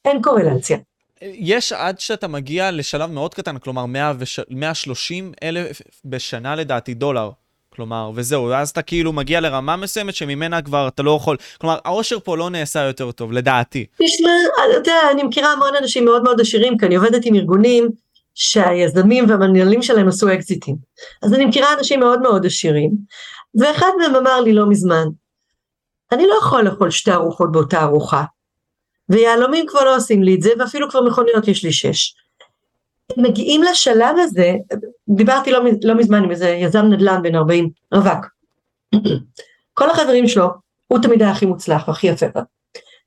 אין 0.05 0.23
קורלציה. 0.23 0.79
יש 1.23 1.73
עד 1.73 2.01
שאתה 2.01 2.29
מגיע 2.29 2.71
לשלב 2.71 3.11
מאוד 3.11 3.35
קטן, 3.35 3.59
כלומר 3.59 3.87
100 3.87 4.13
וש... 4.19 4.41
130 4.51 5.33
אלף 5.43 5.83
בשנה 6.05 6.55
לדעתי 6.55 6.95
דולר. 6.95 7.31
כלומר, 7.77 8.11
וזהו, 8.15 8.45
ואז 8.45 8.71
אתה 8.71 8.83
כאילו 8.83 9.13
מגיע 9.13 9.41
לרמה 9.41 9.77
מסוימת 9.77 10.15
שממנה 10.15 10.63
כבר 10.63 10.89
אתה 10.89 11.03
לא 11.03 11.17
יכול, 11.17 11.37
כלומר, 11.61 11.79
העושר 11.85 12.19
פה 12.21 12.37
לא 12.37 12.51
נעשה 12.51 12.81
יותר 12.81 13.13
טוב, 13.13 13.33
לדעתי. 13.33 13.87
תשמע, 14.03 14.31
אתה 14.69 14.77
יודע, 14.77 14.95
אני 15.11 15.23
מכירה 15.23 15.53
המון 15.53 15.77
אנשים 15.81 16.05
מאוד 16.05 16.23
מאוד 16.23 16.41
עשירים, 16.41 16.79
כי 16.79 16.87
אני 16.87 16.95
עובדת 16.95 17.25
עם 17.25 17.35
ארגונים 17.35 17.89
שהיזמים 18.35 19.29
והמנהלים 19.29 19.83
שלהם 19.83 20.09
עשו 20.09 20.35
אקזיטים. 20.35 20.77
אז 21.23 21.35
אני 21.35 21.45
מכירה 21.45 21.73
אנשים 21.79 22.01
מאוד 22.01 22.23
מאוד 22.23 22.47
עשירים, 22.47 22.91
ואחד 23.61 23.91
מהם 23.99 24.17
אמר 24.17 24.41
לי 24.41 24.53
לא 24.53 24.67
מזמן, 24.69 25.05
אני 26.13 26.27
לא 26.27 26.35
יכול 26.39 26.63
לאכול 26.63 26.91
שתי 26.91 27.13
ארוחות 27.13 27.53
באותה 27.53 27.83
ארוחה, 27.83 28.25
ויהלומים 29.09 29.67
כבר 29.67 29.85
לא 29.85 29.97
עושים 29.97 30.23
לי 30.23 30.35
את 30.35 30.43
זה, 30.43 30.51
ואפילו 30.59 30.91
כבר 30.91 31.03
מכוניות 31.03 31.49
יש 31.49 31.65
לי 31.65 31.73
שש. 31.73 32.15
מגיעים 33.17 33.63
לשלב 33.63 34.17
הזה, 34.19 34.53
דיברתי 35.09 35.51
לא, 35.51 35.61
לא 35.85 35.95
מזמן 35.95 36.25
עם 36.25 36.31
איזה 36.31 36.49
יזם 36.49 36.83
נדל"ן 36.83 37.23
בן 37.23 37.35
40, 37.35 37.71
רווק. 37.93 38.27
כל 39.79 39.91
החברים 39.91 40.29
שלו, 40.29 40.49
הוא 40.87 40.99
תמיד 41.03 41.23
היה 41.23 41.31
הכי 41.31 41.47
מוצלח 41.47 41.89
והכי 41.89 42.07
יפה. 42.07 42.27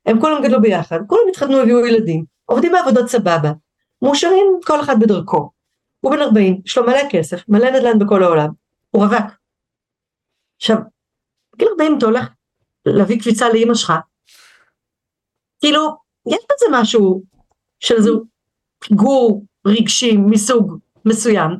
הם 0.05 0.21
כולם 0.21 0.43
גדלו 0.43 0.61
ביחד, 0.61 0.99
כולם 1.07 1.21
התחתנו, 1.29 1.57
הביאו 1.57 1.85
ילדים, 1.85 2.25
עובדים 2.45 2.71
בעבודות 2.71 3.09
סבבה, 3.09 3.51
מאושרים 4.01 4.59
כל 4.65 4.81
אחד 4.81 4.99
בדרכו. 4.99 5.49
הוא 5.99 6.11
בן 6.11 6.21
40, 6.21 6.61
יש 6.65 6.77
לו 6.77 6.85
מלא 6.85 7.01
כסף, 7.09 7.41
מלא 7.47 7.69
נדל"ן 7.69 7.99
בכל 7.99 8.23
העולם, 8.23 8.49
הוא 8.91 9.03
רווק. 9.03 9.31
עכשיו, 10.57 10.77
בגיל 11.55 11.67
40 11.71 11.97
אתה 11.97 12.05
הולך 12.05 12.27
להביא 12.85 13.19
קפיצה 13.19 13.49
לאימא 13.49 13.73
שלך, 13.73 13.93
כאילו, 15.59 15.95
יש 16.27 16.39
בזה 16.51 16.65
משהו 16.71 17.23
של 17.79 17.95
איזה 17.95 18.09
פיגור 18.79 19.45
רגשי 19.67 20.17
מסוג 20.17 20.77
מסוים, 21.05 21.51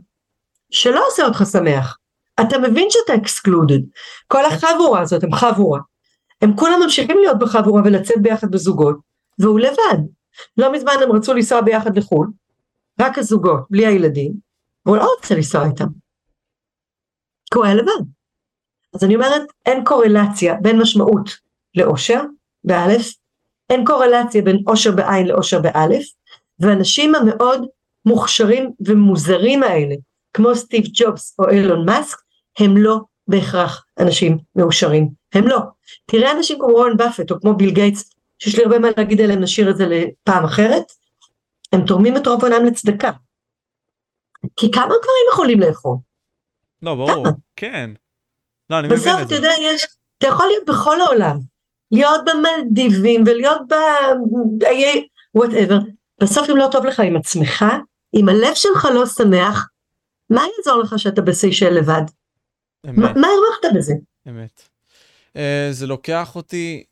שלא 0.69 1.07
עושה 1.07 1.25
אותך 1.25 1.43
שמח. 1.51 1.97
אתה 2.41 2.57
מבין 2.59 2.87
שאתה 2.89 3.15
אקסקלודד. 3.15 3.79
כל 4.27 4.45
החבורה 4.45 5.01
הזאת 5.01 5.23
הם 5.23 5.35
חבורה. 5.35 5.79
הם 6.41 6.55
כולם 6.55 6.79
ממשיכים 6.83 7.17
להיות 7.17 7.39
בחבורה 7.39 7.81
ולצאת 7.85 8.21
ביחד 8.21 8.51
בזוגות, 8.51 8.97
והוא 9.39 9.59
לבד. 9.59 9.97
לא 10.57 10.71
מזמן 10.71 10.91
הם 11.03 11.11
רצו 11.11 11.33
לנסוע 11.33 11.61
ביחד 11.61 11.97
לחו"ל, 11.97 12.27
רק 12.99 13.17
הזוגות, 13.17 13.59
בלי 13.69 13.85
הילדים, 13.85 14.33
והוא 14.85 14.97
לא 14.97 15.13
רוצה 15.15 15.35
לנסוע 15.35 15.65
איתם. 15.65 15.87
כי 17.51 17.57
הוא 17.57 17.65
היה 17.65 17.75
לבד. 17.75 18.01
אז 18.93 19.03
אני 19.03 19.15
אומרת, 19.15 19.41
אין 19.65 19.83
קורלציה 19.85 20.55
בין 20.61 20.81
משמעות 20.81 21.29
לאושר, 21.75 22.21
באלף, 22.63 23.13
אין 23.69 23.85
קורלציה 23.85 24.41
בין 24.41 24.63
אושר 24.67 24.91
בעין 24.91 25.27
לאושר 25.27 25.61
באלף, 25.61 26.03
ואנשים 26.59 27.15
המאוד 27.15 27.65
מוכשרים 28.05 28.71
ומוזרים 28.79 29.63
האלה, 29.63 29.95
כמו 30.33 30.55
סטיב 30.55 30.83
ג'ובס 30.93 31.35
או 31.39 31.49
אילון 31.49 31.85
מאסק, 31.85 32.17
הם 32.59 32.77
לא 32.77 32.99
בהכרח 33.27 33.85
אנשים 33.99 34.37
מאושרים, 34.55 35.09
הם 35.33 35.47
לא. 35.47 35.59
תראה 36.05 36.31
אנשים 36.31 36.59
כמו 36.59 36.67
רון 36.67 36.97
באפט 36.97 37.31
או 37.31 37.41
כמו 37.41 37.53
ביל 37.53 37.71
גייטס, 37.71 38.09
שיש 38.39 38.57
לי 38.57 38.63
הרבה 38.63 38.79
מה 38.79 38.87
להגיד 38.97 39.21
עליהם, 39.21 39.39
נשאיר 39.39 39.69
את 39.69 39.77
זה 39.77 39.85
לפעם 39.87 40.45
אחרת, 40.45 40.83
הם 41.73 41.85
תורמים 41.85 42.17
את 42.17 42.27
רוב 42.27 42.43
עונם 42.43 42.65
לצדקה. 42.65 43.11
כי 44.55 44.71
כמה 44.71 44.85
גברים 44.85 45.27
יכולים 45.33 45.59
לאכול? 45.59 45.97
לא, 46.81 46.95
ברור, 46.95 47.27
כן. 47.55 47.89
לא, 48.69 48.79
אני 48.79 48.87
מבין 48.87 48.97
את 48.97 49.03
זה. 49.03 49.09
בסוף, 49.09 49.27
אתה 49.27 49.35
יודע, 49.35 49.51
יש, 49.61 49.85
אתה 50.17 50.27
יכול 50.27 50.47
להיות 50.47 50.65
בכל 50.67 51.01
העולם. 51.01 51.39
להיות 51.91 52.21
במלדיבים 52.25 53.23
ולהיות 53.25 53.61
ב... 53.69 53.73
וואטאבר. 55.35 55.77
בסוף 56.21 56.49
אם 56.49 56.57
לא 56.57 56.67
טוב 56.71 56.85
לך 56.85 56.99
עם 56.99 57.15
עצמך, 57.15 57.65
אם 58.15 58.29
הלב 58.29 58.53
שלך 58.55 58.87
לא 58.93 59.05
שמח, 59.05 59.69
מה 60.29 60.41
יעזור 60.57 60.83
לך 60.83 60.99
שאתה 60.99 61.21
בסיישל 61.21 61.69
לבד? 61.69 62.01
אמת. 62.89 63.15
מה 63.15 63.27
הרווחת 63.27 63.75
בזה? 63.75 63.93
אמת. 64.27 64.61
Uh, 65.33 65.39
זה 65.71 65.87
לוקח 65.87 66.35
אותי 66.35 66.83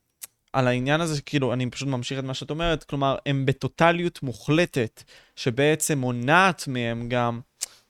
על 0.53 0.67
העניין 0.67 1.01
הזה, 1.01 1.21
כאילו, 1.21 1.53
אני 1.53 1.69
פשוט 1.69 1.87
ממשיך 1.87 2.19
את 2.19 2.23
מה 2.23 2.33
שאת 2.33 2.49
אומרת, 2.49 2.83
כלומר, 2.83 3.15
הם 3.25 3.45
בטוטליות 3.45 4.23
מוחלטת, 4.23 5.03
שבעצם 5.35 5.97
מונעת 5.97 6.67
מהם 6.67 7.09
גם 7.09 7.39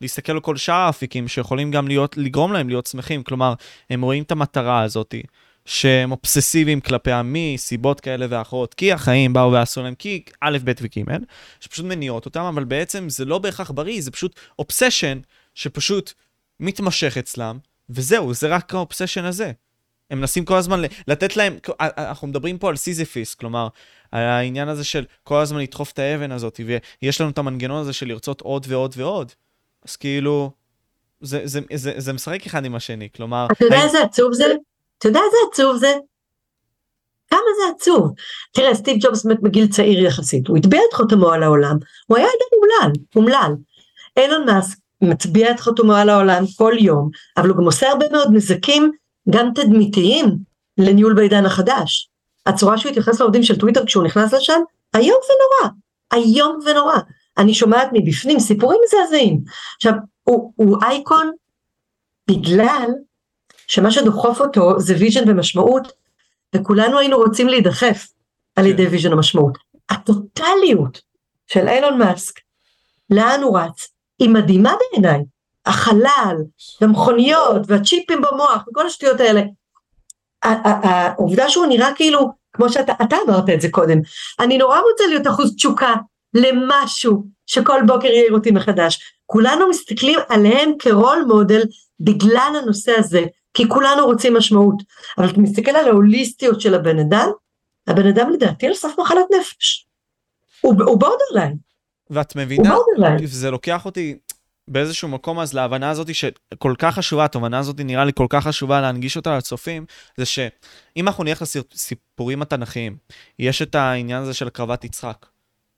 להסתכל 0.02 0.32
על 0.32 0.40
כל 0.40 0.58
שאר 0.58 0.74
האפיקים 0.74 1.28
שיכולים 1.28 1.72
גם 1.72 1.88
להיות, 1.88 2.18
לגרום 2.18 2.54
להם 2.54 2.70
להיות 2.70 2.86
שמחים. 2.86 3.24
כלומר, 3.24 3.54
הם 3.90 4.02
רואים 4.02 4.24
את 4.24 4.32
המטרה 4.32 4.82
הזאתי. 4.82 5.24
שהם 5.66 6.12
אובססיביים 6.12 6.82
כלפי 6.82 7.12
מסיבות 7.24 8.00
כאלה 8.00 8.26
ואחרות, 8.30 8.74
כי 8.74 8.92
החיים 8.92 9.34
באו 9.34 9.52
ועשו 9.52 9.84
להם, 9.84 9.96
כי 9.96 10.24
א', 10.42 10.58
ב' 10.64 10.72
וג', 10.82 11.04
שפשוט 11.60 11.86
מניעות 11.86 12.26
אותם, 12.26 12.42
אבל 12.42 12.64
בעצם 12.64 13.10
זה 13.10 13.26
לא 13.26 13.40
בהכרח 13.40 13.72
בריא, 13.72 14.02
זה 14.02 14.12
פשוט 14.12 14.40
obsession 14.60 15.20
שפשוט 15.54 16.14
מתמשך 16.60 17.18
אצלם, 17.18 17.58
וזהו, 17.90 18.34
זה 18.34 18.48
רק 18.48 18.74
ה 18.74 18.79
obsession 18.79 19.26
הזה. 19.26 19.52
הם 20.12 20.20
מנסים 20.20 20.46
כל 20.46 20.56
הזמן 20.56 20.82
לתת 21.08 21.38
להם, 21.38 21.58
אנחנו 21.80 22.28
מדברים 22.28 22.58
פה 22.58 22.70
על 22.70 22.76
סיזיפוס, 22.76 23.36
כלומר, 23.36 23.68
על 24.12 24.22
העניין 24.22 24.68
הזה 24.68 24.84
של 24.84 25.06
כל 25.24 25.40
הזמן 25.40 25.60
לדחוף 25.60 25.92
את 25.92 26.00
האבן 26.00 26.32
הזאת, 26.32 26.60
ויש 27.02 27.22
לנו 27.22 27.30
את 27.30 27.38
המנגנון 27.38 27.82
הזה 27.82 27.94
של 27.94 28.08
לרצות 28.08 28.42
עוד 28.42 28.66
ועוד 28.70 28.94
ועוד. 28.98 29.32
אז 29.86 29.96
כאילו, 29.96 30.52
זה, 31.22 31.42
זה, 31.44 31.60
זה, 31.74 31.94
זה 31.98 32.14
משחק 32.14 32.46
אחד 32.46 32.66
עם 32.66 32.76
השני, 32.76 33.10
כלומר... 33.16 33.48
אתה 33.52 33.66
יודע 33.66 33.84
איזה 33.84 34.02
עצוב 34.02 34.34
זה? 34.34 34.46
אתה 34.98 35.08
יודע 35.08 35.20
איזה 35.20 35.38
עצוב 35.52 35.78
זה? 35.78 35.94
כמה 37.30 37.40
זה 37.40 37.76
עצוב. 37.76 38.12
תראה, 38.52 38.76
סטיב 38.76 38.98
ג'ובס 39.00 39.26
מת 39.26 39.42
בגיל 39.42 39.68
צעיר 39.68 40.06
יחסית, 40.06 40.48
הוא 40.48 40.58
הטביע 40.58 40.82
את 40.90 40.94
חותמו 40.94 41.30
על 41.30 41.44
העולם, 41.44 41.78
הוא 42.08 42.18
היה 42.18 42.28
אדם 42.28 42.60
אומלל, 42.62 42.94
אומלל. 43.16 43.52
אילון 44.18 44.46
מאסק 44.46 44.78
מטביע 45.02 45.52
את 45.52 45.60
חותמו 45.60 45.94
על 45.94 46.10
העולם 46.10 46.44
כל 46.58 46.74
יום, 46.80 47.10
אבל 47.38 47.50
הוא 47.50 47.58
גם 47.58 47.64
עושה 47.64 47.90
הרבה 47.90 48.06
מאוד 48.12 48.28
נזקים, 48.32 48.92
גם 49.30 49.50
תדמיתיים, 49.56 50.38
לניהול 50.78 51.14
בעידן 51.14 51.46
החדש. 51.46 52.10
הצורה 52.46 52.78
שהוא 52.78 52.90
התייחס 52.90 53.20
לעובדים 53.20 53.44
של 53.44 53.60
טוויטר 53.60 53.86
כשהוא 53.86 54.04
נכנס 54.04 54.34
לשם, 54.34 54.62
איום 54.96 55.20
ונורא, 55.30 55.74
איום 56.14 56.60
ונורא. 56.66 56.98
אני 57.38 57.54
שומעת 57.54 57.90
מבפנים 57.94 58.40
סיפורים 58.40 58.80
מזעזעים. 58.86 59.42
עכשיו, 59.76 59.94
הוא, 60.24 60.54
הוא 60.56 60.78
אייקון 60.84 61.32
בגלל 62.30 62.90
שמה 63.68 63.92
שדוחף 63.92 64.42
אותו 64.42 64.80
זה 64.80 64.96
vision 65.00 65.30
ומשמעות, 65.30 65.92
וכולנו 66.56 67.00
היינו 67.00 67.18
רוצים 67.18 67.48
להידחף 67.48 68.08
על 68.56 68.66
ידי 68.66 68.88
vision 68.88 69.12
ומשמעות. 69.12 69.58
הטוטליות 69.90 71.02
של 71.48 71.68
אילון 71.68 71.98
מאסק, 71.98 72.40
לאן 73.10 73.42
הוא 73.42 73.60
רץ, 73.60 73.88
היא 74.20 74.30
מדהימה 74.30 74.74
בעיניי. 74.92 75.20
החלל, 75.66 76.36
והמכוניות, 76.82 77.62
והצ'יפים 77.68 78.22
במוח, 78.22 78.64
וכל 78.68 78.88
השטויות 78.88 79.20
האלה. 79.20 79.42
העובדה 80.44 81.50
שהוא 81.50 81.66
נראה 81.66 81.94
כאילו, 81.96 82.32
כמו 82.54 82.70
שאתה 82.70 82.94
אמרת 83.28 83.50
את 83.54 83.62
זה 83.62 83.68
קודם, 83.72 83.98
אני 84.40 84.58
נורא 84.58 84.80
רוצה 84.80 85.08
להיות 85.08 85.28
אחוז 85.28 85.56
תשוקה 85.56 85.94
למשהו 86.34 87.24
שכל 87.46 87.82
בוקר 87.88 88.08
יעיר 88.08 88.34
אותי 88.34 88.52
מחדש. 88.52 89.00
כולנו 89.26 89.70
מסתכלים 89.70 90.20
עליהם 90.30 90.72
כרול 90.80 91.26
מודל 91.28 91.62
בגלל 92.00 92.62
הנושא 92.64 92.92
הזה, 92.98 93.22
כי 93.56 93.70
כולנו 93.70 94.06
רוצים 94.06 94.38
משמעות. 94.38 94.84
אבל 95.18 95.30
אתה 95.30 95.40
מסתכל 95.40 95.72
על 95.72 95.88
ההוליסטיות 95.88 96.62
של 96.62 96.74
הבן 96.74 97.00
אדם, 97.00 97.30
הבן 97.88 98.08
אדם 98.08 98.30
לדעתי 98.30 98.68
על 98.68 98.74
סף 98.74 98.90
מחלת 99.00 99.26
נפש. 99.40 99.88
הוא, 100.62 100.74
הוא 100.86 101.00
בורדרליין. 101.00 101.58
ואת 102.10 102.36
מבינה, 102.36 102.76
זה 103.26 103.52
לוקח 103.52 103.86
אותי 103.86 104.18
באיזשהו 104.68 105.08
מקום 105.08 105.40
אז 105.40 105.54
להבנה 105.54 105.90
הזאת 105.90 106.16
שכל 106.16 106.74
כך 106.80 106.96
חשובה, 106.96 107.26
התובנה 107.26 107.60
הזאת 107.60 107.80
נראה 107.80 108.06
לי 108.06 108.12
כל 108.16 108.28
כך 108.30 108.48
חשובה 108.48 108.82
להנגיש 108.82 109.18
אותה 109.18 109.38
לצופים, 109.38 109.86
זה 110.18 110.26
שאם 110.26 111.08
אנחנו 111.08 111.24
נלך 111.24 111.42
לסיפורים 111.42 112.42
התנ"כיים, 112.42 112.98
יש 113.40 113.62
את 113.62 113.76
העניין 113.76 114.22
הזה 114.22 114.34
של 114.34 114.48
הקרבת 114.48 114.84
יצחק. 114.84 115.26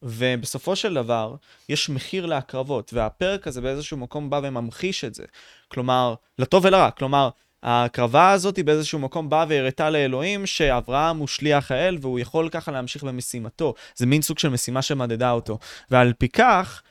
ובסופו 0.02 0.76
של 0.76 0.94
דבר, 0.94 1.36
יש 1.70 1.90
מחיר 1.90 2.26
להקרבות, 2.26 2.94
והפרק 2.94 3.48
הזה 3.48 3.62
באיזשהו 3.62 3.98
מקום 3.98 4.30
בא 4.30 4.40
וממחיש 4.44 5.04
את 5.04 5.14
זה. 5.14 5.24
כלומר, 5.68 6.16
לטוב 6.40 6.66
ולרע, 6.66 6.92
כלומר, 6.92 7.30
ההקרבה 7.68 8.32
הזאת 8.32 8.60
באיזשהו 8.60 9.00
מקום 9.00 9.30
באה 9.30 9.46
והראתה 9.50 9.90
לאלוהים 9.90 10.46
שאברהם 10.46 11.18
הוא 11.18 11.28
שליח 11.28 11.72
האל 11.72 11.98
והוא 12.02 12.20
יכול 12.20 12.50
ככה 12.50 12.72
להמשיך 12.72 13.04
במשימתו. 13.04 13.74
זה 13.96 14.06
מין 14.06 14.22
סוג 14.22 14.40
של 14.40 14.50
משימה 14.50 14.82
שמדדה 14.82 15.32
אותו. 15.32 15.58
ועל 15.92 16.14
פי 16.14 16.28
כך, 16.28 16.82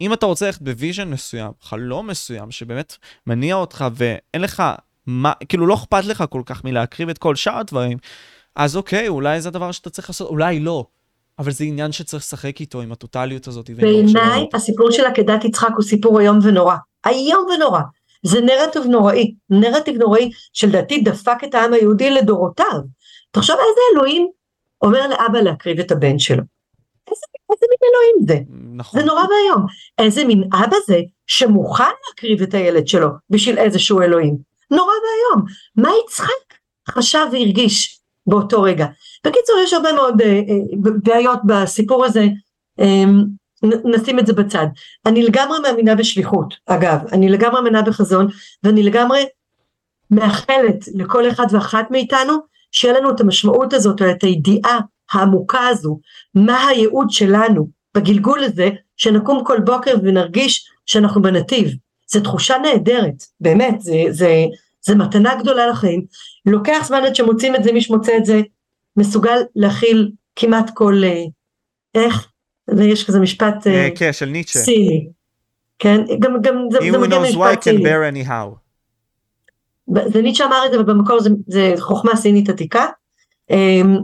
אם 0.00 0.12
אתה 0.12 0.26
רוצה 0.26 0.46
ללכת 0.46 0.62
ב 0.62 0.69
vision 0.69 1.10
מסוים, 1.10 1.52
חלום 1.60 2.06
מסוים, 2.06 2.50
שבאמת 2.50 2.96
מניע 3.26 3.54
אותך 3.54 3.84
ואין 3.94 4.42
לך, 4.42 4.62
מה, 5.06 5.32
כאילו 5.48 5.66
לא 5.66 5.74
אכפת 5.74 6.04
לך 6.04 6.24
כל 6.30 6.42
כך 6.46 6.64
מלהקריב 6.64 7.08
את 7.08 7.18
כל 7.18 7.36
שאר 7.36 7.56
הדברים, 7.56 7.98
אז 8.56 8.76
אוקיי, 8.76 9.08
אולי 9.08 9.40
זה 9.40 9.48
הדבר 9.48 9.72
שאתה 9.72 9.90
צריך 9.90 10.10
לעשות, 10.10 10.28
אולי 10.28 10.60
לא. 10.60 10.86
אבל 11.38 11.50
זה 11.50 11.64
עניין 11.64 11.92
שצריך 11.92 12.22
לשחק 12.22 12.60
איתו, 12.60 12.80
עם 12.80 12.92
הטוטליות 12.92 13.48
הזאת. 13.48 13.70
בעיניי 13.70 14.46
הסיפור 14.54 14.90
של 14.90 15.04
עקדת 15.04 15.44
יצחק 15.44 15.70
הוא 15.76 15.82
סיפור 15.82 16.20
איום 16.20 16.38
ונורא. 16.42 16.76
איום 17.06 17.46
ונורא. 17.56 17.80
זה 18.22 18.40
נרטיב 18.40 18.82
נוראי, 18.82 19.34
נרטיב 19.50 19.96
נוראי 19.96 20.30
שלדעתי 20.52 21.00
דפק 21.00 21.44
את 21.44 21.54
העם 21.54 21.72
היהודי 21.72 22.10
לדורותיו. 22.10 22.80
תחשוב 23.30 23.56
איזה 23.56 23.80
אלוהים 23.94 24.28
אומר 24.82 25.08
לאבא 25.08 25.38
להקריב 25.38 25.80
את 25.80 25.90
הבן 25.90 26.18
שלו. 26.18 26.42
איזה, 27.10 27.26
איזה 27.52 27.66
מין 27.70 27.90
אלוהים 27.90 28.26
זה? 28.26 28.38
נכון. 28.76 29.00
זה 29.00 29.06
נורא 29.06 29.22
ואיום. 29.22 29.66
איזה 29.98 30.24
מין 30.24 30.44
אבא 30.52 30.76
זה 30.86 31.00
שמוכן 31.26 31.84
להקריב 32.08 32.42
את 32.42 32.54
הילד 32.54 32.88
שלו 32.88 33.08
בשביל 33.30 33.58
איזשהו 33.58 34.02
אלוהים. 34.02 34.36
נורא 34.70 34.92
ואיום. 34.92 35.46
מה 35.76 35.90
יצחק 36.04 36.54
חשב 36.88 37.26
והרגיש 37.32 38.00
באותו 38.26 38.62
רגע? 38.62 38.86
בקיצור 39.26 39.56
יש 39.64 39.72
הרבה 39.72 39.92
מאוד 39.92 40.20
אה, 40.20 40.26
אה, 40.26 40.90
בעיות 41.02 41.38
בסיפור 41.46 42.04
הזה. 42.04 42.26
אה, 42.80 43.04
נשים 43.84 44.18
את 44.18 44.26
זה 44.26 44.32
בצד. 44.32 44.66
אני 45.06 45.22
לגמרי 45.22 45.58
מאמינה 45.60 45.94
בשליחות, 45.94 46.54
אגב, 46.66 46.98
אני 47.12 47.28
לגמרי 47.28 47.60
מאמינה 47.60 47.82
בחזון, 47.82 48.28
ואני 48.62 48.82
לגמרי 48.82 49.24
מאחלת 50.10 50.84
לכל 50.94 51.28
אחד 51.28 51.46
ואחת 51.50 51.90
מאיתנו, 51.90 52.32
שיהיה 52.72 53.00
לנו 53.00 53.10
את 53.10 53.20
המשמעות 53.20 53.72
הזאת, 53.72 54.02
או 54.02 54.10
את 54.10 54.22
הידיעה 54.22 54.80
העמוקה 55.12 55.66
הזו, 55.66 56.00
מה 56.34 56.66
הייעוד 56.68 57.10
שלנו 57.10 57.68
בגלגול 57.96 58.44
הזה, 58.44 58.68
שנקום 58.96 59.44
כל 59.44 59.60
בוקר 59.60 59.94
ונרגיש 60.02 60.68
שאנחנו 60.86 61.22
בנתיב. 61.22 61.68
זו 62.12 62.20
תחושה 62.20 62.58
נהדרת, 62.58 63.24
באמת, 63.40 63.80
זה, 63.80 64.02
זה, 64.10 64.44
זה 64.80 64.94
מתנה 64.94 65.34
גדולה 65.34 65.66
לחיים. 65.66 66.04
לוקח 66.46 66.84
זמן 66.86 67.04
עד 67.04 67.14
שמוצאים 67.14 67.56
את 67.56 67.64
זה, 67.64 67.72
מי 67.72 67.80
שמוצא 67.80 68.16
את 68.16 68.24
זה, 68.24 68.40
מסוגל 68.96 69.38
להכיל 69.56 70.10
כמעט 70.36 70.70
כל, 70.74 70.94
אה, 71.04 71.24
איך? 71.94 72.29
ויש 72.76 73.06
כזה 73.06 73.20
משפט 73.20 73.66
אה, 73.66 73.88
כן, 73.96 74.12
של 74.12 74.26
ניטשה. 74.26 74.58
סיני. 74.58 75.08
כן, 75.78 76.00
גם, 76.18 76.42
גם 76.42 76.66
זה, 76.70 76.78
זה 76.92 76.98
מגיע 76.98 77.18
משפט 77.18 77.62
סיני. 77.62 77.78
זה 80.06 80.22
ניטשה 80.22 80.46
אמר 80.46 80.66
את 80.66 80.70
זה, 80.70 80.76
אבל 80.76 80.84
במקור 80.84 81.20
זה, 81.20 81.30
זה 81.46 81.74
חוכמה 81.78 82.16
סינית 82.16 82.48
עתיקה. 82.48 82.86
אמ, 83.50 83.96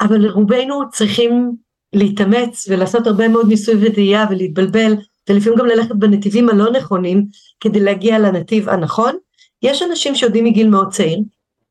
אבל 0.00 0.30
רובנו 0.30 0.90
צריכים 0.92 1.52
להתאמץ 1.92 2.66
ולעשות 2.68 3.06
הרבה 3.06 3.28
מאוד 3.28 3.48
ניסוי 3.48 3.74
וטעייה 3.86 4.26
ולהתבלבל 4.30 4.94
ולפעמים 5.28 5.58
גם 5.58 5.66
ללכת 5.66 5.94
בנתיבים 5.94 6.48
הלא 6.48 6.70
נכונים 6.72 7.26
כדי 7.60 7.80
להגיע 7.80 8.18
לנתיב 8.18 8.68
הנכון. 8.68 9.16
יש 9.62 9.82
אנשים 9.82 10.14
שיודעים 10.14 10.44
מגיל 10.44 10.68
מאוד 10.68 10.92
צעיר 10.92 11.18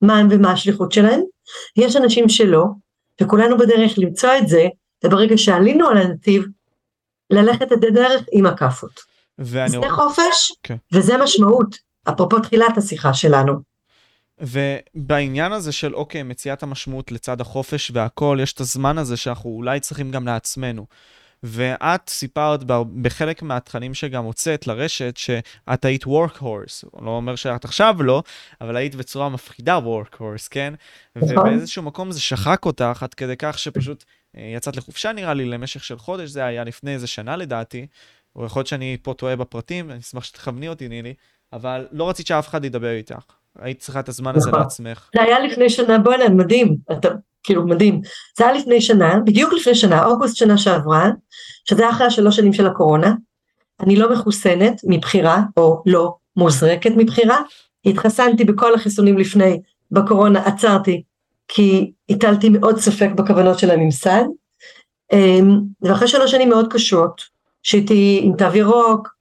מה 0.01 0.17
הם 0.17 0.27
ומה 0.31 0.51
השליחות 0.51 0.91
שלהם, 0.91 1.21
יש 1.77 1.95
אנשים 1.95 2.29
שלא, 2.29 2.65
וכולנו 3.21 3.57
בדרך 3.57 3.93
למצוא 3.97 4.29
את 4.37 4.47
זה, 4.47 4.67
וברגע 5.03 5.37
שעלינו 5.37 5.87
על 5.87 5.97
הנתיב, 5.97 6.45
ללכת 7.29 7.71
את 7.73 7.83
הדרך 7.83 8.21
עם 8.31 8.45
הכאפות. 8.45 8.99
ואני... 9.37 9.69
זה 9.69 9.89
חופש, 9.89 10.51
okay. 10.51 10.55
כן. 10.63 10.75
וזה 10.91 11.17
משמעות, 11.17 11.77
אפרופו 12.09 12.39
תחילת 12.39 12.77
השיחה 12.77 13.13
שלנו. 13.13 13.53
ובעניין 14.41 15.51
הזה 15.51 15.71
של 15.71 15.95
אוקיי, 15.95 16.23
מציאת 16.23 16.63
המשמעות 16.63 17.11
לצד 17.11 17.41
החופש 17.41 17.91
והכל, 17.93 18.37
יש 18.41 18.53
את 18.53 18.59
הזמן 18.59 18.97
הזה 18.97 19.17
שאנחנו 19.17 19.49
אולי 19.49 19.79
צריכים 19.79 20.11
גם 20.11 20.25
לעצמנו. 20.25 20.85
ואת 21.43 22.09
סיפרת 22.09 22.63
בחלק 23.01 23.41
מהתכנים 23.41 23.93
שגם 23.93 24.23
הוצאת 24.23 24.67
לרשת 24.67 25.17
שאת 25.17 25.85
היית 25.85 26.03
workhorse, 26.03 27.01
לא 27.01 27.09
אומר 27.09 27.35
שאת 27.35 27.65
עכשיו 27.65 27.95
לא, 27.99 28.23
אבל 28.61 28.75
היית 28.75 28.95
בצורה 28.95 29.29
מפחידה 29.29 29.79
workhorse, 29.79 30.47
כן? 30.49 30.73
נכון. 31.15 31.37
ובאיזשהו 31.37 31.83
מקום 31.83 32.11
זה 32.11 32.21
שחק 32.21 32.65
אותך 32.65 33.03
עד 33.03 33.13
כדי 33.13 33.35
כך 33.37 33.59
שפשוט 33.59 34.03
אה, 34.37 34.51
יצאת 34.55 34.77
לחופשה 34.77 35.11
נראה 35.11 35.33
לי 35.33 35.45
למשך 35.45 35.83
של 35.83 35.97
חודש, 35.97 36.29
זה 36.29 36.45
היה 36.45 36.63
לפני 36.63 36.93
איזה 36.93 37.07
שנה 37.07 37.35
לדעתי, 37.35 37.87
או 38.35 38.45
יכול 38.45 38.59
להיות 38.59 38.67
שאני 38.67 38.97
פה 39.01 39.13
טועה 39.13 39.35
בפרטים, 39.35 39.91
אני 39.91 39.99
אשמח 39.99 40.23
שתכווני 40.23 40.69
אותי 40.69 40.87
נילי, 40.87 41.13
אבל 41.53 41.87
לא 41.91 42.09
רצית 42.09 42.27
שאף 42.27 42.47
אחד 42.47 42.65
ידבר 42.65 42.91
איתך. 42.91 43.23
היית 43.59 43.79
צריכה 43.79 43.99
את 43.99 44.09
הזמן 44.09 44.35
הזה 44.35 44.49
נכון. 44.49 44.61
לעצמך. 44.61 45.09
זה 45.15 45.21
היה 45.21 45.39
לפני 45.39 45.69
שנה, 45.69 45.99
בוא'נה, 45.99 46.29
מדהים. 46.29 46.75
אתה 46.91 47.09
כאילו 47.45 47.67
מדהים. 47.67 48.01
זה 48.37 48.47
היה 48.47 48.53
לפני 48.53 48.81
שנה, 48.81 49.19
בדיוק 49.25 49.53
לפני 49.53 49.75
שנה, 49.75 50.05
אוגוסט 50.05 50.35
שנה 50.35 50.57
שעברה, 50.57 51.09
שזה 51.69 51.81
היה 51.81 51.91
אחרי 51.91 52.07
השלוש 52.07 52.35
שנים 52.35 52.53
של 52.53 52.67
הקורונה. 52.67 53.13
אני 53.79 53.95
לא 53.95 54.11
מחוסנת 54.11 54.81
מבחירה, 54.83 55.41
או 55.57 55.83
לא 55.85 56.15
מוזרקת 56.37 56.91
מבחירה. 56.97 57.37
התחסנתי 57.85 58.43
בכל 58.43 58.75
החיסונים 58.75 59.17
לפני, 59.17 59.59
בקורונה 59.91 60.45
עצרתי, 60.45 61.03
כי 61.47 61.91
הטלתי 62.09 62.49
מאוד 62.49 62.79
ספק 62.79 63.09
בכוונות 63.15 63.59
של 63.59 63.71
הממסד. 63.71 64.23
אמ, 65.13 65.59
ואחרי 65.81 66.07
שלוש 66.07 66.31
שנים 66.31 66.49
מאוד 66.49 66.73
קשות, 66.73 67.21
שהייתי 67.63 68.19
עם 68.23 68.33
תו 68.37 68.55
ירוק, 68.57 69.15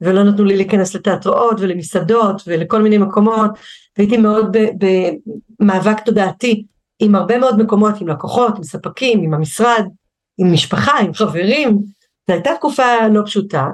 ולא 0.00 0.24
נתנו 0.24 0.44
לי 0.44 0.56
להיכנס 0.56 0.94
לתיאטראות 0.94 1.60
ולמסעדות 1.60 2.42
ולכל 2.46 2.82
מיני 2.82 2.98
מקומות, 2.98 3.50
והייתי 3.98 4.16
מאוד 4.16 4.56
במאבק 5.60 6.00
תודעתי 6.04 6.64
עם 6.98 7.14
הרבה 7.14 7.38
מאוד 7.38 7.62
מקומות, 7.62 8.00
עם 8.00 8.08
לקוחות, 8.08 8.56
עם 8.56 8.62
ספקים, 8.62 9.22
עם 9.22 9.34
המשרד, 9.34 9.84
עם 10.38 10.52
משפחה, 10.52 10.98
עם 10.98 11.14
חברים, 11.14 11.78
זו 12.26 12.34
הייתה 12.34 12.50
תקופה 12.54 13.08
לא 13.12 13.22
פשוטה, 13.26 13.66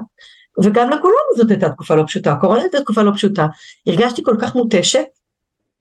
וגם 0.63 0.89
לקורונה 0.89 1.19
זאת 1.37 1.51
הייתה 1.51 1.69
תקופה 1.69 1.95
לא 1.95 2.03
פשוטה, 2.07 2.31
הקורונה 2.31 2.61
הייתה 2.61 2.81
תקופה 2.81 3.03
לא 3.03 3.11
פשוטה, 3.11 3.45
הרגשתי 3.87 4.23
כל 4.23 4.35
כך 4.41 4.55
מותשת, 4.55 5.05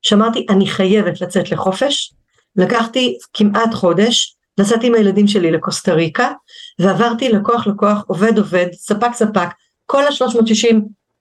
שאמרתי 0.02 0.46
אני 0.48 0.66
חייבת 0.66 1.20
לצאת 1.20 1.50
לחופש, 1.50 2.14
לקחתי 2.56 3.18
כמעט 3.34 3.74
חודש, 3.74 4.36
נסעתי 4.58 4.86
עם 4.86 4.94
הילדים 4.94 5.26
שלי 5.26 5.50
לקוסטה 5.50 5.94
ריקה, 5.94 6.32
ועברתי 6.78 7.28
לקוח 7.28 7.66
לקוח, 7.66 8.04
עובד 8.06 8.38
עובד, 8.38 8.66
ספק 8.72 9.12
ספק, 9.12 9.48
כל 9.86 10.02
ה-360 10.04 10.76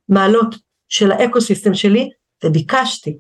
מעלות 0.10 0.56
של 0.90 1.12
האקו-סיסטם 1.12 1.74
שלי, 1.74 2.10
וביקשתי, 2.44 3.18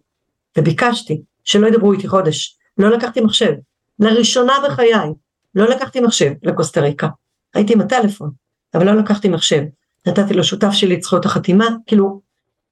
וביקשתי 0.57 1.21
שלא 1.43 1.67
ידברו 1.67 1.93
איתי 1.93 2.07
חודש. 2.07 2.57
לא 2.77 2.89
לקחתי 2.89 3.21
מחשב. 3.21 3.53
לראשונה 3.99 4.53
בחיי, 4.65 5.09
לא 5.55 5.69
לקחתי 5.69 6.01
מחשב 6.01 6.31
לקוסטה 6.43 6.81
ריקה. 6.81 7.07
הייתי 7.53 7.73
עם 7.73 7.81
הטלפון, 7.81 8.31
אבל 8.73 8.85
לא 8.85 8.95
לקחתי 8.95 9.29
מחשב. 9.29 9.61
נתתי 10.07 10.33
לו 10.33 10.43
שותף 10.43 10.71
שלי 10.71 10.95
את 10.95 11.01
זכויות 11.01 11.25
החתימה, 11.25 11.67
כאילו, 11.87 12.21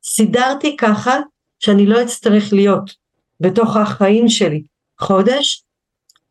סידרתי 0.03 0.77
ככה 0.77 1.19
שאני 1.59 1.85
לא 1.85 2.03
אצטרך 2.03 2.53
להיות 2.53 2.91
בתוך 3.39 3.77
החיים 3.77 4.29
שלי 4.29 4.63
חודש, 4.99 5.63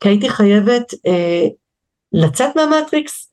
כי 0.00 0.08
הייתי 0.08 0.30
חייבת 0.30 0.94
אה, 1.06 1.46
לצאת 2.12 2.56
מהמטריקס 2.56 3.32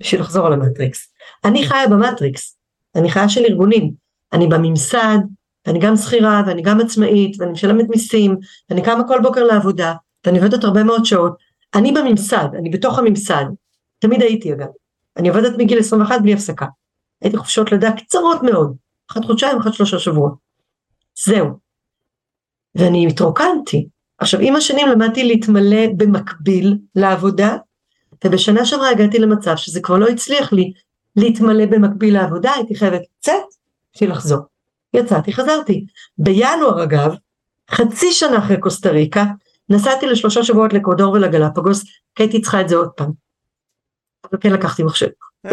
בשביל 0.00 0.20
לחזור 0.20 0.46
על 0.46 0.52
המטריקס. 0.52 1.12
אני 1.44 1.66
חיה 1.66 1.88
במטריקס, 1.88 2.58
אני 2.94 3.10
חיה 3.10 3.28
של 3.28 3.44
ארגונים, 3.44 3.92
אני 4.32 4.46
בממסד, 4.46 5.18
ואני 5.68 5.78
גם 5.78 5.96
שכירה, 5.96 6.42
ואני 6.46 6.62
גם 6.62 6.80
עצמאית, 6.80 7.40
ואני 7.40 7.52
משלמת 7.52 7.88
מיסים, 7.88 8.36
ואני 8.70 8.82
קמה 8.82 9.08
כל 9.08 9.18
בוקר 9.22 9.44
לעבודה, 9.44 9.94
ואני 10.26 10.38
עובדת 10.38 10.64
הרבה 10.64 10.84
מאוד 10.84 11.04
שעות. 11.04 11.36
אני 11.74 11.92
בממסד, 11.92 12.48
אני 12.58 12.70
בתוך 12.70 12.98
הממסד, 12.98 13.44
תמיד 13.98 14.22
הייתי 14.22 14.52
אגב. 14.52 14.66
אני 15.16 15.28
עובדת 15.28 15.58
מגיל 15.58 15.78
21 15.78 16.22
בלי 16.22 16.34
הפסקה. 16.34 16.66
הייתי 17.22 17.36
חופשות 17.36 17.72
לידה 17.72 17.92
קצרות 17.92 18.42
מאוד, 18.42 18.76
אחת 19.10 19.24
חודשיים, 19.24 19.58
אחת 19.58 19.74
שלושה 19.74 19.98
שבועות. 19.98 20.34
זהו. 21.24 21.46
ואני 22.74 23.06
התרוקנתי. 23.06 23.88
עכשיו 24.18 24.40
עם 24.40 24.56
השנים 24.56 24.88
למדתי 24.88 25.24
להתמלא 25.24 25.86
במקביל 25.96 26.78
לעבודה, 26.94 27.56
ובשנה 28.24 28.66
שעברה 28.66 28.90
הגעתי 28.90 29.18
למצב 29.18 29.56
שזה 29.56 29.80
כבר 29.80 29.98
לא 29.98 30.08
הצליח 30.08 30.52
לי 30.52 30.72
להתמלא 31.16 31.66
במקביל 31.66 32.14
לעבודה, 32.14 32.52
הייתי 32.52 32.74
חייבת 32.74 33.00
לצאת 33.18 33.44
בשביל 33.94 34.10
לחזור. 34.10 34.57
יצאתי, 34.94 35.32
חזרתי. 35.32 35.86
בינואר 36.18 36.82
אגב, 36.82 37.14
חצי 37.70 38.12
שנה 38.12 38.38
אחרי 38.38 38.60
קוסטה 38.60 38.90
ריקה, 38.90 39.24
נסעתי 39.68 40.06
לשלושה 40.06 40.44
שבועות 40.44 40.72
לקודור 40.72 41.12
ולגלפגוס, 41.12 41.84
כי 42.14 42.22
הייתי 42.22 42.40
צריכה 42.40 42.60
את 42.60 42.68
זה 42.68 42.76
עוד 42.76 42.90
פעם. 42.96 43.10
אבל 44.24 44.40
כן 44.40 44.52
לקחתי 44.52 44.82
מחשב. 44.82 45.08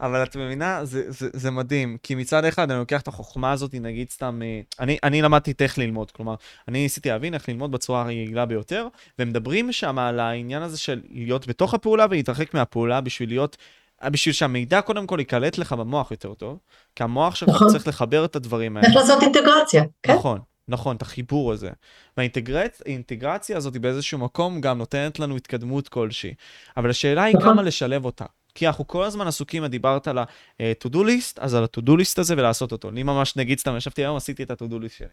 אבל 0.00 0.22
את 0.22 0.36
מבינה, 0.36 0.84
זה, 0.84 1.10
זה, 1.10 1.28
זה 1.32 1.50
מדהים, 1.50 1.96
כי 2.02 2.14
מצד 2.14 2.44
אחד 2.44 2.70
אני 2.70 2.78
לוקח 2.80 3.00
את 3.00 3.08
החוכמה 3.08 3.52
הזאת, 3.52 3.74
נגיד 3.74 4.10
סתם, 4.10 4.40
אה, 4.42 4.60
אני, 4.80 4.98
אני 5.02 5.22
למדתי 5.22 5.52
איך 5.60 5.78
ללמוד, 5.78 6.10
כלומר, 6.10 6.34
אני 6.68 6.82
ניסיתי 6.82 7.08
להבין 7.08 7.34
איך 7.34 7.48
ללמוד 7.48 7.72
בצורה 7.72 8.02
הרגילה 8.02 8.46
ביותר, 8.46 8.88
ומדברים 9.18 9.72
שם 9.72 9.98
על 9.98 10.20
העניין 10.20 10.62
הזה 10.62 10.78
של 10.78 11.00
להיות 11.10 11.46
בתוך 11.46 11.74
הפעולה 11.74 12.06
ולהתרחק 12.10 12.54
מהפעולה 12.54 13.00
בשביל 13.00 13.28
להיות, 13.28 13.56
בשביל 14.04 14.32
שהמידע 14.32 14.80
קודם 14.80 15.06
כל 15.06 15.16
ייקלט 15.18 15.58
לך 15.58 15.72
במוח 15.72 16.10
יותר 16.10 16.34
טוב, 16.34 16.58
כי 16.96 17.02
המוח 17.02 17.34
שלך 17.34 17.48
נכון. 17.48 17.68
צריך 17.68 17.88
לחבר 17.88 18.24
את 18.24 18.36
הדברים 18.36 18.76
האלה. 18.76 18.88
איך 18.88 18.96
לעשות 18.96 19.22
אינטגרציה, 19.22 19.82
כן? 20.02 20.14
נכון. 20.14 20.38
נכון, 20.68 20.96
את 20.96 21.02
החיבור 21.02 21.52
הזה. 21.52 21.70
והאינטגרציה 22.16 23.56
הזאת 23.56 23.76
באיזשהו 23.76 24.18
מקום 24.18 24.60
גם 24.60 24.78
נותנת 24.78 25.18
לנו 25.18 25.36
התקדמות 25.36 25.88
כלשהי. 25.88 26.34
אבל 26.76 26.90
השאלה 26.90 27.24
היא 27.24 27.36
נכון. 27.36 27.48
כמה 27.48 27.62
לשלב 27.62 28.04
אותה. 28.04 28.24
כי 28.54 28.66
אנחנו 28.66 28.86
כל 28.86 29.04
הזמן 29.04 29.26
עסוקים, 29.26 29.66
דיברת 29.66 30.08
על 30.08 30.18
ה-to-do 30.18 30.96
list, 30.96 31.38
אז 31.38 31.54
על 31.54 31.64
ה-to-do 31.64 31.90
list 31.90 32.14
הזה 32.16 32.34
ולעשות 32.38 32.72
אותו. 32.72 32.88
אני 32.88 33.02
ממש, 33.02 33.36
נגיד 33.36 33.58
סתם, 33.58 33.76
ישבתי 33.76 34.02
היום, 34.02 34.16
עשיתי 34.16 34.42
את 34.42 34.50
ה-to-do 34.50 34.74
list 34.74 34.98
שלי. 34.98 35.08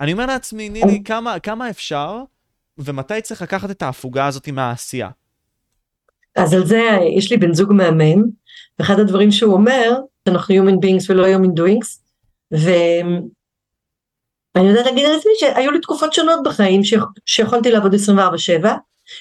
אני 0.00 0.12
אומר 0.12 0.26
לעצמי, 0.26 0.68
נילי, 0.68 1.02
כמה, 1.04 1.38
כמה 1.38 1.70
אפשר, 1.70 2.22
ומתי 2.78 3.20
צריך 3.20 3.42
לקחת 3.42 3.70
את 3.70 3.82
ההפוגה 3.82 4.26
הזאת 4.26 4.48
מהעשייה? 4.48 5.08
אז 6.36 6.54
על 6.54 6.66
זה 6.66 6.98
יש 7.16 7.30
לי 7.30 7.36
בן 7.36 7.54
זוג 7.54 7.72
מאמן, 7.72 8.20
ואחד 8.78 9.00
הדברים 9.00 9.30
שהוא 9.30 9.54
אומר, 9.54 9.92
שאנחנו 10.28 10.54
human 10.54 10.78
beings 10.84 11.04
ולא 11.08 11.26
human 11.26 11.58
doings, 11.58 11.98
ואני 12.50 14.68
יודעת 14.68 14.86
להגיד 14.86 15.04
על 15.04 15.18
עצמי 15.18 15.32
שהיו 15.38 15.70
לי 15.70 15.80
תקופות 15.80 16.12
שונות 16.12 16.40
בחיים 16.44 16.80
שיכולתי 17.26 17.70
לעבוד 17.70 17.94
24/7, 17.94 17.98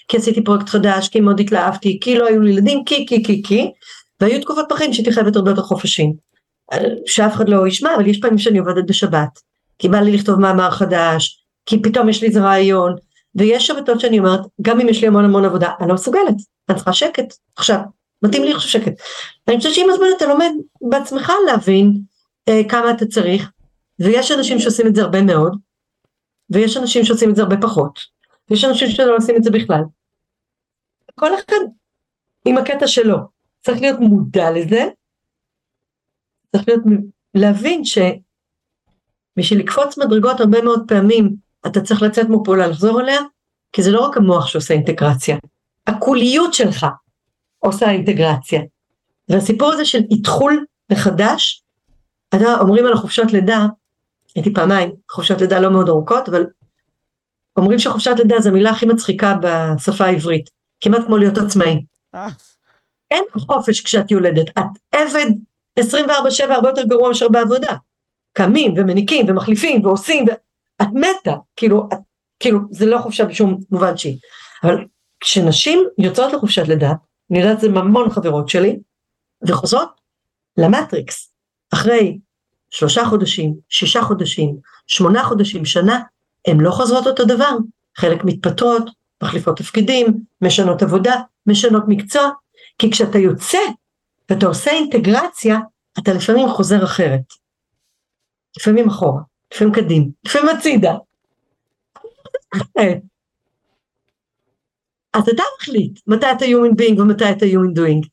כי 0.08 0.18
עשיתי 0.18 0.44
פרויקט 0.44 0.70
חדש, 0.70 1.10
כי 1.10 1.20
מאוד 1.20 1.40
התלהבתי, 1.40 2.00
כי 2.02 2.18
לא 2.18 2.28
היו 2.28 2.42
לי 2.42 2.52
ילדים, 2.52 2.84
כי, 2.86 3.06
כי, 3.08 3.24
כי, 3.24 3.44
כי, 3.44 3.72
והיו 4.22 4.42
תקופות 4.42 4.66
בחיים 4.70 4.94
שהייתי 4.94 5.12
חייבת 5.12 5.36
הרבה 5.36 5.52
יותר 5.52 5.62
חופשים. 5.62 6.30
שאף 7.06 7.36
אחד 7.36 7.50
לא 7.50 7.68
ישמע, 7.68 7.96
אבל 7.96 8.08
יש 8.08 8.20
פעמים 8.20 8.38
שאני 8.38 8.60
עובדת 8.60 8.84
בשבת, 8.88 9.40
כי 9.80 9.90
בא 9.90 10.00
לי 10.00 10.12
לכתוב 10.12 10.40
מאמר 10.40 10.72
חדש, 10.72 11.44
כי 11.66 11.82
פתאום 11.82 12.10
יש 12.10 12.22
לי 12.22 12.28
איזה 12.28 12.42
רעיון, 12.42 12.96
ויש 13.36 13.68
שבתות 13.68 14.00
שאני 14.00 14.20
אומרת, 14.20 14.40
גם 14.62 14.80
אם 14.80 14.90
יש 14.90 15.02
לי 15.02 15.08
המון 15.08 15.26
המון 15.26 15.46
עבודה, 15.46 15.72
אני 15.80 15.90
לא 15.90 15.94
מסוגלת, 15.94 16.36
אני 16.70 16.78
צריכה 16.78 16.94
שקט, 16.94 17.34
עכשיו, 17.56 17.80
מתאים 18.22 18.44
לי 18.44 18.54
עכשיו 18.54 18.70
שקט. 18.70 18.94
אני 19.48 19.58
חושבת 19.58 19.74
שעם 19.74 19.90
הזמן 19.90 20.08
אתה 20.18 20.26
לומד 20.26 20.52
בעצמך 20.82 21.32
להבין 21.48 22.02
אה, 22.50 22.62
כמה 22.70 22.92
אתה 22.92 23.06
צריך, 23.06 23.52
ויש 24.00 24.32
אנשים 24.32 24.60
שעושים 24.60 24.88
את 24.88 24.96
זה 24.96 25.02
הרבה 25.02 25.22
מאוד, 25.22 25.58
ויש 26.50 26.78
אנשים 26.78 27.06
שעושים 27.06 27.30
את 27.30 27.36
זה 27.36 27.42
הרבה 27.42 27.56
פחות. 27.62 28.00
יש 28.52 28.64
אנשים 28.66 28.88
שלא 28.90 29.16
עושים 29.16 29.36
את 29.36 29.44
זה 29.44 29.52
בכלל. 29.52 29.82
כל 31.16 31.36
אחד 31.36 31.66
עם 32.46 32.58
הקטע 32.58 32.88
שלו, 32.88 33.18
צריך 33.62 33.82
להיות 33.82 34.00
מודע 34.00 34.52
לזה, 34.52 34.84
צריך 36.52 36.68
להיות, 36.68 36.84
להבין 37.36 37.82
שבשביל 37.86 39.60
לקפוץ 39.60 39.98
מדרגות 39.98 40.40
הרבה 40.40 40.62
מאוד 40.62 40.84
פעמים 40.88 41.36
אתה 41.68 41.82
צריך 41.82 42.02
לצאת 42.02 42.30
מפעולה 42.30 42.68
לחזור 42.68 43.02
אליה, 43.02 43.20
כי 43.72 43.84
זה 43.84 43.92
לא 43.92 44.06
רק 44.06 44.18
המוח 44.18 44.48
שעושה 44.48 44.74
אינטגרציה, 44.74 45.38
הקוליות 45.88 46.54
שלך 46.54 46.86
עושה 47.60 47.92
אינטגרציה. 47.92 48.62
והסיפור 49.30 49.72
הזה 49.72 49.86
של 49.86 50.00
איתחול 50.12 50.66
מחדש, 50.92 51.64
אתה 52.36 52.60
אומרים 52.60 52.86
על 52.86 52.94
החופשות 52.94 53.34
לידה, 53.34 53.66
הייתי 54.36 54.54
פעמיים, 54.54 54.92
חופשות 55.12 55.42
לידה 55.42 55.60
לא 55.60 55.72
מאוד 55.72 55.90
ארוכות, 55.90 56.30
אבל 56.30 56.46
אומרים 57.58 57.80
שחופשת 57.80 58.16
לידה 58.18 58.40
זו 58.40 58.50
המילה 58.50 58.70
הכי 58.70 58.86
מצחיקה 58.86 59.36
בשפה 59.42 60.06
העברית, 60.06 60.50
כמעט 60.82 61.06
כמו 61.06 61.18
להיות 61.18 61.38
עצמאי. 61.38 61.86
אה. 62.16 62.28
אין 63.12 63.24
חופש 63.38 63.82
כשאת 63.82 64.12
יולדת, 64.12 64.50
את 64.50 64.66
עבד 64.92 65.26
24/7 65.80 66.54
הרבה 66.54 66.70
יותר 66.70 66.84
גרוע 66.84 67.08
מאשר 67.08 67.30
בעבודה. 67.30 67.76
קמים 68.34 68.74
ומניקים 68.78 69.26
ומחליפים 69.30 69.86
ועושים, 69.86 70.26
ואת 70.80 70.88
מתה, 70.94 71.36
כאילו, 71.56 71.90
את, 71.94 71.98
כאילו 72.40 72.60
זה 72.72 72.86
לא 72.86 72.98
חופשה 72.98 73.26
בשום 73.26 73.58
מובן 73.72 73.98
שהיא. 73.98 74.18
אבל 74.64 74.86
כשנשים 75.20 75.84
יוצאות 75.98 76.34
לחופשת 76.34 76.68
לידה, 76.68 76.94
אני 77.32 77.40
יודעת 77.40 77.60
זה 77.60 77.70
ממון 77.70 78.10
חברות 78.10 78.50
שלי, 78.50 78.80
וחוזרות 79.48 79.90
למטריקס, 80.58 81.34
אחרי 81.74 82.20
שלושה 82.70 83.06
חודשים, 83.06 83.56
שישה 83.70 84.02
חודשים, 84.02 84.58
שמונה 84.88 85.24
חודשים, 85.24 85.66
שנה, 85.66 86.00
הן 86.48 86.60
לא 86.60 86.72
חוזרות 86.72 87.08
אותו 87.08 87.26
דבר, 87.26 87.58
חלק 87.98 88.24
מתפטרות, 88.24 88.90
מחליפות 89.24 89.58
תפקידים, 89.58 90.24
משנות 90.42 90.82
עבודה, 90.82 91.16
משנות 91.46 91.84
מקצוע, 91.88 92.30
כי 92.78 92.92
כשאתה 92.92 93.18
יוצא 93.18 93.58
ואתה 94.30 94.46
עושה 94.46 94.72
אינטגרציה, 94.72 95.60
אתה 96.00 96.14
לפעמים 96.14 96.50
חוזר 96.50 96.84
אחרת. 96.84 97.22
לפעמים 98.58 98.88
אחורה, 98.88 99.22
לפעמים 99.54 99.74
קדים, 99.74 100.12
לפעמים 100.26 100.50
הצידה. 100.58 100.94
אז 105.14 105.30
אתה 105.30 105.44
מחליט 105.58 106.00
מתי 106.08 106.26
אתה 106.32 106.46
human 106.46 106.76
being 106.82 107.02
ומתי 107.02 107.32
אתה 107.32 107.46
human 107.46 107.80
doing. 107.80 108.08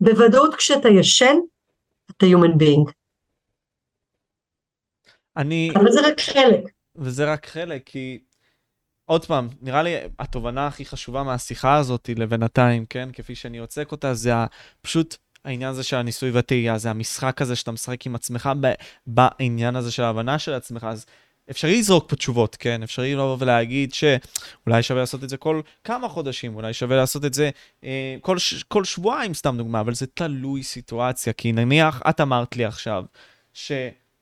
בוודאות 0.00 0.54
כשאתה 0.54 0.88
ישן, 0.88 1.36
אתה 2.10 2.26
human 2.26 2.62
being. 2.62 2.92
אני... 5.36 5.70
אבל 5.74 5.92
זה 5.92 6.08
רק 6.08 6.20
חלק. 6.20 6.64
וזה 6.96 7.32
רק 7.32 7.46
חלק, 7.46 7.82
כי 7.86 8.18
עוד 9.04 9.26
פעם, 9.26 9.48
נראה 9.62 9.82
לי 9.82 9.94
התובנה 10.18 10.66
הכי 10.66 10.84
חשובה 10.84 11.22
מהשיחה 11.22 11.76
הזאת 11.76 12.10
לבינתיים, 12.16 12.86
כן? 12.86 13.08
כפי 13.12 13.34
שאני 13.34 13.58
יוצק 13.58 13.92
אותה, 13.92 14.14
זה 14.14 14.30
פשוט 14.80 15.16
העניין 15.44 15.70
הזה 15.70 15.82
של 15.82 15.96
הניסוי 15.96 16.30
והטעייה, 16.30 16.78
זה 16.78 16.90
המשחק 16.90 17.42
הזה 17.42 17.56
שאתה 17.56 17.72
משחק 17.72 18.06
עם 18.06 18.14
עצמך 18.14 18.50
בעניין 19.06 19.76
הזה 19.76 19.90
של 19.90 20.02
ההבנה 20.02 20.38
של 20.38 20.52
עצמך, 20.52 20.84
אז 20.84 21.06
אפשרי 21.50 21.78
לזרוק 21.78 22.10
פה 22.10 22.16
תשובות, 22.16 22.56
כן? 22.56 22.82
אפשרי 22.82 23.14
לבוא 23.14 23.36
ולהגיד 23.38 23.94
שאולי 23.94 24.82
שווה 24.82 25.00
לעשות 25.00 25.24
את 25.24 25.28
זה 25.28 25.36
כל 25.36 25.60
כמה 25.84 26.08
חודשים, 26.08 26.56
אולי 26.56 26.72
שווה 26.72 26.96
לעשות 26.96 27.24
את 27.24 27.34
זה 27.34 27.50
אה, 27.84 28.16
כל, 28.20 28.36
כל 28.68 28.84
שבועיים, 28.84 29.34
סתם 29.34 29.56
דוגמה, 29.58 29.80
אבל 29.80 29.94
זה 29.94 30.06
תלוי 30.06 30.62
סיטואציה, 30.62 31.32
כי 31.32 31.52
נניח, 31.52 32.02
את 32.10 32.20
אמרת 32.20 32.56
לי 32.56 32.64
עכשיו, 32.64 33.04
ש... 33.52 33.72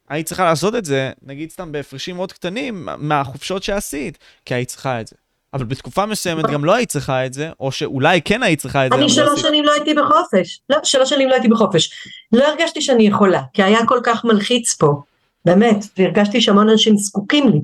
היית 0.08 0.26
צריכה 0.26 0.44
לעשות 0.44 0.74
את 0.74 0.84
זה, 0.84 1.12
נגיד 1.22 1.50
סתם 1.50 1.72
בהפרשים 1.72 2.16
מאוד 2.16 2.32
קטנים 2.32 2.88
מהחופשות 2.98 3.62
שעשית, 3.62 4.18
כי 4.44 4.54
היית 4.54 4.68
צריכה 4.68 5.00
את 5.00 5.06
זה. 5.06 5.16
אבל 5.54 5.64
בתקופה 5.64 6.06
מסוימת 6.06 6.44
גם 6.44 6.64
לא 6.64 6.74
היית 6.74 6.88
צריכה 6.88 7.26
את 7.26 7.34
זה, 7.34 7.50
או 7.60 7.72
שאולי 7.72 8.22
כן 8.22 8.42
היית 8.42 8.60
צריכה 8.60 8.86
את 8.86 8.92
זה. 8.92 8.98
אני 8.98 9.08
שלוש 9.08 9.40
שנים 9.40 9.64
לא 9.64 9.72
הייתי 9.72 9.94
בחופש. 9.94 10.60
לא, 10.70 10.76
שלוש 10.82 11.10
שנים 11.10 11.28
לא 11.28 11.34
הייתי 11.34 11.48
בחופש. 11.48 11.90
לא 12.32 12.44
הרגשתי 12.44 12.82
שאני 12.82 13.06
יכולה, 13.06 13.42
כי 13.52 13.62
היה 13.62 13.86
כל 13.86 14.00
כך 14.02 14.24
מלחיץ 14.24 14.74
פה, 14.74 15.02
באמת, 15.44 15.84
והרגשתי 15.98 16.40
שהמון 16.40 16.68
אנשים 16.68 16.96
זקוקים 16.96 17.48
לי, 17.48 17.60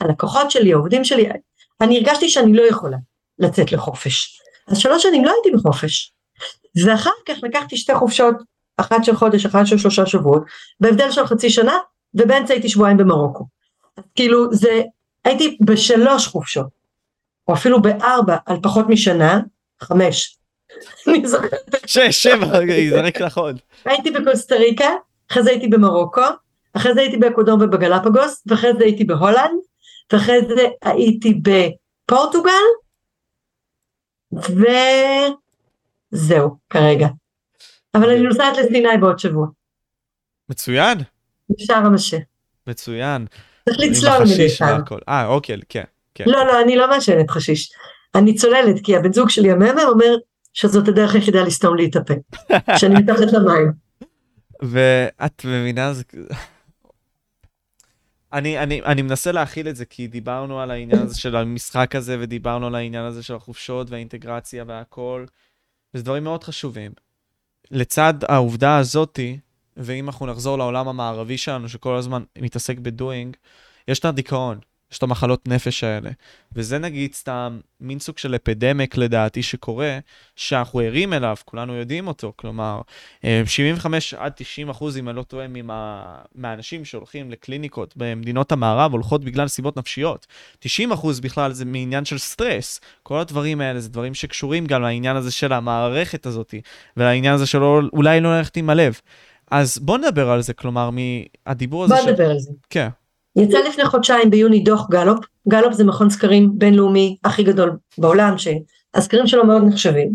הלקוחות 0.00 0.50
שלי, 0.50 0.72
העובדים 0.72 1.04
שלי, 1.04 1.28
אני 1.80 1.98
הרגשתי 1.98 2.28
שאני 2.28 2.52
לא 2.52 2.62
יכולה 2.62 2.96
לצאת 3.38 3.72
לחופש. 3.72 4.40
אז 4.68 4.78
שלוש 4.78 5.02
שנים 5.02 5.24
לא 5.24 5.30
הייתי 5.30 5.58
בחופש. 5.58 6.12
ואחר 6.84 7.10
כך 7.28 7.34
לקחתי 7.42 7.76
שתי 7.76 7.94
חופשות 7.94 8.34
אחת 8.76 9.04
של 9.04 9.16
חודש, 9.16 9.46
אחת 9.46 9.66
של 9.66 9.78
שלושה 9.78 10.06
שבועות, 10.06 10.42
בהבדל 10.80 11.10
של 11.10 11.26
חצי 11.26 11.50
שנה, 11.50 11.76
ובאמצע 12.14 12.54
הייתי 12.54 12.68
שבועיים 12.68 12.96
במרוקו. 12.96 13.46
כאילו 14.14 14.54
זה, 14.54 14.82
הייתי 15.24 15.58
בשלוש 15.60 16.26
חופשות, 16.26 16.66
או 17.48 17.54
אפילו 17.54 17.82
בארבע 17.82 18.36
על 18.46 18.56
פחות 18.62 18.86
משנה, 18.88 19.40
חמש. 19.80 20.38
אני 21.08 21.26
זוכרת. 21.28 21.86
שש, 21.86 22.22
שבע, 22.22 22.64
יזרק 22.72 23.20
לך 23.20 23.38
עוד. 23.38 23.58
הייתי 23.84 24.10
בקוסטה 24.10 24.56
ריקה, 24.56 24.90
אחרי 25.30 25.42
זה 25.42 25.50
הייתי 25.50 25.68
במרוקו, 25.68 26.22
אחרי 26.72 26.94
זה 26.94 27.00
הייתי 27.00 27.16
באקודור 27.16 27.54
ובגלפגוס, 27.54 28.42
ואחרי 28.46 28.72
זה 28.78 28.84
הייתי 28.84 29.04
בהולנד, 29.04 29.60
ואחרי 30.12 30.40
זה 30.48 30.68
הייתי 30.82 31.40
בפורטוגל, 31.42 32.50
וזהו, 36.12 36.56
כרגע. 36.70 37.08
אבל 37.94 38.10
אני 38.10 38.20
נוסעת 38.20 38.56
לסיני 38.56 38.98
בעוד 39.00 39.18
שבוע, 39.18 39.46
מצוין, 40.48 40.98
בשער 41.50 41.86
המשה. 41.86 42.18
מצוין. 42.66 43.26
צריך 43.64 43.78
לצלול 43.80 44.22
מדי 44.22 44.48
פעם. 44.58 44.80
אה, 45.08 45.26
אוקיי, 45.26 45.56
כן, 45.68 45.84
כן. 46.14 46.24
לא, 46.26 46.46
לא, 46.46 46.60
אני 46.62 46.76
לא 46.76 46.88
מעשנת 46.90 47.30
חשיש. 47.30 47.72
אני 48.14 48.34
צוללת, 48.34 48.84
כי 48.84 48.96
הבן 48.96 49.12
זוג 49.12 49.30
שלי 49.30 49.50
המהמם 49.50 49.88
אומר 49.88 50.16
שזאת 50.52 50.88
הדרך 50.88 51.14
היחידה 51.14 51.42
לסתום 51.42 51.76
לי 51.76 51.86
את 51.86 51.96
הפה. 51.96 52.14
שאני 52.78 52.94
מתחת 52.94 53.32
למים. 53.32 53.72
ואת 54.62 55.44
מבינה 55.44 55.94
זה 55.94 56.02
אני 58.32 58.58
אני 58.58 58.82
אני 58.82 59.02
מנסה 59.02 59.32
להכיל 59.32 59.68
את 59.68 59.76
זה 59.76 59.84
כי 59.84 60.06
דיברנו 60.06 60.60
על 60.60 60.70
העניין 60.70 61.02
הזה 61.02 61.18
של 61.18 61.36
המשחק 61.36 61.94
הזה 61.94 62.16
ודיברנו 62.20 62.66
על 62.66 62.74
העניין 62.74 63.04
הזה 63.04 63.22
של 63.22 63.34
החופשות 63.34 63.90
והאינטגרציה 63.90 64.64
והכל. 64.66 65.24
וזה 65.94 66.04
דברים 66.04 66.24
מאוד 66.24 66.44
חשובים. 66.44 66.92
לצד 67.70 68.14
העובדה 68.28 68.78
הזאתי 68.78 69.38
ואם 69.76 70.06
אנחנו 70.06 70.26
נחזור 70.26 70.58
לעולם 70.58 70.88
המערבי 70.88 71.38
שלנו 71.38 71.68
שכל 71.68 71.96
הזמן 71.96 72.22
מתעסק 72.38 72.78
בדואינג 72.78 73.36
יש 73.88 73.98
את 73.98 74.04
הדיכאון. 74.04 74.58
יש 74.92 74.98
את 74.98 75.02
המחלות 75.02 75.48
נפש 75.48 75.84
האלה. 75.84 76.10
וזה 76.52 76.78
נגיד 76.78 77.14
סתם 77.14 77.60
מין 77.80 77.98
סוג 77.98 78.18
של 78.18 78.34
אפדמיק 78.34 78.96
לדעתי 78.96 79.42
שקורה, 79.42 79.98
שאנחנו 80.36 80.80
ערים 80.80 81.12
אליו, 81.12 81.36
כולנו 81.44 81.74
יודעים 81.74 82.08
אותו. 82.08 82.32
כלומר, 82.36 82.80
אה, 83.24 83.42
75 83.46 84.14
עד 84.14 84.32
90 84.36 84.68
אחוז, 84.68 84.98
אם 84.98 85.08
אני 85.08 85.16
לא 85.16 85.22
טועה, 85.22 85.46
ממה, 85.48 86.04
מהאנשים 86.34 86.84
שהולכים 86.84 87.30
לקליניקות 87.30 87.94
במדינות 87.96 88.52
המערב 88.52 88.92
הולכות 88.92 89.24
בגלל 89.24 89.48
סיבות 89.48 89.76
נפשיות. 89.76 90.26
90 90.58 90.92
אחוז 90.92 91.20
בכלל 91.20 91.52
זה 91.52 91.64
מעניין 91.64 92.04
של 92.04 92.18
סטרס. 92.18 92.80
כל 93.02 93.18
הדברים 93.18 93.60
האלה 93.60 93.80
זה 93.80 93.88
דברים 93.88 94.14
שקשורים 94.14 94.66
גם 94.66 94.82
לעניין 94.82 95.16
הזה 95.16 95.32
של 95.32 95.52
המערכת 95.52 96.26
הזאת, 96.26 96.54
ולעניין 96.96 97.34
הזה 97.34 97.46
שלא, 97.46 97.80
אולי 97.92 98.20
לא 98.20 98.38
ללכת 98.38 98.56
עם 98.56 98.70
הלב. 98.70 99.00
אז 99.50 99.78
בוא 99.78 99.98
נדבר 99.98 100.30
על 100.30 100.42
זה, 100.42 100.54
כלומר, 100.54 100.90
מהדיבור 100.90 101.84
הזה 101.84 101.94
בוא 101.94 102.10
נדבר 102.10 102.30
על 102.30 102.38
זה. 102.38 102.50
כן. 102.70 102.88
יצא 103.36 103.58
לפני 103.58 103.84
חודשיים 103.84 104.30
ביוני 104.30 104.60
דוח 104.60 104.88
גלופ, 104.90 105.24
גלופ 105.48 105.72
זה 105.72 105.84
מכון 105.84 106.10
סקרים 106.10 106.50
בינלאומי 106.54 107.16
הכי 107.24 107.42
גדול 107.42 107.76
בעולם, 107.98 108.34
שהסקרים 108.38 109.26
שלו 109.26 109.46
מאוד 109.46 109.62
נחשבים. 109.66 110.12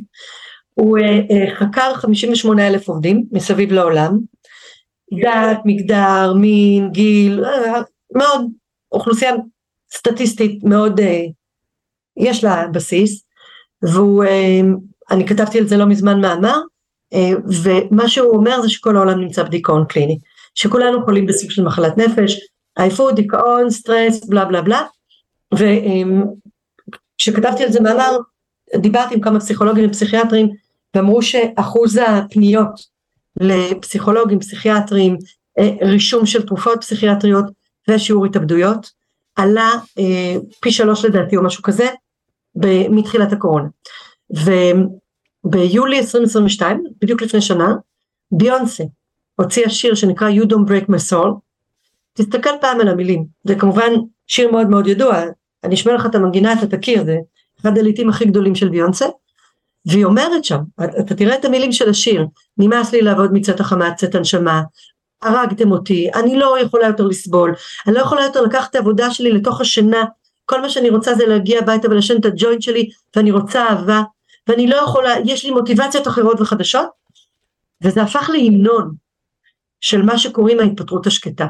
הוא 0.74 0.98
אה, 0.98 1.20
אה, 1.32 1.56
חקר 1.56 1.94
58 1.94 2.68
אלף 2.68 2.88
עובדים 2.88 3.24
מסביב 3.32 3.72
לעולם, 3.72 4.18
דת, 5.24 5.58
מגדר, 5.66 6.34
מין, 6.34 6.90
גיל, 6.92 7.46
אה, 7.46 7.82
מאוד, 8.16 8.46
אוכלוסייה 8.92 9.32
סטטיסטית 9.94 10.64
מאוד, 10.64 11.00
אה, 11.00 11.24
יש 12.18 12.44
לה 12.44 12.68
בסיס, 12.68 13.24
והוא, 13.82 14.24
אה, 14.24 14.62
אני 15.12 15.28
כתבתי 15.28 15.60
על 15.60 15.68
זה 15.68 15.78
לא 15.78 15.86
מזמן 15.86 16.22
מאמר, 16.22 16.60
אה, 17.14 17.32
ומה 17.64 18.10
שהוא 18.10 18.36
אומר 18.36 18.62
זה 18.62 18.70
שכל 18.70 18.96
העולם 18.96 19.20
נמצא 19.22 19.44
בדיכאון 19.44 19.86
קליני, 19.90 20.20
שכולנו 20.56 21.06
חולים 21.06 21.26
בסוג 21.26 21.52
של 21.52 21.64
מחלת 21.64 21.98
נפש, 21.98 22.40
עייפות, 22.78 23.16
דיכאון, 23.16 23.70
סטרס, 23.70 24.26
בלה 24.26 24.46
בלה 24.46 24.62
בלה, 24.62 24.82
וכשכתבתי 25.54 27.64
על 27.64 27.72
זה 27.72 27.82
מאמר, 27.82 28.18
דיברתי 28.76 29.16
עם 29.16 29.22
כמה 29.22 29.40
פסיכולוגים 29.40 29.90
ופסיכיאטרים, 29.90 30.50
ואמרו 30.96 31.22
שאחוז 31.22 32.00
הפניות 32.08 32.98
לפסיכולוגים, 33.40 34.40
פסיכיאטרים, 34.40 35.18
אה, 35.60 35.70
רישום 35.82 36.26
של 36.26 36.46
תרופות 36.46 36.82
פסיכיאטריות 36.82 37.46
ושיעור 37.90 38.26
התאבדויות, 38.26 38.92
עלה 39.36 39.72
אה, 40.00 40.36
פי 40.62 40.72
שלוש 40.72 41.06
לדעתי 41.06 41.38
או 41.38 41.44
משהו 41.44 41.64
כזה, 41.64 41.88
מתחילת 42.90 43.34
הקורונה. 43.34 43.68
וביולי 45.46 46.00
2022, 46.00 46.84
בדיוק 47.02 47.22
לפני 47.22 47.42
שנה, 47.42 47.76
ביונסה 48.32 48.84
הוציאה 49.36 49.70
שיר 49.70 49.96
שנקרא 49.96 50.30
You 50.30 50.44
Don't 50.44 50.70
Break 50.70 50.90
My 50.90 51.12
Soul, 51.12 51.47
תסתכל 52.18 52.50
פעם 52.62 52.80
על 52.80 52.88
המילים, 52.88 53.26
זה 53.44 53.56
כמובן 53.56 53.92
שיר 54.28 54.52
מאוד 54.52 54.70
מאוד 54.70 54.88
ידוע, 54.88 55.24
אני 55.64 55.76
אשמע 55.76 55.94
לך 55.94 56.06
את 56.06 56.16
המנגינה, 56.16 56.54
אתה 56.54 56.78
תכיר, 56.78 57.06
זה 57.06 57.18
אחד 57.62 57.78
הלעיתים 57.78 58.10
הכי 58.10 58.26
גדולים 58.26 58.56
של 58.56 58.70
ביונסה, 58.70 59.06
והיא 59.86 60.06
אומרת 60.06 60.46
שם, 60.46 60.60
אתה 61.00 61.16
תראה 61.16 61.36
את 61.36 61.46
המילים 61.46 61.72
של 61.72 61.90
השיר, 61.90 62.26
נמאס 62.58 62.92
לי 62.94 63.02
לעבוד 63.02 63.34
מצאת 63.34 63.60
החמה 63.60 63.94
צאת 63.94 64.16
הנשמה, 64.16 64.62
הרגתם 65.22 65.72
אותי, 65.72 66.10
אני 66.16 66.38
לא 66.38 66.60
יכולה 66.60 66.88
יותר 66.88 67.04
לסבול, 67.04 67.54
אני 67.88 67.96
לא 67.96 68.00
יכולה 68.00 68.24
יותר 68.24 68.42
לקחת 68.42 68.70
את 68.70 68.76
העבודה 68.76 69.12
שלי 69.12 69.32
לתוך 69.32 69.62
השינה, 69.62 70.06
כל 70.46 70.62
מה 70.62 70.70
שאני 70.70 70.90
רוצה 70.90 71.16
זה 71.16 71.26
להגיע 71.26 71.60
הביתה 71.60 71.88
ולשן 71.90 72.18
את 72.20 72.26
הג'וינט 72.26 72.62
שלי, 72.62 72.90
ואני 73.16 73.32
רוצה 73.32 73.68
אהבה, 73.68 74.02
ואני 74.48 74.68
לא 74.68 74.76
יכולה, 74.76 75.14
יש 75.26 75.46
לי 75.46 75.52
מוטיבציות 75.52 76.08
אחרות 76.08 76.42
וחדשות, 76.42 76.88
וזה 77.84 78.02
הפך 78.02 78.30
להמנון 78.34 78.94
של 79.82 80.02
מה 80.02 80.18
שקוראים 80.18 80.60
ההתפטרות 80.60 81.08
השקטה. 81.08 81.46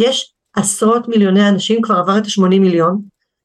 יש 0.00 0.32
עשרות 0.56 1.08
מיליוני 1.08 1.48
אנשים, 1.48 1.82
כבר 1.82 1.96
עבר 1.96 2.18
את 2.18 2.24
ה-80 2.24 2.48
מיליון, 2.48 3.00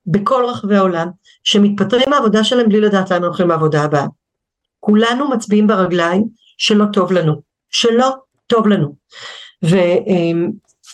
בכל 0.07 0.45
רחבי 0.47 0.75
העולם, 0.75 1.07
שמתפטרים 1.43 2.09
מהעבודה 2.09 2.43
שלהם 2.43 2.69
בלי 2.69 2.81
לדעת 2.81 3.11
לאן 3.11 3.23
הולכים 3.23 3.47
לעבודה 3.49 3.83
הבאה. 3.83 4.05
כולנו 4.79 5.29
מצביעים 5.29 5.67
ברגליים 5.67 6.23
שלא 6.57 6.85
טוב 6.93 7.11
לנו, 7.11 7.41
שלא 7.69 8.09
טוב 8.47 8.67
לנו. 8.67 8.95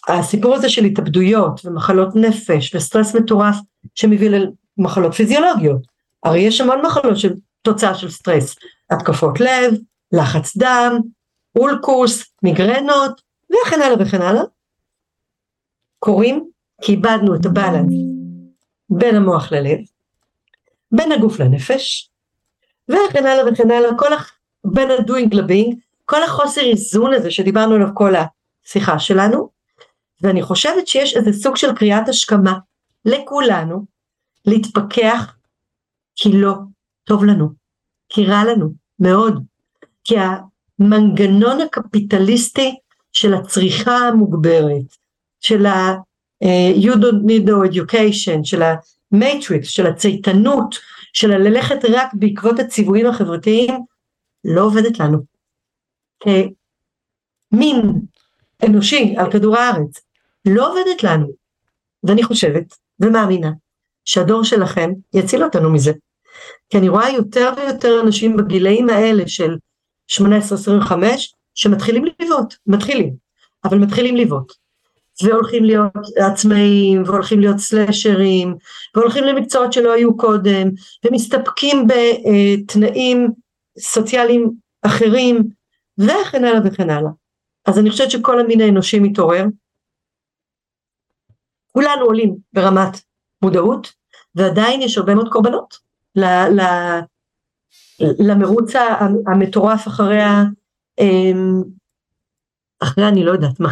והסיפור 0.08 0.56
הזה 0.56 0.70
של 0.70 0.84
התאבדויות 0.84 1.66
ומחלות 1.66 2.16
נפש 2.16 2.76
וסטרס 2.76 3.16
מטורף 3.16 3.56
שמביא 3.96 4.30
למחלות 4.78 5.14
פיזיולוגיות, 5.14 5.82
הרי 6.24 6.40
יש 6.40 6.62
המון 6.62 6.82
מחלות 6.86 7.18
של 7.18 7.34
תוצאה 7.62 7.96
של 7.96 8.10
סטרס, 8.10 8.56
התקפות 8.92 9.40
לב, 9.40 9.74
לחץ 10.12 10.58
דם, 10.58 11.00
אולקוס, 11.56 12.24
מיגרנות 12.44 13.22
וכן 13.52 13.82
הלאה 13.82 13.96
וכן 14.00 14.22
הלאה, 14.22 14.44
קורים 16.04 16.50
כי 16.82 16.92
איבדנו 16.92 17.36
את 17.36 17.46
הבלנס 17.46 17.94
בין 18.90 19.16
המוח 19.16 19.52
ללב, 19.52 19.80
בין 20.92 21.12
הגוף 21.12 21.40
לנפש, 21.40 22.10
וכן 22.90 23.26
הלאה 23.26 23.52
וכן 23.52 23.72
הלאה, 23.72 23.98
כל 23.98 24.14
הח... 24.14 24.32
בין 24.66 24.92
הדוינג 24.92 25.34
לבינג, 25.34 25.76
כל 26.06 26.24
החוסר 26.24 26.62
איזון 26.62 27.14
הזה 27.14 27.32
שדיברנו 27.32 27.76
עליו 27.76 27.88
כל 27.94 28.14
השיחה 28.16 29.00
שלנו, 29.00 29.50
ואני 30.22 30.44
חושבת 30.44 30.88
שיש 30.88 31.16
איזה 31.16 31.34
סוג 31.34 31.56
של 31.56 31.76
קריאת 31.76 32.10
השכמה 32.10 32.58
לכולנו 33.06 33.86
להתפכח 34.46 35.36
כי 36.16 36.32
לא 36.34 36.54
טוב 37.04 37.26
לנו, 37.26 37.50
כי 38.10 38.26
רע 38.26 38.44
לנו 38.44 38.74
מאוד, 39.00 39.44
כי 40.04 40.16
המנגנון 40.80 41.62
הקפיטליסטי 41.62 42.76
של 43.12 43.34
הצריכה 43.34 43.98
המוגברת, 43.98 45.01
של 45.42 45.66
ה- 45.66 45.96
uh, 46.44 46.78
you 46.84 46.94
don't 46.94 47.24
need 47.26 47.46
no 47.48 47.72
education, 47.72 48.40
של 48.44 48.62
המטריקס, 48.62 49.68
של 49.68 49.88
הצייתנות, 49.88 50.76
של 51.14 51.32
הללכת 51.32 51.86
רק 51.90 52.14
בעקבות 52.14 52.60
הציוויים 52.60 53.08
החברתיים, 53.08 53.74
לא 54.46 54.62
עובדת 54.62 55.00
לנו. 55.00 55.18
כמין 56.20 57.82
אנושי 58.66 59.16
על 59.18 59.32
כדור 59.32 59.58
הארץ, 59.58 60.02
לא 60.46 60.72
עובדת 60.72 61.04
לנו. 61.04 61.28
ואני 62.04 62.24
חושבת 62.24 62.64
ומאמינה 63.00 63.52
שהדור 64.06 64.44
שלכם 64.44 64.92
יציל 65.14 65.44
אותנו 65.44 65.74
מזה. 65.74 65.92
כי 66.70 66.78
אני 66.78 66.90
רואה 66.90 67.10
יותר 67.10 67.54
ויותר 67.58 68.02
אנשים 68.04 68.38
בגילאים 68.38 68.90
האלה 68.90 69.24
של 69.28 69.56
18-25 70.12 70.22
שמתחילים 71.56 72.06
לבעוט, 72.06 72.54
מתחילים, 72.68 73.14
אבל 73.64 73.78
מתחילים 73.78 74.16
לבעוט. 74.16 74.61
והולכים 75.24 75.64
להיות 75.64 75.92
עצמאים, 76.18 77.04
והולכים 77.06 77.40
להיות 77.40 77.58
סלשרים, 77.58 78.56
והולכים 78.96 79.24
למקצועות 79.24 79.74
שלא 79.74 79.94
היו 79.94 80.18
קודם, 80.18 80.70
ומסתפקים 81.06 81.88
בתנאים 81.88 83.32
סוציאליים 83.80 84.52
אחרים, 84.82 85.44
וכן 85.98 86.44
הלאה 86.44 86.60
וכן 86.66 86.90
הלאה. 86.90 87.12
אז 87.66 87.80
אני 87.80 87.90
חושבת 87.90 88.12
שכל 88.12 88.40
המין 88.40 88.62
האנושי 88.62 89.00
מתעורר. 89.00 89.46
כולנו 91.72 92.06
עולים 92.06 92.36
ברמת 92.54 93.02
מודעות, 93.42 93.94
ועדיין 94.36 94.82
יש 94.82 94.98
הרבה 94.98 95.16
מאוד 95.16 95.30
קורבנות 95.30 95.78
ל- 96.16 96.60
ל- 96.60 97.02
למרוץ 98.20 98.74
המטורף 99.28 99.88
אחרי 99.88 100.20
אחרי 102.84 103.08
אני 103.08 103.24
לא 103.24 103.32
יודעת 103.32 103.60
מה. 103.60 103.70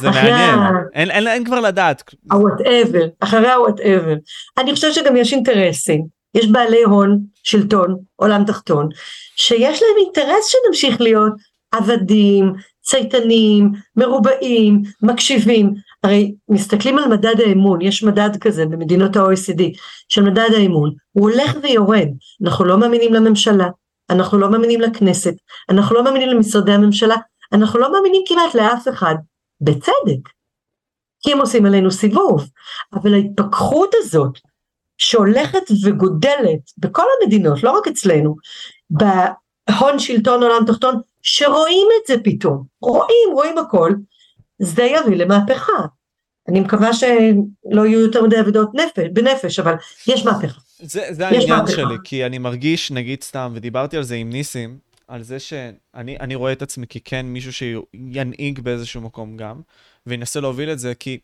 זה 0.00 0.10
מעניין, 0.10 0.58
אין, 0.94 1.10
אין, 1.10 1.28
אין 1.28 1.44
כבר 1.44 1.60
לדעת. 1.60 2.14
ה-whatever, 2.30 3.06
אחרי 3.20 3.48
ה-whatever. 3.48 4.16
אני 4.58 4.74
חושבת 4.74 4.94
שגם 4.94 5.16
יש 5.16 5.32
אינטרסים, 5.32 6.06
יש 6.34 6.46
בעלי 6.46 6.82
הון, 6.82 7.18
שלטון, 7.42 7.96
עולם 8.16 8.44
תחתון, 8.44 8.88
שיש 9.36 9.82
להם 9.82 10.04
אינטרס 10.04 10.46
שנמשיך 10.46 11.00
להיות 11.00 11.32
עבדים, 11.72 12.52
צייתנים, 12.82 13.72
מרובעים, 13.96 14.82
מקשיבים. 15.02 15.74
הרי 16.02 16.34
מסתכלים 16.48 16.98
על 16.98 17.08
מדד 17.08 17.40
האמון, 17.40 17.80
יש 17.80 18.02
מדד 18.02 18.30
כזה 18.40 18.66
במדינות 18.66 19.16
ה-OECD 19.16 19.62
של 20.08 20.22
מדד 20.22 20.48
האמון, 20.56 20.90
הוא 21.12 21.30
הולך 21.30 21.56
ויורד, 21.62 22.08
אנחנו 22.44 22.64
לא 22.64 22.78
מאמינים 22.78 23.14
לממשלה, 23.14 23.68
אנחנו 24.10 24.38
לא 24.38 24.50
מאמינים 24.50 24.80
לכנסת, 24.80 25.34
אנחנו 25.70 25.94
לא 25.94 26.04
מאמינים 26.04 26.28
למשרדי 26.28 26.72
הממשלה, 26.72 27.16
אנחנו 27.52 27.78
לא 27.78 27.92
מאמינים 27.92 28.22
כמעט 28.26 28.54
לאף 28.54 28.88
אחד, 28.88 29.14
בצדק, 29.60 30.28
כי 31.20 31.32
הם 31.32 31.40
עושים 31.40 31.66
עלינו 31.66 31.90
סיבוב, 31.90 32.48
אבל 32.94 33.14
ההתפכחות 33.14 33.90
הזאת 33.98 34.38
שהולכת 34.98 35.62
וגודלת 35.84 36.60
בכל 36.78 37.04
המדינות, 37.22 37.62
לא 37.62 37.70
רק 37.70 37.88
אצלנו, 37.88 38.36
בהון 38.90 39.98
שלטון 39.98 40.42
עולם 40.42 40.64
תחתון, 40.66 41.00
שרואים 41.22 41.88
את 42.00 42.06
זה 42.06 42.14
פתאום, 42.24 42.64
רואים, 42.80 43.28
רואים 43.32 43.58
הכל, 43.58 43.92
זה 44.58 44.82
יביא 44.82 45.16
למהפכה. 45.16 45.86
אני 46.48 46.60
מקווה 46.60 46.92
שלא 46.92 47.86
יהיו 47.86 48.00
יותר 48.00 48.22
מדי 48.22 48.40
אבדות 48.40 48.70
נפש, 48.74 49.08
בנפש, 49.12 49.58
אבל 49.58 49.74
יש 50.06 50.24
מהפכה. 50.24 50.60
זה, 50.80 51.06
זה 51.10 51.28
העניין 51.28 51.48
מהפכה. 51.48 51.72
שלי, 51.72 51.96
כי 52.04 52.26
אני 52.26 52.38
מרגיש, 52.38 52.90
נגיד 52.90 53.22
סתם, 53.22 53.52
ודיברתי 53.54 53.96
על 53.96 54.02
זה 54.02 54.14
עם 54.14 54.30
ניסים, 54.30 54.78
על 55.12 55.22
זה 55.22 55.38
שאני 55.38 56.34
רואה 56.34 56.52
את 56.52 56.62
עצמי 56.62 56.86
ככן 56.86 57.26
מישהו 57.26 57.52
שינהיג 57.52 58.60
באיזשהו 58.60 59.00
מקום 59.00 59.36
גם, 59.36 59.60
וינסה 60.06 60.40
להוביל 60.40 60.72
את 60.72 60.78
זה, 60.78 60.94
כי 60.94 61.18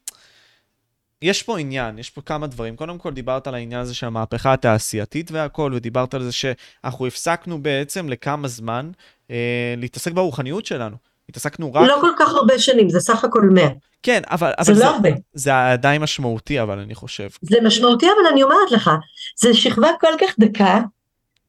יש 1.23 1.43
פה 1.43 1.59
עניין, 1.59 1.99
יש 1.99 2.11
פה 2.11 2.23
כמה 2.23 2.47
דברים. 2.47 2.77
קודם 2.77 2.99
כל, 2.99 3.13
דיברת 3.13 3.47
על 3.47 3.55
העניין 3.55 3.81
הזה 3.81 3.95
של 3.95 4.07
המהפכה 4.07 4.53
התעשייתית 4.53 5.31
והכל, 5.31 5.73
ודיברת 5.75 6.15
על 6.15 6.23
זה 6.23 6.33
שאנחנו 6.33 7.07
הפסקנו 7.07 7.63
בעצם 7.63 8.09
לכמה 8.09 8.49
זמן 8.49 8.91
אה, 9.31 9.75
להתעסק 9.77 10.13
ברוחניות 10.13 10.67
שלנו. 10.67 10.97
התעסקנו 11.29 11.75
רק... 11.75 11.89
לא 11.89 11.99
כל 12.01 12.13
כך 12.19 12.29
הרבה 12.29 12.59
שנים, 12.59 12.91
זה 12.91 13.01
סך 13.01 13.25
הכל 13.25 13.41
100. 13.41 13.69
כן, 14.03 14.23
אבל... 14.31 14.51
זה 14.61 14.63
אבל 14.63 14.73
לא 14.73 14.79
זה, 14.79 14.87
הרבה. 14.87 15.09
זה 15.35 15.71
עדיין 15.73 16.03
משמעותי, 16.03 16.63
אבל 16.63 16.79
אני 16.79 16.95
חושב. 16.95 17.29
זה 17.43 17.57
משמעותי, 17.63 18.07
אבל 18.07 18.33
אני 18.33 18.43
אומרת 18.43 18.71
לך, 18.71 18.91
זה 19.37 19.55
שכבה 19.55 19.89
כל 20.01 20.13
כך 20.21 20.35
דקה, 20.39 20.81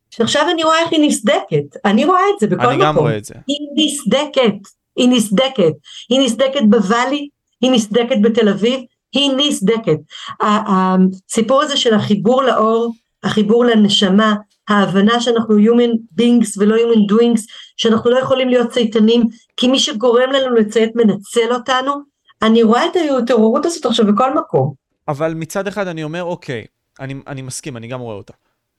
שעכשיו 0.10 0.48
אני 0.54 0.64
רואה 0.64 0.80
איך 0.80 0.92
היא 0.92 1.08
נסדקת. 1.08 1.78
אני 1.86 2.06
רואה 2.06 2.22
את 2.36 2.40
זה 2.40 2.48
בכל 2.48 2.62
מקום. 2.62 2.72
אני 2.74 2.84
גם 2.84 2.98
רואה 2.98 3.18
את 3.18 3.26
זה. 3.26 3.34
היא 3.48 3.58
נסדקת, 3.76 4.70
היא 4.96 5.10
נסדקת. 5.10 5.74
היא 6.10 6.20
נסדקת 6.20 6.62
בוואלי, 6.70 7.28
היא 7.62 7.72
נסדקת 7.72 8.16
בתל 8.22 8.50
אביב, 8.50 8.80
היא 9.14 9.32
נסדקת. 9.38 9.98
הסיפור 10.42 11.62
הזה 11.62 11.78
של 11.78 11.94
החיבור 11.94 12.44
לאור, 12.44 12.94
החיבור 13.24 13.66
לנשמה, 13.66 14.36
ההבנה 14.70 15.22
שאנחנו 15.22 15.58
human 15.58 16.22
beings 16.22 16.58
ולא 16.58 16.76
human 16.76 17.14
doings, 17.14 17.42
שאנחנו 17.78 18.12
לא 18.12 18.20
יכולים 18.20 18.50
להיות 18.50 18.70
צייתנים, 18.70 19.24
כי 19.58 19.68
מי 19.68 19.80
שגורם 19.80 20.32
לנו 20.32 20.56
לציית 20.56 20.96
מנצל 20.96 21.54
אותנו, 21.54 21.94
אני 22.42 22.64
רואה 22.64 22.86
את 22.86 22.96
ההתעוררות 22.96 23.66
הזאת 23.66 23.86
עכשיו 23.86 24.06
בכל 24.06 24.36
מקום. 24.36 24.74
אבל 25.08 25.34
מצד 25.34 25.68
אחד 25.68 25.88
אני 25.88 26.04
אומר, 26.04 26.24
אוקיי, 26.24 26.66
אני, 27.00 27.16
אני 27.28 27.42
מסכים, 27.42 27.78
אני 27.78 27.88
גם 27.88 28.00
רואה 28.00 28.16
אותה. 28.16 28.34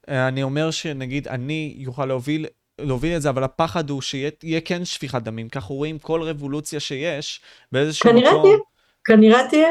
אני 0.09 0.43
אומר 0.43 0.70
שנגיד 0.70 1.28
אני 1.28 1.74
יוכל 1.77 2.06
להוביל, 2.06 2.47
להוביל 2.81 3.16
את 3.16 3.22
זה, 3.22 3.31
אבל 3.31 3.44
הפחד 3.44 3.90
הוא 3.90 4.02
שיהיה 4.02 4.60
כן 4.64 4.85
שפיכת 4.85 5.22
דמים. 5.22 5.48
כך 5.48 5.64
רואים 5.64 5.98
כל 5.98 6.22
רבולוציה 6.22 6.81
שיש 6.81 7.40
באיזשהו 7.72 8.10
כנראה 8.10 8.32
מקום. 8.32 8.59
כנראה 9.05 9.48
תהיה, 9.48 9.48
כנראה 9.48 9.48
תהיה. 9.48 9.70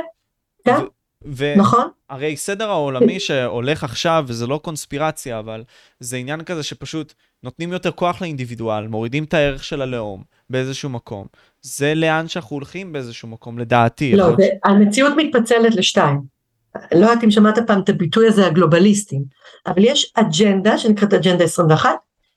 כן. 0.66 0.86
ו- 1.26 1.54
נכון. 1.58 1.88
הרי 2.10 2.38
סדר 2.38 2.70
העולמי 2.70 3.20
שהולך 3.20 3.84
עכשיו, 3.84 4.24
וזה 4.28 4.48
לא 4.48 4.60
קונספירציה, 4.64 5.40
אבל 5.40 5.64
זה 6.00 6.18
עניין 6.18 6.44
כזה 6.44 6.64
שפשוט 6.64 7.14
נותנים 7.44 7.74
יותר 7.74 7.92
כוח 7.92 8.22
לאינדיבידואל, 8.22 8.88
מורידים 8.88 9.24
את 9.24 9.34
הערך 9.34 9.64
של 9.64 9.82
הלאום 9.82 10.24
באיזשהו 10.50 10.90
מקום. 10.90 11.28
זה 11.62 11.94
לאן 11.96 12.28
שאנחנו 12.28 12.56
הולכים 12.56 12.94
באיזשהו 12.94 13.28
מקום, 13.28 13.60
לדעתי. 13.60 14.16
לא, 14.16 14.26
ש... 14.32 14.44
המציאות 14.64 15.14
מתפצלת 15.18 15.76
לשתיים. 15.76 16.39
לא 16.76 17.06
יודעת 17.06 17.24
אם 17.24 17.32
שמעת 17.32 17.60
פעם 17.68 17.82
את 17.82 17.90
הביטוי 17.90 18.28
הזה, 18.28 18.48
הגלובליסטים, 18.48 19.24
אבל 19.68 19.84
יש 19.84 20.14
אג'נדה 20.16 20.78
שנקראת 20.78 21.14
אג'נדה 21.14 21.44
21 21.44 21.90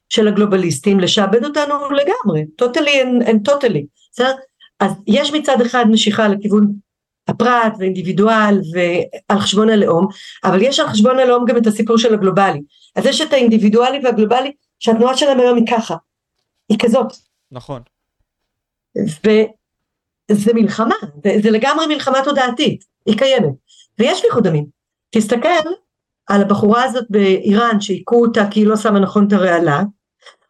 של 0.09 0.29
הגלובליסטים, 0.29 1.01
לשעבד 1.01 1.45
אותנו 1.45 1.75
לגמרי, 1.91 2.45
totally 2.63 3.05
and, 3.05 3.27
and 3.27 3.53
totally, 3.53 3.85
בסדר? 4.13 4.33
אז 4.81 4.93
יש 5.07 5.33
מצד 5.33 5.61
אחד 5.61 5.85
משיכה 5.91 6.29
לכיוון 6.29 6.73
הפרט 7.29 7.73
ואינדיבידואל 7.79 8.61
ועל 8.73 9.41
חשבון 9.41 9.71
הלאום, 9.71 10.07
אבל 10.45 10.63
יש 10.63 10.81
על 10.81 10.89
חשבון 10.89 11.19
הלאום 11.19 11.45
גם 11.45 11.57
את 11.57 11.67
הסיפור 11.67 11.99
של 11.99 12.15
הגלובלי. 12.15 12.61
אז 12.97 13.07
יש 13.07 13.21
את 13.21 13.33
האינדיבידואלי 13.33 14.01
והגלובלי 14.05 14.53
שהתנועה 14.79 15.17
שלהם 15.17 15.41
היום 15.41 15.57
היא 15.57 15.67
ככה, 15.71 15.97
היא 16.69 16.79
כזאת. 16.79 17.13
נכון. 17.53 17.83
וזה 18.97 20.55
מלחמה, 20.55 20.95
זה, 21.25 21.37
זה 21.43 21.51
לגמרי 21.51 21.87
מלחמה 21.87 22.19
תודעתית, 22.25 22.85
היא 23.07 23.19
קיימת. 23.19 23.55
ויש 23.99 24.19
שפיכות 24.19 24.43
דמים. 24.43 24.65
תסתכל 25.11 25.49
על 26.27 26.43
הבחורה 26.43 26.85
הזאת 26.85 27.05
באיראן 27.11 27.81
שהיכו 27.81 28.25
אותה 28.25 28.47
כי 28.51 28.61
היא 28.61 28.67
לא 28.67 28.77
שמה 28.77 29.01
נכון 29.01 29.27
את 29.27 29.33
הרעלה, 29.33 29.83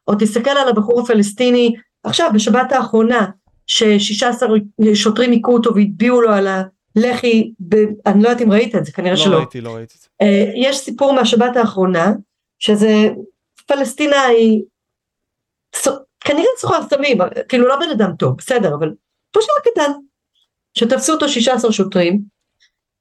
או 0.08 0.14
תסתכל 0.18 0.50
על 0.50 0.68
הבחור 0.68 1.00
הפלסטיני 1.00 1.74
עכשיו 2.04 2.30
בשבת 2.34 2.72
האחרונה 2.72 3.26
ששישה 3.66 4.28
עשר 4.28 4.46
שוטרים 4.94 5.30
היכו 5.30 5.52
אותו 5.52 5.74
והטביעו 5.74 6.20
לו 6.20 6.32
על 6.32 6.48
הלחי, 6.96 7.52
ב... 7.68 7.76
אני 8.06 8.22
לא 8.22 8.28
יודעת 8.28 8.42
אם 8.42 8.52
ראית 8.52 8.76
את 8.76 8.84
זה, 8.84 8.92
כנראה 8.92 9.10
לא 9.10 9.16
שלא. 9.16 9.32
לא 9.32 9.38
ראיתי, 9.38 9.60
לא 9.60 9.74
ראיתי. 9.74 9.94
Uh, 10.22 10.26
יש 10.56 10.78
סיפור 10.78 11.12
מהשבת 11.12 11.56
האחרונה, 11.56 12.12
שזה 12.58 13.08
פלסטינאי, 13.66 14.62
כנראה 16.20 16.46
סוחר 16.58 16.88
סמים, 16.90 17.18
כאילו 17.48 17.68
לא 17.68 17.76
בן 17.76 17.90
אדם 17.90 18.16
טוב, 18.18 18.34
בסדר, 18.38 18.74
אבל 18.74 18.94
פושע 19.32 19.52
קטן, 19.64 19.92
שתפסו 20.78 21.12
אותו 21.12 21.28
שישה 21.28 21.54
עשר 21.54 21.70
שוטרים, 21.70 22.22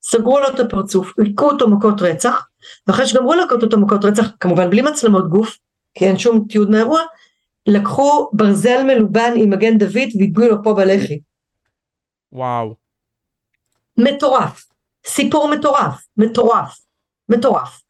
סגרו 0.04 0.40
לו 0.40 0.48
את 0.50 0.60
הפרצוף, 0.60 1.14
היכו 1.20 1.50
אותו 1.50 1.70
מכות 1.70 2.02
רצח, 2.02 2.48
ואחרי 2.88 3.08
שגמרו 3.08 3.34
להכות 3.34 3.64
אותו 3.64 3.80
מכות 3.80 4.06
רצח, 4.06 4.28
כמובן 4.40 4.70
בלי 4.70 4.82
מצלמות 4.82 5.30
גוף, 5.30 5.58
כי 5.94 6.06
אין 6.06 6.18
שום 6.18 6.46
תיעוד 6.50 6.70
מהאירוע, 6.70 7.02
לקחו 7.68 8.30
ברזל 8.34 8.84
מלובן 8.84 9.34
עם 9.36 9.50
מגן 9.50 9.78
דוד 9.78 10.10
והטביעו 10.20 10.52
לו 10.52 10.64
פה 10.64 10.74
בלחי. 10.74 11.20
וואו. 12.32 12.76
מטורף. 13.98 14.66
סיפור 15.06 15.48
מטורף. 15.48 16.04
מטורף. 16.18 16.78
מטורף. 17.30 17.82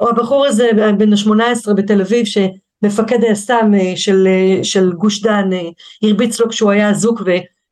או 0.00 0.08
הבחור 0.08 0.46
הזה 0.46 0.70
בן 0.98 1.12
ה-18 1.12 1.74
בתל 1.74 2.00
אביב 2.00 2.26
שמפקד 2.26 3.22
היס"מ 3.22 3.74
אה, 3.74 3.92
של, 3.96 4.26
אה, 4.26 4.64
של 4.64 4.92
גוש 4.92 5.22
דן 5.22 5.52
אה, 5.52 5.68
הרביץ 6.02 6.40
לו 6.40 6.48
כשהוא 6.48 6.70
היה 6.70 6.90
אזוק 6.90 7.22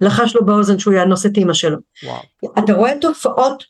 ולחש 0.01 0.37
לו 0.37 0.47
באוזן 0.47 0.79
שהוא 0.79 0.95
יאנוס 0.95 1.27
את 1.27 1.37
אימא 1.37 1.53
שלו. 1.53 1.79
וואו. 2.05 2.23
אתה 2.59 2.73
רואה 2.73 2.93
תופעות 3.01 3.65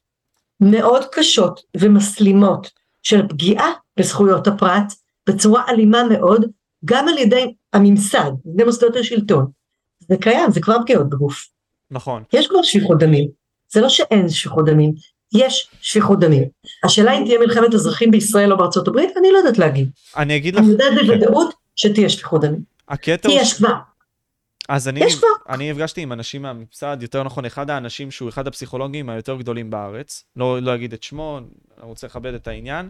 מאוד 0.60 1.05
קשות 1.12 1.60
ומסלימות 1.76 2.70
של 3.02 3.28
פגיעה 3.28 3.72
בזכויות 3.97 4.47
הפרט 4.47 4.93
בצורה 5.28 5.62
אלימה 5.68 6.05
מאוד, 6.05 6.44
גם 6.85 7.09
על 7.09 7.18
ידי 7.18 7.55
הממסד, 7.72 8.18
על 8.18 8.52
ידי 8.55 8.64
מוסדות 8.64 8.97
השלטון. 8.97 9.47
זה 10.09 10.16
קיים, 10.20 10.51
זה 10.51 10.60
כבר 10.60 10.76
פגיעות 10.82 11.09
בגוף. 11.10 11.47
נכון. 11.90 12.22
יש 12.32 12.47
כבר 12.47 12.62
שפיכות 12.62 12.98
דמים, 12.98 13.28
זה 13.72 13.80
לא 13.80 13.89
שאין 13.89 14.28
שפיכות 14.28 14.64
דמים, 14.64 14.93
יש 15.35 15.70
שפיכות 15.80 16.20
דמים. 16.20 16.44
השאלה 16.85 17.18
אם 17.18 17.24
תהיה 17.24 17.39
מלחמת 17.39 17.74
אזרחים 17.74 18.10
בישראל 18.10 18.52
או 18.52 18.59
בארצות 18.59 18.89
הברית, 18.89 19.16
אני 19.16 19.32
לא 19.32 19.39
יודעת 19.39 19.59
להגיד. 19.59 19.90
אני 20.16 20.36
אגיד 20.36 20.55
לך... 20.55 20.60
אני 20.60 20.70
יודעת 20.70 20.93
בוודאות 21.06 21.55
שתהיה 21.76 22.09
שפיכות 22.09 22.40
דמים. 22.40 22.60
הקטע 22.89 23.28
הוא... 23.28 23.39
יש 23.40 23.52
כבר. 23.52 23.74
אז 24.69 24.89
אני, 24.89 25.01
יש 25.05 25.20
אני 25.49 25.70
נפגשתי 25.70 26.01
עם 26.01 26.12
אנשים 26.12 26.43
מהממסד, 26.43 26.97
יותר 27.01 27.23
נכון, 27.23 27.45
אחד 27.45 27.70
האנשים 27.70 28.11
שהוא 28.11 28.28
אחד 28.28 28.47
הפסיכולוגים 28.47 29.11
היותר 29.11 29.36
גדולים 29.36 29.70
בארץ, 29.70 30.24
לא, 30.36 30.62
לא 30.62 30.74
אגיד 30.74 30.93
את 30.93 31.03
שמו, 31.03 31.39
אני 31.78 31.86
רוצה 31.86 32.07
לכבד 32.07 32.35
את 32.35 32.49
העניין. 32.49 32.89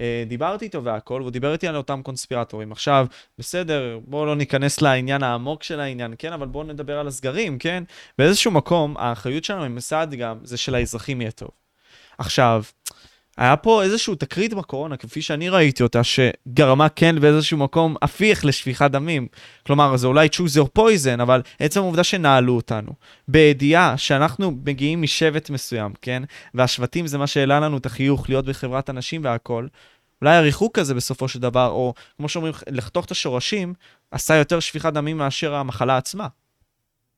אה, 0.00 0.24
דיברתי 0.26 0.64
איתו 0.64 0.84
והכל, 0.84 1.20
והוא 1.20 1.30
דיבר 1.30 1.52
איתי 1.52 1.68
על 1.68 1.76
אותם 1.76 2.02
קונספירטורים. 2.02 2.72
עכשיו, 2.72 3.06
בסדר, 3.38 3.98
בואו 4.04 4.26
לא 4.26 4.36
ניכנס 4.36 4.82
לעניין 4.82 5.22
העמוק 5.22 5.62
של 5.62 5.80
העניין, 5.80 6.14
כן, 6.18 6.32
אבל 6.32 6.46
בואו 6.46 6.64
נדבר 6.64 6.98
על 6.98 7.08
הסגרים, 7.08 7.58
כן? 7.58 7.84
באיזשהו 8.18 8.50
מקום, 8.50 8.96
האחריות 8.98 9.44
שלנו 9.44 9.68
ממסד 9.68 10.06
גם, 10.18 10.38
זה 10.42 10.56
של 10.56 10.74
האזרחים 10.74 11.20
יהיה 11.20 11.30
טוב. 11.30 11.50
עכשיו, 12.18 12.62
היה 13.40 13.56
פה 13.56 13.82
איזשהו 13.82 14.14
תקרית 14.14 14.54
בקורונה, 14.54 14.96
כפי 14.96 15.22
שאני 15.22 15.48
ראיתי 15.48 15.82
אותה, 15.82 16.00
שגרמה 16.04 16.88
כן 16.88 17.20
באיזשהו 17.20 17.58
מקום 17.58 17.96
הפיך 18.02 18.44
לשפיכת 18.44 18.90
דמים. 18.90 19.26
כלומר, 19.66 19.96
זה 19.96 20.06
אולי 20.06 20.28
choose 20.34 20.56
your 20.56 20.78
poison, 20.78 21.22
אבל 21.22 21.42
עצם 21.60 21.80
העובדה 21.80 22.04
שנעלו 22.04 22.56
אותנו. 22.56 22.92
בידיעה 23.28 23.96
שאנחנו 23.96 24.50
מגיעים 24.64 25.02
משבט 25.02 25.50
מסוים, 25.50 25.92
כן? 26.02 26.22
והשבטים 26.54 27.06
זה 27.06 27.18
מה 27.18 27.26
שהעלה 27.26 27.60
לנו 27.60 27.76
את 27.76 27.86
החיוך 27.86 28.28
להיות 28.28 28.44
בחברת 28.44 28.88
הנשים 28.88 29.24
והכל. 29.24 29.66
אולי 30.22 30.36
הריחוק 30.36 30.78
הזה 30.78 30.94
בסופו 30.94 31.28
של 31.28 31.38
דבר, 31.38 31.68
או 31.68 31.94
כמו 32.16 32.28
שאומרים, 32.28 32.54
לחתוך 32.68 33.04
את 33.04 33.10
השורשים, 33.10 33.74
עשה 34.10 34.34
יותר 34.34 34.60
שפיכת 34.60 34.92
דמים 34.92 35.18
מאשר 35.18 35.54
המחלה 35.54 35.96
עצמה. 35.96 36.26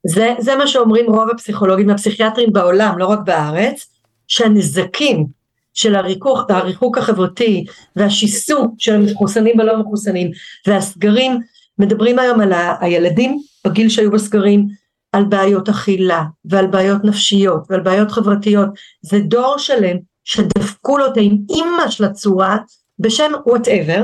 זה, 0.07 0.33
זה 0.39 0.55
מה 0.55 0.67
שאומרים 0.67 1.05
רוב 1.05 1.29
הפסיכולוגים 1.29 1.87
והפסיכיאטרים 1.87 2.53
בעולם, 2.53 2.97
לא 2.97 3.05
רק 3.05 3.19
בארץ, 3.25 3.87
שהנזקים 4.27 5.42
של 5.73 5.95
הריחוק, 5.95 6.51
הריחוק 6.51 6.97
החברתי 6.97 7.65
והשיסוע 7.95 8.65
של 8.77 8.95
המחוסנים 8.95 9.59
והלא 9.59 9.77
מחוסנים 9.79 10.31
והסגרים, 10.67 11.39
מדברים 11.79 12.19
היום 12.19 12.41
על 12.41 12.53
הילדים 12.79 13.41
בגיל 13.67 13.89
שהיו 13.89 14.11
בסגרים, 14.11 14.67
על 15.11 15.23
בעיות 15.25 15.69
אכילה 15.69 16.23
ועל 16.45 16.67
בעיות 16.67 17.03
נפשיות 17.03 17.63
ועל 17.69 17.81
בעיות 17.81 18.11
חברתיות, 18.11 18.69
זה 19.01 19.19
דור 19.19 19.57
שלם 19.57 19.97
שדפקו 20.23 20.97
לו 20.97 21.05
את 21.05 21.17
האימא 21.17 21.89
של 21.89 22.03
הצורה 22.03 22.57
בשם 22.99 23.31
וואטאבר, 23.45 24.03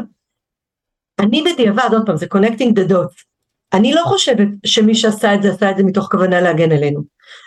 אני 1.19 1.43
בדיעבד, 1.43 1.89
עוד 1.91 2.05
פעם, 2.05 2.17
זה 2.17 2.25
connecting 2.25 2.73
the 2.79 2.91
dots, 2.91 3.23
אני 3.73 3.93
לא 3.93 4.01
חושבת 4.05 4.47
שמי 4.65 4.95
שעשה 4.95 5.35
את 5.35 5.41
זה 5.41 5.51
עשה 5.51 5.71
את 5.71 5.77
זה 5.77 5.83
מתוך 5.83 6.07
כוונה 6.11 6.41
להגן 6.41 6.71
עלינו. 6.71 7.03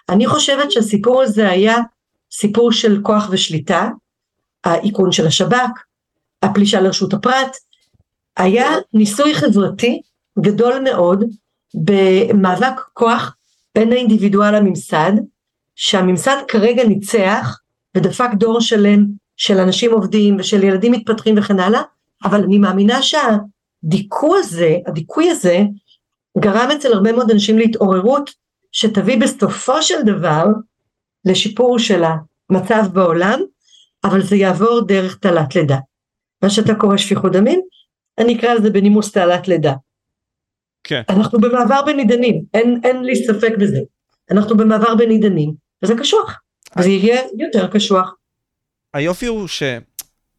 אני 0.09 0.27
חושבת 0.27 0.71
שהסיפור 0.73 1.23
הזה 1.23 1.51
היה 1.51 1.77
סיפור 2.33 2.73
של 2.73 3.01
כוח 3.03 3.29
ושליטה, 3.31 3.89
האיכון 4.65 5.13
של 5.13 5.27
השב"כ, 5.27 5.71
הפלישה 6.43 6.81
לרשות 6.81 7.15
הפרט, 7.15 7.57
היה 8.37 8.69
ניסוי 8.95 9.35
חברתי 9.35 10.01
גדול 10.39 10.81
מאוד 10.85 11.25
במאבק 11.75 12.81
כוח 12.93 13.37
בין 13.75 13.93
האינדיבידואל 13.93 14.57
לממסד, 14.57 15.13
שהממסד 15.77 16.37
כרגע 16.49 16.85
ניצח 16.85 17.61
ודפק 17.97 18.29
דור 18.35 18.61
שלם 18.61 19.07
של 19.37 19.59
אנשים 19.59 19.93
עובדים 19.93 20.37
ושל 20.39 20.65
ילדים 20.65 20.93
מתפתחים 20.93 21.35
וכן 21.39 21.61
הלאה, 21.61 21.83
אבל 22.25 22.45
אני 22.45 22.59
מאמינה 22.59 22.99
שהדיכוי 23.03 24.39
הזה, 24.39 24.77
הדיכוי 24.87 25.31
הזה 25.31 25.63
גרם 26.39 26.71
אצל 26.71 26.93
הרבה 26.93 27.13
מאוד 27.13 27.31
אנשים 27.31 27.59
להתעוררות 27.59 28.31
שתביא 28.73 29.21
בסופו 29.21 29.83
של 29.83 30.03
דבר 30.07 30.45
לשיפור 31.25 31.79
של 31.79 32.03
המצב 32.51 32.85
בעולם, 32.93 33.41
אבל 34.05 34.23
זה 34.23 34.37
יעבור 34.37 34.87
דרך 34.87 35.19
תעלת 35.19 35.55
לידה. 35.55 35.77
מה 36.43 36.51
שאתה 36.51 36.75
קורא 36.75 36.97
שפיכות 36.97 37.33
דמים, 37.33 37.61
אני 38.19 38.39
אקרא 38.39 38.55
לזה 38.55 38.71
בנימוס 38.71 39.13
תעלת 39.13 39.49
לידה. 39.49 39.73
כן. 40.85 41.03
אנחנו 41.09 41.41
במעבר 41.41 41.83
בין 41.87 41.99
עידנים, 41.99 42.43
אין, 42.55 42.81
אין 42.85 43.05
לי 43.05 43.17
ספק 43.17 43.53
בזה. 43.61 43.81
אנחנו 44.31 44.57
במעבר 44.57 44.95
בין 44.95 45.11
עידנים, 45.11 45.55
וזה 45.85 45.95
קשוח, 45.99 46.41
וזה 46.79 46.89
יהיה 46.89 47.23
יותר 47.39 47.67
קשוח. 47.73 48.15
היופי 48.95 49.27
הוא 49.27 49.49
ש... 49.49 49.63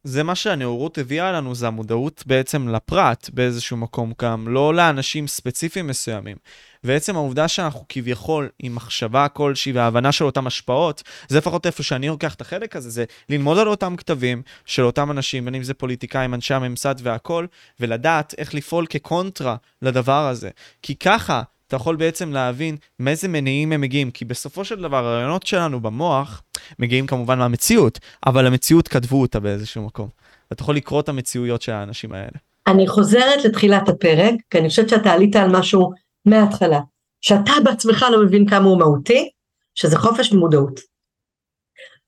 זה 0.04 0.24
מה 0.24 0.36
שהנאורות 0.36 0.98
הביאה 0.98 1.32
לנו, 1.32 1.56
זה 1.56 1.68
המודעות 1.68 2.24
בעצם 2.26 2.68
לפרט 2.68 3.30
באיזשהו 3.34 3.78
מקום 3.78 4.14
גם, 4.22 4.48
לא 4.48 4.74
לאנשים 4.74 5.28
ספציפיים 5.28 5.88
מסוימים. 5.88 6.38
ועצם 6.84 7.16
העובדה 7.16 7.48
שאנחנו 7.48 7.86
כביכול 7.90 8.50
עם 8.60 8.76
מחשבה 8.76 9.28
כלשהי 9.28 9.72
והבנה 9.72 10.12
של 10.12 10.26
אותן 10.26 10.48
השפעות, 10.48 11.04
זה 11.28 11.38
לפחות 11.38 11.66
איפה 11.66 11.84
שאני 11.84 12.08
לוקח 12.08 12.34
את 12.34 12.42
החלק 12.42 12.76
הזה, 12.76 12.90
זה 12.90 13.06
ללמוד 13.30 13.58
על 13.58 13.68
אותם 13.68 13.96
כתבים 13.96 14.42
של 14.66 14.84
אותם 14.84 15.12
אנשים, 15.12 15.46
בין 15.46 15.56
אם 15.56 15.64
זה 15.64 15.74
פוליטיקאים, 15.74 16.34
אנשי 16.34 16.54
הממסד 16.54 16.96
והכול, 17.04 17.48
ולדעת 17.80 18.36
איך 18.38 18.54
לפעול 18.54 18.86
כקונטרה 18.86 19.56
לדבר 19.82 20.28
הזה. 20.28 20.50
כי 20.82 20.96
ככה 20.96 21.42
אתה 21.74 21.82
יכול 21.82 21.96
בעצם 21.96 22.34
להבין 22.34 22.78
מאיזה 23.00 23.28
מניעים 23.28 23.72
הם 23.72 23.82
מגיעים, 23.82 24.12
כי 24.12 24.26
בסופו 24.26 24.66
של 24.66 24.82
דבר 24.82 25.06
הרעיונות 25.06 25.46
שלנו 25.46 25.80
במוח 25.80 26.44
מגיעים 26.80 27.08
כמובן 27.08 27.40
מהמציאות, 27.40 28.00
אבל 28.26 28.48
המציאות 28.48 28.88
כתבו 28.88 29.22
אותה 29.22 29.40
באיזשהו 29.40 29.86
מקום. 29.86 30.10
אתה 30.52 30.62
יכול 30.62 30.76
לקרוא 30.76 31.02
את 31.02 31.10
המציאויות 31.10 31.62
של 31.62 31.72
האנשים 31.72 32.14
האלה. 32.14 32.38
אני 32.68 32.88
חוזרת 32.88 33.46
לתחילת 33.46 33.90
הפרק, 33.90 34.34
כי 34.50 34.60
אני 34.60 34.70
חושבת 34.70 34.90
שאתה 34.90 35.12
עלית 35.12 35.36
על 35.36 35.52
משהו 35.52 35.92
מההתחלה, 36.26 36.80
שאתה 37.22 37.52
בעצמך 37.64 38.06
לא 38.12 38.26
מבין 38.26 38.50
כמה 38.50 38.66
הוא 38.66 38.80
מהותי, 38.80 39.30
שזה 39.76 39.98
חופש 39.98 40.32
ומודעות. 40.32 40.80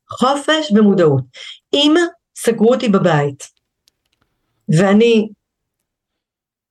חופש 0.09 0.71
ומודעות. 0.71 1.23
אם 1.73 1.93
סגרו 2.37 2.73
אותי 2.73 2.89
בבית, 2.89 3.43
ואני 4.77 5.27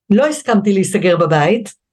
לא 0.09 0.27
הסכמתי 0.27 0.73
להיסגר 0.73 1.17
בבית, 1.17 1.84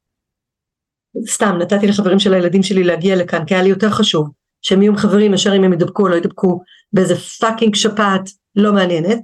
סתם 1.27 1.59
נתתי 1.59 1.87
לחברים 1.87 2.19
של 2.19 2.35
הילדים 2.35 2.63
שלי 2.63 2.85
להגיע 2.85 3.17
לכאן 3.17 3.45
כי 3.45 3.55
היה 3.55 3.63
לי 3.63 3.69
יותר 3.69 3.91
חשוב 3.91 4.29
שהם 4.63 4.83
יהיו 4.83 4.97
חברים 4.97 5.31
מאשר 5.31 5.57
אם 5.57 5.65
הם 5.65 5.73
ידבקו 5.73 6.03
או 6.03 6.09
לא 6.09 6.17
ידבקו 6.17 6.63
באיזה 6.93 7.17
פאקינג 7.17 7.75
שפעת 7.75 8.23
לא 8.57 8.73
מעניינת, 8.73 9.19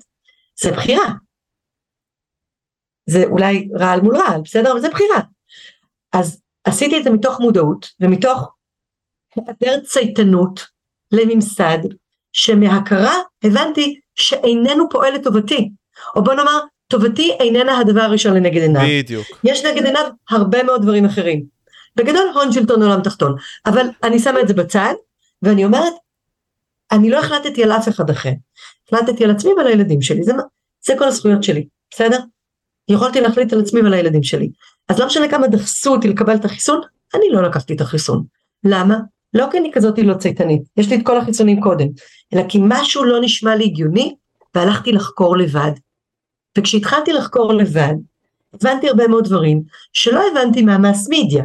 זה 0.63 0.73
בחירה. 0.73 1.13
זה 3.07 3.25
אולי 3.25 3.69
רעל 3.79 4.01
מול 4.01 4.17
רעל, 4.17 4.41
בסדר? 4.41 4.73
אבל 4.73 4.81
זה 4.81 4.89
בחירה. 4.89 5.21
אז 6.13 6.43
עשיתי 6.65 6.99
את 6.99 7.05
זה 7.05 7.11
מתוך 7.11 7.41
מודעות 7.41 7.87
ומתוך 8.01 8.55
היעדר 9.37 9.81
צייתנות 9.81 10.67
לממסד 11.13 11.79
שמהכרה 12.33 13.15
הבנתי 13.45 14.01
שאיננו 14.15 14.89
פועל 14.91 15.15
לטובתי, 15.15 15.71
או 16.17 16.25
בוא 16.25 16.35
נאמר 16.35 16.59
טובתי 16.89 17.33
איננה 17.41 17.79
הדבר 17.79 18.01
הראשון 18.01 18.35
לנגד 18.35 18.63
עיניו. 18.63 18.83
בדיוק. 18.89 19.27
יש 19.45 19.65
נגד 19.65 19.85
עיניו 19.85 20.05
הרבה 20.31 20.63
מאוד 20.63 20.83
דברים 20.83 21.05
אחרים. 21.05 21.58
בגדול 21.99 22.31
הון 22.35 22.53
שלטון 22.53 22.83
עולם 22.83 23.03
תחתון, 23.03 23.35
אבל 23.67 23.87
אני 24.03 24.19
שמה 24.19 24.41
את 24.41 24.49
זה 24.49 24.55
בצד, 24.55 24.95
ואני 25.43 25.65
אומרת, 25.65 25.93
אני 26.93 27.11
לא 27.11 27.19
החלטתי 27.19 27.65
על 27.65 27.73
אף 27.73 27.89
אחד 27.89 28.11
אחר, 28.11 28.33
החלטתי 28.87 29.25
על 29.25 29.31
עצמי 29.31 29.53
ועל 29.57 29.67
הילדים 29.67 30.03
שלי, 30.03 30.23
זה, 30.23 30.33
זה 30.87 30.95
כל 30.99 31.05
הזכויות 31.05 31.43
שלי, 31.43 31.67
בסדר? 31.91 32.19
יכולתי 32.89 33.21
להחליט 33.21 33.53
על 33.53 33.61
עצמי 33.61 33.83
ועל 33.83 33.95
הילדים 33.95 34.23
שלי. 34.23 34.51
אז 34.89 34.99
לא 34.99 35.07
משנה 35.07 35.29
כמה 35.29 35.47
דחסו 35.47 35.93
אותי 35.93 36.09
לקבל 36.09 36.35
את 36.35 36.45
החיסון, 36.45 36.81
אני 37.15 37.25
לא 37.31 37.43
לקחתי 37.43 37.75
את 37.75 37.81
החיסון. 37.81 38.25
למה? 38.65 38.99
לא 39.35 39.47
כי 39.51 39.59
אני 39.59 39.73
כזאת 39.73 39.99
לא 39.99 40.15
צייתנית, 40.15 40.63
יש 40.77 40.89
לי 40.89 40.97
את 40.97 41.07
כל 41.07 41.19
החיסונים 41.19 41.61
קודם, 41.61 41.87
אלא 42.35 42.43
כי 42.49 42.59
משהו 42.63 43.05
לא 43.05 43.21
נשמע 43.21 43.57
לי 43.57 43.65
הגיוני, 43.65 44.15
והלכתי 44.55 44.93
לחקור 44.93 45.37
לבד. 45.37 45.73
וכשהתחלתי 46.59 47.13
לחקור 47.13 47.53
לבד, 47.53 47.95
הבנתי 48.55 48.89
הרבה 48.89 49.09
מאוד 49.09 49.25
דברים 49.25 49.63
שלא 49.93 50.23
הבנתי 50.33 50.63
מהמאס 50.63 51.09
מידיה. 51.09 51.45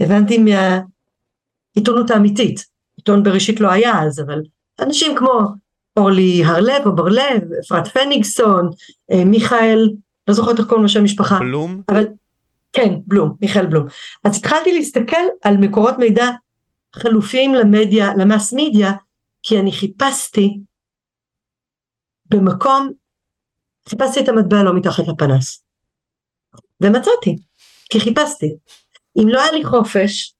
הבנתי 0.00 0.38
מהעיתונות 0.38 2.10
האמיתית, 2.10 2.64
עיתון 2.96 3.22
בראשית 3.22 3.60
לא 3.60 3.70
היה 3.70 4.02
אז, 4.02 4.20
אבל 4.20 4.42
אנשים 4.80 5.16
כמו 5.16 5.40
אורלי 5.96 6.44
הרלב 6.44 6.86
או 6.86 6.96
בר 6.96 7.08
לב, 7.08 7.42
אפרת 7.66 7.88
פניגסון, 7.88 8.70
אה, 9.12 9.24
מיכאל, 9.24 9.90
לא 10.28 10.34
זוכרת 10.34 10.58
איך 10.58 10.66
קוראים 10.66 10.82
לו 10.82 10.88
שם 10.88 11.04
משפחה. 11.04 11.38
בלום? 11.38 11.82
אבל, 11.88 12.06
כן, 12.72 12.94
בלום, 13.06 13.36
מיכאל 13.40 13.66
בלום. 13.66 13.86
אז 14.24 14.36
התחלתי 14.38 14.72
להסתכל 14.72 15.26
על 15.42 15.56
מקורות 15.56 15.98
מידע 15.98 16.30
חלופיים 16.94 17.54
למדיה, 17.54 18.14
למאס 18.18 18.52
מדיה, 18.52 18.92
כי 19.42 19.58
אני 19.58 19.72
חיפשתי 19.72 20.58
במקום, 22.30 22.90
חיפשתי 23.88 24.20
את 24.20 24.28
המטבע 24.28 24.62
לא 24.62 24.74
מתחת 24.74 25.04
לפנס. 25.08 25.64
ומצאתי, 26.80 27.36
כי 27.90 28.00
חיפשתי. 28.00 28.54
אם 29.16 29.28
לא 29.28 29.40
היה 29.42 29.52
לי 29.52 29.64
חופש 29.64 30.34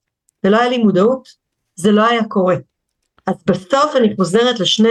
ולא 0.45 0.61
היה 0.61 0.69
לי 0.69 0.79
מודעות, 0.79 1.29
זה 1.75 1.93
לא 1.93 2.07
היה 2.07 2.25
קורה. 2.25 2.57
אז 3.27 3.35
בסוף 3.47 3.97
אני 3.97 4.17
חוזרת 4.17 4.61
לשני 4.61 4.89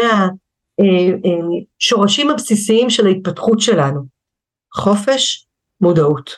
השורשים 1.81 2.27
אה, 2.27 2.31
אה, 2.31 2.35
הבסיסיים 2.35 2.89
של 2.89 3.07
ההתפתחות 3.07 3.59
שלנו. 3.59 4.01
חופש, 4.75 5.47
מודעות. 5.81 6.35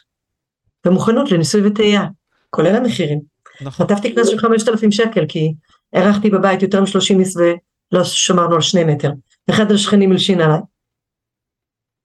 ומוכנות 0.86 1.32
לניסוי 1.32 1.68
וטעייה, 1.68 2.04
כולל 2.50 2.76
המחירים. 2.76 3.22
נכון. 3.62 3.86
חטפתי 3.86 4.16
קנס 4.16 4.30
של 4.30 4.38
5,000 4.38 4.92
שקל 4.92 5.26
כי 5.28 5.54
ארחתי 5.96 6.30
בבית 6.30 6.62
יותר 6.62 6.82
מ-30 6.82 7.20
איס 7.20 7.36
ולא 7.38 8.04
שמרנו 8.04 8.56
על 8.56 8.62
שני 8.62 8.84
מטר. 8.84 9.12
אחד 9.50 9.72
השכנים 9.72 10.12
הלשין 10.12 10.42
עליי. 10.42 10.60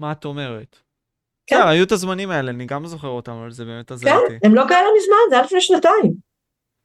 מה 0.00 0.12
את 0.12 0.24
אומרת? 0.24 0.76
כן. 1.50 1.68
היו 1.68 1.84
את 1.84 1.92
הזמנים 1.92 2.30
האלה, 2.30 2.50
אני 2.50 2.66
גם 2.66 2.86
זוכר 2.86 3.08
אותם, 3.08 3.32
אבל 3.32 3.50
זה 3.50 3.64
באמת 3.64 3.90
עזר 3.90 4.16
אותי. 4.16 4.28
כן, 4.28 4.48
הם 4.48 4.54
לא 4.54 4.64
כאלה 4.68 4.86
מזמן, 4.98 5.16
זה 5.30 5.36
היה 5.36 5.44
לפני 5.44 5.60
שנתיים. 5.60 6.12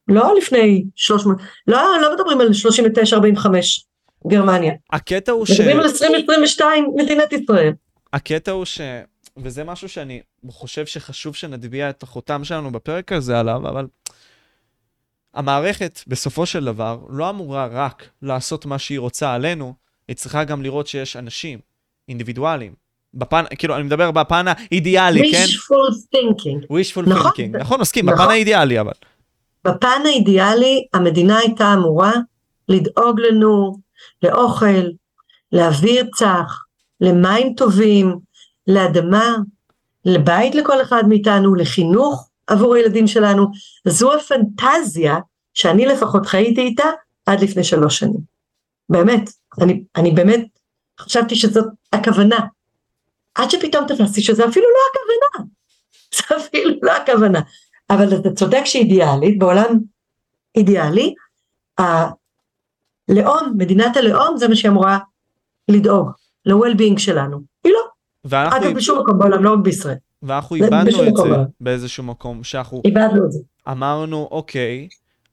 לא 0.08 0.34
לפני 0.38 0.86
300, 0.96 1.38
לא, 1.68 2.02
לא 2.02 2.16
מדברים 2.16 2.42
על 2.42 2.48
39-45 2.48 3.48
גרמניה. 4.28 4.74
הקטע 4.92 5.32
הוא 5.32 5.46
ש... 5.46 5.52
מדברים 5.52 5.80
על 5.80 5.86
2022 5.86 6.88
מדינת 6.96 7.34
ישראל. 7.34 7.74
הקטע 8.14 8.52
הוא 8.52 8.66
ש... 8.66 8.82
וזה 9.38 9.64
משהו 9.64 9.90
שאני 9.90 10.22
חושב 10.50 10.86
שחשוב 10.86 11.36
שנטביע 11.36 11.90
את 11.90 12.04
החותם 12.04 12.44
שלנו 12.44 12.72
בפרק 12.72 13.12
הזה 13.12 13.40
עליו, 13.40 13.58
אבל 13.70 13.88
המערכת 15.34 16.00
בסופו 16.08 16.46
של 16.46 16.66
דבר 16.66 17.00
לא 17.10 17.30
אמורה 17.30 17.68
רק 17.68 18.10
לעשות 18.22 18.66
מה 18.66 18.80
שהיא 18.80 19.00
רוצה 19.00 19.34
עלינו, 19.34 19.74
היא 20.08 20.16
צריכה 20.16 20.44
גם 20.44 20.64
לראות 20.64 20.88
שיש 20.88 21.16
אנשים, 21.16 21.60
אינדיבידואלים, 22.08 22.74
בפן, 23.16 23.44
כאילו, 23.58 23.76
אני 23.76 23.84
מדבר 23.84 24.12
בפן 24.12 24.46
האידיאלי, 24.48 25.32
כן? 25.32 25.44
wishful 25.46 26.16
thinking. 26.16 26.66
wishful 26.66 27.10
נכון, 27.10 27.32
thinking, 27.32 27.58
נכון, 27.58 27.82
מסכים, 27.82 28.10
נכון. 28.10 28.20
בפן 28.26 28.32
האידיאלי 28.32 28.80
אבל. 28.80 28.92
בפן 29.66 30.02
האידיאלי 30.06 30.86
המדינה 30.94 31.38
הייתה 31.38 31.74
אמורה 31.74 32.12
לדאוג 32.70 33.20
לנו 33.20 33.78
לאוכל, 34.24 34.84
לאוויר 35.52 36.06
צח, 36.16 36.64
למים 37.02 37.54
טובים, 37.54 38.20
לאדמה, 38.68 39.36
לבית 40.06 40.56
לכל 40.56 40.82
אחד 40.82 41.04
מאיתנו, 41.08 41.56
לחינוך 41.56 42.30
עבור 42.48 42.76
הילדים 42.76 43.08
שלנו. 43.08 43.48
זו 43.88 44.14
הפנטזיה 44.14 45.18
שאני 45.54 45.86
לפחות 45.86 46.26
חייתי 46.26 46.62
איתה 46.62 46.86
עד 47.26 47.42
לפני 47.42 47.64
שלוש 47.64 48.00
שנים. 48.00 48.36
באמת, 48.90 49.30
אני, 49.62 49.84
אני 49.96 50.12
באמת 50.12 50.46
חשבתי 51.00 51.36
שזאת 51.36 51.66
הכוונה. 51.94 52.40
עד 53.36 53.50
שפתאום 53.50 53.86
תפסתי 53.88 54.22
שזה 54.22 54.46
אפילו 54.48 54.66
לא 54.66 54.80
הכוונה. 54.92 55.50
זה 56.16 56.46
אפילו 56.46 56.72
לא 56.82 56.92
הכוונה. 56.92 57.42
אבל 57.90 58.16
אתה 58.16 58.32
צודק 58.32 58.62
שאידיאלית, 58.66 59.40
בעולם 59.40 59.78
אידיאלי, 60.56 61.14
הלאום, 61.78 63.54
מדינת 63.58 63.98
הלאום, 63.98 64.38
זה 64.38 64.48
מה 64.48 64.56
שהיא 64.56 64.72
אמורה 64.72 64.98
לדאוג, 65.68 66.12
ל-well-being 66.46 66.98
שלנו. 67.00 67.42
היא 67.64 67.74
לא. 67.74 67.80
אגב, 68.32 68.76
בשום 68.76 69.00
מקום 69.00 69.20
בעולם, 69.20 69.44
לא 69.44 69.54
רק 69.54 69.60
בישראל. 69.64 69.96
ואנחנו 70.24 70.56
איבדנו 70.56 71.08
את 71.08 71.16
זה 71.16 71.36
באיזשהו 71.62 72.04
מקום, 72.04 72.44
שאנחנו... 72.44 72.82
איבדנו 72.86 73.26
את 73.26 73.32
זה. 73.32 73.40
אמרנו, 73.72 74.28
אוקיי, 74.32 74.88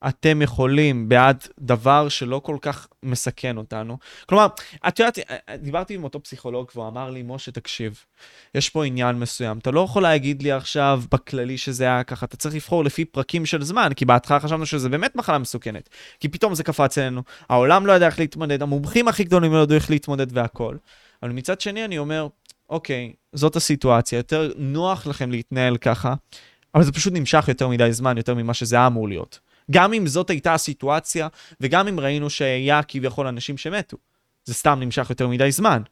אתם 0.08 0.42
יכולים 0.42 1.08
בעד 1.08 1.46
דבר 1.60 2.08
שלא 2.08 2.40
כל 2.44 2.56
כך 2.60 2.88
מסכן 3.02 3.56
אותנו. 3.56 3.98
כלומר, 4.26 4.46
את 4.88 4.98
יודעת, 4.98 5.18
דיברתי 5.58 5.94
עם 5.94 6.04
אותו 6.04 6.22
פסיכולוג 6.22 6.70
והוא 6.74 6.88
אמר 6.88 7.10
לי, 7.10 7.22
משה, 7.26 7.52
תקשיב, 7.52 8.04
יש 8.54 8.70
פה 8.70 8.84
עניין 8.84 9.18
מסוים. 9.18 9.58
אתה 9.58 9.70
לא 9.70 9.80
יכול 9.80 10.02
להגיד 10.02 10.42
לי 10.42 10.52
עכשיו 10.52 11.02
בכללי 11.12 11.58
שזה 11.58 11.84
היה 11.84 12.04
ככה, 12.04 12.26
אתה 12.26 12.36
צריך 12.36 12.54
לבחור 12.54 12.84
לפי 12.84 13.04
פרקים 13.04 13.46
של 13.46 13.62
זמן, 13.62 13.90
כי 13.96 14.04
בהתחלה 14.04 14.40
חשבנו 14.40 14.66
שזה 14.66 14.88
באמת 14.88 15.16
מחלה 15.16 15.38
מסוכנת. 15.38 15.88
כי 16.20 16.28
פתאום 16.28 16.54
זה 16.54 16.64
קפץ 16.64 16.98
אלינו, 16.98 17.22
העולם 17.48 17.86
לא 17.86 17.92
ידע 17.92 18.06
איך 18.06 18.18
להתמודד, 18.18 18.62
המומחים 18.62 19.08
הכי 19.08 19.24
גדולים 19.24 19.52
לא 19.52 19.62
ידעו 19.62 19.76
איך 19.76 19.90
להתמודד 19.90 20.36
והכל. 20.36 20.76
אבל 21.22 21.30
מצד 21.30 21.60
שני 21.60 21.84
אני 21.84 21.98
אומר, 21.98 22.28
אוקיי, 22.70 23.12
זאת 23.32 23.56
הסיטואציה, 23.56 24.16
יותר 24.16 24.52
נוח 24.56 25.06
לכם 25.06 25.30
להתנהל 25.30 25.76
ככה, 25.76 26.14
אבל 26.74 26.82
זה 26.84 26.92
פשוט 26.92 27.12
נמשך 27.12 27.44
יותר 27.48 27.68
מדי 27.68 27.92
זמן, 27.92 28.16
יותר 28.16 28.34
ממה 28.34 28.54
שזה 28.54 28.76
היה 28.76 28.86
אמור 28.86 29.08
להיות. 29.08 29.40
גם 29.70 29.92
אם 29.92 30.06
זאת 30.06 30.30
הייתה 30.30 30.54
הסיטואציה, 30.54 31.28
וגם 31.60 31.88
אם 31.88 32.00
ראינו 32.00 32.30
שהיה 32.30 32.80
כביכול 32.88 33.26
אנשים 33.26 33.56
שמתו. 33.58 33.96
זה 34.44 34.54
סתם 34.54 34.78
נמשך 34.80 35.10
יותר 35.10 35.28
מדי 35.28 35.52
זמן. 35.52 35.82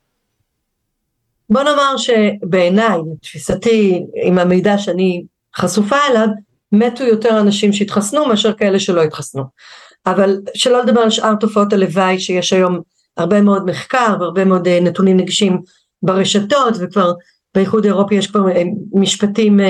בוא 1.50 1.62
נאמר 1.62 1.96
שבעיניי, 1.96 2.98
לתפיסתי, 3.14 4.02
עם 4.24 4.38
המידע 4.38 4.78
שאני 4.78 5.24
חשופה 5.56 5.96
אליו, 6.10 6.28
מתו 6.72 7.04
יותר 7.04 7.40
אנשים 7.40 7.72
שהתחסנו 7.72 8.26
מאשר 8.26 8.52
כאלה 8.52 8.80
שלא 8.80 9.02
התחסנו. 9.02 9.42
אבל 10.06 10.40
שלא 10.54 10.82
לדבר 10.82 11.00
על 11.00 11.10
שאר 11.10 11.34
תופעות 11.34 11.72
הלוואי 11.72 12.18
שיש 12.18 12.52
היום 12.52 12.80
הרבה 13.16 13.40
מאוד 13.40 13.64
מחקר 13.64 14.16
והרבה 14.20 14.44
מאוד 14.44 14.68
אה, 14.68 14.80
נתונים 14.80 15.16
נגישים 15.16 15.60
ברשתות 16.02 16.74
וכבר 16.80 17.12
באיחוד 17.54 17.84
האירופי 17.84 18.14
יש 18.14 18.26
כבר 18.26 18.48
אה, 18.48 18.62
משפטים, 18.92 19.60
אה, 19.60 19.66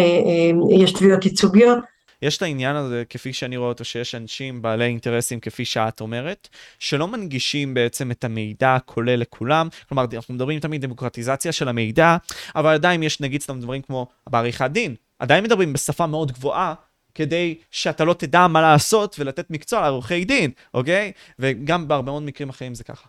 יש 0.71 0.93
תביעות 0.93 1.25
ייצוגיות 1.25 1.79
יש 2.23 2.37
את 2.37 2.43
העניין 2.43 2.77
הזה, 2.77 3.03
כפי 3.11 3.33
שאני 3.33 3.57
רואה 3.57 3.69
אותו, 3.69 3.85
שיש 3.85 4.15
אנשים 4.15 4.63
בעלי 4.63 4.85
אינטרסים, 4.85 5.41
כפי 5.41 5.65
שאת 5.65 6.01
אומרת, 6.01 6.49
שלא 6.79 7.09
מנגישים 7.09 7.75
בעצם 7.75 8.11
את 8.11 8.25
המידע 8.25 8.75
הכולל 8.75 9.17
לכולם. 9.17 9.69
כלומר, 9.89 10.05
אנחנו 10.15 10.35
מדברים 10.35 10.61
תמיד 10.61 10.81
דמוקרטיזציה 10.83 11.53
של 11.53 11.69
המידע, 11.69 12.17
אבל 12.57 12.75
עדיין 12.75 13.03
יש 13.03 13.21
נגיד 13.21 13.43
סתם 13.43 13.61
דברים 13.61 13.83
כמו 13.83 14.07
בעריכת 14.31 14.71
דין. 14.71 14.95
עדיין 15.19 15.45
מדברים 15.45 15.73
בשפה 15.73 16.07
מאוד 16.07 16.33
גבוהה, 16.33 16.75
כדי 17.15 17.55
שאתה 17.71 18.05
לא 18.05 18.15
תדע 18.15 18.47
מה 18.47 18.61
לעשות 18.61 19.17
ולתת 19.19 19.51
מקצוע 19.51 19.81
לעורכי 19.81 20.25
דין, 20.25 20.51
אוקיי? 20.75 21.13
וגם 21.39 21.89
בהרבה 21.89 22.11
מאוד 22.11 22.23
מקרים 22.23 22.49
אחרים 22.49 22.75
זה 22.75 22.85
ככה. 22.85 23.09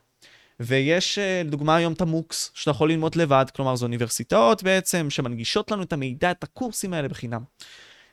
ויש 0.59 1.19
אה, 1.19 1.41
לדוגמה 1.45 1.75
היום 1.75 1.93
את 1.93 2.01
המוקס, 2.01 2.51
שאתה 2.53 2.71
יכול 2.71 2.91
ללמוד 2.91 3.15
לבד, 3.15 3.45
כלומר 3.55 3.75
זה 3.75 3.85
אוניברסיטאות 3.85 4.63
בעצם, 4.63 5.09
שמנגישות 5.09 5.71
לנו 5.71 5.83
את 5.83 5.93
המידע, 5.93 6.31
את 6.31 6.43
הקורסים 6.43 6.93
האלה 6.93 7.07
בחינם. 7.07 7.41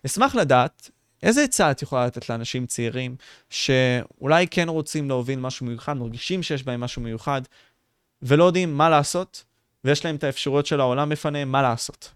אשמח 0.06 0.34
לדעת 0.34 0.90
איזה 1.22 1.42
עצה 1.42 1.70
את 1.70 1.82
יכולה 1.82 2.06
לתת 2.06 2.28
לאנשים 2.28 2.66
צעירים 2.66 3.16
שאולי 3.50 4.46
כן 4.50 4.68
רוצים 4.68 5.08
להוביל 5.08 5.38
משהו 5.38 5.66
מיוחד, 5.66 5.96
מרגישים 5.96 6.42
שיש 6.42 6.64
בהם 6.64 6.80
משהו 6.80 7.02
מיוחד, 7.02 7.42
ולא 8.22 8.44
יודעים 8.44 8.74
מה 8.74 8.90
לעשות, 8.90 9.44
ויש 9.84 10.04
להם 10.04 10.16
את 10.16 10.24
האפשרויות 10.24 10.66
של 10.66 10.80
העולם 10.80 11.08
בפניהם, 11.08 11.52
מה 11.52 11.62
לעשות, 11.62 12.10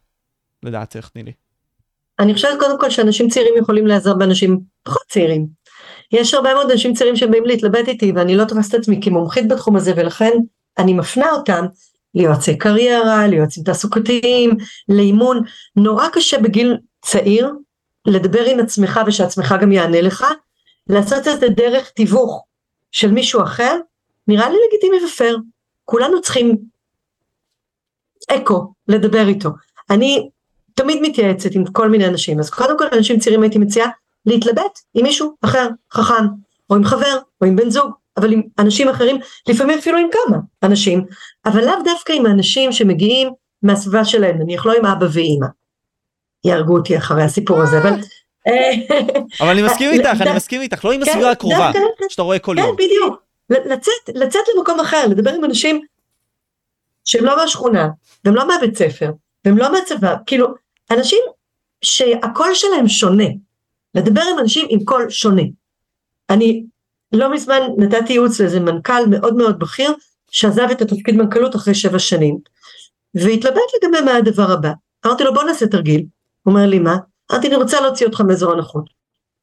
לדעתך, 0.63 1.09
נילי. 1.17 1.33
אני 2.19 2.35
חושבת 2.35 2.59
קודם 2.61 2.81
כל 2.81 2.91
שאנשים 2.91 3.29
צעירים 3.29 3.55
יכולים 3.59 3.87
לעזור 3.87 4.15
באנשים 4.15 4.61
פחות 4.83 5.03
צעירים. 5.09 5.47
יש 6.13 6.35
הרבה 6.35 6.55
מאוד 6.55 6.71
אנשים 6.71 6.95
צעירים 6.95 7.17
שבאים 7.17 7.45
להתלבט 7.45 7.89
איתי 7.89 8.13
ואני 8.13 8.37
לא 8.37 8.45
תופסת 8.45 8.75
את 8.75 8.81
עצמי 8.81 9.01
כמומחית 9.03 9.49
בתחום 9.49 9.77
הזה 9.77 9.93
ולכן 9.97 10.33
אני 10.79 10.93
מפנה 10.93 11.31
אותם 11.31 11.67
ליועצי 12.15 12.59
קריירה, 12.59 13.27
ליועצים 13.27 13.65
תעסוקתיים, 13.65 14.51
לאימון. 14.89 15.43
נורא 15.77 16.09
קשה 16.13 16.39
בגיל 16.39 16.77
צעיר 17.05 17.53
לדבר 18.07 18.45
עם 18.45 18.61
עצמך 18.61 19.01
ושעצמך 19.07 19.55
גם 19.61 19.73
יענה 19.73 20.01
לך, 20.01 20.25
לעשות 20.87 21.29
את 21.29 21.41
זה 21.41 21.49
דרך 21.49 21.91
תיווך 21.91 22.45
של 22.93 23.11
מישהו 23.11 23.43
אחר, 23.43 23.79
נראה 24.29 24.51
לי 24.51 24.57
לגיטימי 24.69 25.05
ופייר. 25.05 25.39
כולנו 25.85 26.21
צריכים 26.21 26.57
אקו 28.29 28.73
לדבר 28.89 29.29
איתו. 29.29 29.51
אני 29.91 30.29
תמיד 30.75 30.99
מתייעצת 31.03 31.55
עם 31.55 31.65
כל 31.67 31.89
מיני 31.89 32.07
אנשים, 32.07 32.39
אז 32.39 32.51
קודם 32.51 32.79
כל 32.79 32.85
אנשים 32.93 33.19
צעירים 33.19 33.43
הייתי 33.43 33.59
מציעה 33.59 33.89
להתלבט 34.27 34.79
עם 34.95 35.03
מישהו 35.03 35.37
אחר, 35.43 35.69
חכם, 35.93 36.25
או 36.71 36.77
עם 36.77 36.85
חבר, 36.85 37.19
או 37.41 37.47
עם 37.47 37.57
בן 37.57 37.71
זוג, 37.71 37.91
אבל 38.17 38.33
עם 38.33 38.43
אנשים 38.59 38.89
אחרים, 38.89 39.17
לפעמים 39.49 39.79
אפילו 39.79 39.99
עם 39.99 40.07
כמה 40.13 40.39
אנשים, 40.63 41.05
אבל 41.47 41.65
לאו 41.65 41.83
דווקא 41.85 42.13
עם 42.13 42.27
אנשים 42.27 42.73
שמגיעים 42.73 43.29
מהסביבה 43.63 44.05
שלהם, 44.05 44.39
נניח 44.39 44.67
לא 44.67 44.73
עם 44.73 44.87
אבא 44.87 45.07
ואימא. 45.13 45.47
יהרגו 46.45 46.77
אותי 46.77 46.99
אחרי 46.99 47.23
הסיפור 47.23 47.63
הזה, 47.63 47.79
אבל... 47.79 47.93
אבל 49.41 49.49
אני 49.49 49.63
מסכים 49.63 49.91
איתך, 49.91 50.21
אני 50.21 50.37
מסכים 50.37 50.61
איתך, 50.61 50.85
לא 50.85 50.93
עם 50.93 51.03
הסביבה 51.03 51.21
כן, 51.21 51.31
הקרובה, 51.31 51.71
שאתה 52.09 52.23
רואה 52.23 52.39
כל 52.39 52.55
כן, 52.57 52.63
יום. 52.63 52.77
כן, 52.77 52.85
בדיוק. 52.85 53.23
לצאת, 53.51 54.09
לצאת 54.15 54.43
למקום 54.57 54.81
אחר, 54.81 55.07
לדבר 55.07 55.31
עם 55.31 55.45
אנשים 55.45 55.81
שהם 57.05 57.25
לא 57.25 57.37
מהשכונה, 57.37 57.89
והם 58.25 58.35
לא 58.35 58.49
מהבית 58.49 58.77
ספר, 58.77 59.11
והם 59.45 59.59
לא 59.59 59.73
מהצבא, 59.73 60.15
כאילו, 60.27 60.47
אנשים 60.91 61.19
שהקול 61.83 62.55
שלהם 62.55 62.89
שונה. 62.89 63.25
לדבר 63.95 64.23
עם 64.33 64.39
אנשים 64.39 64.67
עם 64.71 64.85
קול 64.85 65.11
שונה. 65.11 65.43
אני 66.31 66.65
לא 67.13 67.33
מזמן 67.33 67.61
נתתי 67.79 68.13
ייעוץ 68.13 68.41
לאיזה 68.41 68.61
מנכ"ל 68.61 69.07
מאוד 69.11 69.35
מאוד 69.35 69.59
בכיר, 69.59 69.95
שעזב 70.31 70.69
את 70.71 70.83
התפקיד 70.83 71.17
מנכ"לות 71.17 71.57
אחרי 71.57 71.75
שבע 71.75 71.99
שנים, 71.99 72.39
והתלבט 73.15 73.63
לגבי 73.77 74.01
מה 74.01 74.17
הדבר 74.17 74.53
הבא. 74.53 74.73
אמרתי 75.07 75.25
לו 75.25 75.35
בוא 75.35 75.43
נעשה 75.43 75.67
תרגיל, 75.67 76.05
אומר 76.47 76.67
לי 76.67 76.79
מה? 76.79 76.97
אמרתי 77.33 77.49
אני 77.49 77.57
רוצה 77.57 77.81
להוציא 77.81 78.07
אותך 78.07 78.21
מאזור. 78.21 78.53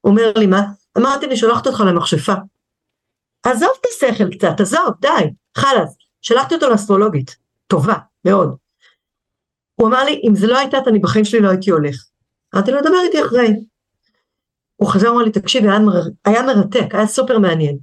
הוא 0.02 0.12
אומר 0.12 0.32
לי 0.36 0.48
מה? 0.48 0.62
אמרתי 0.98 1.26
אני 1.26 1.38
שולחת 1.38 1.68
אותך 1.68 1.80
למכשפה. 1.80 2.34
עזוב 3.44 3.70
את 3.82 3.86
השכל 3.86 4.32
קצת, 4.32 4.60
עזוב, 4.60 4.90
די, 5.02 5.34
חלאס. 5.58 5.98
שלחתי 6.22 6.56
אותו 6.56 6.70
לאסטרולוגית, 6.70 7.36
טובה, 7.68 7.96
מאוד. 8.26 8.56
הוא 9.76 9.88
אמר 9.88 10.04
לי, 10.04 10.22
אם 10.30 10.36
זה 10.36 10.48
לא 10.48 10.58
הייתה, 10.58 10.78
אני 10.88 11.00
בחיים 11.00 11.26
שלי 11.26 11.40
לא 11.40 11.50
הייתי 11.50 11.72
הולך. 11.72 11.96
אמרתי 12.56 12.72
לו, 12.72 12.82
דבר 12.82 13.02
איתי 13.04 13.22
אחרי. 13.26 13.48
הוא 14.76 14.90
חזר 14.90 15.12
ואמר 15.12 15.24
לי, 15.24 15.32
תקשיב, 15.32 15.64
היה, 15.64 15.80
מר... 15.80 16.02
היה 16.26 16.44
מרתק, 16.44 16.96
היה 16.96 17.08
סופר 17.08 17.40
מעניין. 17.40 17.78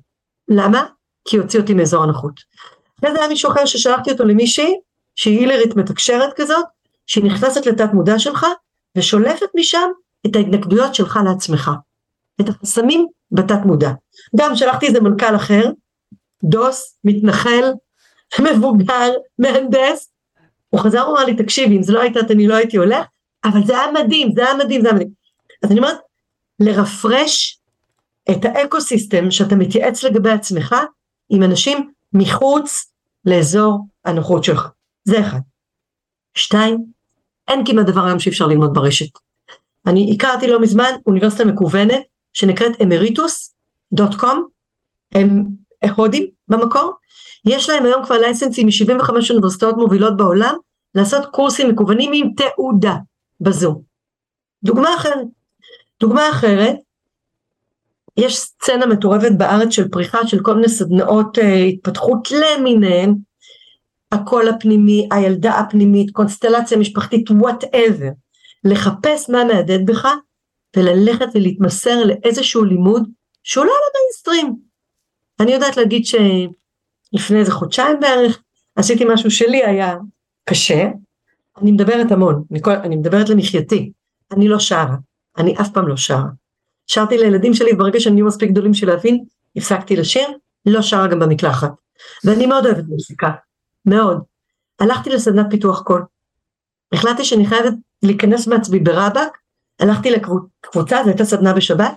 למה? 0.48 0.86
כי 1.28 1.36
הוציא 1.36 1.60
אותי 1.60 1.74
מאזור 1.74 2.02
הנוחות. 2.02 2.40
אחרי 2.98 3.12
זה 3.12 3.18
היה 3.18 3.28
מישהו 3.28 3.52
אחר 3.52 3.66
ששלחתי 3.66 4.10
אותו 4.10 4.24
למישהי, 4.24 4.74
שהיא 5.14 5.38
הילרית 5.40 5.76
מתקשרת 5.76 6.32
כזאת, 6.36 6.64
שהיא 7.06 7.24
נכנסת 7.24 7.66
לתת 7.66 7.88
מודע 7.94 8.18
שלך, 8.18 8.46
ושולפת 8.96 9.46
משם 9.54 9.88
את 10.26 10.36
ההתנגדויות 10.36 10.94
שלך 10.94 11.18
לעצמך, 11.24 11.70
את 12.40 12.48
החסמים 12.48 13.06
בתת 13.32 13.58
מודע. 13.64 13.90
גם 14.36 14.56
שלחתי 14.56 14.86
איזה 14.86 15.00
מנכ"ל 15.00 15.36
אחר, 15.36 15.70
דוס, 16.44 16.98
מתנחל, 17.04 17.72
מבוגר, 18.52 19.12
מהנדס, 19.38 20.12
הוא 20.68 20.80
חזר 20.80 21.08
ואמר 21.08 21.24
לי, 21.24 21.36
תקשיבי, 21.36 21.76
אם 21.76 21.82
זה 21.82 21.92
לא 21.92 22.00
הייתה, 22.00 22.20
אני 22.30 22.48
לא 22.48 22.54
הייתי 22.54 22.76
הולך, 22.76 23.06
אבל 23.44 23.66
זה 23.66 23.80
היה 23.80 23.92
מדהים, 23.92 24.32
זה 24.34 24.44
היה 24.44 24.54
מדהים, 24.54 24.80
זה 24.80 24.88
היה 24.88 24.94
מדהים. 24.94 25.10
אז 25.62 25.70
אני 25.70 25.78
אומרת, 25.78 25.98
לרפרש 26.60 27.60
את 28.30 28.44
האקו 28.44 28.80
סיסטם 28.80 29.30
שאתה 29.30 29.56
מתייעץ 29.56 30.04
לגבי 30.04 30.30
עצמך 30.30 30.76
עם 31.30 31.42
אנשים 31.42 31.90
מחוץ 32.12 32.92
לאזור 33.24 33.86
הנוחות 34.04 34.44
שלך. 34.44 34.68
זה 35.04 35.20
אחד. 35.20 35.38
שתיים, 36.34 36.84
אין 37.48 37.66
כמעט 37.66 37.86
דבר 37.86 38.04
היום 38.04 38.18
שאי 38.18 38.30
אפשר 38.30 38.46
ללמוד 38.46 38.74
ברשת. 38.74 39.18
אני 39.86 40.12
הכרתי 40.14 40.46
לא 40.46 40.60
מזמן 40.60 40.90
אוניברסיטה 41.06 41.44
מקוונת 41.44 42.02
שנקראת 42.32 42.80
קום, 44.14 44.46
הם 45.14 45.44
הודים 45.96 46.26
במקור, 46.48 46.92
יש 47.44 47.70
להם 47.70 47.84
היום 47.84 48.04
כבר 48.04 48.18
לייסנסים 48.18 48.66
מ-75 48.66 49.10
אוניברסיטאות 49.30 49.76
מובילות 49.76 50.16
בעולם 50.16 50.54
לעשות 50.94 51.26
קורסים 51.26 51.68
מקוונים 51.68 52.10
עם 52.14 52.30
תעודה 52.36 52.94
בזום. 53.40 53.82
דוגמה 54.64 54.94
אחרת, 54.96 55.26
דוגמה 56.00 56.30
אחרת, 56.30 56.76
יש 58.16 58.36
סצנה 58.36 58.86
מטורפת 58.86 59.32
בארץ 59.38 59.72
של 59.72 59.88
פריחה 59.88 60.26
של 60.26 60.42
כל 60.42 60.54
מיני 60.54 60.68
סדנאות 60.68 61.38
אה, 61.38 61.64
התפתחות 61.64 62.28
למיניהן 62.30 63.14
הקול 64.12 64.48
הפנימי, 64.48 65.08
הילדה 65.10 65.58
הפנימית, 65.58 66.10
קונסטלציה 66.10 66.78
משפחתית, 66.78 67.30
whatever, 67.30 68.08
לחפש 68.64 69.30
מה 69.30 69.44
מהדהד 69.44 69.86
בך 69.86 70.08
וללכת 70.76 71.26
ולהתמסר 71.34 72.04
לאיזשהו 72.04 72.64
לימוד 72.64 73.02
שהוא 73.42 73.64
לא 73.64 73.70
על 73.70 73.78
המיינסטרים. 73.90 74.56
אני 75.40 75.52
יודעת 75.52 75.76
להגיד 75.76 76.06
שלפני 76.06 77.38
איזה 77.38 77.52
חודשיים 77.52 78.00
בערך 78.00 78.42
עשיתי 78.76 79.04
משהו 79.08 79.30
שלי 79.30 79.64
היה 79.64 79.96
קשה, 80.44 80.88
אני 81.62 81.72
מדברת 81.72 82.12
המון, 82.12 82.44
מכל, 82.50 82.72
אני 82.72 82.96
מדברת 82.96 83.28
למחייתי, 83.28 83.92
אני 84.32 84.48
לא 84.48 84.58
שרה, 84.58 84.96
אני 85.38 85.54
אף 85.60 85.70
פעם 85.72 85.88
לא 85.88 85.96
שרה. 85.96 86.28
שרתי 86.86 87.18
לילדים 87.18 87.54
שלי 87.54 87.72
ברגע 87.72 88.00
שהם 88.00 88.14
נהיו 88.14 88.26
מספיק 88.26 88.50
גדולים 88.50 88.72
בשביל 88.72 88.90
להבין, 88.90 89.24
הפסקתי 89.56 89.96
לשיר, 89.96 90.28
לא 90.66 90.82
שרה 90.82 91.06
גם 91.06 91.18
במקלחת. 91.18 91.70
ואני 92.24 92.46
מאוד 92.46 92.66
אוהבת 92.66 92.84
מוזיקה, 92.88 93.30
מאוד. 93.86 94.22
הלכתי 94.80 95.10
לסדנת 95.10 95.46
פיתוח 95.50 95.82
קול. 95.82 96.04
החלטתי 96.92 97.24
שאני 97.24 97.46
חייבת 97.46 97.72
להיכנס 98.02 98.46
בעצמי 98.46 98.80
ברבאק, 98.80 99.38
הלכתי 99.80 100.10
לקבוצה, 100.10 101.02
זו 101.04 101.08
הייתה 101.08 101.24
סדנה 101.24 101.52
בשבת, 101.52 101.94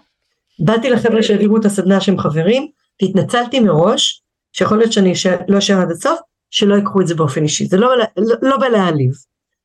באתי 0.60 0.90
לחבר'ה 0.90 1.24
שהעבירו 1.24 1.58
את 1.58 1.66
הסדנה 1.66 2.02
שהם 2.02 2.20
חברים, 2.20 2.68
והתנצלתי 3.02 3.60
מראש, 3.60 4.22
שיכול 4.54 4.78
להיות 4.78 4.94
שאני 4.94 5.14
לא 5.48 5.58
אשאר 5.58 5.82
עד 5.82 5.92
הסוף, 5.92 6.20
שלא 6.52 6.76
ייקחו 6.76 7.02
את 7.02 7.08
זה 7.08 7.16
באופן 7.16 7.44
אישי, 7.44 7.66
זה 7.66 7.78
לא, 7.78 7.98
לא, 7.98 8.06
לא 8.42 8.58
בלהעליב, 8.58 9.12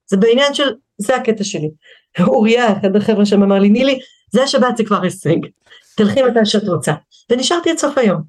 זה 0.07 0.17
בעניין 0.17 0.55
של, 0.55 0.69
זה 0.99 1.17
הקטע 1.17 1.45
שלי. 1.45 1.71
אוריה, 2.21 2.73
אחד 2.73 2.97
החבר'ה 2.97 3.27
שם 3.27 3.43
אמר 3.43 3.59
לי, 3.59 3.69
נילי, 3.69 3.99
זה 4.33 4.43
השבת 4.43 4.77
זה 4.77 4.85
כבר 4.85 5.03
הישג, 5.03 5.37
תלכי 5.97 6.23
מתי 6.23 6.45
שאת 6.45 6.69
רוצה. 6.69 6.93
ונשארתי 7.31 7.71
עד 7.71 7.79
סוף 7.79 7.99
היום. 7.99 8.23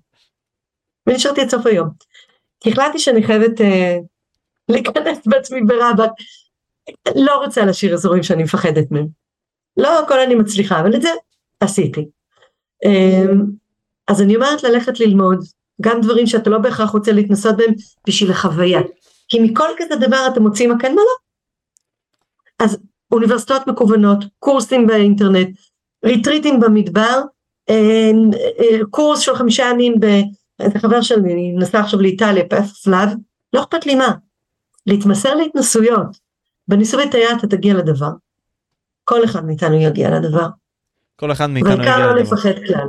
ונשארתי 1.08 1.42
עד 1.42 1.50
סוף 1.50 1.66
היום. 1.66 1.90
החלטתי 2.66 3.00
שאני 3.00 3.24
חייבת 3.24 3.62
אה, 3.62 3.98
להיכנס 4.70 5.18
בעצמי 5.26 5.62
ברבק, 5.62 6.10
לא 7.16 7.36
רוצה 7.46 7.66
לשיר 7.66 7.94
אזורים 7.94 8.24
שאני 8.24 8.44
מפחדת 8.44 8.92
מהם. 8.92 9.08
לא 9.78 10.00
הכל 10.00 10.20
אני 10.20 10.36
מצליחה, 10.36 10.80
אבל 10.80 10.96
את 10.96 11.02
זה 11.02 11.10
עשיתי. 11.60 12.06
אה, 12.86 13.34
אז 14.08 14.22
אני 14.22 14.36
אומרת 14.36 14.64
ללכת 14.64 15.00
ללמוד, 15.00 15.40
גם 15.82 16.02
דברים 16.02 16.28
שאתה 16.28 16.50
לא 16.50 16.58
בהכרח 16.58 16.90
רוצה 16.90 17.12
להתנסות 17.12 17.58
בהם 17.58 17.74
בשביל 18.08 18.32
החוויה. 18.32 18.82
כי 19.28 19.40
מכל 19.40 19.68
כזה 19.78 19.96
דבר 19.96 20.28
אתם 20.32 20.44
מוצאים 20.44 20.72
מכן 20.72 20.96
מה 20.96 21.02
לא. 21.02 21.26
אז 22.66 22.78
אוניברסיטאות 23.12 23.68
מקוונות, 23.68 24.24
קורסים 24.40 24.88
באינטרנט, 24.88 25.50
ריטריטים 26.06 26.60
במדבר, 26.60 27.22
אה, 27.70 28.12
אה, 28.60 28.86
קורס 28.90 29.20
של 29.20 29.36
חמישה 29.36 29.64
ימים, 29.72 30.00
איזה 30.60 30.80
חבר 30.80 31.02
שלי 31.02 31.52
נסע 31.58 31.80
עכשיו 31.80 32.02
לאיטליה, 32.02 32.44
פלאב, 32.84 33.10
לא 33.54 33.64
אכפת 33.64 33.86
לי 33.86 33.96
מה, 33.96 34.12
להתמסר 34.86 35.36
להתנסויות, 35.36 36.18
בניסוי 36.68 37.06
וטעייה 37.06 37.30
אתה 37.38 37.48
תגיע 37.48 37.74
לדבר, 37.74 38.10
כל 39.04 39.24
אחד 39.24 39.46
מאיתנו 39.46 39.82
יגיע 39.82 40.10
לדבר. 40.10 40.48
כל 41.16 41.32
אחד 41.32 41.50
מאיתנו 41.50 41.72
יגיע 41.72 41.90
לדבר. 41.90 42.00
והעיקר 42.00 42.14
לא 42.14 42.22
לפחד 42.22 42.66
כלל. 42.68 42.88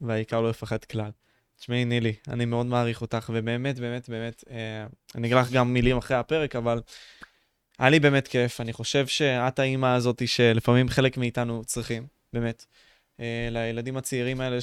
והעיקר 0.00 0.40
לא 0.40 0.48
לפחד 0.48 0.84
כלל. 0.84 1.10
תשמעי 1.58 1.84
נילי, 1.84 2.14
אני 2.28 2.44
מאוד 2.44 2.66
מעריך 2.66 3.00
אותך, 3.00 3.30
ובאמת, 3.34 3.78
באמת, 3.78 4.08
באמת, 4.08 4.44
אה, 4.50 4.86
אני 5.14 5.26
אגיד 5.26 5.36
לך 5.36 5.52
גם 5.52 5.72
מילים 5.72 5.96
אחרי 5.96 6.16
הפרק, 6.16 6.56
אבל 6.56 6.80
היה 7.78 7.90
לי 7.90 8.00
באמת 8.00 8.28
כיף. 8.28 8.60
אני 8.60 8.72
חושב 8.72 9.06
שאת 9.06 9.58
האימא 9.58 9.86
הזאת 9.86 10.28
שלפעמים 10.28 10.88
חלק 10.88 11.16
מאיתנו 11.16 11.64
צריכים, 11.64 12.06
באמת. 12.32 12.64
אה, 13.20 13.48
לילדים 13.50 13.96
הצעירים 13.96 14.40
האלה 14.40 14.60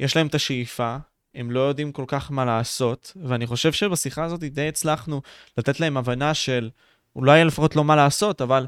שיש 0.00 0.16
להם 0.16 0.26
את 0.26 0.34
השאיפה, 0.34 0.96
הם 1.34 1.50
לא 1.50 1.60
יודעים 1.60 1.92
כל 1.92 2.04
כך 2.06 2.30
מה 2.32 2.44
לעשות, 2.44 3.12
ואני 3.24 3.46
חושב 3.46 3.72
שבשיחה 3.72 4.24
הזאת 4.24 4.40
די 4.40 4.68
הצלחנו 4.68 5.22
לתת 5.58 5.80
להם 5.80 5.96
הבנה 5.96 6.34
של, 6.34 6.70
אולי 7.16 7.44
לפחות 7.44 7.76
לא 7.76 7.84
מה 7.84 7.96
לעשות, 7.96 8.42
אבל 8.42 8.66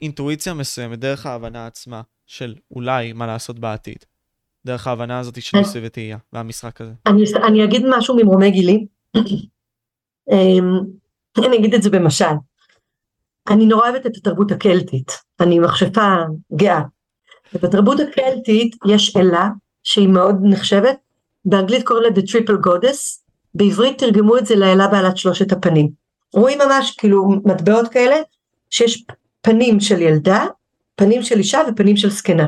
אינטואיציה 0.00 0.54
מסוימת, 0.54 0.98
דרך 0.98 1.26
ההבנה 1.26 1.66
עצמה 1.66 2.02
של 2.26 2.54
אולי 2.70 3.12
מה 3.12 3.26
לעשות 3.26 3.58
בעתיד. 3.58 4.04
דרך 4.66 4.86
ההבנה 4.86 5.18
הזאת 5.18 5.42
של 5.42 5.58
ניסוי 5.58 5.80
וטעייה, 5.84 6.18
והמשחק 6.32 6.80
הזה. 6.80 6.92
אני, 7.06 7.22
אני 7.48 7.64
אגיד 7.64 7.82
משהו 7.98 8.16
ממרומי 8.16 8.50
גילי. 8.50 8.86
אמ, 10.32 10.80
אני 11.38 11.56
אגיד 11.56 11.74
את 11.74 11.82
זה 11.82 11.90
במשל. 11.90 12.34
אני 13.50 13.66
נורא 13.66 13.88
אוהבת 13.88 14.06
את 14.06 14.16
התרבות 14.16 14.52
הקלטית, 14.52 15.12
אני 15.40 15.58
מכשפה 15.58 16.14
גאה. 16.56 16.82
ובתרבות 17.54 18.00
הקלטית 18.00 18.76
יש 18.86 19.16
אלה 19.16 19.48
שהיא 19.84 20.08
מאוד 20.08 20.36
נחשבת, 20.42 20.96
באנגלית 21.44 21.86
קוראים 21.86 22.04
לה 22.04 22.20
The 22.20 22.24
Triple 22.26 22.66
Goddess, 22.66 23.20
בעברית 23.54 23.98
תרגמו 23.98 24.38
את 24.38 24.46
זה 24.46 24.56
לאלה 24.56 24.88
בעלת 24.88 25.16
שלושת 25.16 25.52
הפנים. 25.52 25.90
רואים 26.32 26.58
ממש 26.58 26.94
כאילו 26.98 27.28
מטבעות 27.44 27.88
כאלה, 27.88 28.16
שיש 28.70 29.04
פנים 29.40 29.80
של 29.80 30.02
ילדה, 30.02 30.46
פנים 30.96 31.22
של 31.22 31.38
אישה 31.38 31.60
ופנים 31.68 31.96
של 31.96 32.10
זקנה. 32.10 32.46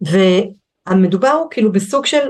והמדובר 0.00 1.28
הוא 1.30 1.50
כאילו 1.50 1.72
בסוג 1.72 2.06
של 2.06 2.28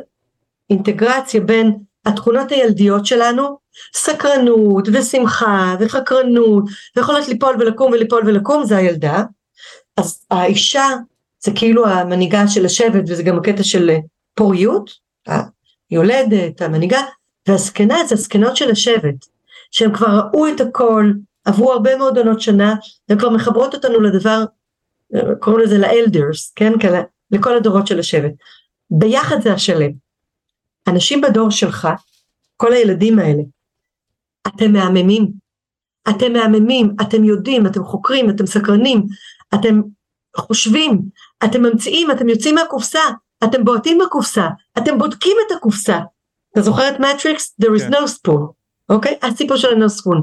אינטגרציה 0.70 1.40
בין 1.40 1.76
התכונות 2.06 2.52
הילדיות 2.52 3.06
שלנו, 3.06 3.58
סקרנות 3.94 4.88
ושמחה 4.92 5.74
וחקרנות 5.80 6.64
ויכולת 6.96 7.28
ליפול 7.28 7.56
ולקום 7.60 7.92
וליפול 7.92 8.22
ולקום 8.26 8.64
זה 8.64 8.76
הילדה, 8.76 9.22
אז 9.96 10.26
האישה 10.30 10.86
זה 11.46 11.52
כאילו 11.54 11.86
המנהיגה 11.86 12.48
של 12.48 12.66
השבט 12.66 13.04
וזה 13.08 13.22
גם 13.22 13.38
הקטע 13.38 13.62
של 13.62 13.90
פוריות, 14.34 14.90
היולדת, 15.90 16.62
המנהיגה, 16.62 17.00
והזקנה 17.48 18.04
זה 18.04 18.14
הזקנות 18.14 18.56
של 18.56 18.70
השבט, 18.70 19.26
שהם 19.70 19.94
כבר 19.94 20.20
ראו 20.20 20.48
את 20.48 20.60
הכל, 20.60 21.12
עברו 21.44 21.72
הרבה 21.72 21.96
מאוד 21.96 22.18
עונות 22.18 22.40
שנה, 22.40 22.74
והן 23.08 23.18
כבר 23.18 23.30
מחברות 23.30 23.74
אותנו 23.74 24.00
לדבר, 24.00 24.44
קוראים 25.40 25.62
לזה 25.62 25.78
לאלדרס, 25.78 26.52
כן, 26.56 26.72
כאלה, 26.80 27.02
לכל 27.30 27.56
הדורות 27.56 27.86
של 27.86 27.98
השבט. 27.98 28.32
ביחד 28.90 29.40
זה 29.40 29.52
השלם. 29.52 29.90
אנשים 30.88 31.20
בדור 31.20 31.50
שלך, 31.50 31.88
כל 32.56 32.72
הילדים 32.72 33.18
האלה, 33.18 33.42
אתם 34.46 34.72
מהממים. 34.72 35.30
אתם 36.10 36.32
מהממים, 36.32 36.96
אתם 37.00 37.24
יודעים, 37.24 37.66
אתם 37.66 37.84
חוקרים, 37.84 38.30
אתם 38.30 38.46
סקרנים, 38.46 39.06
אתם 39.54 39.80
חושבים, 40.36 41.02
אתם 41.44 41.62
ממציאים, 41.62 42.10
אתם 42.10 42.28
יוצאים 42.28 42.54
מהקופסה, 42.54 43.00
אתם 43.44 43.64
בועטים 43.64 43.98
בקופסה, 43.98 44.48
אתם 44.78 44.98
בודקים 44.98 45.36
את 45.46 45.56
הקופסה. 45.56 45.98
אתה 46.52 46.62
זוכר 46.62 46.88
את 46.88 47.00
מטריקס? 47.00 47.56
There 47.62 47.76
is 47.78 47.82
כן. 47.82 47.92
no 47.92 48.06
spoon, 48.06 48.40
אוקיי? 48.88 49.18
Okay? 49.22 49.26
הסיפור 49.26 49.56
של 49.56 49.68
ה-no 49.68 49.88
spoon. 49.88 50.22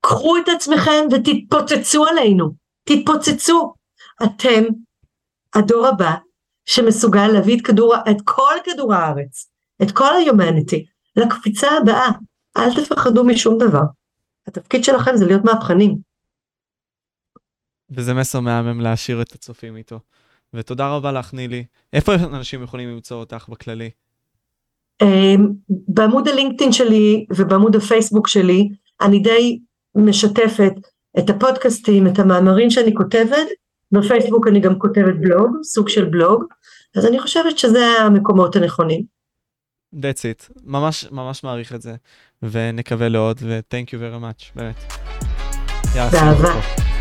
קחו 0.00 0.36
את 0.36 0.48
עצמכם 0.48 1.06
ותתפוצצו 1.12 2.04
עלינו, 2.06 2.50
תתפוצצו. 2.84 3.72
אתם 4.24 4.64
הדור 5.54 5.86
הבא 5.86 6.14
שמסוגל 6.66 7.26
להביא 7.26 7.56
את 7.56 7.66
כדור, 7.66 7.94
את 8.10 8.16
כל 8.24 8.54
כדור 8.64 8.94
הארץ, 8.94 9.50
את 9.82 9.90
כל 9.90 10.04
ה-humanity, 10.04 10.78
לקפיצה 11.16 11.70
הבאה. 11.70 12.10
אל 12.56 12.74
תפחדו 12.74 13.24
משום 13.24 13.58
דבר. 13.58 13.82
התפקיד 14.46 14.84
שלכם 14.84 15.16
זה 15.16 15.26
להיות 15.26 15.44
מהפכנים. 15.44 16.07
וזה 17.90 18.14
מסר 18.14 18.40
מהמם 18.40 18.80
להשאיר 18.80 19.22
את 19.22 19.32
הצופים 19.32 19.76
איתו. 19.76 20.00
ותודה 20.54 20.88
רבה 20.88 21.12
לך, 21.12 21.34
נילי. 21.34 21.64
איפה 21.92 22.14
אנשים 22.14 22.62
יכולים 22.62 22.88
למצוא 22.88 23.16
אותך 23.16 23.48
בכללי? 23.48 23.90
אמ, 25.02 25.48
בעמוד 25.68 26.28
הלינקדאין 26.28 26.72
שלי 26.72 27.26
ובעמוד 27.36 27.76
הפייסבוק 27.76 28.28
שלי, 28.28 28.68
אני 29.00 29.18
די 29.18 29.58
משתפת 29.94 30.72
את 31.18 31.30
הפודקאסטים, 31.30 32.06
את 32.06 32.18
המאמרים 32.18 32.70
שאני 32.70 32.94
כותבת, 32.94 33.46
בפייסבוק 33.92 34.48
אני 34.48 34.60
גם 34.60 34.78
כותבת 34.78 35.14
בלוג, 35.20 35.56
סוג 35.62 35.88
של 35.88 36.04
בלוג, 36.04 36.44
אז 36.96 37.06
אני 37.06 37.20
חושבת 37.20 37.58
שזה 37.58 37.86
המקומות 37.86 38.56
הנכונים. 38.56 39.02
That's 39.94 40.22
it. 40.22 40.52
ממש 40.64 41.08
ממש 41.12 41.44
מעריך 41.44 41.74
את 41.74 41.82
זה, 41.82 41.94
ונקווה 42.42 43.08
לעוד, 43.08 43.38
ו-thank 43.42 43.86
you 43.88 43.98
very 43.98 44.22
much, 44.22 44.52
באמת. 44.56 44.76
באהבה. 46.12 46.97